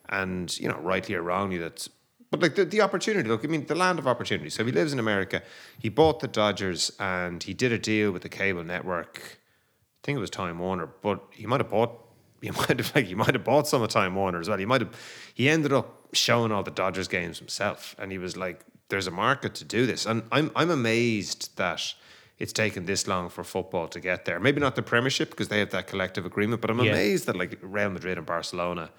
and 0.09 0.59
you 0.59 0.71
know, 0.71 0.79
rightly 0.79 1.15
or 1.15 1.21
wrongly, 1.21 1.59
that's. 1.59 1.91
But 2.31 2.41
like 2.41 2.55
the, 2.55 2.65
the 2.65 2.81
opportunity, 2.81 3.29
look, 3.29 3.45
I 3.45 3.49
mean, 3.49 3.67
the 3.67 3.75
land 3.75 3.99
of 3.99 4.07
opportunity. 4.07 4.49
So 4.49 4.65
he 4.65 4.73
lives 4.73 4.95
in 4.95 4.99
America. 4.99 5.43
He 5.79 5.91
bought 5.91 6.21
the 6.21 6.29
Dodgers, 6.29 6.91
and 6.99 7.43
he 7.43 7.53
did 7.53 7.73
a 7.73 7.79
deal 7.79 8.11
with 8.11 8.23
the 8.23 8.31
cable 8.31 8.65
network. 8.65 9.21
I 9.21 10.01
think 10.03 10.17
it 10.17 10.21
was 10.21 10.31
Time 10.31 10.61
Warner, 10.61 10.89
but 11.03 11.23
he 11.31 11.47
might 11.47 11.61
have 11.61 11.71
bought. 11.71 12.07
He 12.43 12.51
might 12.53 12.79
have 12.79 12.95
like 12.95 13.05
he 13.05 13.15
might 13.15 13.35
have 13.35 13.45
bought 13.45 13.69
some 13.69 13.83
of 13.83 13.91
Time 13.91 14.15
Warner 14.15 14.41
as 14.41 14.49
well. 14.49 14.57
He 14.57 14.65
might 14.65 14.81
have. 14.81 14.97
He 15.41 15.49
ended 15.49 15.73
up 15.73 15.89
showing 16.13 16.53
all 16.53 16.63
the 16.63 16.71
Dodgers 16.83 17.09
games 17.09 17.39
himself, 17.39 17.97
and 17.99 18.13
he 18.13 18.19
was 18.19 18.37
like, 18.37 18.59
"There's 18.91 19.07
a 19.07 19.11
market 19.11 19.55
to 19.55 19.65
do 19.65 19.87
this," 19.87 20.05
and 20.05 20.23
I'm 20.31 20.51
I'm 20.55 20.71
amazed 20.71 21.57
that 21.57 21.95
it's 22.39 22.53
taken 22.53 22.85
this 22.85 23.07
long 23.07 23.31
for 23.31 23.43
football 23.43 23.89
to 23.89 24.01
get 24.01 24.27
there. 24.27 24.39
Maybe 24.39 24.61
not 24.61 24.75
the 24.77 24.83
Premiership 24.83 25.31
because 25.31 25.49
they 25.49 25.61
have 25.61 25.71
that 25.71 25.87
collective 25.87 26.27
agreement, 26.27 26.61
but 26.61 26.69
I'm 26.71 26.79
Yeah. 26.81 26.93
amazed 26.93 27.25
that 27.27 27.37
like 27.37 27.59
Real 27.63 27.89
Madrid 27.89 28.19
and 28.19 28.27
Barcelona 28.27 28.91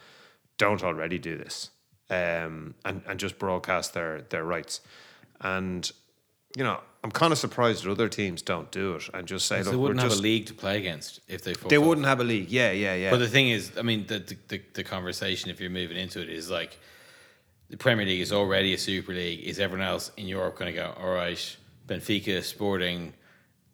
don't 0.57 0.83
already 0.83 1.19
do 1.19 1.37
this, 1.37 1.69
um, 2.09 2.73
and 2.85 3.03
and 3.07 3.19
just 3.19 3.37
broadcast 3.37 3.93
their 3.93 4.21
their 4.33 4.43
rights, 4.43 4.81
and. 5.41 5.91
You 6.55 6.63
know, 6.63 6.79
I'm 7.03 7.11
kind 7.11 7.31
of 7.31 7.39
surprised 7.39 7.83
that 7.83 7.91
other 7.91 8.09
teams 8.09 8.41
don't 8.41 8.69
do 8.71 8.95
it 8.95 9.09
and 9.13 9.27
just 9.27 9.47
say, 9.47 9.57
They 9.61 9.63
"Look, 9.63 9.73
we're 9.73 9.79
wouldn't 9.79 10.01
have 10.01 10.09
just 10.11 10.19
a 10.19 10.23
league 10.23 10.45
to 10.47 10.53
play 10.53 10.77
against 10.77 11.19
if 11.27 11.43
they. 11.43 11.53
they 11.53 11.77
wouldn't 11.77 12.05
have 12.07 12.19
a 12.19 12.23
league. 12.23 12.49
Yeah, 12.49 12.71
yeah, 12.71 12.93
yeah. 12.95 13.09
But 13.09 13.19
the 13.19 13.27
thing 13.27 13.49
is, 13.49 13.71
I 13.77 13.81
mean, 13.81 14.05
the, 14.07 14.19
the 14.19 14.37
the 14.47 14.61
the 14.73 14.83
conversation 14.83 15.49
if 15.49 15.59
you're 15.59 15.69
moving 15.69 15.97
into 15.97 16.21
it 16.21 16.29
is 16.29 16.49
like 16.49 16.77
the 17.69 17.77
Premier 17.77 18.05
League 18.05 18.21
is 18.21 18.31
already 18.33 18.73
a 18.73 18.77
super 18.77 19.13
league. 19.13 19.39
Is 19.41 19.59
everyone 19.59 19.87
else 19.87 20.11
in 20.17 20.27
Europe 20.27 20.59
going 20.59 20.73
to 20.73 20.77
go? 20.77 20.93
All 21.01 21.13
right, 21.13 21.57
Benfica, 21.87 22.43
Sporting, 22.43 23.13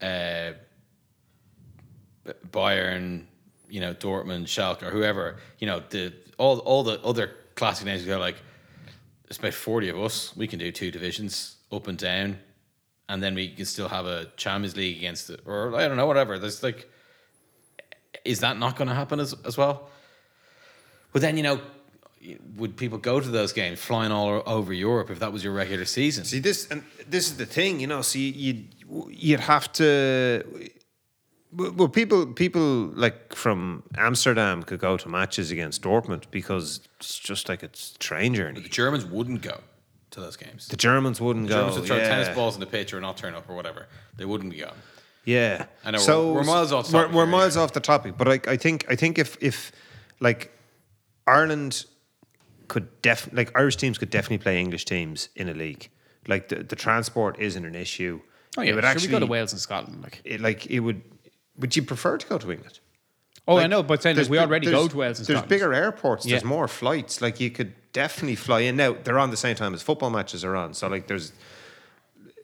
uh, 0.01 0.51
Bayern, 2.51 3.25
you 3.69 3.81
know, 3.81 3.93
Dortmund, 3.93 4.45
Schalke, 4.45 4.83
or 4.83 4.91
whoever, 4.91 5.37
you 5.59 5.67
know, 5.67 5.81
the 5.89 6.13
all 6.37 6.59
all 6.59 6.83
the 6.83 7.01
other 7.01 7.31
classic 7.55 7.85
names 7.85 8.05
go 8.05 8.19
like, 8.19 8.37
It's 9.27 9.37
about 9.37 9.53
forty 9.53 9.89
of 9.89 9.99
us. 9.99 10.35
We 10.35 10.47
can 10.47 10.59
do 10.59 10.71
two 10.71 10.91
divisions 10.91 11.57
up 11.71 11.87
and 11.87 11.97
down, 11.97 12.39
and 13.09 13.23
then 13.23 13.35
we 13.35 13.49
can 13.49 13.65
still 13.65 13.87
have 13.87 14.05
a 14.05 14.25
Champions 14.35 14.75
League 14.75 14.97
against 14.97 15.29
it, 15.29 15.41
or 15.45 15.75
I 15.75 15.87
don't 15.87 15.97
know, 15.97 16.07
whatever. 16.07 16.37
There's 16.37 16.61
like, 16.63 16.89
is 18.25 18.41
that 18.41 18.57
not 18.57 18.75
going 18.75 18.89
to 18.89 18.95
happen 18.95 19.19
as 19.19 19.33
as 19.45 19.57
well? 19.57 19.89
But 21.13 21.21
then 21.21 21.37
you 21.37 21.43
know, 21.43 21.61
would 22.55 22.75
people 22.75 22.97
go 22.97 23.19
to 23.19 23.27
those 23.27 23.53
games 23.53 23.79
flying 23.79 24.11
all 24.11 24.43
over 24.45 24.73
Europe 24.73 25.09
if 25.09 25.19
that 25.19 25.31
was 25.31 25.43
your 25.43 25.53
regular 25.53 25.85
season? 25.85 26.25
See 26.25 26.39
this, 26.39 26.67
and 26.67 26.83
this 27.07 27.27
is 27.27 27.37
the 27.37 27.45
thing, 27.45 27.79
you 27.79 27.87
know. 27.87 28.01
See, 28.01 28.29
you 28.29 28.65
you'd 29.09 29.39
have 29.39 29.71
to. 29.73 30.69
Well, 31.53 31.71
well, 31.71 31.87
people 31.87 32.27
people 32.27 32.91
like 32.93 33.33
from 33.33 33.83
Amsterdam 33.97 34.63
could 34.63 34.79
go 34.79 34.97
to 34.97 35.07
matches 35.07 35.49
against 35.49 35.81
Dortmund 35.81 36.25
because 36.29 36.81
it's 36.99 37.17
just 37.17 37.47
like 37.47 37.63
it's 37.63 37.95
train 37.99 38.35
journey. 38.35 38.59
the 38.59 38.67
Germans 38.67 39.05
wouldn't 39.05 39.41
go 39.41 39.59
to 40.17 40.21
those 40.25 40.35
games. 40.37 40.67
The 40.67 40.77
Germans 40.77 41.21
wouldn't 41.21 41.47
The 41.47 41.53
go. 41.53 41.59
Germans 41.61 41.77
would 41.79 41.87
throw 41.87 41.97
yeah. 41.97 42.09
tennis 42.09 42.29
balls 42.35 42.55
in 42.55 42.59
the 42.59 42.65
pitch 42.67 42.93
or 42.93 42.99
not 43.01 43.17
turn 43.17 43.33
up 43.35 43.49
or 43.49 43.55
whatever. 43.55 43.87
They 44.17 44.25
wouldn't 44.25 44.51
be 44.51 44.59
going. 44.59 44.73
Yeah, 45.25 45.65
I 45.85 45.91
know, 45.91 45.99
we're- 46.07 46.31
we're 46.35 46.43
miles 46.43 46.71
off 46.71 46.91
We're, 46.93 47.09
we're 47.09 47.25
miles 47.25 47.55
yeah. 47.55 47.63
off 47.63 47.73
the 47.73 47.79
topic, 47.81 48.17
but 48.17 48.27
I, 48.27 48.39
I 48.53 48.57
think 48.57 48.85
I 48.89 48.95
think 48.95 49.17
if 49.19 49.37
if 49.41 49.71
like 50.19 50.51
Ireland 51.25 51.85
could 52.67 52.87
def 53.01 53.29
like 53.33 53.51
Irish 53.57 53.75
teams 53.77 53.97
could 53.97 54.09
definitely 54.09 54.39
play 54.39 54.59
English 54.59 54.85
teams 54.85 55.29
in 55.35 55.49
a 55.49 55.53
league. 55.53 55.89
Like 56.27 56.49
the, 56.49 56.63
the 56.63 56.75
transport 56.75 57.39
isn't 57.39 57.63
an 57.65 57.75
issue. 57.75 58.19
Oh 58.57 58.61
It 58.61 58.67
yeah, 58.69 58.75
would 58.75 58.83
sure, 58.83 58.89
actually 58.91 59.07
we 59.07 59.11
go 59.11 59.19
to 59.19 59.25
Wales 59.25 59.51
and 59.53 59.61
Scotland. 59.61 60.01
Like, 60.01 60.21
It, 60.23 60.41
like 60.41 60.65
it 60.67 60.79
would. 60.79 61.01
Would 61.59 61.75
you 61.75 61.83
prefer 61.83 62.17
to 62.17 62.27
go 62.27 62.37
to 62.37 62.51
England? 62.51 62.79
oh, 63.49 63.57
I 63.57 63.67
know, 63.67 63.81
but 63.81 64.01
saying 64.03 64.15
there's 64.17 64.27
like, 64.27 64.31
we 64.31 64.37
bi- 64.37 64.43
already 64.43 64.67
there's- 64.67 64.81
go 64.83 64.87
to 64.89 64.97
Wales 64.97 65.19
and 65.19 65.25
Scotland. 65.25 65.49
There's 65.49 65.59
Scotland. 65.61 65.73
bigger 65.73 65.85
airports. 65.85 66.25
There's 66.25 66.41
Yeah. 66.43 66.47
more 66.47 66.67
flights. 66.67 67.21
Like 67.21 67.39
you 67.39 67.49
could 67.49 67.73
definitely 67.97 68.35
fly 68.35 68.59
in. 68.59 68.75
Now 68.75 68.95
they're 69.03 69.17
on 69.17 69.31
the 69.31 69.37
same 69.45 69.55
time 69.55 69.73
as 69.73 69.81
football 69.81 70.11
matches 70.11 70.43
are 70.45 70.55
on. 70.55 70.75
So 70.75 70.87
like 70.87 71.07
there's, 71.07 71.33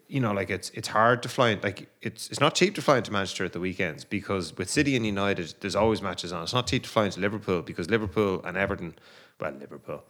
you 0.08 0.20
know, 0.20 0.34
like 0.34 0.50
it's 0.50 0.72
it's 0.72 0.88
hard 0.88 1.22
to 1.24 1.30
fly. 1.30 1.50
In, 1.52 1.62
like 1.62 1.90
it's 2.02 2.28
it's 2.32 2.40
not 2.40 2.56
cheap 2.56 2.74
to 2.76 2.82
fly 2.82 2.98
into 2.98 3.12
Manchester 3.12 3.46
at 3.46 3.54
the 3.54 3.60
weekends 3.60 4.04
because 4.04 4.58
with 4.58 4.68
City 4.68 4.96
and 4.96 5.06
United, 5.06 5.54
there's 5.60 5.76
always 5.76 6.02
matches 6.02 6.34
on. 6.34 6.42
It's 6.42 6.54
not 6.54 6.66
cheap 6.66 6.84
to 6.84 6.90
fly 6.90 7.06
into 7.06 7.20
Liverpool 7.20 7.62
because 7.62 7.88
Liverpool 7.88 8.42
and 8.44 8.58
Everton, 8.58 8.96
well, 9.40 9.52
Liverpool, 9.52 10.04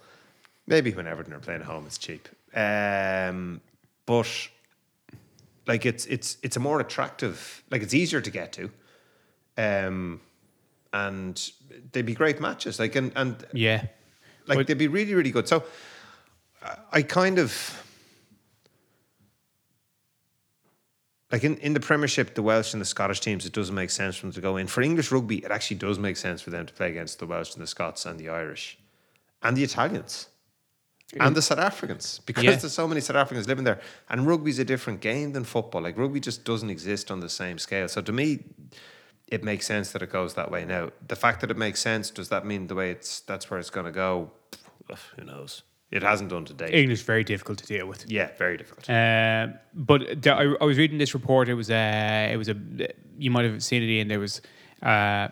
maybe 0.65 0.91
when 0.91 1.07
Everton 1.07 1.33
are 1.33 1.39
playing 1.39 1.59
at 1.59 1.67
home, 1.67 1.85
it's 1.85 1.97
cheap. 1.97 2.29
Um, 2.55 3.59
but 4.05 4.31
like 5.67 5.85
it's 5.85 6.05
it's 6.05 6.37
it's 6.41 6.55
a 6.55 6.61
more 6.61 6.79
attractive. 6.79 7.63
Like 7.69 7.81
it's 7.83 7.93
easier 7.93 8.21
to 8.21 8.31
get 8.31 8.53
to. 8.53 8.71
Um, 9.57 10.21
and 10.93 11.51
they'd 11.91 12.05
be 12.05 12.13
great 12.13 12.39
matches. 12.39 12.79
Like 12.79 12.95
and 12.95 13.11
and 13.15 13.45
yeah, 13.51 13.87
like 14.47 14.57
But- 14.59 14.67
they'd 14.67 14.77
be 14.77 14.87
really 14.87 15.13
really 15.13 15.31
good. 15.31 15.47
So 15.47 15.63
I- 16.91 17.01
kind 17.03 17.39
of 17.39 17.51
like 21.31 21.43
in, 21.43 21.57
in 21.57 21.73
the 21.73 21.79
Premiership, 21.79 22.35
the 22.35 22.43
Welsh 22.43 22.73
and 22.73 22.81
the 22.81 22.85
Scottish 22.85 23.19
teams, 23.19 23.45
it 23.45 23.53
doesn't 23.53 23.73
make 23.73 23.89
sense 23.89 24.15
for 24.15 24.27
them 24.27 24.33
to 24.33 24.41
go 24.41 24.57
in. 24.57 24.67
For 24.67 24.81
English 24.81 25.11
rugby, 25.11 25.37
it 25.43 25.49
actually 25.51 25.77
does 25.77 25.97
make 25.97 26.15
sense 26.17 26.41
for 26.41 26.51
them 26.51 26.65
to 26.67 26.73
play 26.73 26.89
against 26.91 27.19
the 27.19 27.25
Welsh 27.25 27.53
and 27.53 27.61
the 27.63 27.67
Scots 27.67 28.05
and 28.05 28.19
the 28.19 28.29
Irish 28.29 28.77
and 29.41 29.57
the 29.57 29.63
Italians 29.63 30.27
and 31.19 31.35
the 31.35 31.41
South 31.41 31.59
Africans 31.59 32.21
because 32.25 32.43
Yeah. 32.43 32.55
there's 32.55 32.73
so 32.73 32.87
many 32.87 33.01
South 33.01 33.15
Africans 33.17 33.47
living 33.47 33.63
there. 33.63 33.79
And 34.09 34.27
rugby's 34.27 34.59
a 34.59 34.65
different 34.65 35.01
game 35.01 35.31
than 35.33 35.43
football. 35.43 35.81
Like 35.81 35.97
rugby 35.97 36.19
just 36.19 36.43
doesn't 36.43 36.69
exist 36.69 37.09
on 37.11 37.19
the 37.19 37.29
same 37.29 37.57
scale. 37.57 37.87
So 37.87 38.01
to 38.01 38.11
me, 38.11 38.43
it 39.33 39.43
makes 39.43 39.65
sense 39.65 39.91
that 39.93 40.01
it 40.03 40.11
goes 40.11 40.35
that 40.35 40.51
way. 40.51 40.63
Now, 40.63 40.91
the 41.07 41.15
fact 41.15 41.41
that 41.41 41.49
it 41.49 41.57
makes 41.57 41.79
sense 41.79 42.11
does 42.11 42.29
that 42.29 42.45
mean 42.45 42.67
the 42.67 42.75
way 42.75 42.91
it's 42.91 43.21
that's 43.21 43.49
where 43.49 43.59
it's 43.59 43.71
going 43.71 43.87
to 43.87 43.91
go? 43.91 44.31
Ugh, 44.91 44.99
Who 45.17 45.25
knows? 45.25 45.63
It 45.89 46.03
hasn't 46.03 46.29
done 46.29 46.45
to 46.45 46.53
date. 46.53 46.73
English 46.73 47.01
very 47.03 47.23
difficult 47.23 47.57
to 47.59 47.65
deal 47.65 47.87
with. 47.87 48.09
Yeah, 48.09 48.29
very 48.37 48.57
difficult. 48.57 48.89
Um, 48.89 49.55
but 49.73 50.21
the, 50.21 50.31
I, 50.31 50.55
I 50.61 50.65
was 50.65 50.77
reading 50.77 50.97
this 50.97 51.13
report. 51.13 51.49
It 51.49 51.55
was 51.55 51.69
a, 51.69 52.29
it 52.31 52.37
was 52.37 52.49
a, 52.49 52.55
you 53.17 53.31
might 53.31 53.45
have 53.45 53.63
seen 53.63 53.83
it. 53.83 53.89
Ian. 53.89 54.07
There 54.07 54.19
was, 54.19 54.41
uh, 54.81 55.27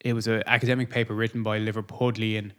it 0.00 0.12
was 0.12 0.26
an 0.26 0.42
academic 0.46 0.90
paper 0.90 1.14
written 1.14 1.42
by 1.42 1.58
Liverpudlian 1.60 2.52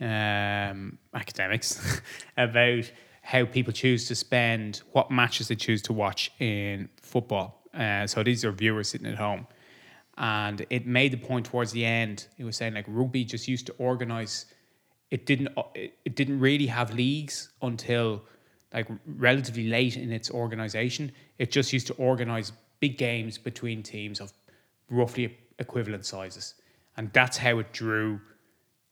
um, 0.00 0.98
academics 1.14 2.00
about 2.36 2.90
how 3.22 3.44
people 3.44 3.72
choose 3.72 4.08
to 4.08 4.14
spend, 4.14 4.82
what 4.92 5.10
matches 5.10 5.48
they 5.48 5.56
choose 5.56 5.82
to 5.82 5.92
watch 5.92 6.32
in 6.38 6.88
football. 7.02 7.62
Uh, 7.74 8.06
so 8.06 8.22
these 8.22 8.44
are 8.44 8.52
viewers 8.52 8.88
sitting 8.88 9.06
at 9.06 9.16
home, 9.16 9.46
and 10.18 10.64
it 10.70 10.86
made 10.86 11.12
the 11.12 11.16
point 11.18 11.46
towards 11.46 11.72
the 11.72 11.84
end. 11.84 12.26
It 12.38 12.44
was 12.44 12.56
saying 12.56 12.74
like 12.74 12.86
rugby 12.88 13.24
just 13.24 13.48
used 13.48 13.66
to 13.66 13.74
organize 13.78 14.46
it 15.10 15.24
didn't 15.26 15.50
it 15.74 16.16
didn't 16.16 16.40
really 16.40 16.66
have 16.66 16.92
leagues 16.94 17.50
until 17.62 18.22
like 18.74 18.88
relatively 19.06 19.68
late 19.68 19.96
in 19.96 20.10
its 20.12 20.30
organization. 20.30 21.12
It 21.38 21.50
just 21.50 21.72
used 21.72 21.86
to 21.88 21.94
organize 21.94 22.52
big 22.80 22.98
games 22.98 23.38
between 23.38 23.82
teams 23.82 24.20
of 24.20 24.32
roughly 24.90 25.36
equivalent 25.58 26.04
sizes, 26.06 26.54
and 26.96 27.12
that's 27.12 27.36
how 27.36 27.58
it 27.58 27.72
drew. 27.72 28.20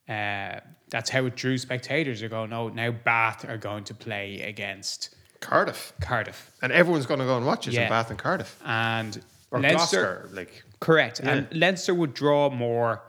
Uh, 0.08 0.60
that's 0.90 1.10
how 1.10 1.24
it 1.26 1.34
drew 1.34 1.56
spectators. 1.58 2.22
Are 2.22 2.28
going, 2.28 2.52
oh, 2.52 2.68
now 2.68 2.90
Bath 2.90 3.44
are 3.48 3.56
going 3.56 3.84
to 3.84 3.94
play 3.94 4.42
against 4.42 5.14
Cardiff. 5.40 5.92
Cardiff, 6.00 6.50
And 6.62 6.72
everyone's 6.72 7.06
going 7.06 7.20
to 7.20 7.26
go 7.26 7.36
and 7.36 7.44
watch 7.46 7.66
it 7.66 7.74
Yeah. 7.74 7.84
in 7.84 7.88
Bath 7.88 8.10
and 8.10 8.18
Cardiff. 8.18 8.60
and 8.64 9.20
Or 9.50 9.60
Leinster. 9.60 9.76
Gloucester. 10.22 10.30
Like, 10.32 10.62
Correct. 10.85 11.18
And 11.20 11.49
Leinster 11.51 11.95
would 11.95 12.12
draw 12.12 12.51
more 12.51 13.01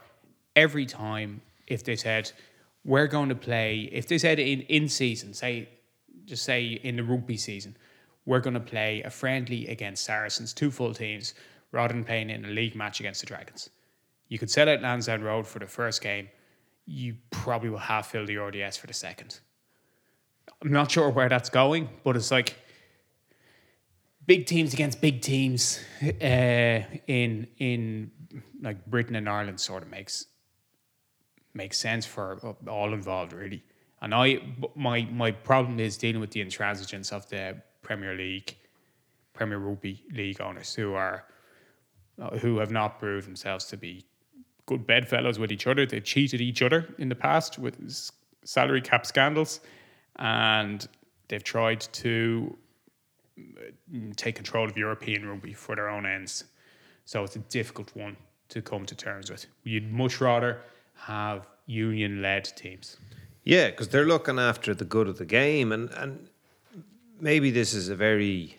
every 0.56 0.86
time 0.86 1.42
if 1.68 1.84
they 1.84 1.98
said, 1.98 2.32
we're 2.86 3.08
going 3.08 3.28
to 3.28 3.36
play, 3.36 3.90
if 3.92 4.08
they 4.08 4.18
said 4.18 4.40
in, 4.40 4.62
in 4.62 4.88
season, 4.88 5.34
say, 5.34 5.68
just 6.24 6.44
say 6.44 6.80
in 6.84 6.96
the 6.96 7.04
rugby 7.04 7.36
season, 7.36 7.76
we're 8.26 8.40
going 8.40 8.54
to 8.54 8.62
play 8.62 9.02
a 9.04 9.10
friendly 9.10 9.68
against 9.68 10.06
Saracens, 10.06 10.54
two 10.54 10.72
full 10.72 10.94
teams, 10.94 11.34
rather 11.74 11.94
than 11.94 12.06
playing 12.06 12.30
in 12.30 12.46
a 12.46 12.48
league 12.48 12.76
match 12.76 13.02
against 13.02 13.20
the 13.20 13.28
Dragons. 13.28 13.70
You 14.30 14.40
could 14.40 14.50
sell 14.50 14.70
out 14.70 14.82
Lansdowne 14.82 15.22
Road 15.22 15.46
for 15.46 15.60
the 15.60 15.68
first 15.68 16.02
game. 16.02 16.30
You 16.86 17.18
probably 17.30 17.70
will 17.70 17.78
half 17.78 18.12
fill 18.12 18.26
the 18.26 18.38
RDS 18.38 18.78
for 18.78 18.88
the 18.88 18.94
second. 18.94 19.42
I'm 20.64 20.72
not 20.72 20.90
sure 20.90 21.10
where 21.10 21.28
that's 21.28 21.50
going, 21.50 21.90
but 22.06 22.16
it's 22.16 22.32
like 22.32 22.56
big 24.26 24.46
teams 24.46 24.74
against 24.74 25.02
big 25.02 25.22
teams 25.22 25.80
uh, 26.02 26.82
in 27.08 27.48
in 27.58 28.12
like 28.62 28.86
Britain 28.86 29.16
and 29.16 29.30
Ireland 29.30 29.60
sort 29.60 29.84
of 29.84 29.90
makes 29.90 30.26
makes 31.54 31.78
sense 31.78 32.06
for 32.06 32.40
all 32.68 32.94
involved 32.94 33.34
really. 33.34 33.64
And 34.02 34.14
I 34.14 34.42
my 34.76 35.08
my 35.12 35.32
problem 35.32 35.80
is 35.80 35.98
dealing 35.98 36.20
with 36.20 36.32
the 36.32 36.44
intransigence 36.44 37.12
of 37.12 37.28
the 37.30 37.62
Premier 37.82 38.16
League, 38.16 38.56
Premier 39.34 39.58
Rugby 39.58 40.04
League 40.12 40.42
owners 40.42 40.74
who 40.74 40.94
are 40.94 41.26
uh, 42.22 42.38
who 42.38 42.58
have 42.58 42.72
not 42.72 43.00
proved 43.00 43.28
themselves 43.28 43.66
to 43.66 43.78
be 43.78 44.06
good 44.66 44.88
bedfellows 44.88 45.38
with 45.38 45.52
each 45.52 45.68
other. 45.68 45.86
They 45.86 46.00
cheated 46.00 46.42
each 46.42 46.62
other 46.62 46.94
in 46.98 47.10
the 47.10 47.16
past 47.16 47.60
with 47.60 47.78
salary 48.43 48.82
cap 48.82 49.06
scandals, 49.06 49.60
and 50.18 50.88
they've 51.28 51.43
tried 51.43 51.82
to 51.82 52.58
Mm, 53.37 54.16
take 54.16 54.36
control 54.36 54.66
of 54.66 54.78
European 54.78 55.28
rugby 55.28 55.53
for 55.53 55.75
their 55.75 55.89
own 55.89 56.05
ends. 56.05 56.45
So 57.05 57.24
it's 57.24 57.36
a 57.36 57.39
difficult 57.39 57.95
one 57.95 58.16
to 58.49 58.62
come 58.62 58.86
to 58.86 58.95
terms 58.95 59.29
with. 59.29 59.45
You'd 59.63 59.91
much 59.91 60.21
rather 60.21 60.62
have 60.95 61.45
union 61.66 62.21
led 62.21 62.45
teams. 62.45 62.97
Yeah, 63.43 63.70
because 63.70 63.89
they're 63.89 64.05
looking 64.05 64.39
after 64.39 64.74
the 64.74 64.86
good 64.86 65.07
of 65.07 65.17
the 65.17 65.25
game, 65.25 65.71
and 65.71 65.89
and 65.91 66.29
maybe 67.20 67.51
this 67.51 67.74
is 67.74 67.89
a 67.89 67.95
very 67.95 68.57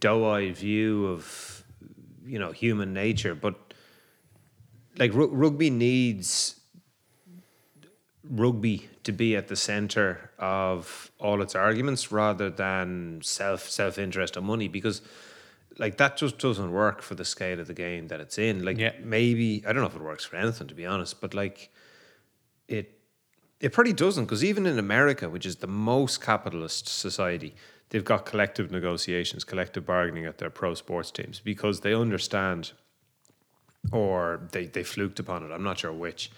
doe-eyed 0.00 0.56
view 0.56 1.06
of 1.06 1.64
you 2.26 2.38
know 2.38 2.52
human 2.52 2.92
nature, 2.92 3.34
but 3.34 3.54
like 4.98 5.14
ru- 5.14 5.30
rugby 5.32 5.70
needs 5.70 6.60
rugby 8.30 8.88
to 9.02 9.12
be 9.12 9.36
at 9.36 9.48
the 9.48 9.56
center 9.56 10.30
of 10.38 11.10
all 11.18 11.42
its 11.42 11.54
arguments 11.54 12.10
rather 12.10 12.48
than 12.50 13.20
self 13.22 13.68
self 13.68 13.98
interest 13.98 14.36
or 14.36 14.40
money 14.40 14.66
because 14.68 15.02
like 15.78 15.96
that 15.98 16.16
just 16.16 16.38
doesn't 16.38 16.72
work 16.72 17.02
for 17.02 17.14
the 17.14 17.24
scale 17.24 17.60
of 17.60 17.66
the 17.66 17.74
game 17.74 18.08
that 18.08 18.20
it's 18.20 18.38
in 18.38 18.64
like 18.64 18.78
Yeah. 18.78 18.92
maybe 19.02 19.62
i 19.66 19.72
don't 19.72 19.82
know 19.82 19.88
if 19.88 19.96
it 19.96 20.02
works 20.02 20.24
for 20.24 20.36
anything 20.36 20.68
to 20.68 20.74
be 20.74 20.86
honest 20.86 21.20
but 21.20 21.34
like 21.34 21.70
it 22.66 22.98
it 23.60 23.72
probably 23.72 23.92
doesn't 23.92 24.24
because 24.24 24.44
even 24.44 24.66
in 24.66 24.78
America, 24.78 25.30
which 25.30 25.46
is 25.46 25.56
the 25.56 25.66
most 25.66 26.20
capitalist 26.20 26.86
society, 26.86 27.54
they've 27.88 28.04
got 28.04 28.26
collective 28.26 28.70
negotiations, 28.70 29.42
collective 29.42 29.86
bargaining 29.86 30.26
at 30.26 30.36
their 30.36 30.50
pro 30.50 30.74
sports 30.74 31.10
teams 31.10 31.40
because 31.40 31.80
they 31.80 31.94
understand, 31.94 32.72
or 33.92 34.40
they 34.52 34.66
they 34.66 34.82
fluked 34.82 35.18
upon 35.18 35.42
it. 35.44 35.50
I'm 35.54 35.62
not 35.62 35.78
sure 35.78 35.92
which. 35.92 36.30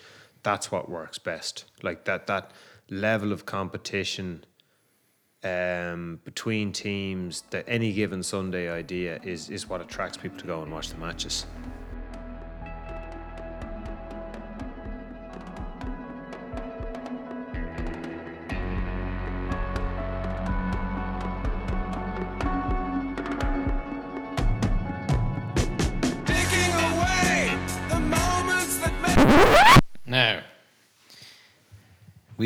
That's 0.47 0.71
what 0.71 0.89
works 0.89 1.19
best. 1.19 1.65
Like 1.83 2.05
that 2.05 2.29
that 2.29 2.53
level 2.89 3.33
of 3.33 3.47
competition, 3.47 4.45
um, 5.43 6.21
between 6.25 6.71
teams, 6.71 7.43
that 7.51 7.65
any 7.67 7.93
given 7.93 8.23
Sunday 8.23 8.71
idea 8.71 9.19
is 9.25 9.51
is 9.51 9.69
what 9.69 9.81
attracts 9.81 10.17
people 10.17 10.39
to 10.39 10.47
go 10.47 10.63
and 10.63 10.71
watch 10.71 10.91
the 10.91 10.99
matches. 10.99 11.47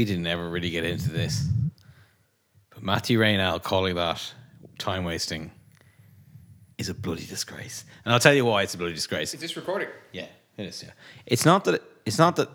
We 0.00 0.06
didn't 0.06 0.28
ever 0.28 0.48
really 0.48 0.70
get 0.70 0.84
into 0.84 1.10
this, 1.10 1.46
but 2.70 2.82
Matthew 2.82 3.20
Raynal 3.20 3.60
calling 3.60 3.96
that 3.96 4.32
time 4.78 5.04
wasting 5.04 5.50
is 6.78 6.88
a 6.88 6.94
bloody 6.94 7.26
disgrace, 7.26 7.84
and 8.02 8.14
I'll 8.14 8.18
tell 8.18 8.32
you 8.32 8.46
why 8.46 8.62
it's 8.62 8.72
a 8.72 8.78
bloody 8.78 8.94
disgrace. 8.94 9.34
Is 9.34 9.40
this 9.40 9.56
recording? 9.56 9.88
Yeah, 10.12 10.24
it 10.56 10.64
is. 10.64 10.82
Yeah, 10.82 10.92
it's 11.26 11.44
not 11.44 11.64
that 11.64 11.82
it's 12.06 12.18
not 12.18 12.36
that 12.36 12.48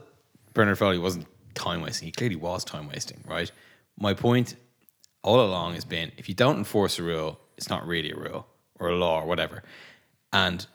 Bernard 0.55 0.79
Foley 0.79 0.97
wasn't 0.97 1.27
time 1.53 1.81
wasting. 1.81 2.07
He 2.07 2.11
clearly 2.11 2.35
was 2.35 2.65
time 2.65 2.89
wasting, 2.89 3.23
right? 3.27 3.51
My 3.99 4.15
point 4.15 4.55
all 5.21 5.39
along 5.39 5.75
has 5.75 5.85
been: 5.85 6.13
if 6.17 6.27
you 6.27 6.33
don't 6.33 6.57
enforce 6.57 6.97
a 6.97 7.03
rule, 7.03 7.39
it's 7.57 7.69
not 7.69 7.85
really 7.85 8.09
a 8.09 8.15
rule 8.15 8.47
or 8.79 8.89
a 8.89 8.95
law 8.95 9.21
or 9.21 9.27
whatever. 9.27 9.61
And 10.33 10.65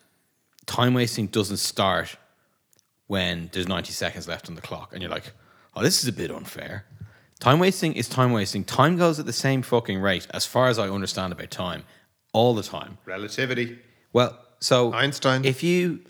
time 0.66 0.94
wasting 0.94 1.26
doesn't 1.26 1.56
start 1.56 2.14
when 3.08 3.50
there's 3.52 3.66
90 3.66 3.90
seconds 3.90 4.28
left 4.28 4.48
on 4.48 4.54
the 4.54 4.62
clock, 4.62 4.92
and 4.92 5.02
you're 5.02 5.10
like, 5.10 5.32
"Oh, 5.74 5.82
this 5.82 6.02
is 6.02 6.08
a 6.08 6.12
bit 6.12 6.30
unfair." 6.30 6.84
Time 7.38 7.58
wasting 7.58 7.94
is 7.94 8.08
time 8.08 8.32
wasting. 8.32 8.64
Time 8.64 8.98
goes 8.98 9.18
at 9.18 9.26
the 9.26 9.32
same 9.32 9.62
fucking 9.62 9.98
rate, 9.98 10.26
as 10.34 10.44
far 10.44 10.68
as 10.68 10.78
I 10.78 10.88
understand 10.88 11.32
about 11.32 11.50
time, 11.50 11.84
all 12.34 12.54
the 12.54 12.62
time. 12.62 12.98
Relativity. 13.06 13.78
Well, 14.12 14.38
so 14.60 14.92
Einstein. 14.92 15.44
If 15.44 15.62
you 15.62 16.00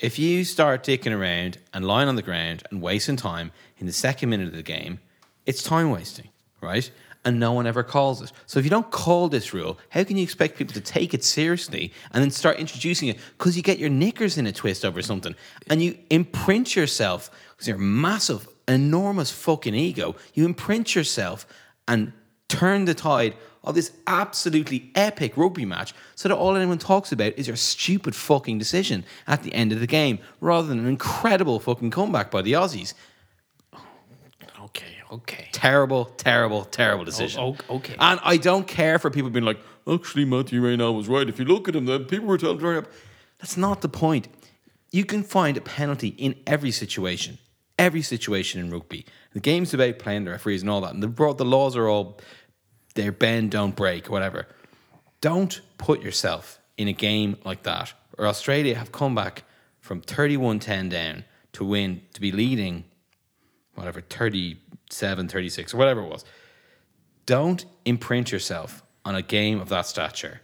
if 0.00 0.18
you 0.18 0.44
start 0.44 0.82
dicking 0.82 1.16
around 1.16 1.58
and 1.74 1.84
lying 1.84 2.08
on 2.08 2.16
the 2.16 2.22
ground 2.22 2.62
and 2.70 2.80
wasting 2.80 3.16
time 3.16 3.52
in 3.78 3.86
the 3.86 3.92
second 3.92 4.30
minute 4.30 4.48
of 4.48 4.54
the 4.54 4.62
game, 4.62 5.00
it's 5.44 5.62
time 5.62 5.90
wasting, 5.90 6.28
right? 6.62 6.90
And 7.22 7.38
no 7.38 7.52
one 7.52 7.66
ever 7.66 7.82
calls 7.82 8.22
it. 8.22 8.32
So 8.46 8.58
if 8.58 8.64
you 8.64 8.70
don't 8.70 8.90
call 8.90 9.28
this 9.28 9.52
rule, 9.52 9.78
how 9.90 10.04
can 10.04 10.16
you 10.16 10.22
expect 10.22 10.56
people 10.56 10.72
to 10.72 10.80
take 10.80 11.12
it 11.12 11.22
seriously 11.22 11.92
and 12.12 12.22
then 12.22 12.30
start 12.30 12.56
introducing 12.58 13.08
it? 13.08 13.18
Because 13.36 13.58
you 13.58 13.62
get 13.62 13.78
your 13.78 13.90
knickers 13.90 14.38
in 14.38 14.46
a 14.46 14.52
twist 14.52 14.86
over 14.86 15.02
something, 15.02 15.34
and 15.68 15.82
you 15.82 15.98
imprint 16.08 16.74
yourself 16.74 17.30
with 17.58 17.68
your 17.68 17.76
massive, 17.76 18.48
enormous 18.70 19.30
fucking 19.30 19.74
ego. 19.74 20.16
You 20.34 20.44
imprint 20.44 20.94
yourself 20.94 21.46
and 21.86 22.12
turn 22.48 22.84
the 22.84 22.94
tide 22.94 23.34
of 23.62 23.74
this 23.74 23.92
absolutely 24.06 24.90
epic 24.94 25.36
rugby 25.36 25.64
match 25.64 25.94
so 26.14 26.28
that 26.28 26.34
all 26.34 26.56
anyone 26.56 26.78
talks 26.78 27.12
about 27.12 27.34
is 27.36 27.46
your 27.46 27.56
stupid 27.56 28.14
fucking 28.14 28.58
decision 28.58 29.04
at 29.26 29.42
the 29.42 29.52
end 29.54 29.72
of 29.72 29.80
the 29.80 29.86
game 29.86 30.18
rather 30.40 30.66
than 30.68 30.78
an 30.78 30.86
incredible 30.86 31.60
fucking 31.60 31.90
comeback 31.90 32.30
by 32.30 32.42
the 32.42 32.52
Aussies. 32.52 32.94
Okay, 34.62 34.96
okay. 35.12 35.48
Terrible, 35.52 36.06
terrible, 36.16 36.64
terrible 36.64 37.04
decision. 37.04 37.40
oh, 37.40 37.56
oh 37.68 37.76
okay. 37.76 37.96
And 37.98 38.20
I 38.22 38.36
don't 38.36 38.66
care 38.66 38.98
for 38.98 39.10
people 39.10 39.30
being 39.30 39.44
like, 39.44 39.60
actually, 39.90 40.24
Matthew 40.24 40.62
Raynal 40.62 40.94
was 40.94 41.08
right. 41.08 41.28
If 41.28 41.38
you 41.38 41.44
look 41.44 41.68
at 41.68 41.76
him, 41.76 41.86
then 41.86 42.04
people 42.04 42.26
were 42.26 42.38
telling 42.38 42.56
him 42.56 42.62
to 42.62 42.78
up. 42.78 42.86
That's 43.38 43.56
not 43.56 43.80
the 43.80 43.88
point. 43.88 44.28
You 44.90 45.04
can 45.04 45.22
find 45.22 45.56
a 45.56 45.60
penalty 45.60 46.08
in 46.08 46.34
every 46.46 46.70
situation, 46.70 47.38
every 47.80 48.02
situation 48.02 48.60
in 48.60 48.70
rugby. 48.70 49.06
The 49.32 49.40
game's 49.40 49.72
about 49.72 49.98
playing 49.98 50.24
the 50.24 50.32
referees 50.32 50.60
and 50.60 50.70
all 50.70 50.82
that. 50.82 50.92
And 50.92 51.02
the, 51.02 51.08
the 51.08 51.44
laws 51.46 51.76
are 51.76 51.88
all, 51.88 52.20
they're 52.94 53.10
bend, 53.10 53.52
don't 53.52 53.74
break, 53.74 54.10
whatever. 54.10 54.46
Don't 55.22 55.62
put 55.78 56.02
yourself 56.02 56.60
in 56.76 56.88
a 56.88 56.92
game 56.92 57.38
like 57.42 57.62
that. 57.62 57.94
Or 58.18 58.26
Australia 58.26 58.74
have 58.74 58.92
come 58.92 59.14
back 59.14 59.44
from 59.80 60.02
31 60.02 60.58
10 60.58 60.90
down 60.90 61.24
to 61.54 61.64
win, 61.64 62.02
to 62.12 62.20
be 62.20 62.30
leading 62.30 62.84
whatever, 63.74 64.02
37, 64.02 65.28
36, 65.28 65.72
or 65.72 65.76
whatever 65.78 66.02
it 66.02 66.08
was. 66.08 66.24
Don't 67.24 67.64
imprint 67.86 68.30
yourself 68.30 68.82
on 69.06 69.14
a 69.14 69.22
game 69.22 69.58
of 69.58 69.70
that 69.70 69.86
stature 69.86 70.42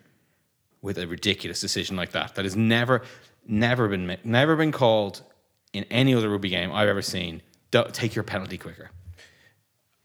with 0.80 0.96
a 0.96 1.06
ridiculous 1.06 1.60
decision 1.60 1.96
like 1.96 2.12
that. 2.12 2.34
That 2.34 2.46
has 2.46 2.56
never, 2.56 3.02
never 3.46 3.88
been, 3.88 4.16
never 4.24 4.56
been 4.56 4.72
called 4.72 5.22
in 5.76 5.84
any 5.90 6.14
other 6.14 6.28
rugby 6.28 6.48
game 6.48 6.72
I've 6.72 6.88
ever 6.88 7.02
seen. 7.02 7.42
Don't, 7.70 7.92
take 7.92 8.14
your 8.14 8.24
penalty 8.24 8.58
quicker. 8.58 8.90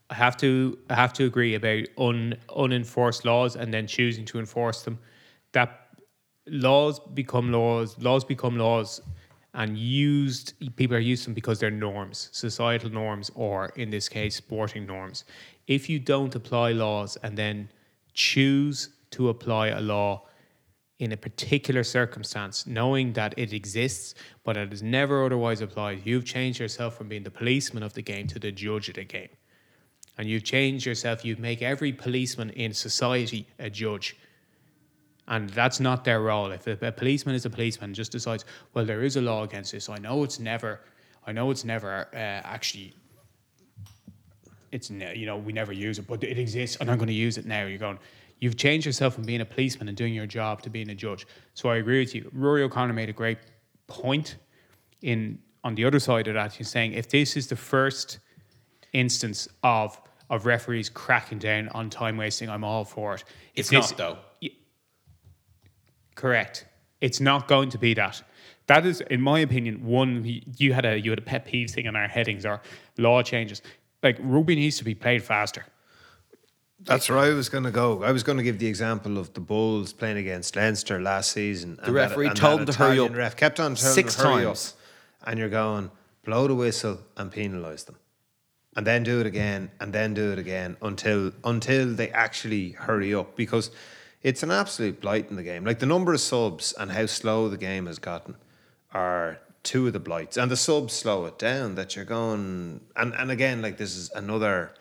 I 0.09 0.15
have 0.15 0.35
to 0.37 0.77
I 0.89 0.95
have 0.95 1.13
to 1.13 1.25
agree 1.25 1.55
about 1.55 1.85
un, 1.97 2.35
unenforced 2.55 3.23
laws 3.23 3.55
and 3.55 3.73
then 3.73 3.87
choosing 3.87 4.25
to 4.25 4.39
enforce 4.39 4.81
them. 4.83 4.99
That 5.53 5.87
laws 6.47 6.99
become 6.99 7.51
laws, 7.51 7.97
laws 7.97 8.25
become 8.25 8.57
laws, 8.57 9.01
and 9.53 9.77
used 9.77 10.53
people 10.75 10.97
are 10.97 10.99
used 10.99 11.25
them 11.25 11.33
because 11.33 11.59
they're 11.59 11.71
norms, 11.71 12.29
societal 12.33 12.89
norms, 12.89 13.31
or 13.35 13.67
in 13.77 13.89
this 13.89 14.09
case, 14.09 14.35
sporting 14.35 14.85
norms. 14.85 15.23
If 15.67 15.89
you 15.89 15.99
don't 15.99 16.33
apply 16.35 16.71
laws 16.73 17.17
and 17.23 17.37
then 17.37 17.69
choose 18.13 18.89
to 19.11 19.29
apply 19.29 19.67
a 19.67 19.81
law 19.81 20.25
in 21.01 21.11
a 21.11 21.17
particular 21.17 21.83
circumstance, 21.83 22.65
knowing 22.65 23.13
that 23.13 23.33
it 23.37 23.53
exists, 23.53 24.15
but 24.43 24.55
it 24.55 24.71
is 24.71 24.81
never 24.81 25.25
otherwise 25.25 25.61
applied, 25.61 26.01
you've 26.05 26.25
changed 26.25 26.59
yourself 26.59 26.95
from 26.97 27.07
being 27.09 27.23
the 27.23 27.31
policeman 27.31 27.83
of 27.83 27.93
the 27.93 28.01
game 28.01 28.27
to 28.27 28.39
the 28.39 28.51
judge 28.51 28.87
of 28.87 28.95
the 28.95 29.03
game 29.03 29.29
and 30.17 30.29
you've 30.29 30.43
changed 30.43 30.85
yourself, 30.85 31.23
you 31.25 31.35
make 31.37 31.61
every 31.61 31.91
policeman 31.91 32.51
in 32.51 32.73
society 32.73 33.47
a 33.57 33.69
judge. 33.69 34.15
And 35.27 35.49
that's 35.49 35.79
not 35.79 36.03
their 36.03 36.21
role. 36.21 36.51
If 36.51 36.67
a, 36.67 36.91
policeman 36.91 37.35
is 37.35 37.45
a 37.45 37.49
policeman 37.49 37.93
just 37.93 38.11
decides, 38.11 38.45
well, 38.73 38.85
there 38.85 39.03
is 39.03 39.15
a 39.15 39.21
law 39.21 39.43
against 39.43 39.71
this, 39.71 39.89
I 39.89 39.97
know 39.97 40.23
it's 40.23 40.39
never, 40.39 40.81
I 41.25 41.31
know 41.31 41.49
it's 41.51 41.63
never 41.63 42.07
uh, 42.13 42.17
actually, 42.17 42.93
it's 44.71 44.89
you 44.89 45.25
know 45.25 45.37
we 45.37 45.53
never 45.53 45.73
use 45.73 45.99
it, 45.99 46.07
but 46.07 46.23
it 46.23 46.37
exists, 46.37 46.77
and 46.77 46.89
I'm 46.89 46.97
going 46.97 47.07
to 47.07 47.13
use 47.13 47.37
it 47.37 47.45
now. 47.45 47.65
You're 47.65 47.77
going, 47.77 47.99
you've 48.41 48.57
changed 48.57 48.85
yourself 48.85 49.13
from 49.13 49.23
being 49.23 49.39
a 49.39 49.45
policeman 49.45 49.87
and 49.87 49.95
doing 49.95 50.13
your 50.13 50.25
job 50.25 50.61
to 50.63 50.69
being 50.69 50.89
a 50.89 50.95
judge. 50.95 51.25
So 51.53 51.69
I 51.69 51.77
agree 51.77 51.99
with 51.99 52.13
you. 52.13 52.29
Rory 52.33 52.63
O'Connor 52.63 52.93
made 52.93 53.07
a 53.07 53.13
great 53.13 53.37
point 53.87 54.35
in 55.01 55.39
on 55.63 55.75
the 55.75 55.85
other 55.85 55.99
side 55.99 56.27
of 56.27 56.33
that. 56.33 56.53
He's 56.53 56.69
saying 56.69 56.93
if 56.93 57.07
this 57.09 57.37
is 57.37 57.47
the 57.47 57.55
first 57.55 58.19
instance 58.91 59.47
of 59.63 60.01
of 60.29 60.45
referees 60.45 60.89
cracking 60.89 61.39
down 61.39 61.67
on 61.69 61.89
time 61.89 62.17
wasting, 62.17 62.49
I'm 62.49 62.63
all 62.63 62.85
for 62.85 63.15
it. 63.15 63.23
It's 63.53 63.71
not, 63.71 63.93
though. 63.97 64.17
Correct. 66.15 66.65
It's 67.01 67.19
not 67.19 67.47
going 67.47 67.69
to 67.71 67.77
be 67.77 67.93
that. 67.95 68.21
That 68.67 68.85
is, 68.85 69.01
in 69.01 69.21
my 69.21 69.39
opinion, 69.39 69.85
one. 69.85 70.23
You 70.57 70.73
had 70.73 70.85
a 70.85 70.99
you 70.99 71.11
had 71.11 71.19
a 71.19 71.23
pet 71.23 71.45
peeve 71.45 71.69
thing 71.69 71.85
in 71.85 71.95
our 71.95 72.07
headings 72.07 72.45
or 72.45 72.61
law 72.97 73.21
changes. 73.21 73.61
Like 74.01 74.17
rugby 74.19 74.55
needs 74.55 74.77
to 74.77 74.83
be 74.83 74.95
played 74.95 75.23
faster. 75.23 75.65
That's 76.83 77.09
where 77.09 77.19
I 77.19 77.29
was 77.29 77.49
going 77.49 77.63
to 77.63 77.71
go. 77.71 78.03
I 78.03 78.11
was 78.11 78.23
going 78.23 78.37
to 78.37 78.43
give 78.43 78.59
the 78.59 78.67
example 78.67 79.17
of 79.17 79.33
the 79.33 79.39
Bulls 79.39 79.93
playing 79.93 80.17
against 80.17 80.55
Leinster 80.55 80.99
last 80.99 81.31
season. 81.31 81.79
The 81.83 81.91
referee 81.91 82.31
told 82.31 82.61
them 82.61 82.65
to 82.67 82.73
hurry 82.73 82.99
up 82.99 83.15
Ref 83.15 83.35
kept 83.35 83.59
on 83.59 83.75
telling 83.75 83.93
six 83.93 84.15
them 84.15 84.25
to 84.25 84.31
hurry 84.33 84.45
times. 84.45 84.75
up, 85.21 85.29
and 85.29 85.39
you're 85.39 85.49
going 85.49 85.91
blow 86.23 86.47
the 86.47 86.55
whistle 86.55 86.99
and 87.17 87.31
penalise 87.31 87.85
them, 87.85 87.97
and 88.75 88.85
then 88.85 89.03
do 89.03 89.19
it 89.19 89.25
again, 89.25 89.71
and 89.79 89.93
then 89.93 90.13
do 90.13 90.31
it 90.31 90.39
again 90.39 90.77
until 90.81 91.31
until 91.43 91.93
they 91.93 92.09
actually 92.09 92.71
hurry 92.71 93.13
up 93.13 93.35
because 93.35 93.71
it's 94.23 94.43
an 94.43 94.51
absolute 94.51 95.01
blight 95.01 95.29
in 95.29 95.35
the 95.35 95.43
game. 95.43 95.65
Like 95.65 95.79
the 95.79 95.85
number 95.85 96.13
of 96.13 96.19
subs 96.21 96.73
and 96.73 96.91
how 96.91 97.05
slow 97.05 97.49
the 97.49 97.57
game 97.57 97.85
has 97.85 97.99
gotten 97.99 98.35
are 98.93 99.39
two 99.63 99.87
of 99.87 99.93
the 99.93 99.99
blights, 99.99 100.37
and 100.37 100.49
the 100.49 100.57
subs 100.57 100.93
slow 100.93 101.25
it 101.25 101.37
down. 101.37 101.75
That 101.75 101.95
you're 101.95 102.05
going, 102.05 102.81
and 102.95 103.13
and 103.13 103.29
again, 103.29 103.61
like 103.61 103.77
this 103.77 103.95
is 103.95 104.09
another 104.11 104.73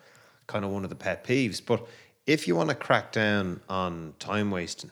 kind 0.50 0.64
of 0.64 0.70
one 0.70 0.84
of 0.84 0.90
the 0.90 0.96
pet 0.96 1.24
peeves. 1.24 1.64
But 1.64 1.86
if 2.26 2.46
you 2.46 2.56
want 2.56 2.68
to 2.68 2.74
crack 2.74 3.12
down 3.12 3.60
on 3.68 4.14
time 4.18 4.50
wasting, 4.50 4.90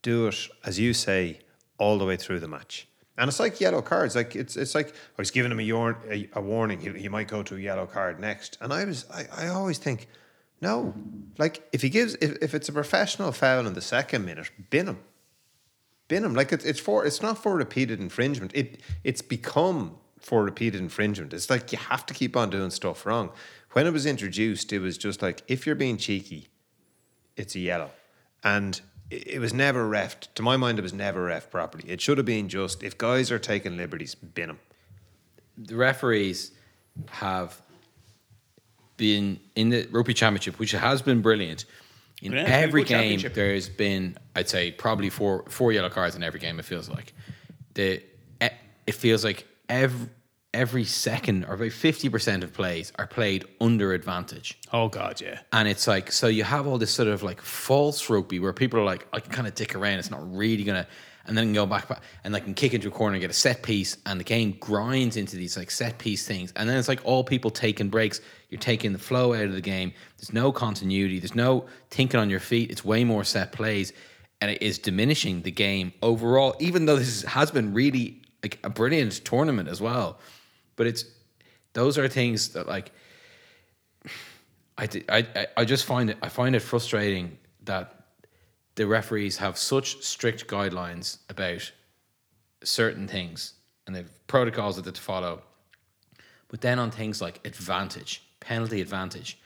do 0.00 0.28
it 0.28 0.48
as 0.64 0.78
you 0.78 0.94
say 0.94 1.40
all 1.78 1.98
the 1.98 2.04
way 2.04 2.16
through 2.16 2.40
the 2.40 2.48
match. 2.48 2.88
And 3.18 3.28
it's 3.28 3.40
like 3.40 3.60
yellow 3.60 3.82
cards. 3.82 4.16
Like 4.16 4.34
it's 4.34 4.56
it's 4.56 4.74
like 4.74 4.88
I 4.88 5.18
was 5.18 5.30
giving 5.30 5.52
him 5.52 5.60
a, 5.60 5.70
a, 6.10 6.28
a 6.32 6.40
warning. 6.40 6.80
He, 6.80 6.90
he 6.98 7.08
might 7.08 7.28
go 7.28 7.42
to 7.42 7.56
a 7.56 7.58
yellow 7.58 7.86
card 7.86 8.18
next. 8.18 8.56
And 8.60 8.72
I 8.72 8.84
was 8.84 9.04
I, 9.10 9.26
I 9.44 9.48
always 9.48 9.78
think, 9.78 10.08
no, 10.60 10.94
like 11.36 11.68
if 11.72 11.82
he 11.82 11.90
gives 11.90 12.14
if, 12.14 12.38
if 12.40 12.54
it's 12.54 12.68
a 12.68 12.72
professional 12.72 13.32
foul 13.32 13.66
in 13.66 13.74
the 13.74 13.82
second 13.82 14.24
minute, 14.24 14.50
bin 14.70 14.86
him 14.86 14.98
bin 16.12 16.24
him. 16.24 16.34
Like 16.34 16.52
it's 16.52 16.64
it's 16.64 16.80
for 16.80 17.04
it's 17.06 17.22
not 17.22 17.38
for 17.42 17.54
repeated 17.56 18.00
infringement. 18.00 18.52
It 18.54 18.80
it's 19.02 19.22
become 19.22 19.96
for 20.20 20.44
repeated 20.44 20.80
infringement. 20.80 21.32
It's 21.32 21.50
like 21.50 21.72
you 21.72 21.78
have 21.78 22.06
to 22.06 22.14
keep 22.14 22.36
on 22.36 22.50
doing 22.50 22.70
stuff 22.70 23.06
wrong. 23.06 23.30
When 23.72 23.86
it 23.86 23.92
was 23.92 24.06
introduced, 24.06 24.72
it 24.72 24.80
was 24.80 24.98
just 24.98 25.22
like 25.22 25.42
if 25.48 25.66
you're 25.66 25.74
being 25.74 25.96
cheeky, 25.96 26.48
it's 27.36 27.54
a 27.54 27.60
yellow, 27.60 27.90
and 28.44 28.80
it, 29.10 29.26
it 29.34 29.38
was 29.38 29.52
never 29.54 29.88
refed. 29.88 30.28
To 30.34 30.42
my 30.42 30.56
mind, 30.56 30.78
it 30.78 30.82
was 30.82 30.92
never 30.92 31.26
refed 31.28 31.50
properly. 31.50 31.84
It 31.88 32.00
should 32.00 32.18
have 32.18 32.26
been 32.26 32.48
just 32.48 32.82
if 32.82 32.96
guys 32.98 33.30
are 33.30 33.38
taking 33.38 33.76
liberties, 33.76 34.14
bin 34.14 34.48
them. 34.48 34.58
the 35.56 35.76
referees 35.76 36.52
have 37.10 37.60
been 38.96 39.40
in 39.56 39.70
the 39.70 39.86
rugby 39.90 40.14
championship, 40.14 40.58
which 40.58 40.72
has 40.72 41.00
been 41.02 41.22
brilliant, 41.22 41.64
In 42.20 42.32
Yeah, 42.32 42.40
it's 42.40 42.48
been 42.50 42.54
a 42.54 42.62
every 42.62 42.84
game, 42.84 43.20
there's 43.34 43.68
been, 43.68 44.16
I'd 44.36 44.48
say, 44.48 44.70
probably 44.72 45.08
four 45.08 45.44
four 45.48 45.72
yellow 45.72 45.88
cards 45.90 46.14
in 46.14 46.22
every 46.22 46.40
game. 46.40 46.58
It 46.58 46.66
feels 46.66 46.88
like 46.90 47.14
the 47.74 48.02
e- 48.42 48.58
it 48.86 48.94
feels 48.94 49.24
like 49.24 49.46
every 49.68 50.08
every 50.54 50.84
second 50.84 51.44
or 51.44 51.54
about 51.54 51.72
fifty 51.72 52.08
percent 52.08 52.44
of 52.44 52.52
plays 52.52 52.92
are 52.98 53.06
played 53.06 53.44
under 53.60 53.92
advantage. 53.92 54.58
Oh 54.72 54.88
God, 54.88 55.20
yeah. 55.20 55.40
And 55.52 55.66
it's 55.66 55.86
like, 55.86 56.12
so 56.12 56.26
you 56.26 56.44
have 56.44 56.66
all 56.66 56.78
this 56.78 56.90
sort 56.90 57.08
of 57.08 57.22
like 57.22 57.40
false 57.40 58.10
rugby 58.10 58.38
where 58.38 58.52
people 58.52 58.78
are 58.80 58.84
like, 58.84 59.06
I 59.12 59.20
can 59.20 59.32
kind 59.32 59.48
of 59.48 59.54
dick 59.54 59.74
around. 59.74 59.98
It's 59.98 60.10
not 60.10 60.36
really 60.36 60.64
going 60.64 60.82
to, 60.82 60.88
and 61.24 61.38
then 61.38 61.52
go 61.52 61.66
back, 61.66 61.88
back 61.88 62.02
and 62.24 62.34
like 62.34 62.44
can 62.44 62.54
kick 62.54 62.74
into 62.74 62.88
a 62.88 62.90
corner 62.90 63.14
and 63.14 63.20
get 63.20 63.30
a 63.30 63.34
set 63.34 63.62
piece. 63.62 63.96
And 64.06 64.18
the 64.18 64.24
game 64.24 64.56
grinds 64.58 65.16
into 65.16 65.36
these 65.36 65.56
like 65.56 65.70
set 65.70 65.98
piece 65.98 66.26
things. 66.26 66.52
And 66.56 66.68
then 66.68 66.76
it's 66.76 66.88
like 66.88 67.00
all 67.04 67.24
people 67.24 67.50
taking 67.50 67.88
breaks. 67.88 68.20
You're 68.50 68.60
taking 68.60 68.92
the 68.92 68.98
flow 68.98 69.32
out 69.32 69.44
of 69.44 69.52
the 69.52 69.60
game. 69.60 69.92
There's 70.18 70.32
no 70.32 70.52
continuity. 70.52 71.18
There's 71.18 71.34
no 71.34 71.66
thinking 71.90 72.20
on 72.20 72.28
your 72.28 72.40
feet. 72.40 72.70
It's 72.70 72.84
way 72.84 73.04
more 73.04 73.24
set 73.24 73.52
plays. 73.52 73.92
And 74.40 74.50
it 74.50 74.60
is 74.60 74.78
diminishing 74.78 75.42
the 75.42 75.52
game 75.52 75.92
overall, 76.02 76.56
even 76.58 76.86
though 76.86 76.96
this 76.96 77.22
has 77.22 77.52
been 77.52 77.72
really 77.72 78.20
like 78.42 78.58
a 78.64 78.68
brilliant 78.68 79.24
tournament 79.24 79.68
as 79.68 79.80
well. 79.80 80.18
But 80.76 80.86
it's, 80.86 81.04
those 81.72 81.98
are 81.98 82.08
things 82.08 82.50
that 82.50 82.66
like, 82.66 82.90
I, 84.78 84.88
I, 85.08 85.46
I- 85.56 85.64
just 85.64 85.84
find 85.84 86.10
it 86.10 86.18
I 86.22 86.28
find 86.28 86.56
it 86.56 86.60
frustrating 86.60 87.38
that 87.64 88.04
the 88.74 88.86
referees 88.86 89.36
have 89.36 89.58
such 89.58 90.02
strict 90.02 90.48
guidelines 90.48 91.18
about 91.28 91.70
certain 92.64 93.06
things 93.06 93.54
and 93.86 93.94
they've 93.94 94.10
protocols 94.26 94.76
that 94.76 94.84
they 94.84 94.98
follow. 94.98 95.42
But 96.48 96.62
then 96.62 96.78
on 96.78 96.90
things 96.90 97.20
like 97.20 97.40
advantage, 97.46 98.22
penalty 98.40 98.80
advantage, 98.80 99.38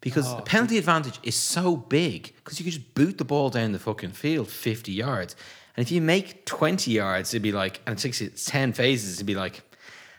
because 0.00 0.34
the 0.34 0.42
penalty 0.42 0.78
advantage 0.78 1.18
is 1.22 1.34
so 1.34 1.76
big 1.76 2.34
because 2.36 2.58
you 2.58 2.64
can 2.64 2.72
just 2.72 2.94
boot 2.94 3.18
the 3.18 3.24
ball 3.24 3.50
down 3.50 3.72
the 3.72 3.78
fucking 3.78 4.12
field 4.12 4.48
50 4.48 4.92
yards. 4.92 5.36
And 5.76 5.84
if 5.84 5.92
you 5.92 6.00
make 6.00 6.46
20 6.46 6.90
yards, 6.90 7.34
it'd 7.34 7.42
be 7.42 7.52
like, 7.52 7.80
and 7.86 7.98
it 7.98 8.02
takes 8.02 8.20
you 8.20 8.28
10 8.30 8.72
phases, 8.72 9.14
it'd 9.14 9.26
be 9.26 9.34
like, 9.34 9.62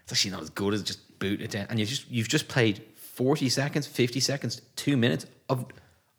it's 0.07 0.13
actually 0.13 0.31
not 0.31 0.41
as 0.41 0.49
good 0.51 0.73
as 0.73 0.83
just 0.83 1.19
booting 1.19 1.43
it 1.43 1.51
down. 1.51 1.65
And 1.69 1.77
you 1.79 1.85
just 1.85 2.09
you've 2.09 2.29
just 2.29 2.47
played 2.47 2.81
40 2.95 3.49
seconds, 3.49 3.87
50 3.87 4.21
seconds, 4.21 4.61
two 4.77 4.95
minutes 4.95 5.25
of 5.49 5.65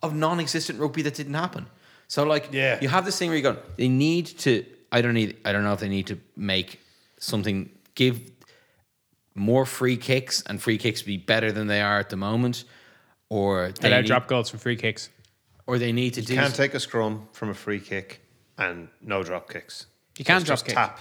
of 0.02 0.14
non-existent 0.14 0.78
rugby 0.78 1.00
that 1.02 1.14
didn't 1.14 1.32
happen. 1.34 1.66
So 2.06 2.22
like 2.24 2.50
Yeah. 2.52 2.78
you 2.82 2.88
have 2.88 3.06
this 3.06 3.18
thing 3.18 3.30
where 3.30 3.36
you 3.38 3.42
go, 3.42 3.56
they 3.78 3.88
need 3.88 4.26
to 4.40 4.64
I 4.92 5.00
don't 5.00 5.14
need 5.14 5.38
I 5.46 5.52
don't 5.52 5.62
know 5.62 5.72
if 5.72 5.80
they 5.80 5.88
need 5.88 6.06
to 6.08 6.18
make 6.36 6.80
something 7.18 7.70
give 7.94 8.20
more 9.34 9.64
free 9.64 9.96
kicks 9.96 10.42
and 10.42 10.60
free 10.60 10.76
kicks 10.76 11.00
be 11.02 11.16
better 11.16 11.50
than 11.50 11.66
they 11.66 11.80
are 11.80 11.98
at 11.98 12.10
the 12.10 12.16
moment. 12.16 12.64
Or 13.30 13.72
they 13.80 13.88
Allow 13.88 14.00
need, 14.00 14.06
drop 14.06 14.26
goals 14.28 14.50
from 14.50 14.58
free 14.58 14.76
kicks. 14.76 15.08
or 15.66 15.78
they 15.78 15.92
need 15.92 16.12
to 16.14 16.20
do 16.22 16.34
You 16.34 16.40
can't 16.40 16.54
take 16.54 16.74
a 16.74 16.80
scrum 16.80 17.28
from 17.32 17.48
a 17.48 17.54
free 17.54 17.80
kick 17.80 18.20
and 18.58 18.88
no 19.00 19.22
drop 19.22 19.48
kicks. 19.50 19.86
You 20.18 20.24
can 20.26 20.36
it's 20.36 20.44
drop 20.46 20.58
just 20.58 20.66
kick. 20.66 20.74
tap. 20.74 20.98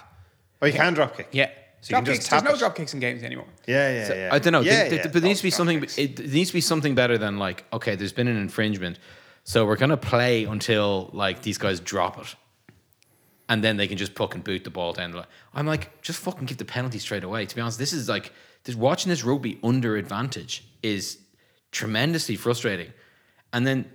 Oh, 0.62 0.66
you 0.68 0.74
can 0.74 0.94
drop 0.94 1.18
kick. 1.18 1.28
Yeah. 1.34 1.50
So 1.88 1.92
drop 1.94 2.06
can 2.06 2.14
kicks. 2.14 2.28
There's 2.30 2.42
tap 2.42 2.50
no 2.50 2.56
it. 2.56 2.60
drop 2.60 2.76
kicks 2.76 2.94
in 2.94 3.00
games 3.00 3.24
anymore. 3.24 3.48
Yeah, 3.66 3.92
yeah, 3.94 4.08
So, 4.08 4.14
yeah. 4.14 4.30
I 4.32 4.40
don't 4.40 4.52
know. 4.54 4.60
Yeah, 4.62 4.72
There- 4.72 4.90
there- 4.90 4.98
yeah. 5.00 5.04
but 5.04 5.14
there 5.14 5.22
needs 5.30 5.40
to 5.40 5.44
be 5.44 5.52
something. 5.52 5.80
drop. 5.80 5.98
It, 5.98 6.16
there 6.18 6.28
needs 6.28 6.50
to 6.50 6.54
be 6.54 6.62
something 6.62 6.96
better 6.96 7.18
than 7.18 7.38
like, 7.40 7.64
okay, 7.72 7.96
there's 7.96 8.14
been 8.14 8.28
an 8.28 8.38
infringement, 8.38 9.00
so 9.44 9.66
we're 9.66 9.78
gonna 9.78 9.96
play 9.98 10.44
until 10.44 11.10
like 11.14 11.42
these 11.44 11.58
guys 11.58 11.80
drop 11.80 12.20
it, 12.20 12.36
and 13.50 13.64
then 13.64 13.78
they 13.78 13.88
can 13.88 13.98
just 13.98 14.14
fucking 14.14 14.42
boot 14.42 14.64
the 14.64 14.70
ball 14.70 14.92
down 14.94 15.12
the 15.12 15.18
line. 15.18 15.28
I'm 15.54 15.66
like, 15.66 16.02
just 16.02 16.20
fucking 16.20 16.46
give 16.46 16.58
the 16.58 16.66
penalty 16.66 17.00
straight 17.00 17.24
away. 17.24 17.46
To 17.46 17.56
be 17.56 17.62
honest, 17.62 17.80
this 17.80 17.94
is 17.94 18.10
like, 18.10 18.34
this 18.66 18.76
watching 18.76 19.10
this 19.10 19.24
rugby 19.24 19.58
under 19.64 19.96
advantage 19.96 20.66
is 20.84 21.18
tremendously 21.72 22.36
frustrating, 22.36 22.92
and 23.54 23.66
then 23.66 23.86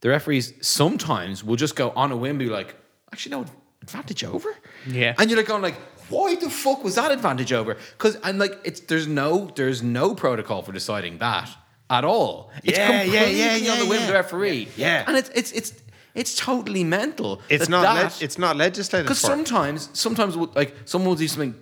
the 0.00 0.08
referees 0.08 0.52
sometimes 0.60 1.44
will 1.44 1.56
just 1.56 1.76
go 1.76 1.90
on 1.90 2.10
a 2.12 2.16
whim, 2.16 2.38
be 2.38 2.48
like, 2.48 2.74
actually 3.12 3.30
no, 3.36 3.44
advantage 3.82 4.24
over. 4.24 4.54
Yeah. 4.88 5.14
and 5.18 5.30
you're 5.30 5.38
like 5.38 5.46
going 5.48 5.62
like. 5.62 5.76
Why 6.08 6.34
the 6.36 6.50
fuck 6.50 6.84
was 6.84 6.94
that 6.94 7.10
advantage 7.10 7.52
over? 7.52 7.76
Because 7.92 8.16
and 8.16 8.38
like 8.38 8.58
it's 8.64 8.80
there's 8.80 9.06
no 9.06 9.50
there's 9.56 9.82
no 9.82 10.14
protocol 10.14 10.62
for 10.62 10.72
deciding 10.72 11.18
that 11.18 11.48
at 11.90 12.04
all. 12.04 12.50
It's 12.64 12.76
Yeah, 12.78 13.02
yeah, 13.02 13.24
completely 13.24 13.66
yeah, 13.66 13.72
on 13.72 13.78
the 13.80 13.86
whim 13.86 14.00
of 14.02 14.06
the 14.08 14.12
referee. 14.14 14.68
Yeah. 14.76 15.04
and 15.06 15.16
it's 15.16 15.30
it's 15.34 15.52
it's 15.52 15.72
it's 16.14 16.34
totally 16.36 16.82
mental. 16.84 17.42
It's 17.48 17.68
not. 17.68 17.82
that- 17.82 18.18
le- 18.20 18.24
it's 18.24 18.38
not 18.38 18.56
legislated 18.56 19.04
because 19.04 19.20
sometimes, 19.20 19.90
sometimes 19.92 20.34
like 20.54 20.74
someone 20.86 21.10
will 21.10 21.16
do 21.16 21.28
something 21.28 21.54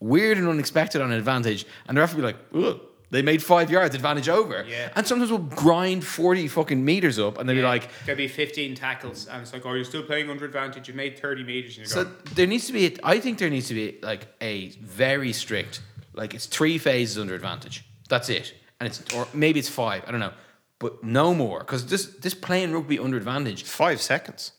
weird 0.00 0.36
and 0.38 0.48
unexpected 0.48 1.00
on 1.00 1.12
an 1.12 1.18
advantage, 1.18 1.64
and 1.86 1.96
the 1.96 2.00
referee 2.00 2.22
will 2.22 2.32
be 2.32 2.32
like, 2.62 2.66
"Ugh, 2.74 2.80
they 3.10 3.22
made 3.22 3.42
five 3.42 3.70
yards, 3.70 3.94
advantage 3.94 4.28
over." 4.28 4.64
Yeah. 4.68 4.90
And 4.96 5.06
sometimes 5.06 5.30
we'll 5.30 5.40
grind 5.40 6.04
forty 6.04 6.48
fucking 6.48 6.84
meters 6.84 7.18
up, 7.18 7.38
and 7.38 7.48
they'll 7.48 7.56
be 7.56 7.62
like, 7.62 7.88
there'll 8.06 8.16
be 8.16 8.28
15 8.28 8.74
tackles, 8.74 9.26
and 9.26 9.42
it's 9.42 9.52
like, 9.52 9.66
oh, 9.66 9.72
you're 9.74 9.84
still 9.84 10.02
playing 10.02 10.30
under 10.30 10.44
advantage. 10.44 10.88
You 10.88 10.94
made 10.94 11.18
30 11.18 11.44
meters, 11.44 11.76
and 11.76 11.78
you're 11.78 11.86
So 11.86 12.04
going, 12.04 12.16
there 12.34 12.46
needs 12.46 12.66
to 12.66 12.72
be. 12.72 12.96
I 13.02 13.18
think 13.18 13.38
there 13.38 13.50
needs 13.50 13.68
to 13.68 13.74
be 13.74 13.98
like 14.02 14.26
a 14.40 14.68
very 14.80 15.32
strict, 15.32 15.80
like 16.14 16.34
it's 16.34 16.46
three 16.46 16.78
phases 16.78 17.18
under 17.18 17.34
advantage. 17.34 17.84
That's 18.08 18.28
it, 18.28 18.54
and 18.78 18.86
it's 18.86 19.02
or 19.14 19.26
maybe 19.32 19.58
it's 19.60 19.68
five. 19.68 20.04
I 20.06 20.10
don't 20.10 20.20
know, 20.20 20.32
but 20.78 21.02
no 21.04 21.34
more 21.34 21.60
because 21.60 21.86
this 21.86 22.06
this 22.06 22.34
playing 22.34 22.72
rugby 22.72 22.98
under 22.98 23.16
advantage. 23.16 23.64
Five 23.64 24.00
seconds. 24.00 24.52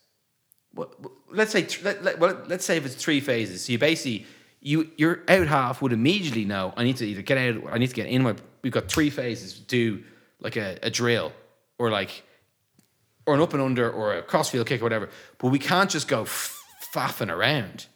Well, 0.74 0.90
let's 1.30 1.52
say 1.52 1.68
let, 1.84 2.02
let, 2.04 2.20
well, 2.20 2.38
let's 2.48 2.64
say 2.64 2.78
if 2.78 2.86
it's 2.86 2.96
three 2.96 3.20
phases. 3.20 3.66
So 3.66 3.74
you 3.74 3.78
basically 3.80 4.26
you 4.62 4.90
your 4.98 5.22
out 5.28 5.48
half 5.48 5.82
would 5.82 5.92
immediately 5.92 6.46
know 6.46 6.74
I 6.78 6.84
need 6.84 6.98
to 6.98 7.06
either 7.06 7.22
get 7.22 7.38
out. 7.38 7.64
I 7.72 7.78
need 7.78 7.88
to 7.88 7.96
get 7.96 8.08
in 8.08 8.24
my. 8.24 8.36
We've 8.62 8.72
got 8.72 8.88
three 8.88 9.10
phases. 9.10 9.54
To 9.54 9.62
do 9.62 10.04
like 10.40 10.56
a, 10.56 10.78
a 10.84 10.90
drill 10.90 11.34
or 11.78 11.90
like 11.90 12.24
or 13.26 13.34
an 13.36 13.42
up 13.42 13.54
and 13.54 13.62
under 13.62 13.90
or 13.90 14.16
a 14.18 14.22
crossfield 14.22 14.68
kick 14.68 14.82
or 14.82 14.86
whatever. 14.86 15.10
But 15.40 15.50
we 15.50 15.60
can't 15.60 15.90
just 15.90 16.08
go 16.08 16.22
f- 16.24 16.58
faffing 16.94 17.32
around. 17.32 17.88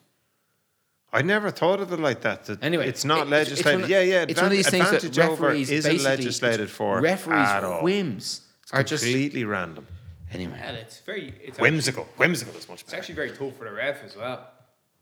I 1.13 1.21
never 1.21 1.49
thought 1.49 1.79
of 1.79 1.93
it 1.93 1.99
like 1.99 2.21
that. 2.21 2.45
that 2.45 2.61
Anyway, 2.63 2.87
it's 2.87 3.05
not 3.05 3.27
it- 3.27 3.29
legislated. 3.29 3.59
It's 3.67 3.73
one 3.75 3.83
of, 3.83 3.89
yeah, 3.89 4.01
yeah. 4.01 4.25
It's 4.27 4.35
one 4.41 4.45
of 4.47 4.51
these 4.51 4.69
things 4.69 4.89
that 4.91 5.03
advantage 5.03 5.19
over 5.19 5.43
referees 5.47 5.71
isn't 5.71 5.91
basically- 5.91 6.09
legislated 6.17 6.69
for 6.69 6.99
Referees' 6.99 7.47
at 7.47 7.63
all. 7.63 7.83
whims 7.83 8.41
are 8.73 8.83
just 8.83 9.03
completely 9.03 9.45
random. 9.45 9.87
anyway. 10.31 10.59
well, 10.61 10.75
it's 10.75 10.99
very, 10.99 11.33
it's 11.41 11.57
Whimsical. 11.57 12.05
Whimsical 12.17 12.53
is 12.55 12.67
much 12.67 12.85
Better. 12.85 12.85
It's 12.85 12.93
actually 12.93 13.15
very 13.15 13.29
tough 13.31 13.55
for 13.57 13.63
the 13.63 13.71
ref 13.71 14.03
as 14.03 14.17
well. 14.17 14.45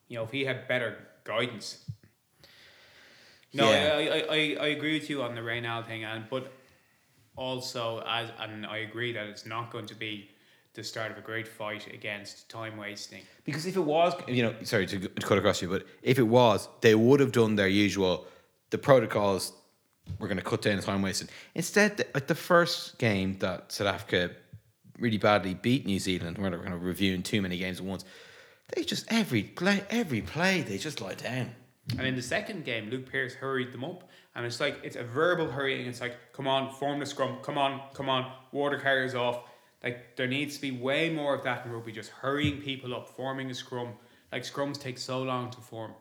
You 0.08 0.18
know, 0.18 0.24
if 0.26 0.32
he 0.32 0.46
had 0.46 0.68
better 0.68 0.98
guidance. 1.24 1.84
No, 3.54 3.70
Yeah. 3.70 3.94
I, 3.94 4.00
I, 4.00 4.26
I, 4.30 4.58
I 4.62 4.68
agree 4.68 4.94
with 5.00 5.10
you 5.10 5.22
on 5.22 5.36
the 5.36 5.44
Raynal 5.44 5.84
thing, 5.84 6.04
and 6.04 6.26
but 6.30 6.52
also 7.36 8.04
as 8.08 8.30
and 8.40 8.66
I 8.66 8.78
agree 8.78 9.14
that 9.14 9.28
it's 9.28 9.46
not 9.46 9.72
going 9.72 9.86
to 9.88 9.96
be 9.96 10.30
the 10.74 10.84
start 10.84 11.12
of 11.12 11.18
a 11.18 11.22
great 11.22 11.48
fight 11.48 11.88
against 11.94 12.50
time 12.50 12.78
wasting. 12.78 13.22
Because 13.46 13.68
if 13.68 13.76
it 13.76 13.82
was, 13.82 14.14
you 14.28 14.42
know, 14.42 14.56
sorry 14.64 14.88
to, 14.88 15.00
to 15.00 15.26
cut 15.28 15.38
across 15.38 15.62
you, 15.62 15.70
but 15.70 15.86
if 16.02 16.18
it 16.18 16.24
was, 16.24 16.68
they 16.82 16.96
would 16.96 17.20
have 17.20 17.32
done 17.32 17.56
their 17.56 17.68
usual. 17.68 18.26
The 18.72 18.80
protocols 18.80 19.54
we're 20.20 20.28
going 20.28 20.38
to 20.38 20.44
cut 20.44 20.62
down 20.64 20.78
the 20.78 20.82
time 20.82 21.02
wasting. 21.02 21.30
Instead, 21.56 21.98
the- 21.98 22.08
like 22.14 22.28
the 22.28 22.36
first 22.36 22.98
game 22.98 23.38
that 23.40 23.72
South 23.72 23.88
Africa 23.88 24.32
really 25.00 25.18
badly 25.18 25.54
beat 25.54 25.86
New 25.86 26.00
Zealand, 26.00 26.38
were 26.38 26.50
kind 26.50 26.74
of 26.74 26.84
reviewing 26.84 27.24
too 27.24 27.42
many 27.42 27.58
games 27.58 27.80
at 27.80 27.86
once, 27.86 28.04
they 28.70 28.84
just 28.84 29.06
every 29.12 29.44
play, 29.44 29.84
every 29.90 30.22
play, 30.22 30.62
they 30.62 30.78
just 30.78 31.02
lie 31.02 31.16
down. 31.16 31.52
And 31.98 32.08
in 32.08 32.16
the 32.16 32.22
second 32.22 32.64
game, 32.64 32.90
Luke 32.90 33.12
Pearce 33.12 33.34
hurried 33.34 33.74
them 33.74 33.84
up, 33.84 34.10
and 34.36 34.46
it's 34.46 34.60
like 34.60 34.80
it's 34.84 34.96
a 34.96 35.04
verbal 35.04 35.52
hurrying. 35.52 35.86
It's 35.86 36.02
like, 36.02 36.16
come 36.32 36.48
on, 36.48 36.72
form 36.74 37.00
the 37.00 37.06
scrum. 37.06 37.38
Come 37.42 37.58
on, 37.58 37.82
come 37.94 38.10
on. 38.10 38.32
Water 38.52 38.80
carriers 38.80 39.16
off. 39.16 39.42
Like 39.84 40.16
there 40.16 40.28
needs 40.28 40.56
to 40.56 40.62
be 40.62 40.72
way 40.72 41.10
more 41.10 41.36
of 41.36 41.44
that 41.44 41.66
in 41.66 41.72
rugby. 41.72 41.92
Just 41.92 42.10
hurrying 42.10 42.62
people 42.62 42.96
up, 42.96 43.10
forming 43.10 43.52
a 43.52 43.54
scrum. 43.54 43.90
Like 44.32 44.44
scrums 44.44 44.80
take 44.80 44.98
so 44.98 45.22
long 45.22 45.52
to 45.52 45.58
form. 45.58 45.94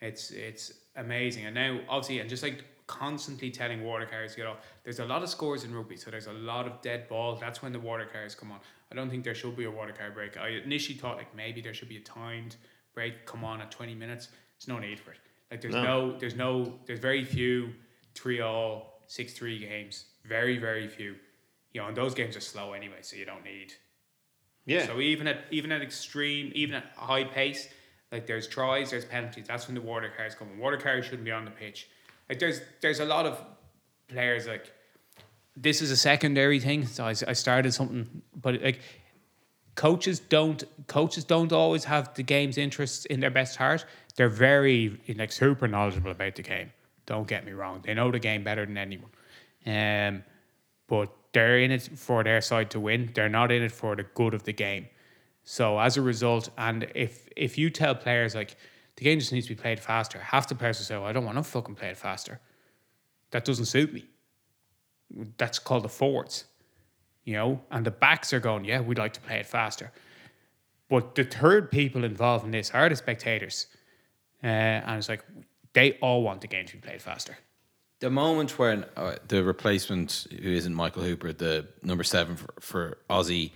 It's 0.00 0.30
it's 0.30 0.72
amazing. 0.96 1.44
And 1.44 1.54
now 1.54 1.80
obviously, 1.88 2.20
and 2.20 2.30
just 2.30 2.42
like 2.42 2.64
constantly 2.86 3.50
telling 3.50 3.82
water 3.84 4.06
carriers 4.06 4.32
to 4.32 4.36
get 4.38 4.46
off. 4.46 4.58
There's 4.84 5.00
a 5.00 5.04
lot 5.04 5.22
of 5.22 5.28
scores 5.28 5.64
in 5.64 5.74
rugby, 5.74 5.96
so 5.96 6.10
there's 6.10 6.26
a 6.26 6.32
lot 6.32 6.66
of 6.66 6.80
dead 6.82 7.08
balls. 7.08 7.40
That's 7.40 7.62
when 7.62 7.72
the 7.72 7.80
water 7.80 8.06
carriers 8.10 8.34
come 8.34 8.52
on. 8.52 8.60
I 8.90 8.94
don't 8.94 9.10
think 9.10 9.24
there 9.24 9.34
should 9.34 9.56
be 9.56 9.64
a 9.64 9.70
water 9.70 9.92
carrier 9.92 10.12
break. 10.12 10.36
I 10.36 10.48
initially 10.48 10.96
thought 10.96 11.16
like 11.16 11.34
maybe 11.34 11.60
there 11.60 11.74
should 11.74 11.88
be 11.88 11.96
a 11.96 12.00
timed 12.02 12.56
break. 12.94 13.26
Come 13.26 13.44
on 13.44 13.60
at 13.60 13.70
twenty 13.70 13.94
minutes. 13.94 14.28
There's 14.58 14.68
no 14.68 14.78
need 14.78 15.00
for 15.00 15.10
it. 15.12 15.18
Like 15.50 15.60
there's 15.60 15.74
no, 15.74 16.16
there's 16.18 16.34
no, 16.34 16.78
there's 16.86 16.98
very 16.98 17.24
few 17.24 17.72
three 18.14 18.40
all 18.40 19.02
six 19.06 19.32
three 19.32 19.58
games. 19.58 20.06
Very 20.24 20.58
very 20.58 20.88
few. 20.88 21.16
You 21.72 21.82
know, 21.82 21.88
and 21.88 21.96
those 21.96 22.14
games 22.14 22.36
are 22.36 22.40
slow 22.40 22.72
anyway, 22.72 22.98
so 23.02 23.16
you 23.16 23.26
don't 23.26 23.44
need. 23.44 23.72
Yeah. 24.64 24.86
So 24.86 25.00
even 25.00 25.26
at 25.26 25.44
even 25.50 25.72
at 25.72 25.82
extreme, 25.82 26.52
even 26.54 26.76
at 26.76 26.92
high 26.96 27.24
pace, 27.24 27.68
like 28.12 28.26
there's 28.26 28.46
tries, 28.46 28.90
there's 28.90 29.04
penalties. 29.04 29.46
That's 29.46 29.66
when 29.66 29.74
the 29.74 29.80
water 29.80 30.10
carriers 30.16 30.34
come. 30.34 30.58
Water 30.58 30.76
carriers 30.76 31.04
shouldn't 31.04 31.24
be 31.24 31.32
on 31.32 31.44
the 31.44 31.50
pitch. 31.50 31.88
Like 32.28 32.38
there's 32.38 32.60
there's 32.80 33.00
a 33.00 33.04
lot 33.04 33.26
of 33.26 33.40
players 34.08 34.46
like 34.46 34.72
this 35.56 35.80
is 35.80 35.90
a 35.90 35.96
secondary 35.96 36.60
thing. 36.60 36.86
So 36.86 37.04
I, 37.04 37.10
I 37.10 37.32
started 37.32 37.72
something, 37.72 38.22
but 38.40 38.62
like 38.62 38.80
coaches 39.74 40.18
don't 40.18 40.64
coaches 40.86 41.24
don't 41.24 41.52
always 41.52 41.84
have 41.84 42.14
the 42.14 42.22
game's 42.22 42.58
interests 42.58 43.04
in 43.06 43.20
their 43.20 43.30
best 43.30 43.56
heart. 43.56 43.84
They're 44.16 44.28
very 44.28 45.00
like 45.16 45.32
super 45.32 45.68
knowledgeable 45.68 46.10
about 46.10 46.34
the 46.34 46.42
game. 46.42 46.72
Don't 47.06 47.28
get 47.28 47.44
me 47.46 47.52
wrong; 47.52 47.82
they 47.84 47.94
know 47.94 48.10
the 48.10 48.18
game 48.18 48.44
better 48.44 48.66
than 48.66 48.76
anyone. 48.76 49.10
Um, 49.64 50.24
but 50.88 51.12
they're 51.32 51.58
in 51.58 51.70
it 51.70 51.82
for 51.96 52.22
their 52.24 52.40
side 52.40 52.70
to 52.70 52.80
win. 52.80 53.10
They're 53.14 53.28
not 53.28 53.50
in 53.52 53.62
it 53.62 53.72
for 53.72 53.96
the 53.96 54.04
good 54.04 54.34
of 54.34 54.44
the 54.44 54.52
game. 54.52 54.86
So 55.44 55.78
as 55.78 55.96
a 55.96 56.02
result, 56.02 56.50
and 56.58 56.86
if 56.94 57.28
if 57.36 57.56
you 57.56 57.70
tell 57.70 57.94
players 57.94 58.34
like 58.34 58.56
the 58.96 59.04
game 59.04 59.18
just 59.18 59.32
needs 59.32 59.46
to 59.46 59.54
be 59.54 59.60
played 59.60 59.80
faster, 59.80 60.18
half 60.18 60.48
the 60.48 60.54
players 60.54 60.78
will 60.78 60.84
say, 60.84 60.96
well, 60.96 61.06
"I 61.06 61.12
don't 61.12 61.24
want 61.24 61.38
to 61.38 61.42
fucking 61.42 61.74
play 61.74 61.88
it 61.88 61.96
faster. 61.96 62.40
That 63.30 63.44
doesn't 63.44 63.66
suit 63.66 63.92
me." 63.92 64.06
That's 65.36 65.58
called 65.58 65.84
the 65.84 65.88
forwards, 65.88 66.44
you 67.24 67.34
know. 67.34 67.60
And 67.70 67.84
the 67.84 67.90
backs 67.90 68.32
are 68.32 68.40
going, 68.40 68.64
"Yeah, 68.64 68.80
we'd 68.80 68.98
like 68.98 69.12
to 69.14 69.20
play 69.20 69.38
it 69.38 69.46
faster." 69.46 69.92
But 70.88 71.14
the 71.14 71.24
third 71.24 71.70
people 71.70 72.04
involved 72.04 72.44
in 72.44 72.52
this 72.52 72.70
are 72.70 72.88
the 72.88 72.96
spectators, 72.96 73.66
uh, 74.42 74.46
and 74.46 74.98
it's 74.98 75.08
like 75.08 75.24
they 75.72 75.92
all 76.00 76.22
want 76.22 76.40
the 76.40 76.46
game 76.46 76.66
to 76.66 76.74
be 76.74 76.80
played 76.80 77.02
faster. 77.02 77.36
The 78.00 78.10
moment 78.10 78.58
when 78.58 78.84
uh, 78.96 79.16
the 79.26 79.42
replacement, 79.42 80.26
who 80.30 80.50
isn't 80.50 80.74
Michael 80.74 81.02
Hooper, 81.02 81.32
the 81.32 81.66
number 81.82 82.04
seven 82.04 82.36
for, 82.36 82.54
for 82.60 82.98
Aussie, 83.08 83.52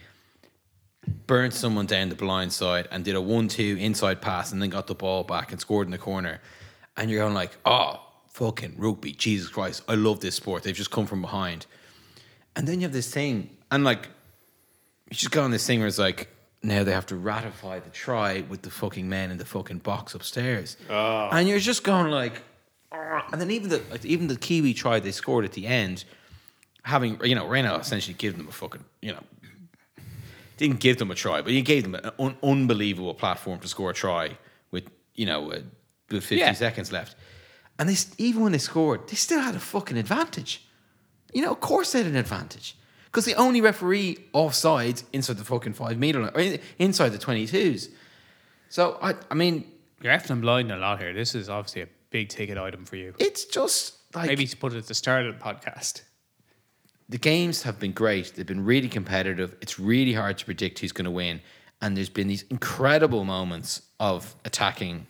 burnt 1.27 1.55
someone 1.55 1.87
down 1.87 2.09
the 2.09 2.15
blind 2.15 2.53
side 2.53 2.89
and 2.91 3.05
did 3.05 3.15
a 3.15 3.21
one-two 3.21 3.77
inside 3.81 4.21
pass 4.21 4.53
and 4.53 4.61
then 4.61 4.71
got 4.71 4.87
the 4.87 4.95
ball 4.95 5.25
back 5.25 5.53
and 5.53 5.61
scored 5.61 5.87
in 5.87 5.91
the 5.91 5.99
corner, 5.99 6.41
and 6.97 7.11
you're 7.11 7.23
going 7.23 7.35
like, 7.35 7.57
oh, 7.65 8.01
fucking 8.33 8.75
rugby, 8.79 9.13
Jesus 9.13 9.49
Christ, 9.49 9.83
I 9.89 9.95
love 9.95 10.21
this 10.21 10.35
sport. 10.35 10.63
They've 10.63 10.75
just 10.75 10.91
come 10.91 11.07
from 11.07 11.23
behind, 11.23 11.67
and 12.55 12.67
then 12.67 12.81
you 12.81 12.83
have 12.83 12.93
this 12.93 13.13
thing, 13.13 13.51
and 13.71 13.85
like, 13.85 14.09
you 15.11 15.17
just 15.17 15.31
go 15.31 15.43
on 15.43 15.51
this 15.51 15.67
thing 15.67 15.79
where 15.81 15.89
it's 15.89 15.99
like, 15.99 16.29
now 16.63 16.85
they 16.85 16.93
have 16.93 17.07
to 17.07 17.17
ratify 17.17 17.81
the 17.81 17.91
try 17.91 18.43
with 18.43 18.63
the 18.63 18.71
fucking 18.71 19.09
men 19.09 19.31
in 19.31 19.39
the 19.39 19.45
fucking 19.45 19.79
box 19.79 20.15
upstairs, 20.15 20.77
ah. 20.91 21.31
and 21.33 21.49
you're 21.49 21.59
just 21.59 21.85
going 21.85 22.11
like, 22.11 22.43
"Oh," 22.93 23.23
and 23.33 23.41
then 23.41 23.51
even 23.51 23.71
the 23.71 23.83
like, 23.91 24.05
even 24.05 24.27
the 24.27 24.37
Kiwi 24.37 24.75
try 24.75 25.01
they 25.01 25.11
scored 25.11 25.47
at 25.47 25.53
the 25.53 25.67
end, 25.67 26.05
having 26.83 27.19
you 27.25 27.35
know 27.35 27.47
Raynal 27.47 27.79
essentially 27.79 28.15
give 28.15 28.37
them 28.37 28.47
a 28.47 28.53
fucking 28.53 28.85
you 29.01 29.13
know 29.13 29.23
didn't 30.61 30.81
give 30.81 30.97
them 30.99 31.11
a 31.11 31.15
try, 31.15 31.43
but 31.43 31.51
he 31.53 31.63
gave 31.63 31.83
them 31.83 31.95
an 31.95 32.11
un- 32.19 32.37
unbelievable 32.43 33.15
platform 33.15 33.59
to 33.61 33.69
score 33.69 33.91
a 33.91 33.95
try 33.95 34.37
with 34.71 34.85
you 35.15 35.27
know 35.27 35.51
uh, 35.53 35.61
with 36.11 36.23
50 36.25 36.37
Yeah. 36.37 36.53
seconds 36.55 36.93
left, 36.93 37.17
and 37.79 37.89
they 37.89 37.97
even 38.19 38.43
when 38.43 38.53
they 38.53 38.59
scored, 38.59 39.09
they 39.09 39.17
still 39.17 39.41
had 39.41 39.55
a 39.55 39.61
fucking 39.61 39.97
advantage. 39.99 40.53
You 41.33 41.43
know, 41.43 41.51
of 41.53 41.61
course 41.61 41.93
they 41.93 41.99
had 42.03 42.07
an 42.09 42.17
advantage 42.17 42.77
because 43.07 43.25
the 43.25 43.35
only 43.35 43.61
referee 43.61 44.19
offside 44.33 45.03
inside 45.13 45.37
the 45.39 45.45
fucking 45.45 45.75
five 45.75 45.97
meter 45.99 46.21
line 46.23 46.33
or 46.35 46.59
inside 46.79 47.11
the 47.11 47.19
twenty 47.19 47.47
twos. 47.47 47.89
So 48.69 48.99
I, 49.03 49.15
I 49.31 49.35
mean, 49.35 49.65
You're 50.03 50.13
effing 50.13 50.41
blind 50.41 50.71
a 50.73 50.77
lot 50.77 51.01
here. 51.01 51.13
This 51.13 51.35
is 51.35 51.49
obviously 51.49 51.83
a 51.83 51.89
big 52.11 52.29
ticket 52.29 52.59
item 52.59 52.85
for 52.85 52.97
you. 52.97 53.15
it's 53.19 53.45
just 53.45 53.97
like 54.15 54.27
Maybe 54.27 54.47
to 54.47 54.57
put 54.57 54.73
it 54.75 54.79
at 54.79 54.87
the 54.87 54.95
start 54.95 55.27
of 55.27 55.39
the 55.39 55.45
podcast. 55.45 56.03
The 57.11 57.19
games 57.19 57.63
have 57.65 57.81
been 57.81 57.91
great. 57.91 58.35
They've 58.37 58.47
been 58.47 58.65
really 58.65 58.89
competitive. 58.89 59.57
It's 59.61 59.81
really 59.81 60.13
hard 60.13 60.39
to 60.39 60.45
predict 60.45 60.79
who's 60.79 60.93
going 60.93 61.07
to 61.07 61.11
win. 61.11 61.41
And 61.83 61.97
there's 61.97 62.09
been 62.09 62.29
these 62.29 62.45
incredible 62.51 63.25
moments 63.25 63.83
of 63.99 64.33
attacking, 64.45 65.09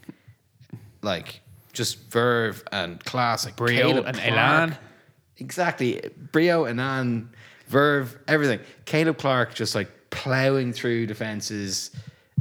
like 1.02 1.42
just 1.74 1.98
verve 2.10 2.64
and 2.72 3.04
class, 3.04 3.44
like 3.44 3.56
Brio 3.56 3.88
Caleb 3.88 4.06
and 4.06 4.16
Clark. 4.16 4.38
Elan. 4.38 4.78
Exactly, 5.36 6.00
Brio 6.32 6.64
and 6.64 6.80
Ann, 6.80 7.30
verve, 7.66 8.18
everything. 8.26 8.60
Caleb 8.86 9.18
Clarke 9.18 9.54
just 9.54 9.74
like 9.74 9.90
plowing 10.08 10.72
through 10.72 11.06
defenses. 11.06 11.90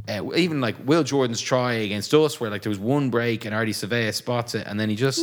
Uh, 0.07 0.33
even 0.35 0.61
like 0.61 0.75
Will 0.85 1.03
Jordan's 1.03 1.41
try 1.41 1.73
against 1.73 2.13
us, 2.13 2.39
where 2.39 2.49
like 2.49 2.61
there 2.61 2.69
was 2.69 2.79
one 2.79 3.09
break 3.09 3.43
and 3.43 3.53
Ardie 3.53 3.69
Savea 3.69 4.13
spots 4.13 4.55
it, 4.55 4.65
and 4.67 4.79
then 4.79 4.89
he 4.89 4.95
just 4.95 5.21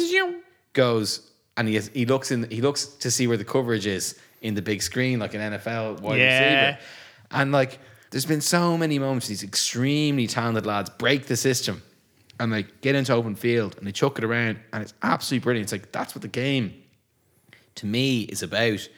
goes 0.75 1.31
and 1.57 1.69
he 1.69 1.75
has, 1.75 1.89
he 1.95 2.05
looks 2.07 2.31
in 2.31 2.49
he 2.51 2.61
looks 2.61 2.87
to 2.87 3.11
see 3.11 3.27
where 3.27 3.37
the 3.37 3.45
coverage 3.45 3.87
is 3.87 4.19
in 4.43 4.55
the 4.55 4.63
big 4.63 4.83
screen 4.83 5.19
like 5.19 5.35
an 5.35 5.41
NFL 5.53 6.01
wide 6.01 6.19
Yeah. 6.19 6.67
receiver. 6.67 6.79
And 7.31 7.53
like 7.53 7.79
there's 8.11 8.27
been 8.27 8.41
so 8.41 8.77
many 8.79 8.99
moments 8.99 9.27
these 9.29 9.43
extremely 9.43 10.27
talented 10.27 10.65
lads 10.67 10.91
break 10.91 11.27
the 11.27 11.37
system 11.37 11.83
and 12.39 12.53
like 12.53 12.81
get 12.81 12.95
into 12.95 13.13
open 13.13 13.35
field 13.35 13.77
and 13.79 13.87
they 13.87 13.93
chuck 13.93 14.19
it 14.19 14.25
around 14.25 14.59
and 14.73 14.83
it's 14.83 14.95
absolutely 15.03 15.43
brilliant. 15.45 15.65
It's 15.65 15.73
like 15.73 15.91
that's 15.93 16.15
what 16.15 16.23
the 16.23 16.29
game 16.29 16.75
to 17.77 17.87
me 17.87 18.23
is 18.23 18.43
about. 18.43 18.89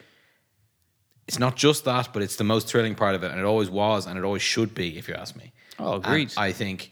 It's 1.27 1.39
not 1.39 1.55
just 1.55 1.85
that, 1.85 2.09
but 2.13 2.21
it's 2.23 2.37
the 2.37 2.43
most 2.43 2.67
thrilling 2.67 2.95
part 2.95 3.13
of 3.13 3.23
it, 3.23 3.29
and 3.29 3.39
it 3.39 3.43
always 3.45 3.69
was, 3.69 4.07
and 4.07 4.17
it 4.17 4.23
always 4.25 4.41
should 4.41 4.73
be, 4.73 4.97
if 4.97 5.07
you 5.07 5.13
ask 5.13 5.35
me. 5.35 5.51
Oh, 5.77 5.93
And 5.95 6.05
agreed. 6.05 6.33
I 6.37 6.51
think 6.51 6.91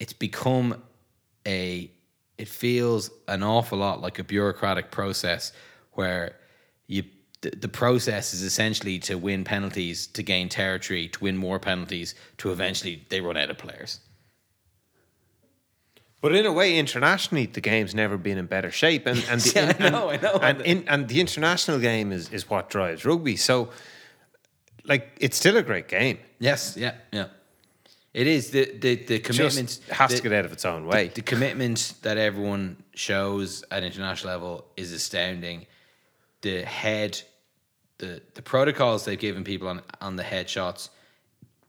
it's 0.00 0.12
become 0.12 0.82
a 1.46 1.90
it 2.38 2.48
feels 2.48 3.10
an 3.28 3.42
awful 3.44 3.78
lot 3.78 4.00
like 4.00 4.18
a 4.18 4.24
bureaucratic 4.24 4.90
process 4.90 5.52
where 5.92 6.34
the, 7.42 7.50
the 7.50 7.68
process 7.68 8.32
is 8.34 8.42
essentially 8.42 8.98
to 9.00 9.16
win 9.18 9.44
penalties 9.44 10.06
to 10.08 10.22
gain 10.22 10.48
territory 10.48 11.08
to 11.08 11.18
win 11.22 11.36
more 11.36 11.58
penalties 11.58 12.14
to 12.38 12.50
eventually 12.52 13.04
they 13.10 13.20
run 13.20 13.36
out 13.36 13.50
of 13.50 13.58
players 13.58 14.00
But 16.20 16.34
in 16.36 16.46
a 16.46 16.52
way, 16.52 16.78
internationally, 16.78 17.46
the 17.46 17.60
game's 17.60 17.94
never 17.94 18.16
been 18.16 18.38
in 18.38 18.46
better 18.46 18.70
shape, 18.70 19.06
and 19.08 19.18
and 19.28 19.40
the, 19.44 19.52
Yeah, 19.54 19.66
I 19.66 19.86
and, 19.86 19.96
I 19.96 20.16
know. 20.18 20.38
and, 20.40 20.60
in, 20.62 20.84
and 20.88 21.08
the 21.08 21.20
international 21.20 21.80
game 21.80 22.12
is 22.12 22.30
is 22.30 22.48
what 22.48 22.70
drives 22.70 23.04
rugby. 23.04 23.36
So, 23.36 23.70
like, 24.84 25.04
it's 25.18 25.36
still 25.36 25.56
a 25.56 25.62
great 25.62 25.88
game. 25.88 26.18
yes 26.38 26.76
yeah 26.76 26.94
yeah 27.12 27.26
it 28.14 28.26
is 28.26 28.50
the 28.50 28.64
the, 28.84 28.94
the 29.10 29.18
commitment 29.18 29.68
Just 29.68 29.88
has 29.88 30.10
the- 30.10 30.16
to 30.18 30.22
get 30.22 30.32
out 30.38 30.44
of 30.44 30.52
its 30.52 30.64
own 30.64 30.86
way. 30.86 31.08
the 31.08 31.22
commitment 31.22 31.94
that 32.02 32.16
everyone 32.18 32.76
shows 32.94 33.64
at 33.70 33.82
international 33.82 34.32
level 34.34 34.64
is 34.76 34.92
astounding. 34.92 35.66
The 36.42 36.62
head, 36.64 37.20
the 38.02 38.20
the 38.34 38.42
protocols 38.42 39.04
they've 39.04 39.18
given 39.28 39.44
people 39.44 39.68
on 39.68 39.80
on 40.00 40.16
the 40.16 40.24
headshots 40.32 40.88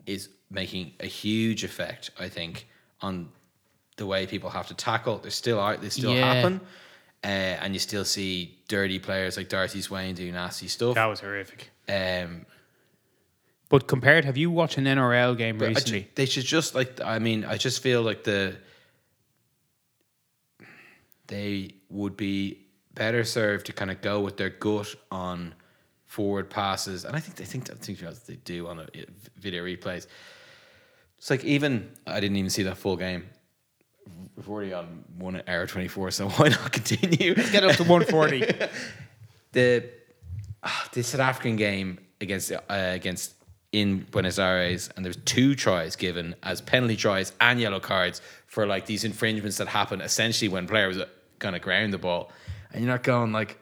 is 0.05 0.29
making 0.49 0.85
a 0.99 1.05
huge 1.07 1.63
effect. 1.63 2.09
I 2.19 2.27
think 2.29 2.67
on 3.01 3.29
the 3.97 4.05
way 4.05 4.25
people 4.25 4.49
have 4.49 4.67
to 4.67 4.73
tackle. 4.73 5.15
They're 5.19 5.31
still 5.43 5.59
out. 5.59 5.81
They 5.81 5.89
still 5.89 6.13
Yeah. 6.15 6.33
happen, 6.33 6.53
uh, 7.23 7.61
and 7.63 7.73
you 7.75 7.79
still 7.79 8.05
see 8.05 8.57
dirty 8.67 8.99
players 8.99 9.37
like 9.37 9.47
Darcy 9.49 9.81
Swain 9.81 10.15
do 10.15 10.31
nasty 10.31 10.67
stuff. 10.67 10.95
That 10.95 11.05
was 11.13 11.19
horrific. 11.19 11.69
Um, 11.87 12.45
But 13.69 13.87
compared, 13.87 14.25
have 14.25 14.37
you 14.37 14.49
watched 14.51 14.77
an 14.77 14.85
NRL 14.87 15.35
game 15.35 15.57
But 15.57 15.65
I 15.65 15.69
ju- 15.69 15.75
recently? 15.75 16.07
they 16.15 16.25
should 16.25 16.45
just 16.57 16.73
like. 16.75 16.91
I 17.15 17.19
mean, 17.19 17.39
I 17.53 17.57
just 17.57 17.81
feel 17.81 18.01
like 18.09 18.23
the 18.23 18.55
they 21.27 21.75
would 21.89 22.15
be 22.17 22.59
better 22.93 23.23
served 23.23 23.65
to 23.67 23.73
kind 23.73 23.89
of 23.91 24.01
go 24.01 24.19
with 24.21 24.37
their 24.37 24.49
gut 24.49 24.93
on 25.11 25.53
forward 26.13 26.47
passes, 26.47 27.05
and 27.05 27.15
I 27.15 27.19
think 27.19 27.37
they 27.37 27.43
think 27.43 27.71
I 27.71 27.73
think 27.73 27.97
they 28.27 28.35
do 28.35 28.67
on 28.67 28.79
a 28.79 28.87
video 29.35 29.63
replays. 29.65 30.05
It's 31.17 31.31
like 31.31 31.43
even 31.43 31.89
I 32.05 32.19
didn't 32.19 32.37
even 32.37 32.51
see 32.51 32.61
that 32.63 32.77
full 32.77 32.97
game. 32.97 33.27
We've 34.35 34.47
already 34.47 34.73
on 34.73 35.05
one 35.17 35.41
hour 35.47 35.65
twenty 35.65 35.87
four, 35.87 36.11
so 36.11 36.29
why 36.37 36.49
not 36.49 36.71
continue? 36.71 37.33
Get 37.33 37.63
up 37.63 37.77
to 37.77 37.83
140. 37.83 38.41
the 39.53 39.89
ah, 40.61 40.87
the 40.93 41.01
South 41.01 41.21
African 41.21 41.55
game 41.55 41.97
against 42.21 42.51
uh, 42.51 42.59
against 42.69 43.33
in 43.71 44.05
Buenos 44.11 44.37
Aires, 44.37 44.91
and 44.95 45.03
there's 45.03 45.17
two 45.25 45.55
tries 45.55 45.95
given 45.95 46.35
as 46.43 46.61
penalty 46.61 46.95
tries 46.95 47.33
and 47.41 47.59
yellow 47.59 47.79
cards 47.79 48.21
for 48.45 48.67
like 48.67 48.85
these 48.85 49.03
infringements 49.03 49.57
that 49.57 49.67
happen 49.67 49.99
essentially 49.99 50.47
when 50.47 50.67
players 50.67 50.99
kind 51.39 51.55
of 51.55 51.63
ground 51.63 51.91
the 51.91 51.97
ball, 51.97 52.31
and 52.71 52.83
you're 52.83 52.93
not 52.93 53.01
going 53.01 53.31
like. 53.31 53.57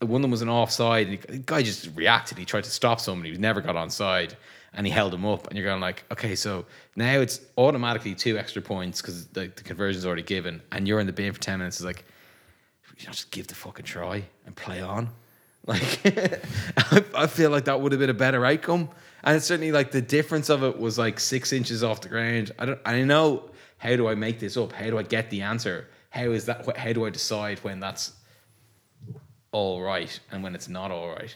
One 0.00 0.16
of 0.16 0.22
them 0.22 0.30
was 0.30 0.42
an 0.42 0.48
offside. 0.48 1.06
And 1.08 1.18
the 1.18 1.38
guy 1.38 1.62
just 1.62 1.90
reacted. 1.94 2.38
He 2.38 2.44
tried 2.44 2.64
to 2.64 2.70
stop 2.70 3.00
somebody. 3.00 3.32
He 3.32 3.38
never 3.38 3.60
got 3.60 3.74
onside, 3.76 4.34
and 4.72 4.86
he 4.86 4.92
held 4.92 5.14
him 5.14 5.24
up. 5.24 5.46
And 5.48 5.56
you're 5.56 5.66
going 5.66 5.80
like, 5.80 6.04
okay, 6.12 6.34
so 6.34 6.66
now 6.96 7.20
it's 7.20 7.40
automatically 7.56 8.14
two 8.14 8.38
extra 8.38 8.60
points 8.60 9.00
because 9.00 9.26
the, 9.28 9.52
the 9.54 9.62
conversion's 9.62 10.04
already 10.06 10.22
given, 10.22 10.60
and 10.72 10.86
you're 10.86 11.00
in 11.00 11.06
the 11.06 11.12
bin 11.12 11.32
for 11.32 11.40
ten 11.40 11.58
minutes. 11.58 11.76
It's 11.78 11.84
like, 11.84 12.04
you 12.98 13.06
know, 13.06 13.12
just 13.12 13.30
give 13.30 13.46
the 13.46 13.54
fucking 13.54 13.84
try 13.84 14.24
and 14.46 14.54
play 14.54 14.80
on. 14.80 15.10
Like, 15.66 16.00
I, 16.76 17.02
I 17.14 17.26
feel 17.26 17.48
like 17.48 17.64
that 17.64 17.80
would 17.80 17.92
have 17.92 17.98
been 17.98 18.10
a 18.10 18.12
better 18.12 18.44
outcome. 18.44 18.90
And 19.22 19.34
it's 19.34 19.46
certainly 19.46 19.72
like 19.72 19.92
the 19.92 20.02
difference 20.02 20.50
of 20.50 20.62
it 20.62 20.78
was 20.78 20.98
like 20.98 21.18
six 21.18 21.54
inches 21.54 21.82
off 21.82 22.02
the 22.02 22.10
ground. 22.10 22.52
I 22.58 22.66
don't, 22.66 22.80
I 22.84 23.02
know 23.02 23.48
how 23.78 23.96
do 23.96 24.06
I 24.06 24.14
make 24.14 24.38
this 24.38 24.58
up? 24.58 24.72
How 24.72 24.86
do 24.86 24.98
I 24.98 25.02
get 25.02 25.30
the 25.30 25.40
answer? 25.40 25.88
How 26.10 26.30
is 26.32 26.44
that? 26.44 26.76
How 26.76 26.92
do 26.92 27.06
I 27.06 27.10
decide 27.10 27.58
when 27.60 27.80
that's 27.80 28.12
all 29.54 29.80
right 29.80 30.18
and 30.32 30.42
when 30.42 30.54
it's 30.54 30.68
not 30.68 30.90
all 30.90 31.10
right? 31.10 31.34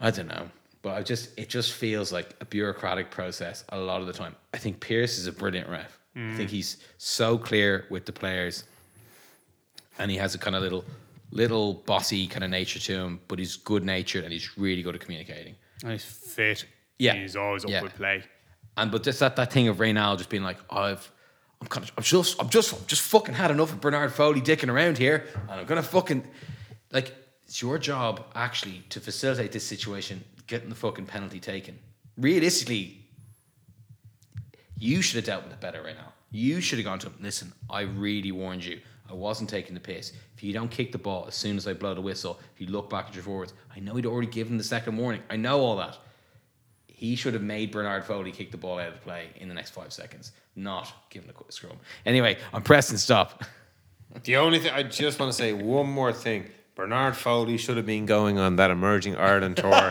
I 0.00 0.10
don't 0.10 0.28
know, 0.28 0.50
but 0.82 0.92
I 0.94 1.02
just 1.02 1.36
it 1.38 1.48
just 1.48 1.72
feels 1.72 2.12
like 2.12 2.36
a 2.40 2.44
bureaucratic 2.44 3.10
process 3.10 3.64
a 3.70 3.78
lot 3.78 4.00
of 4.02 4.06
the 4.06 4.12
time. 4.12 4.36
I 4.52 4.58
think 4.58 4.80
Pearce 4.80 5.18
is 5.18 5.26
a 5.26 5.32
brilliant 5.32 5.68
ref. 5.68 5.98
I 6.14 6.36
think 6.36 6.48
mm. 6.48 6.52
he's 6.52 6.76
so 6.98 7.38
clear 7.38 7.86
with 7.90 8.04
the 8.04 8.12
players 8.12 8.64
and 9.98 10.10
he 10.10 10.16
has 10.18 10.34
a 10.34 10.38
kind 10.38 10.54
of 10.54 10.62
little 10.62 10.84
little 11.32 11.74
bossy 11.86 12.26
kind 12.28 12.44
of 12.44 12.50
nature 12.50 12.78
to 12.78 12.92
him, 12.92 13.20
but 13.28 13.38
he's 13.38 13.56
good 13.56 13.82
natured 13.82 14.22
and 14.24 14.32
he's 14.32 14.56
really 14.56 14.82
good 14.82 14.94
at 14.94 15.00
communicating. 15.00 15.56
And 15.82 15.92
he's 15.92 16.04
fit. 16.04 16.66
Yeah. 16.98 17.14
He's 17.14 17.34
always 17.34 17.64
up 17.64 17.70
Yeah. 17.70 17.82
with 17.82 17.94
play. 17.94 18.22
And 18.76 18.90
but 18.92 19.02
just 19.02 19.20
that 19.20 19.36
that 19.36 19.52
thing 19.52 19.68
of 19.68 19.80
Raynal 19.80 20.16
just 20.16 20.28
being 20.28 20.44
like, 20.44 20.58
I've 20.70 21.10
I'm 21.60 21.66
kind 21.68 21.84
of 21.84 21.92
I'm 21.96 22.04
just 22.04 22.40
I'm 22.40 22.50
just 22.50 22.72
I'm 22.74 22.86
just 22.86 23.02
fucking 23.02 23.34
had 23.34 23.50
enough 23.50 23.72
of 23.72 23.80
Bernard 23.80 24.12
Foley 24.12 24.42
dicking 24.42 24.70
around 24.70 24.98
here, 24.98 25.26
and 25.48 25.60
I'm 25.60 25.66
gonna 25.66 25.82
fucking 25.82 26.22
like 26.94 27.12
it's 27.44 27.60
your 27.60 27.76
job 27.78 28.24
actually 28.34 28.82
to 28.88 29.00
facilitate 29.00 29.52
this 29.52 29.66
situation, 29.66 30.24
getting 30.46 30.70
the 30.70 30.74
fucking 30.74 31.06
penalty 31.06 31.40
taken. 31.40 31.78
Realistically, 32.16 33.04
you 34.78 35.02
should 35.02 35.16
have 35.16 35.24
dealt 35.24 35.44
with 35.44 35.52
it 35.52 35.60
better 35.60 35.82
right 35.82 35.96
now. 35.96 36.12
You 36.30 36.60
should 36.60 36.78
have 36.78 36.86
gone 36.86 36.98
to 37.00 37.08
him. 37.08 37.14
Listen, 37.20 37.52
I 37.68 37.82
really 37.82 38.32
warned 38.32 38.64
you. 38.64 38.80
I 39.10 39.12
wasn't 39.12 39.50
taking 39.50 39.74
the 39.74 39.80
piss. 39.80 40.12
If 40.34 40.42
you 40.42 40.52
don't 40.52 40.70
kick 40.70 40.90
the 40.90 40.98
ball 40.98 41.26
as 41.28 41.34
soon 41.34 41.56
as 41.56 41.68
I 41.68 41.74
blow 41.74 41.94
the 41.94 42.00
whistle, 42.00 42.40
if 42.54 42.60
you 42.60 42.68
look 42.68 42.88
back 42.88 43.08
at 43.08 43.14
your 43.14 43.24
forwards, 43.24 43.52
I 43.74 43.80
know 43.80 43.94
he'd 43.94 44.06
already 44.06 44.28
given 44.28 44.56
the 44.56 44.64
second 44.64 44.96
warning. 44.96 45.22
I 45.28 45.36
know 45.36 45.60
all 45.60 45.76
that. 45.76 45.98
He 46.86 47.16
should 47.16 47.34
have 47.34 47.42
made 47.42 47.70
Bernard 47.70 48.04
Foley 48.04 48.32
kick 48.32 48.50
the 48.50 48.56
ball 48.56 48.78
out 48.78 48.88
of 48.88 49.00
play 49.02 49.28
in 49.36 49.48
the 49.48 49.54
next 49.54 49.70
five 49.70 49.92
seconds, 49.92 50.32
not 50.56 50.92
given 51.10 51.28
a 51.28 51.52
scrum. 51.52 51.76
Anyway, 52.06 52.38
I'm 52.52 52.62
pressing 52.62 52.96
stop. 52.96 53.44
The 54.22 54.36
only 54.36 54.60
thing 54.60 54.72
I 54.72 54.84
just 54.84 55.18
want 55.18 55.32
to 55.32 55.36
say 55.36 55.52
one 55.52 55.88
more 55.88 56.12
thing. 56.12 56.46
Bernard 56.74 57.16
Foley 57.16 57.56
should 57.56 57.76
have 57.76 57.86
been 57.86 58.04
going 58.04 58.38
on 58.38 58.56
that 58.56 58.70
emerging 58.70 59.16
Ireland 59.16 59.56
tour, 59.56 59.90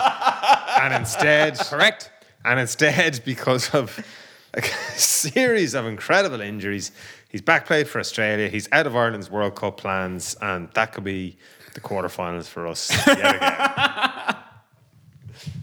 and 0.81 0.93
instead, 0.93 1.57
correct, 1.57 2.11
and 2.43 2.59
instead, 2.59 3.21
because 3.23 3.73
of 3.73 4.05
a 4.53 4.61
series 4.61 5.75
of 5.75 5.85
incredible 5.85 6.41
injuries, 6.41 6.91
he's 7.29 7.41
back 7.41 7.65
played 7.65 7.87
for 7.87 7.99
Australia. 7.99 8.49
He's 8.49 8.67
out 8.73 8.85
of 8.85 8.95
Ireland's 8.97 9.31
World 9.31 9.55
Cup 9.55 9.77
plans, 9.77 10.35
and 10.41 10.69
that 10.73 10.91
could 10.91 11.05
be 11.05 11.37
the 11.73 11.79
quarterfinals 11.79 12.47
for 12.47 12.67
us 12.67 12.91
yet 13.07 13.35
again. 13.35 14.35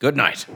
Good 0.00 0.16
night. 0.16 0.46